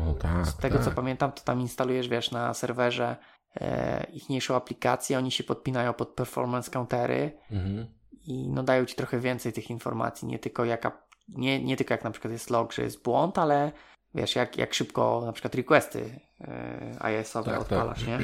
O 0.10 0.14
tak, 0.14 0.48
z 0.48 0.58
tego 0.58 0.80
co 0.80 0.86
tak. 0.86 0.94
pamiętam, 0.94 1.32
to 1.32 1.42
tam 1.44 1.62
instalujesz, 1.62 2.08
wiesz, 2.08 2.32
na 2.32 2.54
serwerze 2.54 3.16
e, 3.56 4.04
ichniejszą 4.14 4.56
aplikację, 4.56 5.18
oni 5.18 5.32
się 5.32 5.44
podpinają 5.44 5.94
pod 5.94 6.10
performance 6.10 6.72
countery 6.72 7.32
Mhm. 7.52 7.88
I 8.12 8.50
no 8.50 8.64
dają 8.64 8.86
ci 8.86 8.96
trochę 8.96 9.20
więcej 9.20 9.54
tych 9.54 9.70
informacji, 9.70 10.28
nie 10.28 10.40
tylko 10.40 10.66
jaka, 10.66 11.02
nie, 11.28 11.64
nie 11.64 11.78
tylko 11.78 11.94
jak 11.94 12.04
na 12.04 12.12
przykład 12.12 12.32
jest 12.32 12.50
log, 12.50 12.74
że 12.74 12.82
jest 12.82 13.04
błąd, 13.04 13.38
ale 13.38 13.72
wiesz, 14.16 14.36
jak, 14.36 14.58
jak 14.58 14.74
szybko 14.74 15.22
na 15.26 15.32
przykład 15.34 15.56
requesty 15.56 16.20
e, 16.42 17.20
IS-owe 17.22 17.52
Tak, 17.52 17.62
odpalasz, 17.62 18.08
nie? 18.08 18.20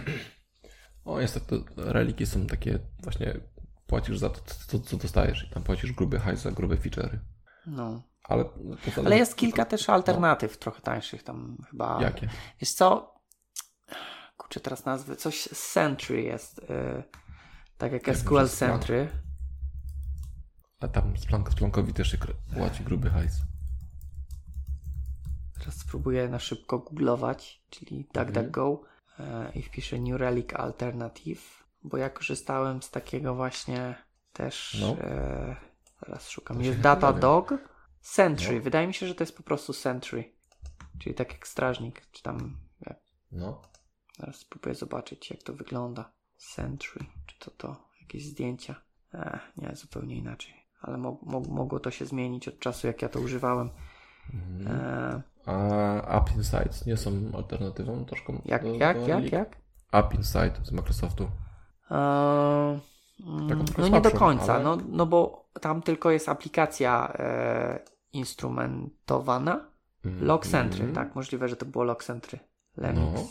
O, 1.05 1.21
niestety 1.21 1.63
reliki 1.77 2.25
są 2.25 2.47
takie 2.47 2.79
właśnie, 3.03 3.39
płacisz 3.87 4.17
za 4.17 4.29
to, 4.29 4.39
co, 4.67 4.79
co 4.79 4.97
dostajesz 4.97 5.43
i 5.43 5.53
tam 5.53 5.63
płacisz 5.63 5.91
gruby 5.91 6.19
hajs 6.19 6.39
za 6.41 6.51
grube 6.51 6.75
feature'y. 6.75 7.17
No. 7.67 8.01
Ale, 8.23 8.43
to 8.45 8.51
zależy- 8.91 9.05
Ale 9.05 9.17
jest 9.17 9.35
kilka 9.37 9.65
też 9.65 9.89
alternatyw 9.89 10.57
trochę 10.57 10.81
tańszych 10.81 11.23
tam 11.23 11.57
chyba. 11.69 12.01
Jakie? 12.01 12.29
Wiesz 12.61 12.71
co? 12.73 13.15
Kurczę, 14.37 14.59
teraz 14.59 14.85
nazwy. 14.85 15.15
Coś 15.15 15.41
Sentry 15.41 16.21
jest. 16.21 16.59
y, 16.59 17.03
tak 17.77 17.91
jak 17.91 18.05
wiem, 18.05 18.15
SQL. 18.15 18.47
Sentry. 18.47 19.09
A 20.79 20.87
tam 20.87 21.17
Splunk, 21.17 21.51
Splunkowi 21.51 21.93
też 21.93 22.11
się 22.11 22.17
płaci 22.57 22.83
gruby 22.83 23.09
hajs. 23.09 23.33
Teraz 25.59 25.77
spróbuję 25.77 26.29
na 26.29 26.39
szybko 26.39 26.79
googlować, 26.79 27.61
czyli 27.69 28.07
DuckDuckGo 28.13 28.81
y, 29.19 29.23
i 29.59 29.61
wpiszę 29.61 29.99
New 29.99 30.19
Relic 30.19 30.53
Alternative, 30.53 31.63
bo 31.83 31.97
ja 31.97 32.09
korzystałem 32.09 32.81
z 32.81 32.91
takiego 32.91 33.35
właśnie 33.35 33.95
też. 34.33 34.77
No. 34.81 34.93
y, 34.93 35.55
teraz 36.05 36.29
szukam. 36.29 36.57
To 36.57 36.63
Jest 36.63 36.79
Datadog. 36.79 37.53
Sentry. 38.01 38.55
No. 38.55 38.63
Wydaje 38.63 38.87
mi 38.87 38.93
się, 38.93 39.07
że 39.07 39.15
to 39.15 39.23
jest 39.23 39.37
po 39.37 39.43
prostu 39.43 39.73
Sentry. 39.73 40.33
Czyli 40.99 41.15
tak 41.15 41.31
jak 41.31 41.47
strażnik, 41.47 42.01
czy 42.11 42.23
tam 42.23 42.57
jak 42.85 42.97
No. 43.31 43.61
Teraz 44.17 44.35
spróbuję 44.35 44.75
zobaczyć, 44.75 45.29
jak 45.29 45.43
to 45.43 45.53
wygląda. 45.53 46.11
Sentry, 46.37 47.05
czy 47.25 47.39
to 47.39 47.51
to, 47.51 47.89
jakieś 48.01 48.25
zdjęcia. 48.25 48.81
Ech, 49.13 49.57
nie, 49.57 49.75
zupełnie 49.75 50.15
inaczej. 50.15 50.64
Ale 50.85 50.97
mo- 50.97 51.17
mo- 51.23 51.39
mogło 51.49 51.79
to 51.79 51.91
się 51.91 52.05
zmienić 52.05 52.47
od 52.47 52.59
czasu, 52.59 52.87
jak 52.87 53.01
ja 53.01 53.09
to 53.09 53.19
używałem. 53.19 53.69
Mhm. 54.33 54.77
E, 54.77 55.21
A 55.45 56.17
App 56.17 56.35
Insights 56.35 56.85
nie 56.85 56.97
są 56.97 57.11
alternatywą 57.33 58.05
troszkę? 58.05 58.33
jak, 58.45 58.63
do, 58.63 58.73
jak, 58.75 58.99
do 58.99 59.07
jak, 59.07 59.31
jak? 59.31 59.57
App 59.91 60.13
Insight 60.13 60.65
z 60.67 60.71
Microsoftu. 60.71 61.23
E, 61.91 61.95
mm, 61.95 63.65
no 63.77 63.87
nie 63.87 64.01
do 64.01 64.11
końca, 64.11 64.53
ale- 64.55 64.63
no, 64.63 64.77
no 64.89 65.05
bo 65.05 65.49
tam 65.61 65.81
tylko 65.81 66.11
jest 66.11 66.29
aplikacja 66.29 67.13
e, 67.19 67.79
instrumentowana. 68.13 69.65
Mhm. 70.05 70.25
Logcentry, 70.25 70.91
tak, 70.93 71.15
możliwe, 71.15 71.49
że 71.49 71.55
to 71.55 71.65
było 71.65 71.83
Logcentry. 71.83 72.39
Linux. 72.77 73.21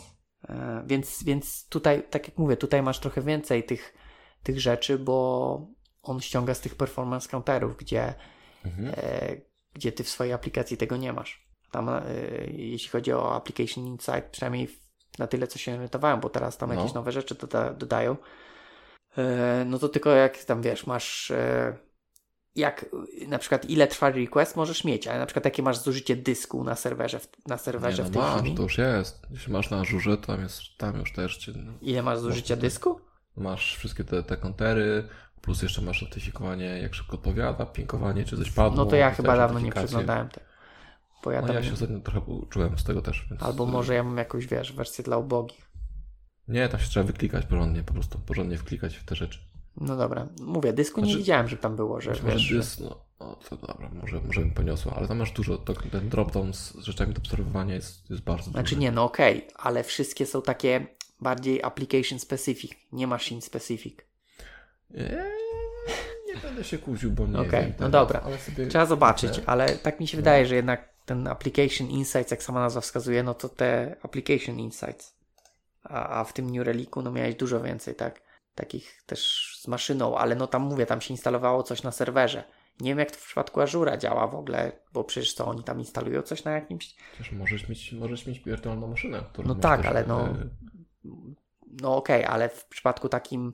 No. 0.49 0.55
E, 0.55 0.83
więc, 0.85 1.23
więc 1.23 1.67
tutaj, 1.69 2.03
tak 2.09 2.27
jak 2.27 2.37
mówię, 2.37 2.57
tutaj 2.57 2.83
masz 2.83 2.99
trochę 2.99 3.21
więcej 3.21 3.63
tych, 3.63 3.93
tych 4.43 4.59
rzeczy, 4.61 4.99
bo 4.99 5.67
on 6.05 6.21
ściąga 6.21 6.53
z 6.53 6.59
tych 6.59 6.75
performance 6.75 7.29
counterów, 7.29 7.77
gdzie, 7.77 8.13
Mhm. 8.65 8.93
e, 8.97 9.35
gdzie 9.73 9.91
ty 9.91 10.03
w 10.03 10.09
swojej 10.09 10.33
aplikacji 10.33 10.77
tego 10.77 10.97
nie 10.97 11.13
masz. 11.13 11.45
Tam, 11.71 11.89
e, 11.89 12.01
jeśli 12.47 12.89
chodzi 12.89 13.13
o 13.13 13.35
Application 13.35 13.85
Insight, 13.87 14.23
przynajmniej 14.31 14.67
w- 14.67 14.85
na 15.19 15.27
tyle, 15.27 15.47
co 15.47 15.59
się 15.59 15.73
orientowałem, 15.73 16.19
bo 16.19 16.29
teraz 16.29 16.57
tam 16.57 16.69
No. 16.69 16.75
jakieś 16.75 16.93
nowe 16.93 17.11
rzeczy 17.11 17.35
doda, 17.35 17.73
dodają, 17.73 18.15
e, 19.17 19.63
no 19.67 19.79
to 19.79 19.89
tylko 19.89 20.09
jak 20.09 20.37
tam 20.45 20.61
wiesz, 20.61 20.87
masz 20.87 21.31
e, 21.31 21.77
jak 22.55 22.85
na 23.27 23.39
przykład 23.39 23.65
ile 23.69 23.87
trwa 23.87 24.09
request 24.09 24.55
możesz 24.55 24.83
mieć, 24.83 25.07
ale 25.07 25.19
na 25.19 25.25
przykład 25.25 25.45
jakie 25.45 25.63
masz 25.63 25.77
zużycie 25.77 26.15
dysku 26.15 26.63
na 26.63 26.75
serwerze 26.75 27.19
w, 27.19 27.27
na 27.47 27.57
serwerze 27.57 28.03
Nie, 28.03 28.09
w 28.09 28.15
no 28.15 28.21
tej 28.21 28.29
masz, 28.31 28.39
chwili. 28.41 28.55
to 28.57 28.63
już 28.63 28.77
jest. 28.77 29.21
Jeśli 29.31 29.53
masz 29.53 29.69
na 29.69 29.79
Ażurze, 29.79 30.17
to 30.17 30.27
tam, 30.27 30.41
jest, 30.41 30.61
tam 30.77 30.99
już 30.99 31.13
też 31.13 31.37
cię, 31.37 31.51
Ile 31.81 32.01
masz 32.03 32.19
zużycia 32.19 32.53
Można- 32.55 32.61
dysku? 32.61 33.01
masz 33.37 33.77
wszystkie 33.77 34.03
te, 34.03 34.23
te 34.23 34.37
kontery, 34.37 35.07
plus 35.45 35.61
jeszcze 35.61 35.81
masz 35.81 36.01
notyfikowanie, 36.01 36.65
jak 36.65 36.95
szybko 36.95 37.13
odpowiada, 37.13 37.65
pinkowanie, 37.65 38.25
czy 38.25 38.37
coś 38.37 38.51
padło. 38.51 38.77
No 38.83 38.85
to 38.85 38.95
ja 38.95 39.11
chyba 39.11 39.37
dawno 39.37 39.59
nie 39.59 39.71
przeglądałem 39.71 40.29
tego. 40.29 40.45
Bo 41.23 41.31
ja 41.31 41.41
No 41.41 41.53
ja 41.53 41.63
się 41.63 41.73
ostatnio 41.73 41.99
trochę 41.99 42.19
uczyłem 42.19 42.77
z 42.77 42.83
tego 42.83 43.01
też. 43.01 43.25
Więc... 43.29 43.43
Albo 43.43 43.65
może 43.65 43.95
ja 43.95 44.03
mam 44.03 44.17
jakąś, 44.17 44.47
wiesz, 44.47 44.73
wersję 44.73 45.03
dla 45.03 45.17
ubogich. 45.17 45.69
Nie, 46.47 46.69
tam 46.69 46.79
się 46.79 46.89
trzeba 46.89 47.05
wyklikać 47.05 47.45
porządnie, 47.45 47.83
po 47.83 47.93
prostu 47.93 48.19
porządnie 48.19 48.57
wklikać 48.57 48.95
w 48.95 49.05
te 49.05 49.15
rzeczy. 49.15 49.39
No 49.77 49.97
dobra. 49.97 50.27
Mówię, 50.41 50.73
dysku 50.73 51.01
nie 51.01 51.05
Znaczy- 51.07 51.19
widziałem, 51.19 51.47
żeby 51.47 51.61
tam 51.61 51.75
było, 51.75 52.01
że 52.01 52.11
wiesz... 52.11 52.21
może 52.23 52.39
że- 52.39 52.55
dys, 52.55 52.79
no, 52.79 52.99
no 53.19 53.35
to 53.49 53.57
dobra, 53.57 53.89
może, 54.01 54.21
może 54.21 54.41
bym 54.41 54.51
poniosło, 54.51 54.93
ale 54.97 55.07
tam 55.07 55.17
masz 55.17 55.31
dużo, 55.31 55.57
to, 55.57 55.73
ten 55.73 56.09
dropdown 56.09 56.53
z 56.53 56.73
rzeczami 56.77 57.13
do 57.13 57.19
obserwowania 57.21 57.75
jest, 57.75 58.09
jest 58.09 58.21
bardzo 58.23 58.51
Znaczy 58.51 58.69
duży. 58.69 58.81
nie, 58.81 58.91
no 58.91 59.03
okej, 59.03 59.47
ale 59.55 59.83
wszystkie 59.83 60.25
są 60.25 60.41
takie 60.41 60.87
bardziej 61.21 61.63
application 61.63 62.19
specific, 62.19 62.71
nie 62.91 63.07
machine 63.07 63.41
specific. 63.41 64.05
Eee, 64.93 65.15
nie 66.27 66.41
będę 66.41 66.63
się 66.63 66.77
kłócił, 66.77 67.11
bo 67.11 67.27
nie 67.27 67.39
Okej, 67.39 67.63
wiem 67.63 67.73
no 67.79 67.89
dobra. 67.89 68.21
Sobie 68.37 68.67
Trzeba 68.67 68.85
zobaczyć, 68.85 69.41
ale 69.45 69.69
tak 69.69 69.99
mi 69.99 70.07
się 70.07 70.17
wydaje, 70.17 70.45
że 70.45 70.55
jednak 70.55 70.89
ten 71.05 71.27
application 71.27 71.87
insights, 71.87 72.31
jak 72.31 72.43
sama 72.43 72.59
nazwa 72.59 72.81
wskazuje, 72.81 73.23
no 73.23 73.33
to 73.33 73.49
te 73.49 73.95
application 74.03 74.59
insights. 74.59 75.15
A, 75.83 76.19
a 76.19 76.23
w 76.23 76.33
tym 76.33 76.49
New 76.49 76.65
Relicu 76.65 77.01
no 77.01 77.11
miałeś 77.11 77.35
dużo 77.35 77.61
więcej, 77.61 77.95
tak? 77.95 78.21
Takich 78.55 79.03
też 79.05 79.51
z 79.61 79.67
maszyną, 79.67 80.17
ale 80.17 80.35
no 80.35 80.47
tam 80.47 80.61
mówię, 80.61 80.85
tam 80.85 81.01
się 81.01 81.13
instalowało 81.13 81.63
coś 81.63 81.83
na 81.83 81.91
serwerze. 81.91 82.43
Nie 82.79 82.91
wiem 82.91 82.99
jak 82.99 83.11
to 83.11 83.17
w 83.17 83.25
przypadku 83.25 83.61
Azura 83.61 83.97
działa 83.97 84.27
w 84.27 84.35
ogóle, 84.35 84.71
bo 84.93 85.03
przecież 85.03 85.33
co, 85.33 85.45
oni 85.45 85.63
tam 85.63 85.79
instalują 85.79 86.21
coś 86.21 86.43
na 86.43 86.51
jakimś... 86.51 86.95
Przecież 87.13 87.31
możesz 87.31 87.69
mieć, 87.69 87.91
możesz 87.91 88.25
mieć 88.25 88.39
wirtualną 88.39 88.87
maszynę, 88.87 89.23
którą 89.33 89.47
No 89.47 89.55
tak, 89.55 89.85
ale 89.85 90.03
no- 90.07 90.27
e, 90.27 90.49
No 91.81 91.95
okej, 91.95 92.25
ale 92.25 92.49
w 92.49 92.65
przypadku 92.65 93.09
takim... 93.09 93.53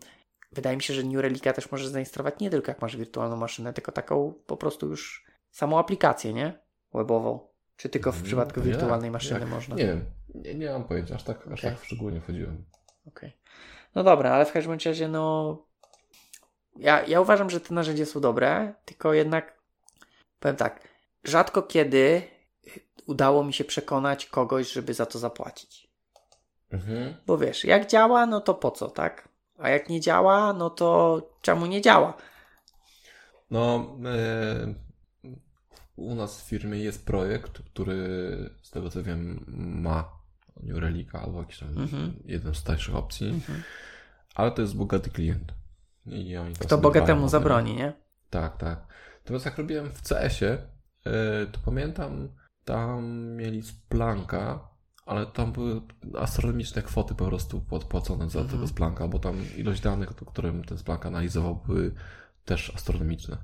Wydaje 0.52 0.78
mi 0.78 0.84
się, 0.84 0.94
że 0.94 1.04
New 1.04 1.22
Relica 1.22 1.54
też 1.54 1.72
możesz 1.72 1.88
zainstalować 1.88 2.40
nie 2.40 2.50
tylko 2.50 2.72
jak 2.72 2.82
masz 2.82 2.98
wirtualną 2.98 3.36
maszynę, 3.36 3.74
tylko 3.74 3.92
taką 3.92 4.34
po 4.46 4.58
prostu 4.58 4.88
już 4.88 5.26
samą 5.52 5.80
aplikację, 5.80 6.34
nie? 6.34 6.60
Webową. 6.94 7.48
Czy 7.78 7.90
tylko 7.90 8.12
w 8.12 8.16
Mhm, 8.16 8.26
przypadku 8.28 8.60
jak? 8.60 8.70
wirtualnej 8.70 9.12
maszyny 9.12 9.40
Jak? 9.40 9.50
można? 9.50 9.76
Nie 9.76 9.86
wiem, 9.86 10.06
nie, 10.36 10.56
nie 10.56 10.70
mam 10.70 10.84
pojęcia, 10.84 11.16
aż 11.16 11.24
tak, 11.24 11.38
aż 11.48 11.60
Okej. 11.60 11.72
tak 11.72 11.80
w 11.80 11.86
szczegóły 11.86 12.12
nie 12.12 12.22
wchodziłem. 12.22 12.66
Okej. 13.08 13.38
No 13.96 14.04
dobra, 14.04 14.32
ale 14.32 14.46
w 14.46 14.52
każdym 14.52 14.74
razie, 14.86 15.08
no. 15.08 15.58
Ja, 16.76 17.04
ja 17.04 17.22
uważam, 17.22 17.50
że 17.50 17.60
te 17.60 17.74
narzędzia 17.74 18.06
są 18.06 18.22
dobre, 18.22 18.74
tylko 18.86 19.14
jednak 19.14 19.54
powiem 20.40 20.56
tak. 20.58 20.88
Rzadko 21.24 21.62
kiedy 21.64 22.22
udało 23.06 23.44
mi 23.44 23.54
się 23.54 23.64
przekonać 23.64 24.26
kogoś, 24.26 24.72
żeby 24.72 24.94
za 24.94 25.06
to 25.06 25.20
zapłacić. 25.20 25.92
Mhm. 26.72 27.14
Bo 27.28 27.38
wiesz, 27.38 27.64
jak 27.66 27.88
działa, 27.88 28.26
no 28.26 28.42
to 28.42 28.54
po 28.54 28.72
co, 28.72 28.90
tak? 28.90 29.28
A 29.62 29.70
jak 29.70 29.90
nie 29.90 30.02
działa, 30.02 30.54
no 30.54 30.70
to 30.70 31.22
czemu 31.42 31.66
nie 31.66 31.82
działa? 31.82 32.14
No, 33.52 33.96
e, 34.06 34.74
u 35.96 36.16
nas 36.16 36.42
w 36.42 36.46
firmie 36.48 36.80
jest 36.80 37.06
projekt, 37.06 37.62
który 37.62 38.00
z 38.62 38.72
tego 38.72 38.90
co 38.90 39.04
wiem 39.04 39.46
ma 39.84 40.10
New 40.64 40.78
Relica 40.78 41.20
albo 41.22 41.40
jakiś 41.40 41.60
tam 41.60 41.70
Mhm. 41.78 42.14
jeden 42.26 42.56
z 42.56 42.64
tańszych 42.64 42.96
opcji, 42.96 43.42
ale 44.36 44.52
to 44.52 44.62
jest 44.62 44.76
bogaty 44.76 45.10
klient. 45.10 45.54
I 46.06 46.38
oni 46.38 46.54
Kto 46.54 46.78
bogatemu 46.78 47.28
zabroni, 47.28 47.76
nie? 47.76 47.94
Tak, 48.30 48.58
tak. 48.58 48.88
Natomiast 49.20 49.46
jak 49.46 49.58
robiłem 49.58 49.92
w 49.92 50.02
CS-ie, 50.02 50.52
e, 51.06 51.46
to 51.52 51.60
pamiętam, 51.66 52.30
tam 52.66 53.04
mieli 53.36 53.62
Splanka, 53.64 54.68
ale 55.12 55.26
tam 55.26 55.52
były 55.52 55.82
astronomiczne 56.18 56.82
kwoty 56.82 57.16
po 57.16 57.26
prostu 57.26 57.62
podpłacone 57.62 58.30
za 58.30 58.40
Mhm. 58.40 58.58
tego 58.58 58.68
Splanka, 58.68 59.08
bo 59.08 59.20
tam 59.20 59.46
ilość 59.58 59.82
danych, 59.82 60.10
którym 60.10 60.64
ten 60.64 60.78
Splank 60.78 61.06
analizował, 61.06 61.56
były 61.56 61.94
też 62.46 62.76
astronomiczne. 62.76 63.38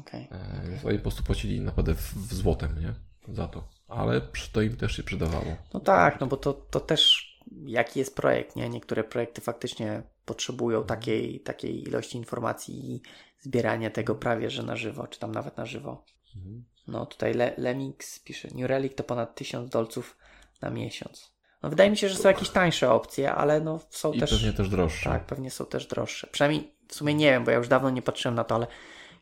Okej. 0.00 0.28
E, 0.30 0.68
Więc 0.70 0.84
oni 0.84 0.96
po 0.98 1.02
prostu 1.02 1.22
płacili 1.22 1.60
naprawdę 1.60 1.94
w, 1.94 2.14
w 2.14 2.34
złotem, 2.34 2.78
nie? 2.80 2.94
Za 3.34 3.48
to. 3.48 3.68
Ale 3.88 4.20
to 4.52 4.62
im 4.62 4.76
też 4.76 4.96
się 4.96 5.02
przydawało. 5.02 5.56
No 5.74 5.80
tak, 5.80 6.20
no 6.20 6.26
bo 6.26 6.36
to, 6.36 6.52
to 6.52 6.80
też 6.80 7.32
jaki 7.66 7.98
jest 7.98 8.16
projekt, 8.16 8.56
nie? 8.56 8.68
Niektóre 8.68 9.04
projekty 9.04 9.40
faktycznie 9.40 10.02
potrzebują 10.24 10.84
takiej, 10.84 11.40
takiej 11.40 11.82
ilości 11.82 12.18
informacji 12.18 12.94
i 12.94 13.02
zbierania 13.40 13.90
tego 13.90 14.14
prawie, 14.14 14.50
że 14.50 14.62
na 14.62 14.76
żywo, 14.76 15.06
czy 15.06 15.18
tam 15.20 15.32
nawet 15.32 15.56
na 15.56 15.66
żywo. 15.66 16.04
Mhm. 16.36 16.64
No 16.88 17.06
tutaj 17.06 17.34
Le 17.34 17.54
Lemix 17.58 18.18
pisze, 18.18 18.48
New 18.54 18.68
Relic 18.68 18.94
to 18.94 19.04
ponad 19.04 19.34
1000 19.34 19.70
dolców 19.70 20.16
na 20.62 20.70
miesiąc. 20.70 21.36
No 21.62 21.70
wydaje 21.70 21.90
mi 21.90 21.96
się, 21.96 22.08
że 22.08 22.14
są 22.16 22.28
jakieś 22.28 22.50
tańsze 22.50 22.90
opcje, 22.92 23.32
ale 23.34 23.60
no 23.60 23.80
są 23.90 24.12
I 24.12 24.20
też... 24.20 24.30
pewnie 24.30 24.52
też 24.52 24.68
droższe. 24.68 25.10
Tak, 25.10 25.26
pewnie 25.26 25.50
są 25.50 25.66
też 25.66 25.86
droższe. 25.86 26.26
Przynajmniej 26.26 26.74
w 26.88 26.94
sumie 26.94 27.14
nie 27.14 27.30
wiem, 27.30 27.44
bo 27.44 27.50
ja 27.50 27.56
już 27.56 27.68
dawno 27.68 27.90
nie 27.90 28.02
patrzyłem 28.02 28.34
na 28.34 28.44
to, 28.44 28.54
ale 28.54 28.66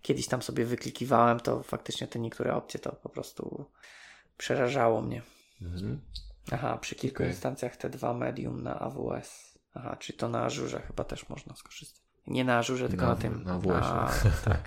kiedyś 0.02 0.26
tam 0.26 0.42
sobie 0.42 0.64
wyklikiwałem, 0.64 1.40
to 1.40 1.62
faktycznie 1.62 2.06
te 2.06 2.18
niektóre 2.18 2.54
opcje 2.54 2.80
to 2.80 2.92
po 2.92 3.08
prostu 3.08 3.70
przerażało 4.36 5.00
mnie. 5.02 5.22
Mhm. 5.62 6.00
Aha, 6.52 6.78
przy 6.80 6.94
kilku 6.94 7.16
Okej. 7.16 7.28
instancjach 7.28 7.76
T2 7.78 8.18
Medium 8.18 8.62
na 8.62 8.78
AWS. 8.80 9.58
Aha, 9.74 9.96
czyli 9.96 10.18
to 10.18 10.28
na 10.28 10.44
Azure 10.44 10.80
chyba 10.86 11.04
też 11.04 11.28
można 11.28 11.56
skorzystać. 11.56 12.02
Nie 12.26 12.44
na 12.44 12.58
Azure, 12.58 12.88
tylko 12.88 13.04
na, 13.04 13.10
Na- 13.10 13.16
tym. 13.16 13.44
na 13.44 13.54
AWS-ie. 13.54 13.72
A, 13.84 14.10
tak. 14.50 14.60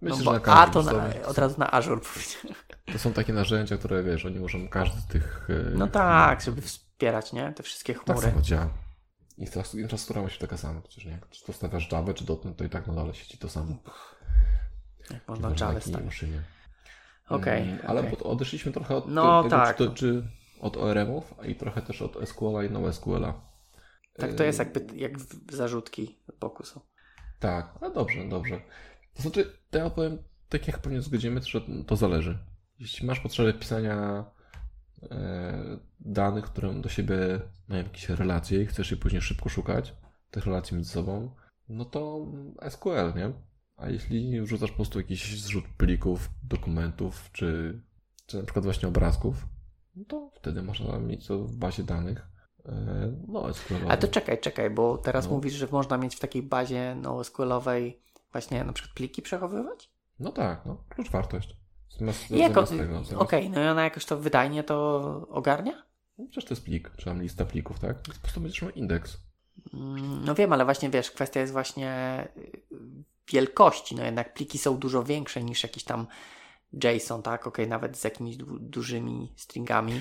Myślę, 0.00 0.18
no 0.24 0.34
że 0.34 0.40
bo, 0.40 0.52
a 0.52 0.66
to 0.66 0.82
na, 0.82 0.92
od 1.26 1.38
razu 1.38 1.54
na 1.58 1.70
Azure 1.72 2.00
powiedziałem. 2.00 2.62
To 2.92 2.98
są 2.98 3.12
takie 3.12 3.32
narzędzia, 3.32 3.76
które 3.76 4.02
wiesz, 4.02 4.24
oni 4.24 4.38
muszą 4.38 4.68
każdy 4.68 5.00
z 5.00 5.06
tych. 5.06 5.48
e, 5.50 5.70
No 5.78 5.86
tak, 5.86 6.40
żeby 6.40 6.60
wspierać, 6.62 7.32
nie? 7.32 7.52
Te 7.52 7.62
wszystkie 7.62 7.94
Tak 7.94 8.04
chmury. 8.04 8.20
samo 8.30 8.42
działa. 8.42 8.68
Infra- 9.38 9.78
Infrastruktura 9.78 10.22
musi 10.22 10.32
być 10.34 10.40
taka 10.40 10.56
sama, 10.56 10.80
przecież 10.80 11.04
nie? 11.04 11.18
Czy 11.30 11.44
to 11.44 11.52
stawiasz 11.52 11.92
Java, 11.92 12.14
czy 12.14 12.24
dotnet, 12.24 12.56
to 12.56 12.64
i 12.64 12.68
tak 12.68 12.86
na 12.86 12.94
dole 12.94 13.14
sieci 13.14 13.38
to 13.38 13.48
samo. 13.48 13.76
Jak 15.10 15.28
można 15.28 15.48
Java 15.48 15.80
stawiać. 15.80 16.04
maszynie. 16.04 16.42
Okej, 17.28 17.62
Mm, 17.62 17.78
Ale 17.86 18.12
odeszliśmy 18.22 18.72
trochę 18.72 18.96
od 18.96 19.08
No 19.08 19.42
tego, 19.42 19.56
tak, 19.56 19.76
czy, 19.76 19.84
no. 19.86 19.94
czy 19.94 20.22
od 20.60 20.76
ORM-ów, 20.76 21.34
i 21.46 21.54
trochę 21.54 21.82
też 21.82 22.02
od 22.02 22.28
SQL-a 22.28 22.64
i 22.64 22.70
NoSQL-a. 22.70 23.34
Tak 24.16 24.34
to 24.34 24.44
jest 24.44 24.58
jakby 24.58 24.96
jak 24.96 25.12
zarzutki 25.50 26.18
boku 26.40 26.64
są. 26.64 26.80
Tak, 27.38 27.68
no 27.80 27.90
dobrze, 27.90 28.28
dobrze. 28.28 28.60
To 29.14 29.22
znaczy, 29.22 29.52
to 29.70 29.78
ja 29.78 29.90
powiem, 29.90 30.18
tak 30.48 30.66
jak 30.68 30.78
pewnie 30.78 31.02
zgodzimy, 31.02 31.40
że 31.42 31.60
to 31.86 31.96
zależy. 31.96 32.38
Jeśli 32.78 33.06
masz 33.06 33.20
potrzebę 33.20 33.52
pisania 33.54 34.24
e, 35.02 35.78
danych, 36.00 36.44
które 36.44 36.80
do 36.80 36.88
siebie 36.88 37.16
mają 37.68 37.82
jakieś 37.82 38.08
relacje 38.08 38.62
i 38.62 38.66
chcesz 38.66 38.90
je 38.90 38.96
później 38.96 39.22
szybko 39.22 39.48
szukać, 39.48 39.94
tych 40.30 40.46
relacji 40.46 40.74
między 40.74 40.90
sobą, 40.90 41.30
no 41.68 41.84
to 41.84 42.26
SQL, 42.68 43.14
nie? 43.16 43.32
A 43.76 43.88
jeśli 43.90 44.40
wrzucasz 44.40 44.70
po 44.70 44.76
prostu 44.76 44.98
jakiś 44.98 45.40
zrzut 45.40 45.64
plików, 45.76 46.30
dokumentów, 46.42 47.30
czy, 47.32 47.80
czy 48.26 48.36
na 48.36 48.42
przykład 48.42 48.64
właśnie 48.64 48.88
obrazków, 48.88 49.46
no 49.96 50.04
to 50.04 50.30
wtedy 50.34 50.62
można 50.62 50.98
mieć 50.98 51.26
to 51.26 51.38
w 51.38 51.56
bazie 51.56 51.82
danych. 51.82 52.26
e, 52.66 53.12
No, 53.28 53.54
SQL. 53.54 53.74
Ale 53.88 53.98
to 53.98 54.08
czekaj, 54.08 54.40
czekaj, 54.40 54.70
bo 54.70 54.98
teraz 54.98 55.24
No. 55.26 55.30
mówisz, 55.32 55.52
że 55.54 55.66
można 55.72 55.98
mieć 55.98 56.16
w 56.16 56.20
takiej 56.20 56.42
bazie 56.42 56.96
NoSQL-owej 57.02 57.92
właśnie 58.32 58.64
na 58.64 58.72
przykład 58.72 58.94
pliki 58.94 59.22
przechowywać? 59.22 59.90
No 60.20 60.32
tak, 60.32 60.66
no, 60.66 60.84
klucz 60.88 61.10
wartość. 61.10 61.56
Zamiast, 61.98 62.30
jako, 62.30 62.54
zamiast 62.66 62.72
tego, 62.72 62.94
zamiast- 63.04 63.22
Okej, 63.22 63.50
no 63.50 63.64
i 63.64 63.66
ona 63.68 63.84
jakoś 63.84 64.04
to 64.04 64.18
wydajnie 64.18 64.64
to 64.64 65.00
ogarnia? 65.30 65.82
No 66.18 66.26
przecież 66.30 66.44
to 66.48 66.54
jest 66.54 66.64
plik, 66.64 66.90
czy 66.96 67.04
tam 67.04 67.22
lista 67.22 67.44
plików, 67.44 67.78
tak? 67.78 67.96
Po 68.02 68.12
prostu 68.22 68.40
będziesz 68.40 68.62
miał 68.62 68.70
indeks. 68.70 69.18
Mm, 69.74 70.24
No 70.24 70.34
wiem, 70.34 70.52
ale 70.52 70.64
właśnie 70.64 70.90
wiesz, 70.90 71.10
kwestia 71.10 71.40
jest 71.40 71.52
właśnie 71.52 72.28
y, 72.36 72.62
wielkości. 73.32 73.94
No 73.96 74.04
jednak 74.04 74.34
pliki 74.34 74.58
są 74.58 74.76
dużo 74.78 75.02
większe 75.04 75.42
niż 75.42 75.62
jakiś 75.62 75.84
tam 75.84 76.06
JSON, 76.84 77.22
tak? 77.22 77.46
Okej, 77.46 77.68
nawet 77.68 77.96
z 77.98 78.04
jakimiś 78.04 78.36
du- 78.36 78.58
dużymi 78.58 79.32
stringami. 79.36 80.00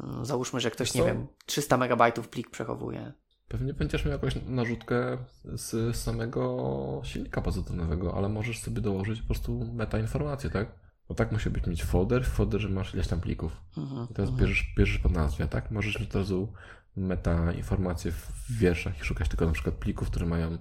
Mm, 0.00 0.24
Załóżmy, 0.24 0.60
że 0.60 0.70
ktoś, 0.70 0.94
nie 0.94 1.02
wiem, 1.02 1.26
300 1.46 1.76
megabajtów 1.76 2.28
plik 2.28 2.50
przechowuje. 2.50 3.12
Pewnie 3.48 3.74
będziesz 3.74 4.04
miał 4.04 4.12
jakąś 4.12 4.34
narzutkę 4.46 5.18
z 5.44 5.96
samego 5.96 7.00
silnika 7.04 7.42
pozytywnego, 7.42 8.14
ale 8.16 8.28
możesz 8.28 8.58
sobie 8.58 8.80
dołożyć 8.80 9.20
po 9.20 9.26
prostu 9.26 9.70
metainformacje, 9.72 10.50
tak? 10.50 10.68
Bo 11.08 11.14
tak 11.14 11.32
musi 11.32 11.50
być 11.50 11.66
mieć 11.66 11.84
folder, 11.84 12.24
w 12.24 12.28
folderze 12.28 12.68
masz 12.68 12.94
ileś 12.94 13.06
tam 13.06 13.20
plików. 13.20 13.56
Mhm, 13.76 14.06
I 14.10 14.14
teraz 14.14 14.30
mhm. 14.30 14.36
bierzesz, 14.48 14.74
bierzesz 14.76 14.98
po 14.98 15.08
nazwie, 15.08 15.46
tak? 15.46 15.70
Możesz 15.70 16.00
mieć 16.00 16.08
od 16.08 16.14
razu 16.14 16.52
metainformacje 16.96 18.12
w 18.12 18.58
wierszach 18.58 19.00
i 19.00 19.04
szukać 19.04 19.28
tylko 19.28 19.46
na 19.46 19.52
przykład 19.52 19.74
plików, 19.74 20.10
które 20.10 20.26
mają 20.26 20.58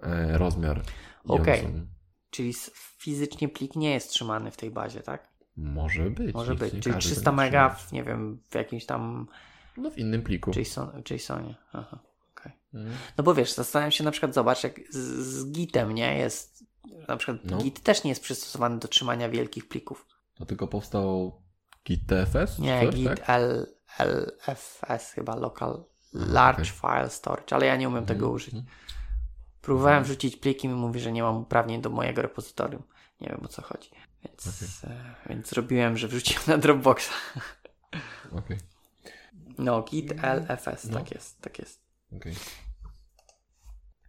e, 0.00 0.38
rozmiar. 0.38 0.82
Okej. 1.24 1.62
są- 1.62 1.86
Czyli 2.30 2.52
fizycznie 2.98 3.48
plik 3.48 3.76
nie 3.76 3.90
jest 3.90 4.10
trzymany 4.10 4.50
w 4.50 4.56
tej 4.56 4.70
bazie, 4.70 5.00
tak? 5.00 5.28
Może 5.56 6.10
być. 6.10 6.34
Może 6.34 6.54
być. 6.54 6.70
Czyli 6.70 6.94
każe 6.94 6.98
300 6.98 7.20
tego 7.20 7.36
mega, 7.36 7.68
w, 7.68 7.92
nie 7.92 8.04
wiem, 8.04 8.38
w 8.48 8.54
jakimś 8.54 8.86
tam 8.86 9.26
No 9.76 9.90
w 9.90 9.98
innym 9.98 10.22
pliku. 10.22 10.50
JSON, 10.56 11.02
JSOnie. 11.10 11.54
Aha. 11.72 11.98
Mhm. 12.76 12.96
No 13.18 13.24
bo 13.24 13.34
wiesz, 13.34 13.52
zastanawiam 13.52 13.90
się 13.92 14.04
na 14.04 14.10
przykład, 14.10 14.34
zobacz, 14.34 14.64
jak 14.64 14.80
z, 14.90 14.96
z 15.26 15.50
Gitem, 15.52 15.92
nie? 15.94 16.18
Jest, 16.18 16.64
na 17.08 17.16
przykład 17.16 17.38
No. 17.44 17.58
Git 17.58 17.80
też 17.82 18.04
nie 18.04 18.08
jest 18.10 18.22
przystosowany 18.22 18.78
do 18.78 18.88
trzymania 18.88 19.28
wielkich 19.28 19.68
plików. 19.68 20.06
Dlatego 20.36 20.66
powstał 20.68 21.40
Git 21.86 22.00
TFS? 22.06 22.58
Nie, 22.58 22.80
coś, 22.86 22.94
Git 22.94 23.08
tak? 23.08 23.30
L, 23.30 23.66
LFS 23.98 25.10
chyba, 25.12 25.36
Local 25.36 25.84
Large 26.12 26.62
okej. 26.62 26.74
File 26.80 27.10
Storage, 27.10 27.56
ale 27.56 27.66
ja 27.66 27.76
nie 27.76 27.88
umiem 27.88 28.06
tego 28.06 28.18
Mhm, 28.26 28.34
użyć. 28.34 28.54
mhm. 28.54 28.72
Próbowałem 29.60 30.04
wrzucić 30.04 30.36
pliki 30.36 30.66
i 30.66 30.70
mówi, 30.70 31.00
że 31.00 31.12
nie 31.12 31.22
mam 31.22 31.36
uprawnień 31.36 31.82
do 31.82 31.90
mojego 31.90 32.22
repozytorium. 32.22 32.82
Nie 33.20 33.28
wiem 33.28 33.40
o 33.44 33.48
co 33.48 33.62
chodzi. 33.62 33.90
Więc, 34.24 34.84
e, 34.84 35.14
więc 35.28 35.48
zrobiłem, 35.48 35.96
że 35.98 36.08
wrzuciłem 36.08 36.42
na 36.46 36.58
Dropboxa. 36.58 37.10
Okej, 38.32 38.58
No, 39.58 39.82
Git 39.82 40.12
LFS, 40.22 40.84
No. 40.84 40.98
tak 40.98 41.10
jest, 41.10 41.40
tak 41.40 41.58
jest. 41.58 41.80
okej. 42.16 42.34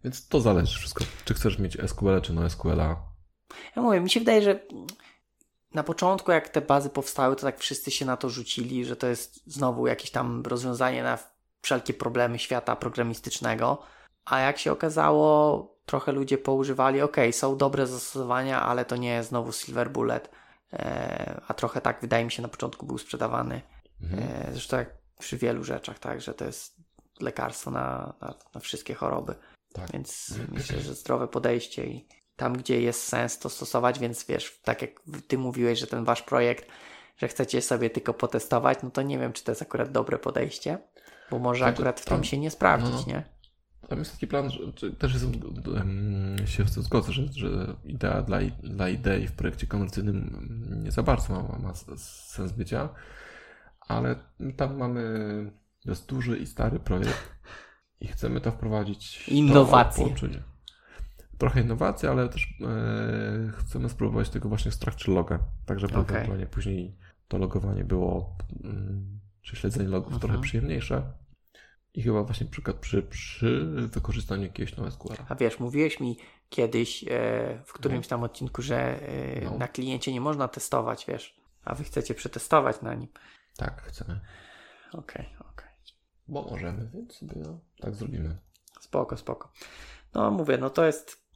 Więc 0.04 0.28
to 0.28 0.40
zależy 0.40 0.78
wszystko. 0.78 1.04
Czy 1.24 1.34
chcesz 1.34 1.58
mieć 1.58 1.78
SQL, 1.86 2.20
czy 2.22 2.32
no 2.32 2.50
SQL-a. 2.50 2.96
Ja 3.76 3.82
mówię, 3.82 4.00
mi 4.00 4.10
się 4.10 4.20
wydaje, 4.20 4.42
że 4.42 4.60
na 5.74 5.82
początku, 5.82 6.32
jak 6.32 6.48
te 6.48 6.60
bazy 6.60 6.90
powstały, 6.90 7.36
to 7.36 7.42
tak 7.42 7.58
wszyscy 7.58 7.90
się 7.90 8.04
na 8.06 8.16
to 8.16 8.30
rzucili, 8.30 8.84
że 8.84 8.96
to 8.96 9.06
jest 9.06 9.40
znowu 9.46 9.86
jakieś 9.86 10.10
tam 10.10 10.42
rozwiązanie 10.46 11.02
na 11.02 11.18
wszelkie 11.62 11.94
problemy 11.94 12.38
świata 12.38 12.76
programistycznego. 12.76 13.82
A 14.24 14.40
jak 14.40 14.58
się 14.58 14.72
okazało, 14.72 15.78
trochę 15.86 16.12
ludzie 16.12 16.38
poużywali, 16.38 17.00
ok, 17.00 17.16
są 17.30 17.56
dobre 17.56 17.86
zastosowania, 17.86 18.62
ale 18.62 18.84
to 18.84 18.96
nie 18.96 19.10
jest 19.10 19.28
znowu 19.28 19.52
Silver 19.52 19.90
Bullet. 19.90 20.30
E, 20.72 21.40
a 21.48 21.54
trochę 21.54 21.80
tak, 21.80 22.00
wydaje 22.00 22.24
mi 22.24 22.30
się, 22.30 22.42
na 22.42 22.48
początku 22.48 22.86
był 22.86 22.98
sprzedawany. 22.98 23.62
Mhm. 24.02 24.22
E, 24.22 24.52
zresztą 24.52 24.76
jak 24.76 24.98
przy 25.18 25.36
wielu 25.36 25.64
rzeczach, 25.64 25.98
tak, 25.98 26.20
że 26.20 26.34
to 26.34 26.44
jest 26.44 26.76
lekarstwo 27.20 27.70
na, 27.70 28.14
na, 28.20 28.34
na 28.54 28.60
wszystkie 28.60 28.94
choroby. 28.94 29.34
Tak. 29.72 29.92
Więc 29.92 30.34
myślę, 30.48 30.80
że 30.80 30.94
zdrowe 30.94 31.28
podejście 31.28 31.86
i 31.86 32.08
tam, 32.36 32.52
gdzie 32.52 32.80
jest 32.80 33.02
sens 33.02 33.38
to 33.38 33.48
stosować, 33.48 33.98
więc 33.98 34.26
wiesz, 34.26 34.60
tak 34.64 34.82
jak 34.82 34.90
ty 35.28 35.38
mówiłeś, 35.38 35.78
że 35.78 35.86
ten 35.86 36.04
wasz 36.04 36.22
projekt, 36.22 36.66
że 37.16 37.28
chcecie 37.28 37.62
sobie 37.62 37.90
tylko 37.90 38.14
potestować, 38.14 38.78
no 38.82 38.90
to 38.90 39.02
nie 39.02 39.18
wiem, 39.18 39.32
czy 39.32 39.44
to 39.44 39.52
jest 39.52 39.62
akurat 39.62 39.92
dobre 39.92 40.18
podejście, 40.18 40.78
bo 41.30 41.38
może 41.38 41.64
to 41.64 41.66
akurat 41.66 42.00
w 42.00 42.04
tam- 42.04 42.18
tym 42.18 42.24
się 42.24 42.38
nie 42.38 42.50
sprawdzić, 42.50 42.90
no, 42.90 43.00
no. 43.00 43.12
nie? 43.12 43.24
Tam 43.88 43.98
jest 43.98 44.12
taki 44.12 44.26
plan, 44.26 44.50
że, 44.50 44.58
że 44.76 44.92
też 44.92 45.14
jest, 45.14 45.26
się 46.46 46.64
w 46.64 46.74
to 46.74 46.82
zgodzę, 46.82 47.12
że, 47.12 47.22
że 47.32 47.76
idea 47.84 48.22
dla, 48.22 48.38
dla 48.62 48.88
idei 48.88 49.26
w 49.26 49.32
projekcie 49.32 49.66
komercyjnym 49.66 50.48
nie 50.84 50.90
za 50.90 51.02
bardzo 51.02 51.32
ma, 51.32 51.58
ma 51.58 51.74
sens 51.74 52.52
bycia, 52.52 52.88
ale 53.80 54.16
tam 54.56 54.76
mamy 54.76 55.02
jest 55.84 56.06
duży 56.06 56.38
i 56.38 56.46
stary 56.46 56.80
projekt 56.80 57.37
i 58.00 58.06
chcemy 58.06 58.40
to 58.40 58.52
wprowadzić. 58.52 59.24
to 59.24 59.30
Innowacje. 59.34 60.04
połączenie. 60.04 60.42
Trochę 61.38 61.60
innowacji, 61.60 62.08
ale 62.08 62.28
też 62.28 62.42
e, 62.60 63.52
chcemy 63.58 63.88
spróbować 63.88 64.28
tego 64.30 64.48
właśnie 64.48 64.70
structure 64.72 65.14
loga, 65.14 65.38
tak 65.66 65.80
żeby 65.80 65.94
ewentualnie 65.98 66.46
później 66.46 66.96
to 67.28 67.38
logowanie 67.38 67.84
było, 67.84 68.36
mm, 68.64 69.20
czy 69.42 69.56
śledzenie 69.56 69.88
logów 69.88 70.12
Mhm. 70.12 70.20
trochę 70.20 70.42
przyjemniejsze. 70.42 71.02
I 71.94 72.02
chyba 72.02 72.22
właśnie 72.24 72.46
przykład 72.46 72.76
przy, 72.76 73.02
przy 73.02 73.64
wykorzystaniu 73.92 74.42
jakiegoś 74.42 74.76
NoSQL-a. 74.76 75.24
A 75.28 75.34
wiesz, 75.34 75.58
mówiłeś 75.60 76.00
mi 76.00 76.16
kiedyś 76.48 77.04
e, 77.04 77.62
w 77.66 77.72
którymś 77.72 78.06
tam 78.08 78.22
odcinku, 78.22 78.62
że 78.62 79.08
e, 79.08 79.40
No. 79.44 79.58
na 79.58 79.68
kliencie 79.68 80.12
nie 80.12 80.20
można 80.20 80.48
testować, 80.48 81.04
wiesz, 81.08 81.40
a 81.64 81.74
wy 81.74 81.84
chcecie 81.84 82.14
przetestować 82.14 82.82
na 82.82 82.94
nim. 82.94 83.08
Tak, 83.56 83.82
chcemy. 83.82 84.20
Okej, 84.92 85.26
okej. 85.52 85.67
Bo 86.28 86.42
możemy, 86.42 86.90
więc 86.94 87.12
sobie 87.14 87.34
no, 87.36 87.60
tak 87.80 87.94
zrobimy. 87.94 88.38
Spoko, 88.80 89.16
spoko. 89.16 89.52
No 90.14 90.30
mówię, 90.30 90.58
no 90.58 90.70
to 90.70 90.84
jest 90.84 91.28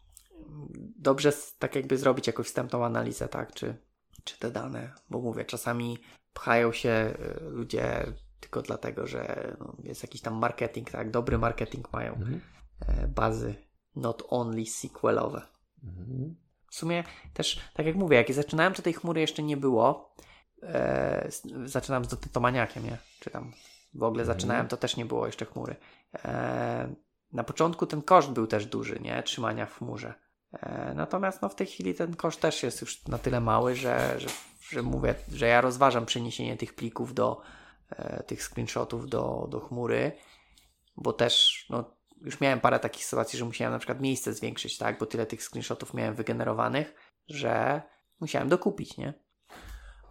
dobrze 0.99 1.33
tak 1.59 1.75
jakby 1.77 1.99
zrobić 1.99 2.27
jakąś 2.27 2.47
wstępną 2.47 2.85
analizę, 2.85 3.29
tak, 3.29 3.53
czy, 3.55 3.77
czy 4.25 4.39
te 4.39 4.51
dane, 4.51 4.93
bo 5.11 5.21
mówię, 5.21 5.45
czasami 5.45 5.99
pchają 6.35 6.73
się 6.73 7.15
y, 7.41 7.51
ludzie 7.51 8.07
tylko 8.41 8.63
dlatego, 8.63 9.07
że 9.07 9.55
no, 9.61 9.77
jest 9.85 10.03
jakiś 10.03 10.21
tam 10.21 10.35
marketing, 10.35 10.91
tak, 10.91 11.11
dobry 11.11 11.39
marketing 11.39 11.93
mają 11.93 12.13
Mhm. 12.15 12.41
e, 12.89 13.09
bazy 13.09 13.55
not 13.97 14.23
only 14.29 14.67
SQL-owe. 14.67 15.43
Mhm. 15.85 16.37
W 16.71 16.75
sumie 16.75 17.05
też, 17.35 17.61
tak 17.75 17.87
jak 17.87 17.97
mówię, 17.97 18.17
jak 18.17 18.33
zaczynałem, 18.33 18.75
to 18.75 18.83
tej 18.83 18.93
chmury 18.93 19.21
jeszcze 19.21 19.43
nie 19.43 19.57
było. 19.57 20.15
E, 20.63 21.25
s- 21.25 21.43
zaczynałem 21.65 22.05
z 22.05 22.09
dotytomaniakiem, 22.09 22.85
nie? 22.85 22.99
Czy 23.21 23.31
tam 23.31 23.53
w 23.95 24.03
ogóle 24.03 24.23
Mhm. 24.23 24.39
zaczynałem, 24.39 24.69
to 24.69 24.77
też 24.77 24.97
nie 24.97 25.05
było 25.05 25.27
jeszcze 25.27 25.45
chmury. 25.47 25.77
E, 26.25 26.95
na 27.33 27.45
początku 27.45 27.87
ten 27.87 28.03
koszt 28.03 28.31
był 28.31 28.47
też 28.47 28.67
duży, 28.67 29.01
nie? 29.01 29.23
Trzymania 29.23 29.67
w 29.67 29.79
chmurze. 29.79 30.15
E, 30.53 30.93
natomiast 30.95 31.43
no, 31.43 31.49
w 31.49 31.55
tej 31.55 31.67
chwili 31.67 31.95
ten 31.95 32.17
koszt 32.17 32.41
też 32.41 32.63
jest 32.63 32.81
już 32.81 33.07
na 33.07 33.19
tyle 33.19 33.41
mały, 33.41 33.75
że, 33.75 34.15
że, 34.21 34.29
że 34.61 34.83
mówię, 34.83 35.15
że 35.33 35.47
ja 35.47 35.61
rozważam 35.61 36.07
przeniesienie 36.07 36.57
tych 36.57 36.75
plików 36.75 37.15
do, 37.15 37.41
e, 37.91 38.23
tych 38.23 38.43
screenshotów 38.43 39.09
do, 39.09 39.47
do 39.51 39.61
chmury, 39.61 40.13
bo 40.97 41.13
też 41.13 41.67
no, 41.71 41.97
już 42.21 42.41
miałem 42.41 42.61
parę 42.61 42.79
takich 42.81 43.05
sytuacji, 43.05 43.39
że 43.39 43.45
musiałem 43.45 43.73
na 43.73 43.79
przykład 43.79 44.01
miejsce 44.01 44.33
zwiększyć, 44.33 44.79
tak, 44.79 44.99
bo 44.99 45.07
tyle 45.07 45.27
tych 45.27 45.43
screenshotów 45.43 45.95
miałem 45.95 46.15
wygenerowanych, 46.15 46.95
że 47.29 47.83
musiałem 48.21 48.49
dokupić, 48.49 48.97
nie? 48.97 49.15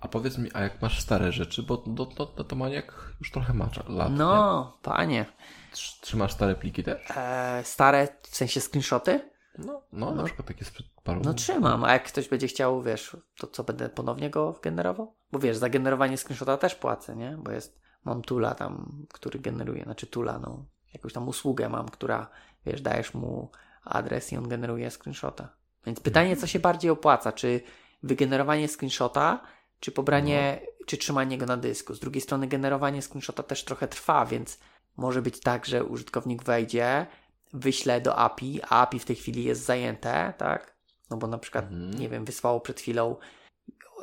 A 0.02 0.08
powiedz 0.08 0.38
mi, 0.38 0.50
a 0.54 0.62
jak 0.62 0.82
masz 0.82 1.00
stare 1.02 1.32
rzeczy, 1.32 1.64
bo 1.64 1.78
do, 1.78 2.06
do, 2.06 2.26
do 2.26 2.44
to 2.44 2.56
maniak 2.56 3.14
już 3.20 3.32
trochę 3.32 3.54
ma 3.54 3.70
lat, 3.88 4.12
nie? 4.12 4.18
No, 4.18 4.78
panie. 4.82 5.26
Trz- 5.74 6.02
Trzymasz 6.02 6.32
stare 6.34 6.56
pliki 6.56 6.84
też? 6.84 7.12
E, 7.16 7.62
stare, 7.64 8.08
w 8.22 8.36
sensie 8.36 8.62
screenshoty? 8.62 9.32
No, 9.58 9.82
no, 9.92 10.16
na 10.16 10.24
przykład 10.24 10.48
takie 10.48 10.66
sprzed 10.66 10.88
paru 11.04 11.22
No 11.24 11.34
trzymam, 11.34 11.84
a 11.84 11.94
jak 11.94 12.04
ktoś 12.04 12.28
będzie 12.30 12.48
chciał, 12.48 12.82
wiesz, 12.82 13.18
to 13.38 13.48
co, 13.48 13.64
będę 13.64 13.90
ponownie 13.90 14.30
go 14.30 14.60
generował? 14.62 15.16
Bo 15.32 15.40
wiesz, 15.40 15.58
za 15.58 15.70
generowanie 15.70 16.18
screenshota 16.18 16.58
też 16.58 16.76
płacę, 16.76 17.16
nie? 17.16 17.38
Bo 17.38 17.52
jest, 17.52 17.82
mam 18.06 18.22
tula 18.22 18.56
tam, 18.56 19.06
który 19.14 19.40
generuje, 19.40 19.84
znaczy 19.84 20.08
tula, 20.08 20.40
no, 20.40 20.66
jakąś 20.94 21.14
tam 21.14 21.28
usługę 21.28 21.70
mam, 21.70 21.90
która, 21.90 22.30
wiesz, 22.66 22.82
dajesz 22.82 23.14
mu 23.14 23.52
adres 23.84 24.32
i 24.34 24.38
on 24.38 24.48
generuje 24.48 24.92
screenshota. 24.92 25.50
Więc 25.86 26.00
pytanie, 26.00 26.38
co 26.38 26.48
się 26.48 26.60
bardziej 26.60 26.92
opłaca, 26.92 27.32
czy 27.32 27.62
wygenerowanie 28.04 28.68
screenshota, 28.68 29.42
czy 29.82 29.92
pobranie, 29.92 30.62
czy 30.86 30.98
trzymanie 30.98 31.38
go 31.38 31.46
na 31.46 31.58
dysku. 31.58 31.94
Z 31.94 32.00
drugiej 32.00 32.22
strony 32.22 32.48
generowanie 32.48 33.02
screenshota 33.02 33.44
też 33.44 33.64
trochę 33.64 33.88
trwa, 33.88 34.26
więc 34.26 34.60
może 34.98 35.22
być 35.22 35.40
tak, 35.40 35.66
że 35.66 35.84
użytkownik 35.84 36.44
wejdzie, 36.44 37.06
wyśle 37.54 38.02
do 38.02 38.16
API, 38.16 38.62
a 38.70 38.82
API 38.82 39.00
w 39.00 39.06
tej 39.06 39.16
chwili 39.16 39.44
jest 39.44 39.66
zajęte, 39.66 40.34
tak? 40.38 40.76
No 41.10 41.18
bo 41.18 41.28
na 41.28 41.38
przykład, 41.38 41.66
Mhm. 41.66 41.94
nie 42.00 42.10
wiem, 42.10 42.26
wysłało 42.26 42.60
przed 42.60 42.80
chwilą 42.80 43.16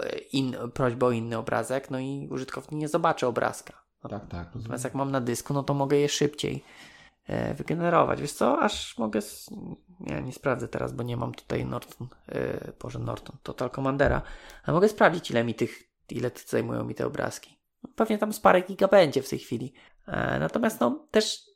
e, 0.00 0.18
in, 0.18 0.56
prośbę 0.74 1.06
o 1.06 1.10
inny 1.10 1.38
obrazek, 1.38 1.90
no 1.90 1.98
i 1.98 2.28
użytkownik 2.30 2.80
nie 2.80 2.88
zobaczy 2.88 3.26
obrazka. 3.26 3.72
Tak, 4.02 4.10
tak, 4.10 4.20
rozumiem. 4.30 4.52
Natomiast 4.54 4.84
jak 4.84 4.94
mam 4.94 5.10
na 5.10 5.20
dysku, 5.20 5.54
no 5.54 5.62
to 5.62 5.74
mogę 5.74 5.96
je 5.96 6.08
szybciej 6.08 6.64
wygenerować. 7.56 8.20
Wiesz 8.20 8.32
co, 8.32 8.58
aż 8.58 8.98
mogę. 8.98 9.20
Nie, 10.00 10.32
sprawdzę 10.32 10.68
teraz, 10.68 10.92
bo 10.92 11.02
nie 11.02 11.16
mam 11.16 11.34
tutaj 11.34 11.64
Norton. 11.64 12.08
E, 12.28 12.72
Boże, 12.80 12.98
Norton, 12.98 13.36
Total 13.42 13.70
Commandera. 13.70 14.22
Ale 14.64 14.74
mogę 14.74 14.88
sprawdzić, 14.88 15.30
ile 15.30 15.44
mi 15.44 15.54
tych, 15.54 15.82
ile 16.10 16.30
zajmują 16.46 16.84
mi 16.84 16.94
te 16.94 17.06
obrazki. 17.06 17.58
Pewnie 17.96 18.18
tam 18.18 18.32
z 18.32 18.40
parę 18.40 18.60
giga 18.60 18.88
będzie 18.88 19.22
w 19.22 19.28
tej 19.28 19.38
chwili. 19.38 19.72
E, 20.06 20.38
natomiast 20.38 20.80
no 20.80 21.06
też 21.10 21.48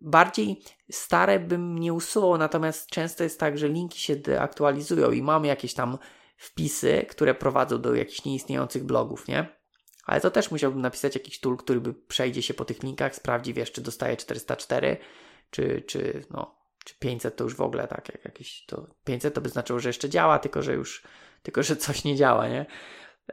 bardziej 0.00 0.62
stare 0.90 1.40
bym 1.40 1.78
nie 1.78 1.92
usuwał, 1.92 2.38
natomiast 2.38 2.90
często 2.90 3.24
jest 3.24 3.40
tak, 3.40 3.58
że 3.58 3.68
linki 3.68 4.00
się 4.00 4.16
deaktualizują 4.16 5.10
i 5.10 5.22
mam 5.22 5.44
jakieś 5.44 5.74
tam 5.74 5.98
wpisy, 6.36 7.06
które 7.08 7.34
prowadzą 7.34 7.80
do 7.80 7.94
jakichś 7.94 8.24
nieistniejących 8.24 8.84
blogów, 8.84 9.28
nie? 9.28 9.59
Ale 10.10 10.20
to 10.20 10.30
też 10.30 10.50
musiałbym 10.50 10.80
napisać 10.80 11.14
jakiś 11.14 11.40
tool, 11.40 11.56
który 11.56 11.80
by 11.80 11.94
przejdzie 11.94 12.42
się 12.42 12.54
po 12.54 12.64
tych 12.64 12.82
linkach, 12.82 13.14
sprawdzi, 13.14 13.54
wiesz, 13.54 13.72
czy 13.72 13.80
dostaje 13.80 14.16
404, 14.16 14.96
czy, 15.50 15.82
czy, 15.86 16.24
no, 16.30 16.54
czy 16.84 16.94
500 16.94 17.36
to 17.36 17.44
już 17.44 17.54
w 17.54 17.60
ogóle 17.60 17.88
tak, 17.88 18.08
jak 18.08 18.24
jakieś 18.24 18.64
to 18.66 18.86
500 19.04 19.34
to 19.34 19.40
by 19.40 19.48
znaczyło, 19.48 19.80
że 19.80 19.88
jeszcze 19.88 20.08
działa, 20.08 20.38
tylko 20.38 20.62
że 20.62 20.74
już, 20.74 21.02
tylko 21.42 21.62
że 21.62 21.76
coś 21.76 22.04
nie 22.04 22.16
działa, 22.16 22.48
nie? 22.48 22.66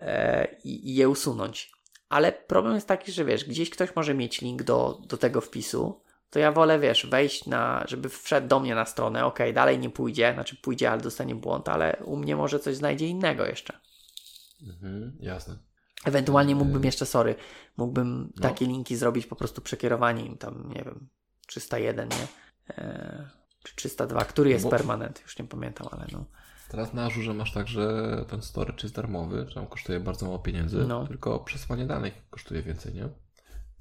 E, 0.02 0.48
i, 0.64 0.90
I 0.90 0.96
je 0.96 1.10
usunąć. 1.10 1.72
Ale 2.10 2.32
problem 2.32 2.76
jest 2.76 2.88
taki, 2.88 3.12
że 3.12 3.26
wiesz, 3.26 3.46
gdzieś 3.46 3.70
ktoś 3.70 3.96
może 3.96 4.14
mieć 4.14 4.42
link 4.42 4.64
do, 4.64 5.02
do 5.08 5.18
tego 5.18 5.42
wpisu, 5.42 6.02
to 6.30 6.40
ja 6.40 6.52
wolę, 6.52 6.80
wiesz, 6.80 7.06
wejść 7.06 7.46
na, 7.46 7.84
żeby 7.88 8.10
wszedł 8.10 8.48
do 8.48 8.60
mnie 8.60 8.76
na 8.76 8.86
stronę, 8.86 9.26
ok, 9.26 9.40
dalej 9.54 9.80
nie 9.80 9.90
pójdzie, 9.90 10.34
znaczy 10.34 10.56
pójdzie, 10.56 10.92
ale 10.92 11.02
dostanie 11.02 11.36
błąd, 11.36 11.70
ale 11.70 11.98
u 12.06 12.18
mnie 12.18 12.36
może 12.36 12.60
coś 12.60 12.76
znajdzie 12.76 13.08
innego 13.08 13.46
jeszcze. 13.46 13.80
Mhm, 14.62 15.18
jasne. 15.20 15.67
Ewentualnie 16.06 16.56
mógłbym 16.56 16.84
jeszcze, 16.84 17.06
sorry, 17.06 17.36
mógłbym 17.78 18.34
No. 18.36 18.42
takie 18.42 18.66
linki 18.66 18.96
zrobić 18.96 19.26
po 19.26 19.36
prostu 19.36 19.62
przekierowanie 19.62 20.26
im 20.26 20.38
tam, 20.38 20.70
nie 20.76 20.84
wiem, 20.84 21.08
301, 21.48 22.10
nie? 22.10 22.28
Eee, 22.78 23.28
czy 23.64 23.76
302, 23.76 24.26
który 24.26 24.50
jest 24.50 24.64
Bo- 24.64 24.70
permanent, 24.72 25.22
już 25.24 25.40
nie 25.40 25.46
pamiętam, 25.46 25.88
ale 25.92 26.06
no. 26.12 26.26
Teraz 26.70 26.94
na 26.94 27.06
Azure 27.06 27.34
masz 27.34 27.54
tak, 27.54 27.68
że 27.68 28.26
ten 28.30 28.42
storage 28.42 28.84
jest 28.84 28.96
darmowy, 28.96 29.46
że 29.48 29.56
tam 29.56 29.68
kosztuje 29.68 30.00
bardzo 30.00 30.26
mało 30.26 30.40
pieniędzy, 30.40 30.78
No. 30.78 31.08
tylko 31.08 31.40
przesłanie 31.40 31.86
danych 31.86 32.14
kosztuje 32.30 32.62
więcej, 32.64 32.94
nie? 32.94 33.10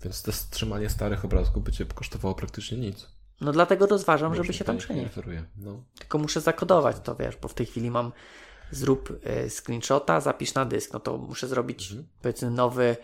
Więc 0.04 0.22
to 0.22 0.32
trzymanie 0.50 0.90
starych 0.90 1.24
obrazków 1.24 1.64
by 1.64 1.72
cię 1.72 1.84
kosztowało 1.86 2.34
praktycznie 2.34 2.78
nic. 2.78 3.08
No 3.40 3.52
dlatego 3.52 3.86
rozważam, 3.86 4.34
żeby 4.34 4.52
się 4.52 4.64
tam 4.64 4.78
przenieść. 4.78 5.14
No. 5.56 5.82
Tylko 5.98 6.18
muszę 6.18 6.40
zakodować 6.40 6.96
to, 7.00 7.14
wiesz, 7.16 7.36
bo 7.36 7.48
w 7.48 7.54
tej 7.54 7.66
chwili 7.66 7.90
mam 7.90 8.12
zrób 8.70 9.20
e, 9.22 9.50
screenshota, 9.50 10.20
zapisz 10.20 10.54
na 10.54 10.64
dysk, 10.64 10.92
no 10.92 11.00
to 11.00 11.18
muszę 11.18 11.48
zrobić 11.48 11.90
Mhm. 11.90 12.08
powiedzmy 12.22 12.50
nowy, 12.50 12.96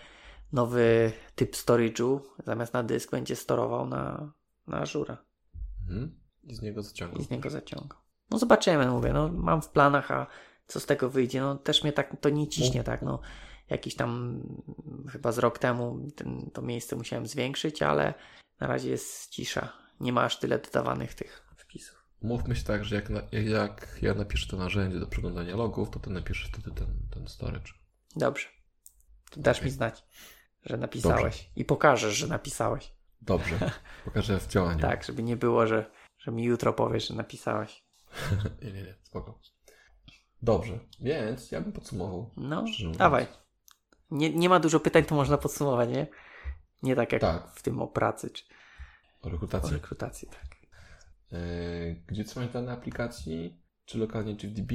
nowy 0.52 1.12
typ 1.34 1.52
storage'u, 1.56 2.20
zamiast 2.46 2.72
na 2.74 2.82
dysk 2.82 3.10
będzie 3.10 3.36
storował 3.36 3.86
na, 3.86 4.32
na 4.66 4.78
Azure 4.78 5.16
Mhm. 5.82 6.14
I 6.44 6.54
z 6.54 6.62
niego 6.62 6.82
zaciągam. 6.82 7.18
i 7.20 7.24
z 7.24 7.30
niego 7.30 7.50
zaciągał. 7.50 7.98
No 8.30 8.38
zobaczymy, 8.38 8.86
mówię, 8.90 9.12
no 9.12 9.28
mam 9.28 9.62
w 9.62 9.68
planach, 9.68 10.10
a 10.10 10.26
co 10.66 10.80
z 10.80 10.86
tego 10.86 11.10
wyjdzie, 11.10 11.40
no 11.40 11.56
też 11.56 11.82
mnie 11.82 11.92
tak 11.92 12.16
to 12.20 12.28
nie 12.28 12.48
ciśnie, 12.48 12.84
tak, 12.84 13.02
no 13.02 13.20
jakiś 13.70 13.94
tam 13.94 14.40
chyba 15.12 15.32
z 15.32 15.38
rok 15.38 15.58
temu 15.58 15.98
ten, 16.16 16.50
to 16.52 16.62
miejsce 16.62 16.96
musiałem 16.96 17.26
zwiększyć, 17.26 17.82
ale 17.82 18.14
na 18.60 18.66
razie 18.66 18.90
jest 18.90 19.28
cisza, 19.30 19.72
nie 20.00 20.12
ma 20.12 20.22
aż 20.24 20.38
tyle 20.38 20.58
dodawanych 20.58 21.14
tych. 21.14 21.51
Mówmy 22.22 22.56
się 22.56 22.64
tak, 22.64 22.84
że 22.84 22.94
jak, 22.96 23.10
na, 23.10 23.20
jak- 23.32 23.98
ja 24.02 24.14
napiszę 24.14 24.48
to 24.50 24.56
narzędzie 24.56 25.00
do 25.00 25.06
przeglądania 25.06 25.56
logów, 25.56 25.90
to 25.90 26.00
ty 26.00 26.10
napiszesz 26.10 26.48
wtedy 26.48 26.70
ten, 26.70 26.88
ten 27.10 27.28
storage. 27.28 27.72
Dobrze. 28.16 28.48
To 29.30 29.40
dasz 29.40 29.56
Okej. 29.56 29.66
mi 29.66 29.70
znać, 29.70 30.04
że 30.64 30.76
napisałeś. 30.76 31.50
I 31.56 31.64
pokażesz, 31.64 32.14
że 32.16 32.26
napisałeś. 32.26 32.92
Dobrze. 33.20 33.70
Pokażę 34.04 34.40
w 34.40 34.46
działaniu. 34.48 34.80
Tak, 34.80 35.04
żeby 35.04 35.22
nie 35.22 35.36
było, 35.36 35.66
że, 35.66 35.90
że 36.18 36.32
mi 36.32 36.44
jutro 36.44 36.72
powiesz, 36.72 37.08
że 37.08 37.14
napisałeś. 37.14 37.84
nie, 38.62 38.72
nie, 38.72 38.82
nie, 38.82 38.94
spoko. 39.02 39.40
Dobrze, 40.42 40.78
więc 41.00 41.50
ja 41.52 41.60
bym 41.60 41.72
podsumował. 41.72 42.30
No, 42.36 42.64
dawaj. 42.98 43.26
Nie, 44.10 44.30
nie 44.30 44.48
ma 44.48 44.60
dużo 44.60 44.80
pytań, 44.80 45.04
to 45.04 45.14
można 45.14 45.38
podsumować, 45.38 45.88
nie? 45.88 46.06
Nie 46.82 46.96
tak 46.96 47.12
jak 47.12 47.20
Tak. 47.20 47.52
w 47.54 47.62
tym 47.62 47.82
o 47.82 47.88
pracy 47.88 48.30
czy 48.30 48.44
O 49.22 49.26
o 49.26 49.30
rekrutacji. 49.30 49.72
rekrutacji, 49.72 50.28
tak. 50.28 50.61
Yy, 51.32 52.02
Gdzie 52.06 52.24
trzymać 52.24 52.50
dane 52.52 52.72
aplikacji, 52.72 53.62
czy 53.84 53.98
lokalnie, 53.98 54.36
czy 54.36 54.48
w 54.48 54.52
DB? 54.52 54.74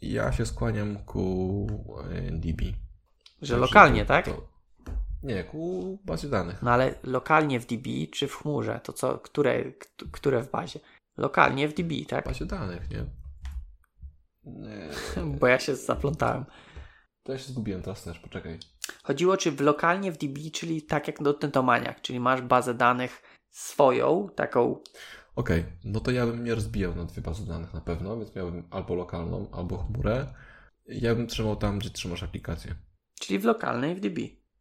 Ja 0.00 0.32
się 0.32 0.46
skłaniam 0.46 1.04
ku 1.04 1.66
yy, 2.12 2.30
DB. 2.30 2.62
Że 3.42 3.56
lokalnie, 3.56 4.02
to- 4.02 4.08
tak? 4.08 4.24
To... 4.24 4.54
Nie, 5.22 5.44
ku 5.44 5.98
bazie 6.04 6.28
danych. 6.28 6.62
No 6.62 6.70
ale 6.70 6.94
lokalnie 7.02 7.60
w 7.60 7.66
DB 7.66 7.86
czy 8.12 8.28
w 8.28 8.34
chmurze? 8.34 8.80
To 8.84 8.92
co, 8.92 9.18
które, 9.18 9.64
które 10.12 10.42
w 10.42 10.50
bazie? 10.50 10.80
Lokalnie 11.16 11.68
w 11.68 11.74
DB, 11.74 12.06
tak? 12.08 12.24
Bazie 12.24 12.46
danych, 12.46 12.90
nie? 12.90 13.04
Nie. 14.44 14.88
Bo 15.40 15.46
ja 15.46 15.58
się 15.58 15.76
zaplątałem. 15.76 16.44
To 17.22 17.32
ja 17.32 17.38
się 17.38 17.52
zgubiłem 17.52 17.82
teraz 17.82 18.04
też, 18.04 18.18
poczekaj. 18.18 18.58
Chodziło 19.02 19.36
czy 19.36 19.52
w 19.52 19.60
lokalnie 19.60 20.12
w 20.12 20.18
DB, 20.18 20.50
czyli 20.52 20.82
tak 20.82 21.06
jak 21.06 21.22
do 21.22 21.34
Tentomaniak, 21.34 22.00
czyli 22.00 22.20
masz 22.20 22.42
bazę 22.42 22.74
danych 22.74 23.22
swoją, 23.50 24.28
taką 24.36 24.80
Okej, 25.36 25.64
no 25.84 26.00
to 26.00 26.10
ja 26.10 26.26
bym 26.26 26.44
nie 26.44 26.54
rozbijał 26.54 26.94
na 26.94 27.04
dwie 27.04 27.22
bazy 27.22 27.46
danych 27.46 27.74
na 27.74 27.80
pewno, 27.80 28.16
więc 28.16 28.34
miałbym 28.36 28.68
albo 28.70 28.94
lokalną, 28.94 29.48
albo 29.52 29.78
chmurę. 29.78 30.26
Ja 30.86 31.14
bym 31.14 31.26
trzymał 31.26 31.56
tam, 31.56 31.78
gdzie 31.78 31.90
trzymasz 31.90 32.22
aplikację. 32.22 32.74
Czyli 33.20 33.38
w 33.38 33.44
lokalnej 33.44 33.94
w 33.94 34.00
DB. 34.00 34.18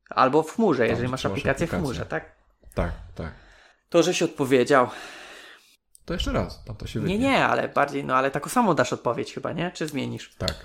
Albo 0.09 0.43
w 0.43 0.51
chmurze, 0.51 0.83
jeżeli 0.87 1.03
gdzie 1.07 1.11
masz 1.11 1.25
aplikację 1.25 1.67
w 1.67 1.69
chmurze, 1.69 2.05
tak? 2.05 2.35
Tak, 2.73 2.91
tak. 3.15 3.33
To, 3.89 4.03
żeś 4.03 4.21
odpowiedział. 4.21 4.87
To 6.05 6.13
jeszcze 6.13 6.31
raz, 6.31 6.63
tam 6.65 6.75
to 6.75 6.87
się 6.87 6.99
Nie, 6.99 7.03
wytnie. 7.05 7.19
nie, 7.19 7.45
ale 7.45 7.69
bardziej, 7.69 8.03
no 8.05 8.15
ale 8.15 8.31
taką 8.31 8.49
samą 8.49 8.73
dasz 8.73 8.93
odpowiedź 8.93 9.33
chyba, 9.33 9.51
nie? 9.51 9.71
Czy 9.71 9.87
zmienisz? 9.87 10.35
Tak. 10.37 10.55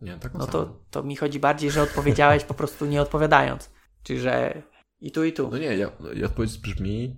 Nie, 0.00 0.16
taką 0.16 0.38
No 0.38 0.46
samą. 0.46 0.52
to, 0.52 0.76
to 0.90 1.02
mi 1.02 1.16
chodzi 1.16 1.40
bardziej, 1.40 1.70
że 1.70 1.82
odpowiedziałeś 1.82 2.44
po 2.44 2.54
prostu 2.54 2.86
nie 2.86 3.02
odpowiadając. 3.02 3.70
Czyli, 4.02 4.20
że 4.20 4.62
i 5.00 5.12
tu, 5.12 5.24
i 5.24 5.32
tu. 5.32 5.48
No 5.50 5.58
nie, 5.58 5.76
ja, 5.76 5.90
ja 6.14 6.26
odpowiedź 6.26 6.58
brzmi 6.58 7.16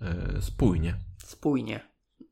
e, 0.00 0.42
spójnie. 0.42 0.94
Spójnie. 1.28 1.80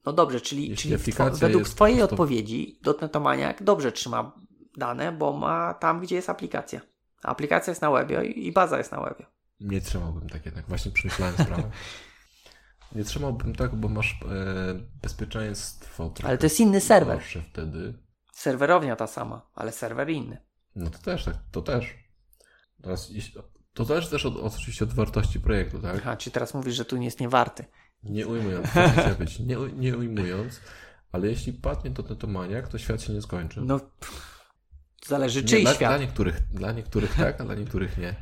No 0.07 0.13
dobrze, 0.13 0.41
czyli, 0.41 0.69
Jeśli 0.69 0.99
czyli 0.99 1.13
według 1.41 1.69
Twojej 1.69 1.97
prosto- 1.97 2.05
odpowiedzi 2.13 2.79
Dotnetomaniak 2.83 3.63
dobrze 3.63 3.93
trzyma 3.93 4.33
dane, 4.77 5.13
bo 5.13 5.33
ma 5.33 5.75
tam, 5.75 6.01
gdzie 6.01 6.17
jest 6.17 6.31
aplikacja. 6.31 6.81
A 7.23 7.29
aplikacja 7.29 7.71
jest 7.71 7.83
na 7.83 7.91
webie 7.91 8.25
i 8.25 8.53
baza 8.53 8.79
jest 8.79 8.93
na 8.93 9.01
webie. 9.01 9.27
Nie 9.61 9.81
trzymałbym 9.81 10.29
tak 10.29 10.47
jednak, 10.47 10.69
właśnie 10.69 10.93
przemyślałem 10.93 11.35
sprawę. 11.35 11.71
Nie 12.95 13.05
trzymałbym 13.05 13.55
tak, 13.55 13.75
bo 13.75 13.89
masz 13.89 14.13
e, 14.23 14.75
bezpieczeństwo 15.03 16.13
Ale 16.23 16.39
to 16.39 16.47
jest 16.47 16.61
inny 16.61 16.81
serwer. 16.81 17.21
wtedy. 17.53 17.95
Serwerownia 18.33 18.97
ta 18.97 19.07
sama, 19.07 19.51
ale 19.55 19.73
serwer 19.73 20.11
inny. 20.11 20.39
No 20.77 20.91
to 20.91 20.99
też, 20.99 21.25
tak, 21.25 21.37
to 21.51 21.63
też. 21.63 21.95
Teraz, 22.83 23.11
to 23.75 23.85
też 23.85 24.27
od, 24.27 24.37
od, 24.37 24.55
oczywiście 24.55 24.85
od 24.85 24.93
wartości 24.93 25.41
projektu, 25.41 25.79
tak? 25.79 25.97
Aha, 25.97 26.17
czy 26.17 26.31
teraz 26.31 26.55
mówisz, 26.55 26.75
że 26.75 26.85
tu 26.85 26.97
nie 26.97 27.05
jest 27.05 27.21
niewarty. 27.21 27.65
Nie 28.03 28.27
ujmując, 28.27 28.67
chciałem 28.93 29.15
być, 29.15 29.39
nie, 29.39 29.57
nie 29.77 29.97
ujmując, 29.97 30.61
ale 31.13 31.29
jeśli 31.29 31.53
padnie 31.53 31.91
to 31.91 32.03
tetomaniak, 32.03 32.69
to 32.69 32.79
świat 32.79 33.03
się 33.03 33.13
nie 33.13 33.23
skończy. 33.23 33.61
No, 33.61 33.81
zależy 35.07 35.43
nie, 35.43 35.49
czyj 35.49 35.63
dla, 35.63 35.75
świat. 35.75 35.91
Dla 35.91 35.99
niektórych, 35.99 36.43
dla 36.49 36.73
niektórych 36.73 37.15
tak, 37.15 37.41
a 37.41 37.45
dla 37.45 37.55
niektórych 37.55 37.99
nie. 37.99 38.15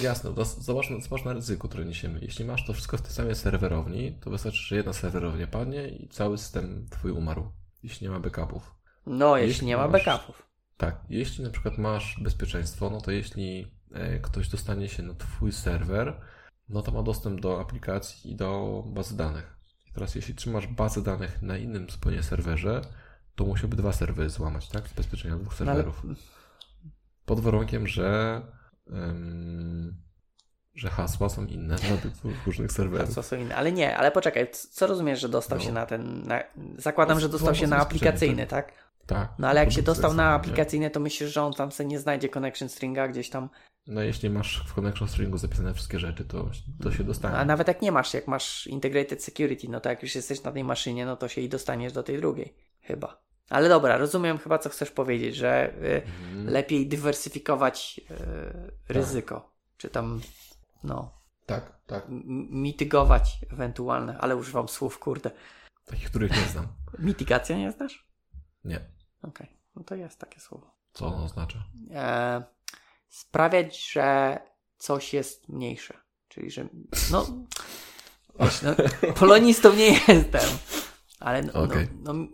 Jasne, 0.00 0.34
to 0.34 0.44
zobacz, 0.44 0.86
zobacz 1.02 1.24
na 1.24 1.32
ryzyko, 1.32 1.68
które 1.68 1.84
niesiemy. 1.84 2.18
Jeśli 2.22 2.44
masz 2.44 2.66
to 2.66 2.72
wszystko 2.72 2.96
w 2.96 3.02
tej 3.02 3.12
samej 3.12 3.34
serwerowni, 3.34 4.12
to 4.20 4.30
wystarczy, 4.30 4.58
że 4.62 4.76
jedna 4.76 4.92
serwerownia 4.92 5.46
padnie 5.46 5.88
i 5.88 6.08
cały 6.08 6.38
system 6.38 6.86
twój 6.90 7.10
umarł. 7.10 7.52
Jeśli 7.82 8.06
nie 8.06 8.10
ma 8.10 8.20
backupów. 8.20 8.74
No, 9.06 9.36
jeśli, 9.36 9.48
Jeśli 9.48 9.66
nie 9.66 9.76
ma 9.76 9.88
masz- 9.88 10.04
backupów. 10.04 10.42
Tak, 10.76 11.00
jeśli 11.10 11.44
na 11.44 11.50
przykład 11.50 11.78
masz 11.78 12.16
bezpieczeństwo, 12.20 12.90
no 12.90 13.00
to 13.00 13.10
jeśli 13.10 13.72
e, 13.94 14.18
ktoś 14.18 14.48
dostanie 14.48 14.88
się 14.88 15.02
na 15.02 15.14
twój 15.14 15.52
serwer, 15.52 16.20
no 16.68 16.82
to 16.82 16.92
ma 16.92 17.02
dostęp 17.02 17.40
do 17.40 17.60
aplikacji 17.60 18.30
i 18.32 18.36
do 18.36 18.82
bazy 18.86 19.16
danych. 19.16 19.56
I 19.90 19.92
teraz 19.92 20.14
jeśli 20.14 20.34
trzymasz 20.34 20.66
bazę 20.66 21.02
danych 21.02 21.42
na 21.42 21.56
innym 21.58 21.90
zupełnie 21.90 22.22
serwerze, 22.22 22.80
to 23.34 23.44
musiałby 23.44 23.76
dwa 23.76 23.92
serwery 23.92 24.30
złamać, 24.30 24.68
tak? 24.68 24.88
Z 24.88 24.92
bezpieczenia 24.92 25.36
dwóch 25.36 25.60
No, 25.60 25.66
ale- 25.72 25.74
serwerów. 25.82 26.02
Pod 27.24 27.40
warunkiem, 27.40 27.86
że 27.86 28.40
em, 28.92 29.94
że 30.74 30.90
hasła 30.90 31.28
są 31.28 31.46
inne 31.46 31.76
dla 31.76 31.96
tych 31.96 32.12
różnych 32.46 32.72
serwerów. 32.72 33.14
Co 33.14 33.22
są 33.22 33.36
inne. 33.36 33.56
Ale 33.56 33.72
nie, 33.72 33.96
ale 33.96 34.12
poczekaj, 34.12 34.50
co 34.70 34.86
rozumiesz, 34.86 35.20
że 35.20 35.28
dostał 35.28 35.58
No. 35.58 35.64
się 35.64 35.72
na 35.72 35.86
ten. 35.86 36.22
Na, 36.26 36.42
zakładam, 36.78 37.20
że 37.20 37.28
dostał 37.28 37.54
się 37.54 37.66
na 37.66 37.76
aplikacyjny, 37.76 38.34
sprzęt, 38.42 38.50
tak? 38.50 38.72
Tak. 39.06 39.32
No 39.38 39.48
ale 39.48 39.60
jak 39.60 39.72
się 39.72 39.82
dostał 39.82 40.14
na 40.14 40.34
aplikacyjny, 40.34 40.90
to 40.90 41.00
myślisz, 41.00 41.32
że 41.32 41.42
on 41.42 41.52
tam 41.52 41.72
sobie 41.72 41.88
nie 41.88 41.98
znajdzie 41.98 42.28
connection 42.28 42.68
stringa 42.68 43.08
gdzieś 43.08 43.30
tam. 43.30 43.48
No 43.88 44.00
jeśli 44.02 44.30
masz 44.30 44.64
w 44.66 44.74
connection 44.74 45.08
stringu 45.08 45.38
zapisane 45.38 45.74
wszystkie 45.74 45.98
rzeczy, 45.98 46.24
to, 46.24 46.50
to 46.82 46.92
się 46.92 47.04
dostanie. 47.04 47.36
A 47.36 47.44
nawet 47.44 47.68
jak 47.68 47.82
nie 47.82 47.92
masz, 47.92 48.14
jak 48.14 48.28
masz 48.28 48.66
integrated 48.66 49.24
security, 49.24 49.68
no 49.68 49.80
to 49.80 49.88
jak 49.88 50.02
już 50.02 50.14
jesteś 50.14 50.42
na 50.42 50.52
tej 50.52 50.64
maszynie, 50.64 51.06
no 51.06 51.16
to 51.16 51.28
się 51.28 51.40
i 51.40 51.48
dostaniesz 51.48 51.92
do 51.92 52.02
tej 52.02 52.16
drugiej. 52.16 52.54
Chyba. 52.80 53.22
Ale 53.48 53.68
dobra, 53.68 53.96
rozumiem 53.96 54.38
chyba, 54.38 54.58
co 54.58 54.68
chcesz 54.70 54.90
powiedzieć, 54.90 55.36
że 55.36 55.72
y, 55.74 56.02
Mhm. 56.06 56.46
lepiej 56.46 56.88
dywersyfikować 56.88 58.00
y, 58.10 58.92
ryzyko. 58.92 59.52
Czy 59.76 59.88
tam, 59.90 60.20
no, 60.84 61.14
Tak, 61.46 61.78
tak. 61.86 62.04
mitygować 62.50 63.38
ewentualne, 63.52 64.18
ale 64.18 64.36
używam 64.36 64.68
słów, 64.68 64.98
kurde. 64.98 65.30
Takich, 65.86 66.08
których 66.10 66.30
nie 66.30 66.48
znam. 66.48 66.66
Mitygacja 66.98 67.56
nie 67.56 67.72
znasz? 67.72 68.08
Nie. 68.64 68.80
Okej, 69.22 69.48
no 69.76 69.84
to 69.84 69.94
jest 69.94 70.18
takie 70.20 70.40
słowo. 70.40 70.70
Co 70.92 71.06
ono 71.06 71.24
oznacza? 71.24 71.64
E, 71.90 72.42
sprawiać, 73.08 73.90
że 73.92 74.38
coś 74.78 75.14
jest 75.14 75.48
mniejsze. 75.48 75.94
Czyli, 76.28 76.50
że 76.50 76.68
no, 77.10 77.26
wiesz, 78.40 78.62
no 78.62 78.74
polonistą 79.14 79.74
nie 79.76 79.86
jestem, 79.86 80.50
ale 81.20 81.42
no, 81.42 81.52
Okej. 81.52 81.88
no, 82.02 82.12
no, 82.12 82.26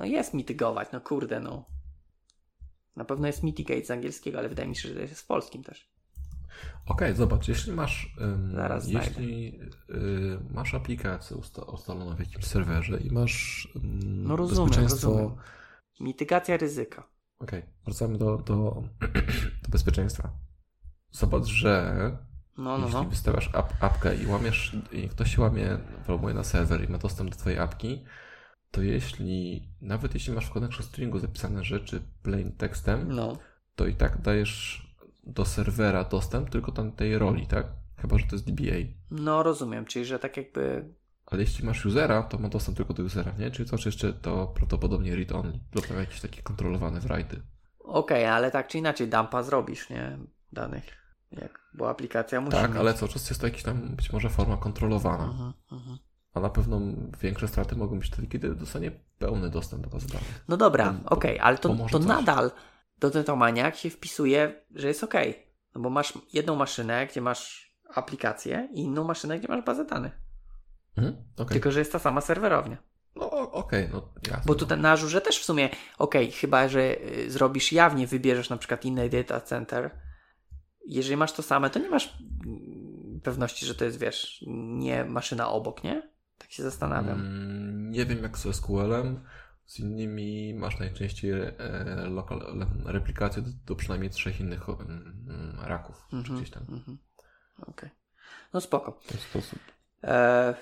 no 0.00 0.06
jest 0.06 0.34
mitygować, 0.34 0.88
no 0.92 1.00
kurde, 1.00 1.40
no. 1.40 1.64
Na 2.96 3.04
pewno 3.04 3.26
jest 3.26 3.42
mitigate 3.42 3.84
z 3.84 3.90
angielskiego, 3.90 4.38
ale 4.38 4.48
wydaje 4.48 4.68
mi 4.68 4.76
się, 4.76 4.88
że 4.88 5.00
jest 5.00 5.20
w 5.20 5.26
polskim 5.26 5.62
też. 5.62 5.90
Okej, 6.86 7.14
zobacz, 7.16 7.48
jeśli 7.48 7.72
masz, 7.72 8.14
ym, 8.20 8.52
Zaraz 8.54 8.88
jeśli 8.88 9.60
y, 9.90 10.38
masz 10.50 10.74
aplikację 10.74 11.36
usta- 11.36 11.74
ustaloną 11.74 12.16
w 12.16 12.18
jakimś 12.20 12.44
serwerze 12.44 12.98
i 12.98 13.10
masz 13.10 13.68
ym, 13.76 14.22
No 14.24 14.36
rozumiem, 14.36 14.68
bezpieczeństwo... 14.68 15.08
rozumiem. 15.08 15.36
Mitygacja 16.00 16.56
ryzyka. 16.56 17.08
Okej, 17.38 17.62
wracamy 17.84 18.18
do, 18.18 18.36
do, 18.38 18.82
do 19.62 19.68
bezpieczeństwa. 19.68 20.30
Zobacz, 21.10 21.44
że 21.44 21.96
No, 22.58 22.78
no, 22.78 22.84
jeśli 22.86 22.92
no. 23.02 23.04
wystawiasz 23.04 23.50
ap, 23.54 23.72
apkę 23.80 24.16
i 24.16 24.26
łamiesz, 24.26 24.76
i 24.92 25.08
ktoś 25.08 25.38
łamie, 25.38 25.78
próbuje 26.06 26.34
na 26.34 26.44
serwer 26.44 26.84
i 26.88 26.92
ma 26.92 26.98
dostęp 26.98 27.30
do 27.30 27.36
twojej 27.36 27.58
apki, 27.58 28.04
to 28.70 28.82
jeśli, 28.82 29.68
nawet 29.80 30.14
jeśli 30.14 30.32
masz 30.32 30.46
w 30.46 30.50
connection 30.50 30.82
stringu 30.86 31.18
zapisane 31.18 31.64
rzeczy 31.64 32.02
plain 32.22 32.52
tekstem, 32.52 33.08
No, 33.12 33.38
to 33.74 33.86
i 33.86 33.94
tak 33.94 34.20
dajesz 34.20 34.86
do 35.24 35.44
serwera 35.44 36.04
dostęp 36.04 36.50
tylko 36.50 36.72
tam 36.72 36.92
tej 36.92 37.18
roli, 37.18 37.46
tak? 37.46 37.66
Chyba, 37.96 38.18
że 38.18 38.26
to 38.26 38.36
jest 38.36 38.50
DBA. 38.50 38.76
no 39.10 39.42
rozumiem, 39.42 39.84
czyli 39.84 40.04
że 40.04 40.18
tak 40.18 40.36
jakby 40.36 40.94
Ale 41.26 41.40
jeśli 41.40 41.66
masz 41.66 41.86
usera, 41.86 42.22
to 42.22 42.38
ma 42.38 42.48
dostęp 42.48 42.76
tylko 42.76 42.94
do 42.94 43.02
usera, 43.02 43.32
nie? 43.38 43.50
Czyli 43.50 43.68
coś 43.68 43.86
jeszcze 43.86 44.12
to 44.12 44.46
prawdopodobnie 44.46 45.16
read-only 45.16 45.58
lub 45.74 45.86
tam 45.86 45.96
jakieś 45.98 46.20
takie 46.20 46.42
kontrolowane 46.42 47.00
wrajty. 47.00 47.42
okej, 47.78 48.26
ale 48.26 48.50
tak 48.50 48.68
czy 48.68 48.78
inaczej 48.78 49.08
dumpa 49.08 49.42
zrobisz, 49.42 49.90
nie? 49.90 50.18
Danych. 50.52 50.84
Jak, 51.32 51.60
bo 51.74 51.90
aplikacja 51.90 52.40
musi 52.40 52.56
Tak, 52.56 52.70
mieć. 52.70 52.80
ale 52.80 52.94
cały 52.94 53.12
czas 53.12 53.28
jest 53.30 53.40
to 53.40 53.46
jakaś 53.46 53.62
tam 53.62 53.96
być 53.96 54.12
może 54.12 54.28
forma 54.30 54.56
kontrolowana. 54.56 55.24
Mhm, 55.24 55.52
mhm. 55.72 55.98
A 56.34 56.40
na 56.40 56.48
pewno 56.50 56.80
większe 57.20 57.48
straty 57.48 57.76
mogą 57.76 57.98
być 57.98 58.08
wtedy, 58.08 58.26
kiedy 58.28 58.54
dostanie 58.54 58.90
pełny 59.18 59.50
dostęp 59.50 59.84
do 59.84 59.90
bazy 59.90 60.08
danych. 60.08 60.44
No 60.48 60.56
dobra, 60.56 60.94
okej, 61.06 61.38
ale 61.40 61.58
to, 61.58 61.68
to 61.74 61.98
coś. 61.98 62.06
nadal 62.06 62.50
do 62.98 63.10
Tetomaniak 63.10 63.76
się 63.76 63.90
wpisuje, 63.90 64.62
że 64.74 64.88
jest 64.88 65.04
okej. 65.04 65.46
No 65.74 65.80
bo 65.80 65.90
masz 65.90 66.12
jedną 66.32 66.56
maszynę, 66.56 67.06
gdzie 67.06 67.20
masz 67.20 67.72
aplikację 67.94 68.68
i 68.72 68.80
inną 68.80 69.04
maszynę, 69.04 69.38
gdzie 69.38 69.48
masz 69.48 69.64
bazę 69.64 69.84
danych. 69.84 70.12
Mhm. 70.96 71.16
Okej. 71.36 71.54
Tylko, 71.54 71.70
że 71.70 71.78
jest 71.78 71.92
ta 71.92 71.98
sama 71.98 72.20
serwerownia. 72.20 72.76
No 73.16 73.30
okej, 73.52 73.88
no 73.92 74.08
jasne. 74.28 74.42
Bo 74.46 74.54
tutaj 74.54 74.78
na 74.80 74.90
Azure 74.90 75.20
też 75.20 75.38
w 75.38 75.44
sumie, 75.44 75.68
okej, 75.98 76.32
chyba, 76.32 76.68
że 76.68 77.00
y, 77.00 77.30
zrobisz 77.30 77.72
jawnie, 77.72 78.06
wybierzesz 78.06 78.50
na 78.50 78.56
przykład 78.56 78.84
inny 78.84 79.08
data 79.08 79.40
center. 79.40 79.90
Jeżeli 80.86 81.16
masz 81.16 81.32
to 81.32 81.42
same, 81.42 81.70
to 81.70 81.78
nie 81.78 81.90
masz 81.90 82.18
mm, 82.46 83.20
pewności, 83.22 83.66
że 83.66 83.74
to 83.74 83.84
jest, 83.84 83.98
wiesz, 83.98 84.44
nie 84.66 85.04
maszyna 85.04 85.48
obok, 85.50 85.84
nie? 85.84 86.02
Tak 86.38 86.52
się 86.52 86.62
zastanawiam. 86.62 87.20
Mm, 87.20 87.90
nie 87.90 88.06
wiem 88.06 88.22
jak 88.22 88.38
z 88.38 88.56
SQL-em. 88.56 89.20
Z 89.66 89.78
innymi 89.80 90.54
masz 90.54 90.78
najczęściej 90.78 91.32
e, 91.32 91.54
lokal, 92.10 92.66
replikację 92.84 93.42
do, 93.42 93.50
do 93.66 93.76
przynajmniej 93.76 94.10
trzech 94.10 94.40
innych 94.40 94.68
mm, 94.68 95.58
raków. 95.62 96.06
Czy 96.10 96.16
Mhm, 96.16 96.38
gdzieś 96.38 96.50
tam. 96.50 96.62
mhm. 96.68 96.98
Okej. 97.66 97.90
No 98.52 98.60
spoko. 98.60 98.92
W 98.92 99.06
ten 99.06 99.18
sposób. 99.18 99.58
E, 100.04 100.54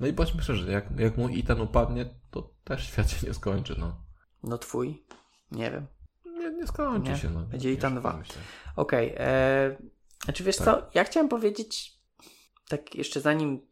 No 0.00 0.06
i 0.06 0.12
bądźmy 0.12 0.42
szczerzy, 0.42 0.72
jak, 0.72 1.00
jak 1.00 1.16
mój 1.16 1.38
Itan 1.38 1.60
upadnie, 1.60 2.06
to 2.30 2.50
też 2.64 2.86
świat 2.86 3.10
się 3.10 3.26
nie 3.26 3.34
skończy, 3.34 3.74
no. 3.78 3.96
no 4.42 4.58
twój? 4.58 5.04
Nie 5.52 5.70
wiem. 5.70 5.86
Nie, 6.26 6.50
nie 6.50 6.66
skończy 6.66 7.10
Nie? 7.10 7.16
się, 7.16 7.30
no. 7.30 7.40
Będzie 7.40 7.76
tak 7.76 7.94
2. 7.94 8.16
myślę. 8.16 8.42
Okej. 8.76 9.14
e, 9.18 9.76
Znaczy 10.24 10.44
wiesz 10.44 10.56
Tak. 10.56 10.64
co, 10.64 10.90
ja 10.94 11.04
chciałem 11.04 11.28
powiedzieć, 11.28 11.98
tak 12.68 12.94
jeszcze 12.94 13.20
zanim 13.20 13.66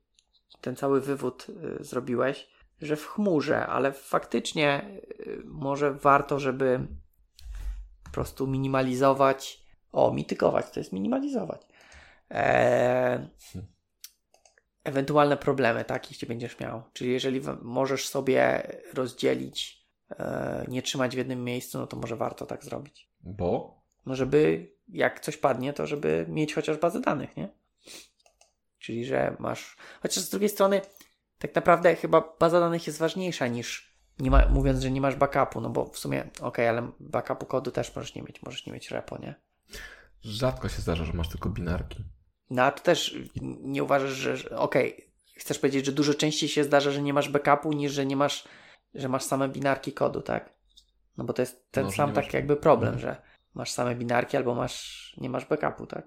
ten 0.61 0.77
cały 0.77 1.01
wywód 1.01 1.47
y, 1.81 1.85
zrobiłeś, 1.85 2.49
że 2.83 2.97
w 2.97 3.07
chmurze, 3.07 3.67
ale 3.67 3.93
faktycznie 3.93 5.01
y, 5.21 5.43
może 5.45 5.93
warto, 5.93 6.39
żeby 6.41 6.87
po 8.05 8.11
prostu 8.11 8.47
minimalizować, 8.47 9.67
o, 9.93 10.13
mitygować, 10.13 10.71
to 10.71 10.81
jest 10.81 10.93
minimalizować. 10.93 11.63
E, 12.31 13.29
ewentualne 14.87 15.37
problemy, 15.37 15.85
tak, 15.85 16.11
jeśli 16.11 16.29
będziesz 16.29 16.61
miał. 16.61 16.83
Czyli 16.93 17.13
jeżeli 17.13 17.41
możesz 17.63 18.09
sobie 18.09 18.63
rozdzielić, 18.95 19.87
e, 20.11 20.65
nie 20.69 20.83
trzymać 20.83 21.15
w 21.15 21.19
jednym 21.19 21.45
miejscu, 21.45 21.79
no 21.79 21.87
to 21.87 21.97
może 21.97 22.17
warto 22.17 22.47
tak 22.47 22.65
zrobić. 22.65 23.11
Bo? 23.21 23.81
No, 24.07 24.17
żeby 24.17 24.71
jak 24.89 25.21
coś 25.21 25.37
padnie, 25.37 25.73
to 25.73 25.87
żeby 25.87 26.27
mieć 26.29 26.55
chociaż 26.55 26.79
bazę 26.79 27.01
danych, 27.01 27.37
nie? 27.37 27.49
Czyli, 28.79 29.05
że 29.05 29.37
masz. 29.39 29.77
Chociaż 30.03 30.25
z 30.25 30.31
drugiej 30.31 30.49
strony, 30.49 30.81
tak 31.39 31.55
naprawdę 31.55 31.97
chyba 31.97 32.35
baza 32.41 32.61
danych 32.61 32.87
jest 32.87 32.99
ważniejsza 32.99 33.47
niż 33.47 33.97
nie 34.19 34.31
ma, 34.31 34.49
mówiąc, 34.49 34.83
że 34.83 34.91
nie 34.91 35.01
masz 35.01 35.17
backupu, 35.17 35.61
no 35.61 35.71
bo 35.71 35.87
w 35.87 35.99
sumie, 35.99 36.31
okej, 36.41 36.69
ale 36.69 36.91
backupu 37.01 37.47
kodu 37.47 37.71
też 37.71 37.97
możesz 37.97 38.15
nie 38.15 38.23
mieć, 38.23 38.43
możesz 38.43 38.67
nie 38.67 38.73
mieć 38.73 38.91
repo, 38.91 39.19
nie? 39.19 39.35
Rzadko 40.21 40.69
się 40.69 40.83
zdarza, 40.83 41.05
że 41.05 41.13
masz 41.13 41.29
tylko 41.29 41.51
binarki. 41.51 42.05
No 42.51 42.63
a 42.63 42.71
to 42.71 42.83
też 42.83 43.17
nie 43.63 43.85
uważasz, 43.85 44.11
że, 44.13 44.59
okej, 44.59 45.11
chcesz 45.37 45.59
powiedzieć, 45.59 45.87
że 45.87 45.93
dużo 45.93 46.15
częściej 46.15 46.49
się 46.49 46.65
zdarza, 46.65 46.91
że 46.91 47.03
nie 47.03 47.15
masz 47.15 47.29
backupu, 47.29 47.73
niż 47.73 47.93
że 47.93 48.07
nie 48.07 48.17
masz, 48.17 48.45
że 48.95 49.09
masz 49.09 49.23
same 49.25 49.49
binarki 49.49 49.93
kodu, 49.93 50.21
tak? 50.23 50.53
No 51.17 51.25
bo 51.25 51.33
to 51.33 51.43
jest 51.43 51.71
ten 51.71 51.85
No, 51.85 51.91
że 51.91 51.97
sam 51.97 52.13
tak 52.13 52.35
jakby 52.35 52.57
problem, 52.57 52.95
Mhm. 52.95 53.01
że 53.17 53.23
masz 53.55 53.71
same 53.73 53.95
binarki 53.95 54.37
albo 54.37 54.55
masz, 54.55 55.15
nie 55.21 55.31
masz 55.31 55.45
backupu, 55.45 55.87
tak? 55.87 56.07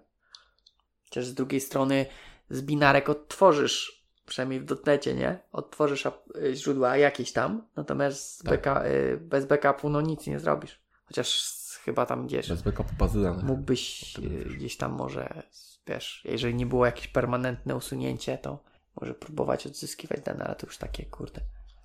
Chociaż 1.04 1.26
z 1.26 1.34
drugiej 1.34 1.62
strony 1.62 2.06
z 2.50 2.62
binarek 2.62 3.10
odtworzysz, 3.10 4.06
przynajmniej 4.26 4.60
w 4.60 4.66
dotnecie, 4.66 5.14
nie? 5.16 5.40
Odtworzysz 5.52 6.06
y, 6.06 6.12
źródła 6.56 6.98
jakieś 6.98 7.32
tam, 7.34 7.68
natomiast 7.76 8.44
Tak. 8.44 8.52
backa, 8.52 8.86
y, 8.88 9.18
bez 9.22 9.46
backupu 9.46 9.90
no 9.90 10.02
nic 10.02 10.28
nie 10.28 10.40
zrobisz. 10.40 10.80
Chociaż 11.06 11.44
chyba 11.84 12.06
tam 12.06 12.28
gdzieś 12.28 12.50
Bez 12.50 12.62
backupu 12.62 12.90
bazy 13.00 13.24
danych. 13.24 13.44
mógłbyś 13.44 14.16
y, 14.20 14.22
gdzieś 14.58 14.78
tam 14.78 14.92
może, 14.92 15.44
wiesz, 15.90 16.22
jeżeli 16.26 16.56
nie 16.56 16.66
było 16.66 16.86
jakieś 16.86 17.08
permanentne 17.08 17.76
usunięcie, 17.76 18.38
to 18.38 18.64
może 19.02 19.14
próbować 19.14 19.68
odzyskiwać 19.68 20.22
dane, 20.22 20.46
ale 20.46 20.56
to 20.56 20.66
już 20.66 20.78
takie, 20.78 21.06
kurde. 21.06 21.42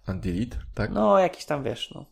Undelete, 0.08 0.56
tak? 0.74 0.90
No, 0.90 1.18
jakieś 1.18 1.44
tam, 1.44 1.64
wiesz, 1.64 1.90
no, 1.94 2.06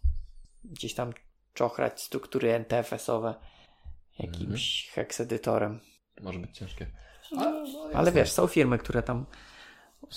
gdzieś 0.65 0.95
tam 0.95 1.13
czochrać 1.55 2.03
struktury 2.03 2.53
NTFS-owe 2.53 3.35
jakimś 4.19 4.87
Mhm. 4.89 4.95
heksedytorem. 4.95 5.81
Może 6.21 6.39
być 6.39 6.59
ciężkie. 6.59 6.87
Ale 7.95 8.13
wiesz, 8.13 8.33
są 8.33 8.47
firmy, 8.47 8.79
które 8.79 9.03
tam 9.03 9.27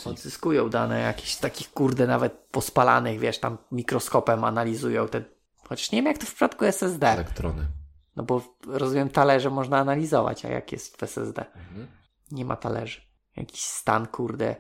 odzyskują 0.06 0.70
dane 0.70 1.00
jakieś 1.00 1.36
takich, 1.36 1.72
kurde, 1.74 2.08
nawet 2.08 2.34
pospalanych, 2.34 3.20
wiesz, 3.20 3.40
tam 3.40 3.58
mikroskopem 3.72 4.44
analizują 4.44 5.08
te, 5.08 5.24
chociaż 5.68 5.92
nie 5.92 5.98
wiem 5.98 6.06
jak 6.06 6.18
to 6.18 6.26
w 6.26 6.30
przypadku 6.30 6.66
SSD. 6.66 7.08
Elektrony. 7.10 7.68
No 8.16 8.24
bo 8.24 8.42
rozumiem, 8.68 9.10
talerze 9.10 9.50
można 9.50 9.78
analizować, 9.78 10.46
a 10.46 10.50
jak 10.50 10.72
jest 10.72 10.98
w 10.98 11.04
SSD? 11.04 11.46
Mhm. 11.46 11.88
Nie 12.32 12.46
ma 12.46 12.56
talerzy. 12.56 13.02
Jakiś 13.36 13.62
stan, 13.62 14.08
kurde, 14.08 14.56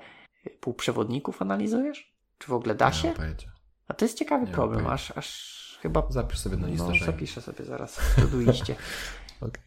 półprzewodników 0.59 1.41
analizujesz? 1.41 2.15
Czy 2.37 2.47
w 2.47 2.53
ogóle 2.53 2.75
da 2.75 2.87
Nie 2.87 2.93
się? 2.93 3.13
A 3.87 3.93
to 3.93 4.05
jest 4.05 4.17
ciekawy 4.17 4.45
Nie 4.45 4.51
problem, 4.51 4.87
aż, 4.87 5.17
aż 5.17 5.79
chyba 5.81 6.03
Zapisz 6.09 6.39
sobie 6.39 6.57
na 6.57 6.67
listę 6.67 6.87
no, 6.99 7.05
zapiszę 7.05 7.41
sobie 7.41 7.65
zaraz 7.65 7.99
w 7.99 8.15
Todoiście. 8.15 8.75
Okej. 9.41 9.63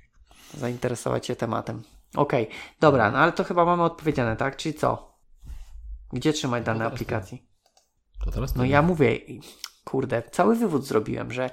Zainteresować 0.55 1.27
się 1.27 1.37
tematem. 1.37 1.83
Okej, 2.17 2.49
dobra, 2.81 3.11
no 3.11 3.19
ale 3.19 3.33
to 3.33 3.45
chyba 3.45 3.65
mamy 3.65 3.83
odpowiedziane, 3.83 4.37
tak? 4.37 4.57
Czyli 4.57 4.75
co? 4.75 5.19
Gdzie 6.13 6.33
trzymać 6.33 6.65
dane 6.65 6.79
teraz 6.79 6.93
aplikacji? 6.93 7.49
To 8.25 8.31
teraz 8.31 8.55
No 8.55 8.65
ja 8.65 8.83
mówię, 8.83 9.19
kurde, 9.85 10.23
cały 10.23 10.57
wywód 10.57 10.87
zrobiłem, 10.87 11.33
że 11.33 11.51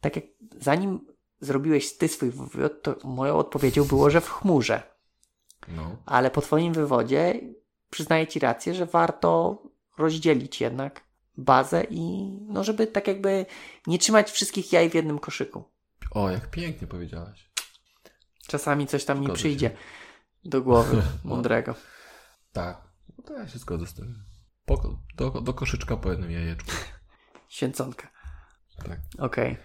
tak 0.00 0.16
jak 0.16 0.24
zanim 0.60 1.06
zrobiłeś 1.42 1.96
ty 1.96 2.08
swój 2.08 2.30
wywód, 2.30 2.82
to 2.82 2.96
moją 3.04 3.36
odpowiedzią 3.36 3.84
było, 3.84 4.10
że 4.10 4.20
w 4.20 4.30
chmurze. 4.30 4.82
No. 5.68 5.96
Ale 6.06 6.30
po 6.30 6.40
twoim 6.40 6.72
wywodzie 6.72 7.40
przyznaję 7.90 8.26
ci 8.26 8.38
rację, 8.38 8.74
że 8.74 8.86
warto 8.86 9.62
rozdzielić 9.98 10.60
jednak 10.60 11.00
bazę 11.36 11.84
i 11.90 12.28
no 12.48 12.64
żeby 12.64 12.86
tak 12.86 13.08
jakby 13.08 13.46
nie 13.86 13.98
trzymać 13.98 14.30
wszystkich 14.30 14.72
jaj 14.72 14.90
w 14.90 14.94
jednym 14.94 15.18
koszyku. 15.18 15.64
O, 16.10 16.30
jak 16.30 16.50
pięknie 16.50 16.86
powiedziałaś. 16.88 17.50
Czasami 18.46 18.86
coś 18.86 19.04
tam 19.04 19.18
mi 19.18 19.24
Zgodzę 19.24 19.38
przyjdzie 19.38 19.68
się. 19.68 19.76
do 20.44 20.62
głowy 20.62 21.02
mądrego. 21.24 21.74
Tak. 22.52 22.82
No 23.18 23.24
to 23.24 23.34
ja 23.34 23.48
się 23.48 23.58
zgodzę 23.58 23.86
z 23.86 23.94
tym. 23.94 24.24
Po, 24.64 24.96
do, 25.16 25.30
do 25.30 25.54
koszyczka 25.54 25.96
po 25.96 26.10
jednym 26.10 26.30
jajeczku. 26.30 26.70
Święconka. 27.48 28.10
Tak. 28.76 29.00
Okej. 29.18 29.56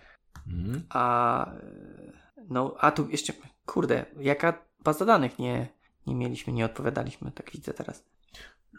Mhm. 0.47 0.83
A 0.89 1.45
y, 1.53 2.13
no, 2.49 2.75
a 2.79 2.91
tu 2.91 3.09
jeszcze, 3.09 3.33
kurde, 3.65 4.05
jaka 4.19 4.53
baza 4.83 5.05
danych 5.05 5.39
nie, 5.39 5.67
nie 6.07 6.15
mieliśmy, 6.15 6.53
nie 6.53 6.65
odpowiadaliśmy, 6.65 7.31
tak 7.31 7.51
widzę 7.51 7.73
teraz. 7.73 8.03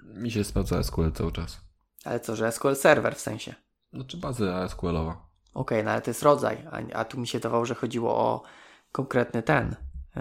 Mi 0.05 0.31
się 0.31 0.45
sprawdza 0.45 0.83
SQL 0.83 1.13
cały 1.13 1.33
czas. 1.33 1.61
Ale 2.05 2.21
co, 2.21 2.37
że 2.37 2.53
SQL 2.53 2.75
Server 2.77 3.15
w 3.17 3.21
sensie. 3.21 3.55
Znaczy 3.93 4.17
baza 4.17 4.69
SQL-owa. 4.69 5.29
Okej, 5.55 5.85
no 5.85 5.91
ale 5.91 6.01
to 6.03 6.11
jest 6.11 6.23
rodzaj, 6.23 6.67
a, 6.71 6.99
a 6.99 7.05
tu 7.05 7.21
mi 7.21 7.27
się 7.27 7.41
dawało, 7.41 7.67
że 7.67 7.75
chodziło 7.75 8.17
o 8.17 8.43
konkretny 8.93 9.43
ten. 9.43 9.77
y, 10.17 10.21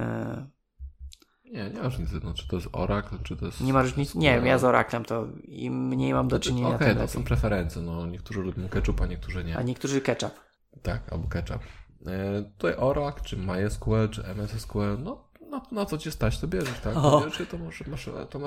Nie, 1.52 1.70
nie 1.70 1.78
ma 1.80 1.84
różnicy. 1.84 2.20
No, 2.24 2.34
czy 2.34 2.48
to 2.48 2.56
jest 2.56 2.68
Oracle, 2.74 3.18
czy 3.24 3.38
to 3.38 3.46
jest... 3.46 3.62
nie 3.62 3.74
ma 3.74 3.82
różnicy. 3.82 4.18
Nie 4.18 4.36
wiem, 4.36 4.46
ja 4.46 4.58
z 4.58 4.64
Oraclem 4.64 5.06
to 5.06 5.28
im 5.44 5.88
mniej 5.88 6.14
mam 6.14 6.28
do 6.28 6.40
czynienia, 6.40 6.68
Okej, 6.76 6.80
tym 6.88 6.96
to 6.96 7.02
lepiej. 7.02 7.14
są 7.16 7.24
preferencje. 7.24 7.82
No, 7.82 8.06
niektórzy 8.06 8.42
lubią 8.42 8.70
ketchup, 8.70 9.02
a 9.02 9.06
niektórzy 9.06 9.44
nie. 9.44 9.58
A 9.58 9.62
niektórzy 9.62 10.02
ketchup. 10.02 10.32
Tak, 10.84 11.14
albo 11.14 11.28
ketchup. 11.28 11.62
E, 12.08 12.44
tutaj 12.58 12.76
Oracle, 12.76 13.24
czy 13.24 13.38
MySQL, 13.38 14.10
czy 14.12 14.24
MSSQL, 14.24 14.98
no, 15.04 15.28
no, 15.49 15.62
na 15.72 15.86
co 15.86 15.98
cię 15.98 16.12
stać, 16.12 16.40
to 16.40 16.48
bierzesz, 16.48 16.80
tak? 16.80 16.94
To 16.94 17.22
bierzesz, 17.22 17.48
to 17.48 17.58
masz, 17.58 17.88
masz 17.88 18.10
to 18.30 18.40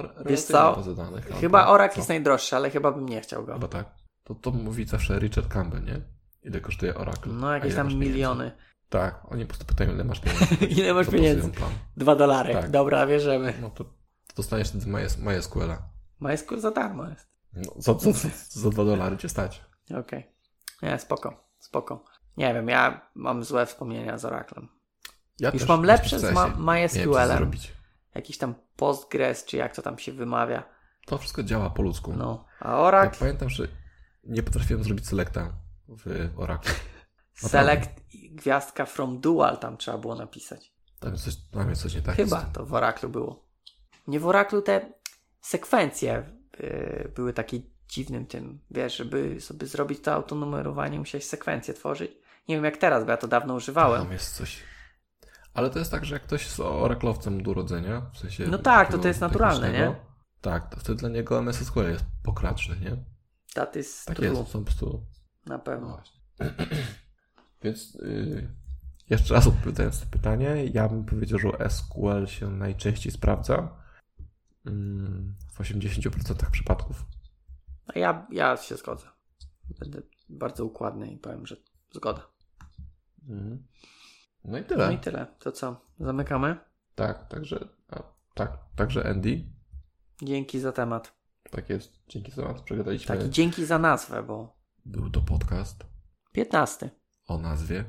bazę 0.77 0.94
danych. 0.94 1.27
Chyba 1.40 1.66
Oracle 1.66 1.94
co? 1.94 2.01
jest 2.01 2.09
najdroższy, 2.09 2.57
ale 2.57 2.70
chyba 2.70 2.93
bym 2.93 3.09
nie 3.09 3.20
chciał 3.20 3.44
go. 3.47 3.52
Chyba 3.55 3.69
tak. 3.69 3.86
To, 4.24 4.35
to 4.35 4.51
mówi 4.51 4.85
zawsze 4.85 5.19
Richard 5.19 5.48
Campbell, 5.48 5.85
nie? 5.85 6.01
Ile 6.43 6.61
kosztuje 6.61 6.94
Oracle? 6.94 7.32
No 7.32 7.55
jakieś 7.55 7.74
tam 7.74 7.94
miliony. 7.94 8.52
Tak, 8.89 9.20
oni 9.32 9.43
po 9.44 9.48
prostu 9.48 9.65
pytają, 9.65 9.94
ile 9.94 10.05
masz 10.05 10.20
pieniędzy. 10.20 10.66
Ile 10.81 10.94
masz 10.94 11.09
pieniędzy? 11.09 11.51
Dwa 11.97 12.16
dolary. 12.16 12.52
Tak. 12.52 12.70
Dobra, 12.70 13.07
bierzemy. 13.07 13.55
No 13.61 13.70
to, 13.70 13.85
to 13.85 13.90
dostaniesz 14.36 14.69
wtedy 14.69 14.86
MyS- 14.86 15.19
MySQL-a. 15.19 15.82
MySQL 16.20 16.61
za 16.61 16.70
darmo 16.70 17.09
jest. 17.09 17.28
No, 17.52 17.73
za, 17.77 17.94
za, 17.94 18.12
za, 18.12 18.28
za 18.48 18.70
dwa 18.70 18.85
dolary 18.85 19.16
cię 19.16 19.28
stać. 19.28 19.65
Okej. 19.98 20.27
Nie, 20.82 20.98
spoko, 20.98 21.44
spoko. 21.59 22.05
Nie 22.36 22.55
wiem, 22.55 22.69
ja 22.69 23.11
mam 23.15 23.44
złe 23.44 23.66
wspomnienia 23.66 24.19
z 24.19 24.24
Oraclem. 24.24 24.69
Ja 25.40 25.51
Już 25.51 25.69
mam 25.69 25.82
lepsze 25.82 26.19
z 26.19 26.32
ma- 26.32 26.48
MySQL-em. 26.48 27.51
Jakiś 28.15 28.39
tam 28.39 28.55
Postgres, 28.77 29.44
czy 29.44 29.57
jak 29.57 29.77
to 29.77 29.82
tam 29.82 29.98
się 29.98 30.12
wymawia. 30.12 30.62
To 31.07 31.19
wszystko 31.19 31.43
działa 31.43 31.70
po 31.70 31.82
ludzku. 31.82 32.12
No. 32.16 32.44
A 32.61 32.69
Ja 32.69 32.78
Oracle, 32.78 33.19
pamiętam, 33.19 33.51
że 33.51 33.69
nie 34.24 34.43
potrafiłem 34.43 34.85
zrobić 34.85 35.07
selecta 35.07 35.52
w 35.89 36.31
Oracle. 36.36 36.74
select 37.35 37.90
gwiazdka 38.31 38.86
from 38.86 39.20
dual 39.20 39.59
tam 39.59 39.77
trzeba 39.77 39.98
było 39.98 40.15
napisać. 40.15 40.73
Tam 41.01 41.12
jest 41.12 41.24
coś, 41.24 41.36
tam 41.51 41.70
jest 41.70 41.82
coś 41.82 41.94
nie 41.94 42.02
tak. 42.02 42.16
Chyba 42.16 42.40
to 42.40 42.66
w 42.66 42.74
Oraclu 42.74 43.09
było. 43.09 43.44
Nie 44.07 44.20
w 44.20 44.27
Oraclu 44.27 44.62
te 44.62 44.93
sekwencje 45.40 46.24
y, 46.61 47.12
były 47.16 47.32
takie 47.32 47.61
dziwnym 47.89 48.27
tym, 48.27 48.61
wiesz, 48.70 48.97
żeby 48.97 49.40
sobie 49.40 49.66
zrobić 49.66 50.01
to 50.01 50.12
autonumerowanie, 50.12 50.98
musiałeś 50.98 51.24
sekwencję 51.24 51.74
tworzyć. 51.74 52.12
Nie 52.51 52.56
wiem 52.56 52.64
jak 52.64 52.77
teraz, 52.77 53.05
bo 53.05 53.10
ja 53.10 53.16
to 53.16 53.28
dawno 53.28 53.55
używałem. 53.55 54.02
Tam 54.02 54.12
jest 54.12 54.36
coś. 54.36 54.62
Ale 55.55 55.70
to 55.70 55.78
jest 55.78 55.90
tak, 55.90 56.05
że 56.05 56.14
jak 56.14 56.22
ktoś 56.22 56.44
jest 56.44 56.60
oraklowcem 56.60 57.43
do 57.43 57.51
urodzenia, 57.51 58.10
w 58.14 58.18
sensie. 58.18 58.47
No 58.47 58.59
tak, 58.59 58.90
to 58.90 58.98
to 58.98 59.09
jest 59.09 59.20
naturalne, 59.20 59.72
nie? 59.72 59.94
Tak, 60.40 60.74
to 60.74 60.81
wtedy 60.81 60.98
dla 60.98 61.09
niego 61.09 61.39
MS 61.39 61.56
SQL 61.66 61.90
jest 61.90 62.05
pokraczny, 62.22 62.77
nie? 62.81 62.97
That 63.55 63.77
is 63.77 64.05
Tak 64.05 64.16
true, 64.16 64.28
jest, 64.28 64.51
są 64.51 64.59
po 64.59 64.64
prostu. 64.64 65.06
na 65.47 65.55
No 65.56 65.62
pewno. 65.62 65.89
właśnie. 65.89 66.20
Więc 67.62 67.94
yy, 67.94 68.55
jeszcze 69.10 69.35
raz 69.35 69.47
odpowiadając 69.47 70.01
na 70.01 70.06
pytanie, 70.06 70.64
ja 70.72 70.89
bym 70.89 71.05
powiedział, 71.05 71.39
że 71.39 71.70
SQL 71.70 72.27
się 72.27 72.51
najczęściej 72.51 73.12
sprawdza 73.12 73.77
mm, 74.66 75.35
w 75.52 75.60
80% 75.60 76.51
przypadków. 76.51 77.05
A 77.94 77.98
ja, 77.98 78.27
ja 78.31 78.56
się 78.56 78.77
zgodzę. 78.77 79.06
Będę 79.78 80.02
bardzo 80.28 80.64
układny 80.64 81.10
i 81.12 81.18
powiem, 81.18 81.47
że 81.47 81.56
zgoda. 81.93 82.27
Mhm. 83.28 83.66
No 84.44 84.59
i 84.59 84.60
No 84.60 84.66
tyle. 84.68 84.94
i 84.94 84.98
tyle. 84.98 85.26
To 85.38 85.52
co? 85.52 85.80
Zamykamy? 86.01 86.56
Tak, 86.94 87.28
także. 87.28 87.68
A, 87.88 88.02
tak, 88.34 88.59
także 88.76 89.10
Andy. 89.10 89.44
Dzięki 90.22 90.60
za 90.60 90.72
temat. 90.72 91.12
Tak 91.51 91.70
jest. 91.70 92.01
Dzięki 92.09 92.32
za 92.32 92.42
nas. 92.42 92.62
Przegadaliśmy. 92.62 93.16
Tak, 93.16 93.26
i 93.26 93.30
dzięki 93.30 93.64
za 93.64 93.78
nazwę, 93.78 94.22
bo 94.22 94.56
Był 94.84 95.10
to 95.10 95.20
podcast 95.20 95.84
15. 96.32 96.90
o 97.26 97.38
nazwie. 97.38 97.84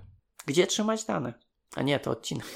Gdzie 0.45 0.67
trzymać 0.67 1.05
dane? 1.05 1.33
A 1.75 1.81
nie, 1.81 1.99
to 1.99 2.11
odcinek. 2.11 2.45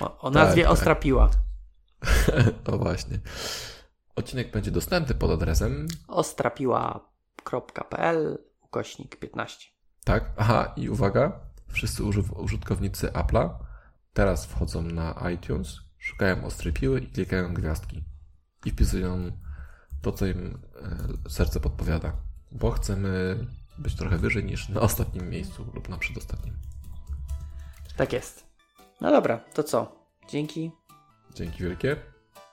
O, 0.00 0.18
o 0.18 0.30
nazwie 0.30 0.62
tak. 0.62 0.72
Ostra 0.72 0.94
Piła. 0.94 1.30
o 2.72 2.78
właśnie. 2.78 3.18
Odcinek 4.16 4.50
będzie 4.50 4.70
dostępny 4.70 5.14
pod 5.14 5.30
adresem. 5.30 5.88
ostrapiła.pl 6.08 8.38
ukośnik 8.60 9.16
15. 9.16 9.68
Tak. 10.08 10.24
Aha, 10.36 10.72
i 10.76 10.88
uwaga. 10.88 11.40
Wszyscy 11.68 12.04
użytkownicy 12.36 13.06
Apple'a 13.06 13.50
teraz 14.12 14.46
wchodzą 14.46 14.82
na 14.82 15.30
iTunes, 15.34 15.80
szukają 15.98 16.44
ostrej 16.44 16.72
piły 16.72 17.00
i 17.00 17.06
klikają 17.06 17.54
gwiazdki. 17.54 18.04
I 18.64 18.70
wpisują 18.70 19.32
to, 20.02 20.12
co 20.12 20.26
im 20.26 20.58
e, 21.26 21.30
serce 21.30 21.60
podpowiada. 21.60 22.12
Bo 22.52 22.70
chcemy 22.70 23.46
być 23.78 23.94
trochę 23.96 24.18
wyżej 24.18 24.44
niż 24.44 24.68
na 24.68 24.80
ostatnim 24.80 25.30
miejscu 25.30 25.70
lub 25.74 25.88
na 25.88 25.98
przedostatnim. 25.98 26.54
Tak 27.96 28.12
jest. 28.12 28.46
No 29.00 29.10
dobra, 29.10 29.38
to 29.54 29.62
co? 29.62 30.06
Dzięki. 30.28 30.72
Dzięki 31.34 31.62
wielkie 31.62 31.96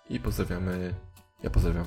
i 0.09 0.19
pozdrawiamy. 0.19 0.95
Ja 1.43 1.49
pozdrawiam 1.49 1.85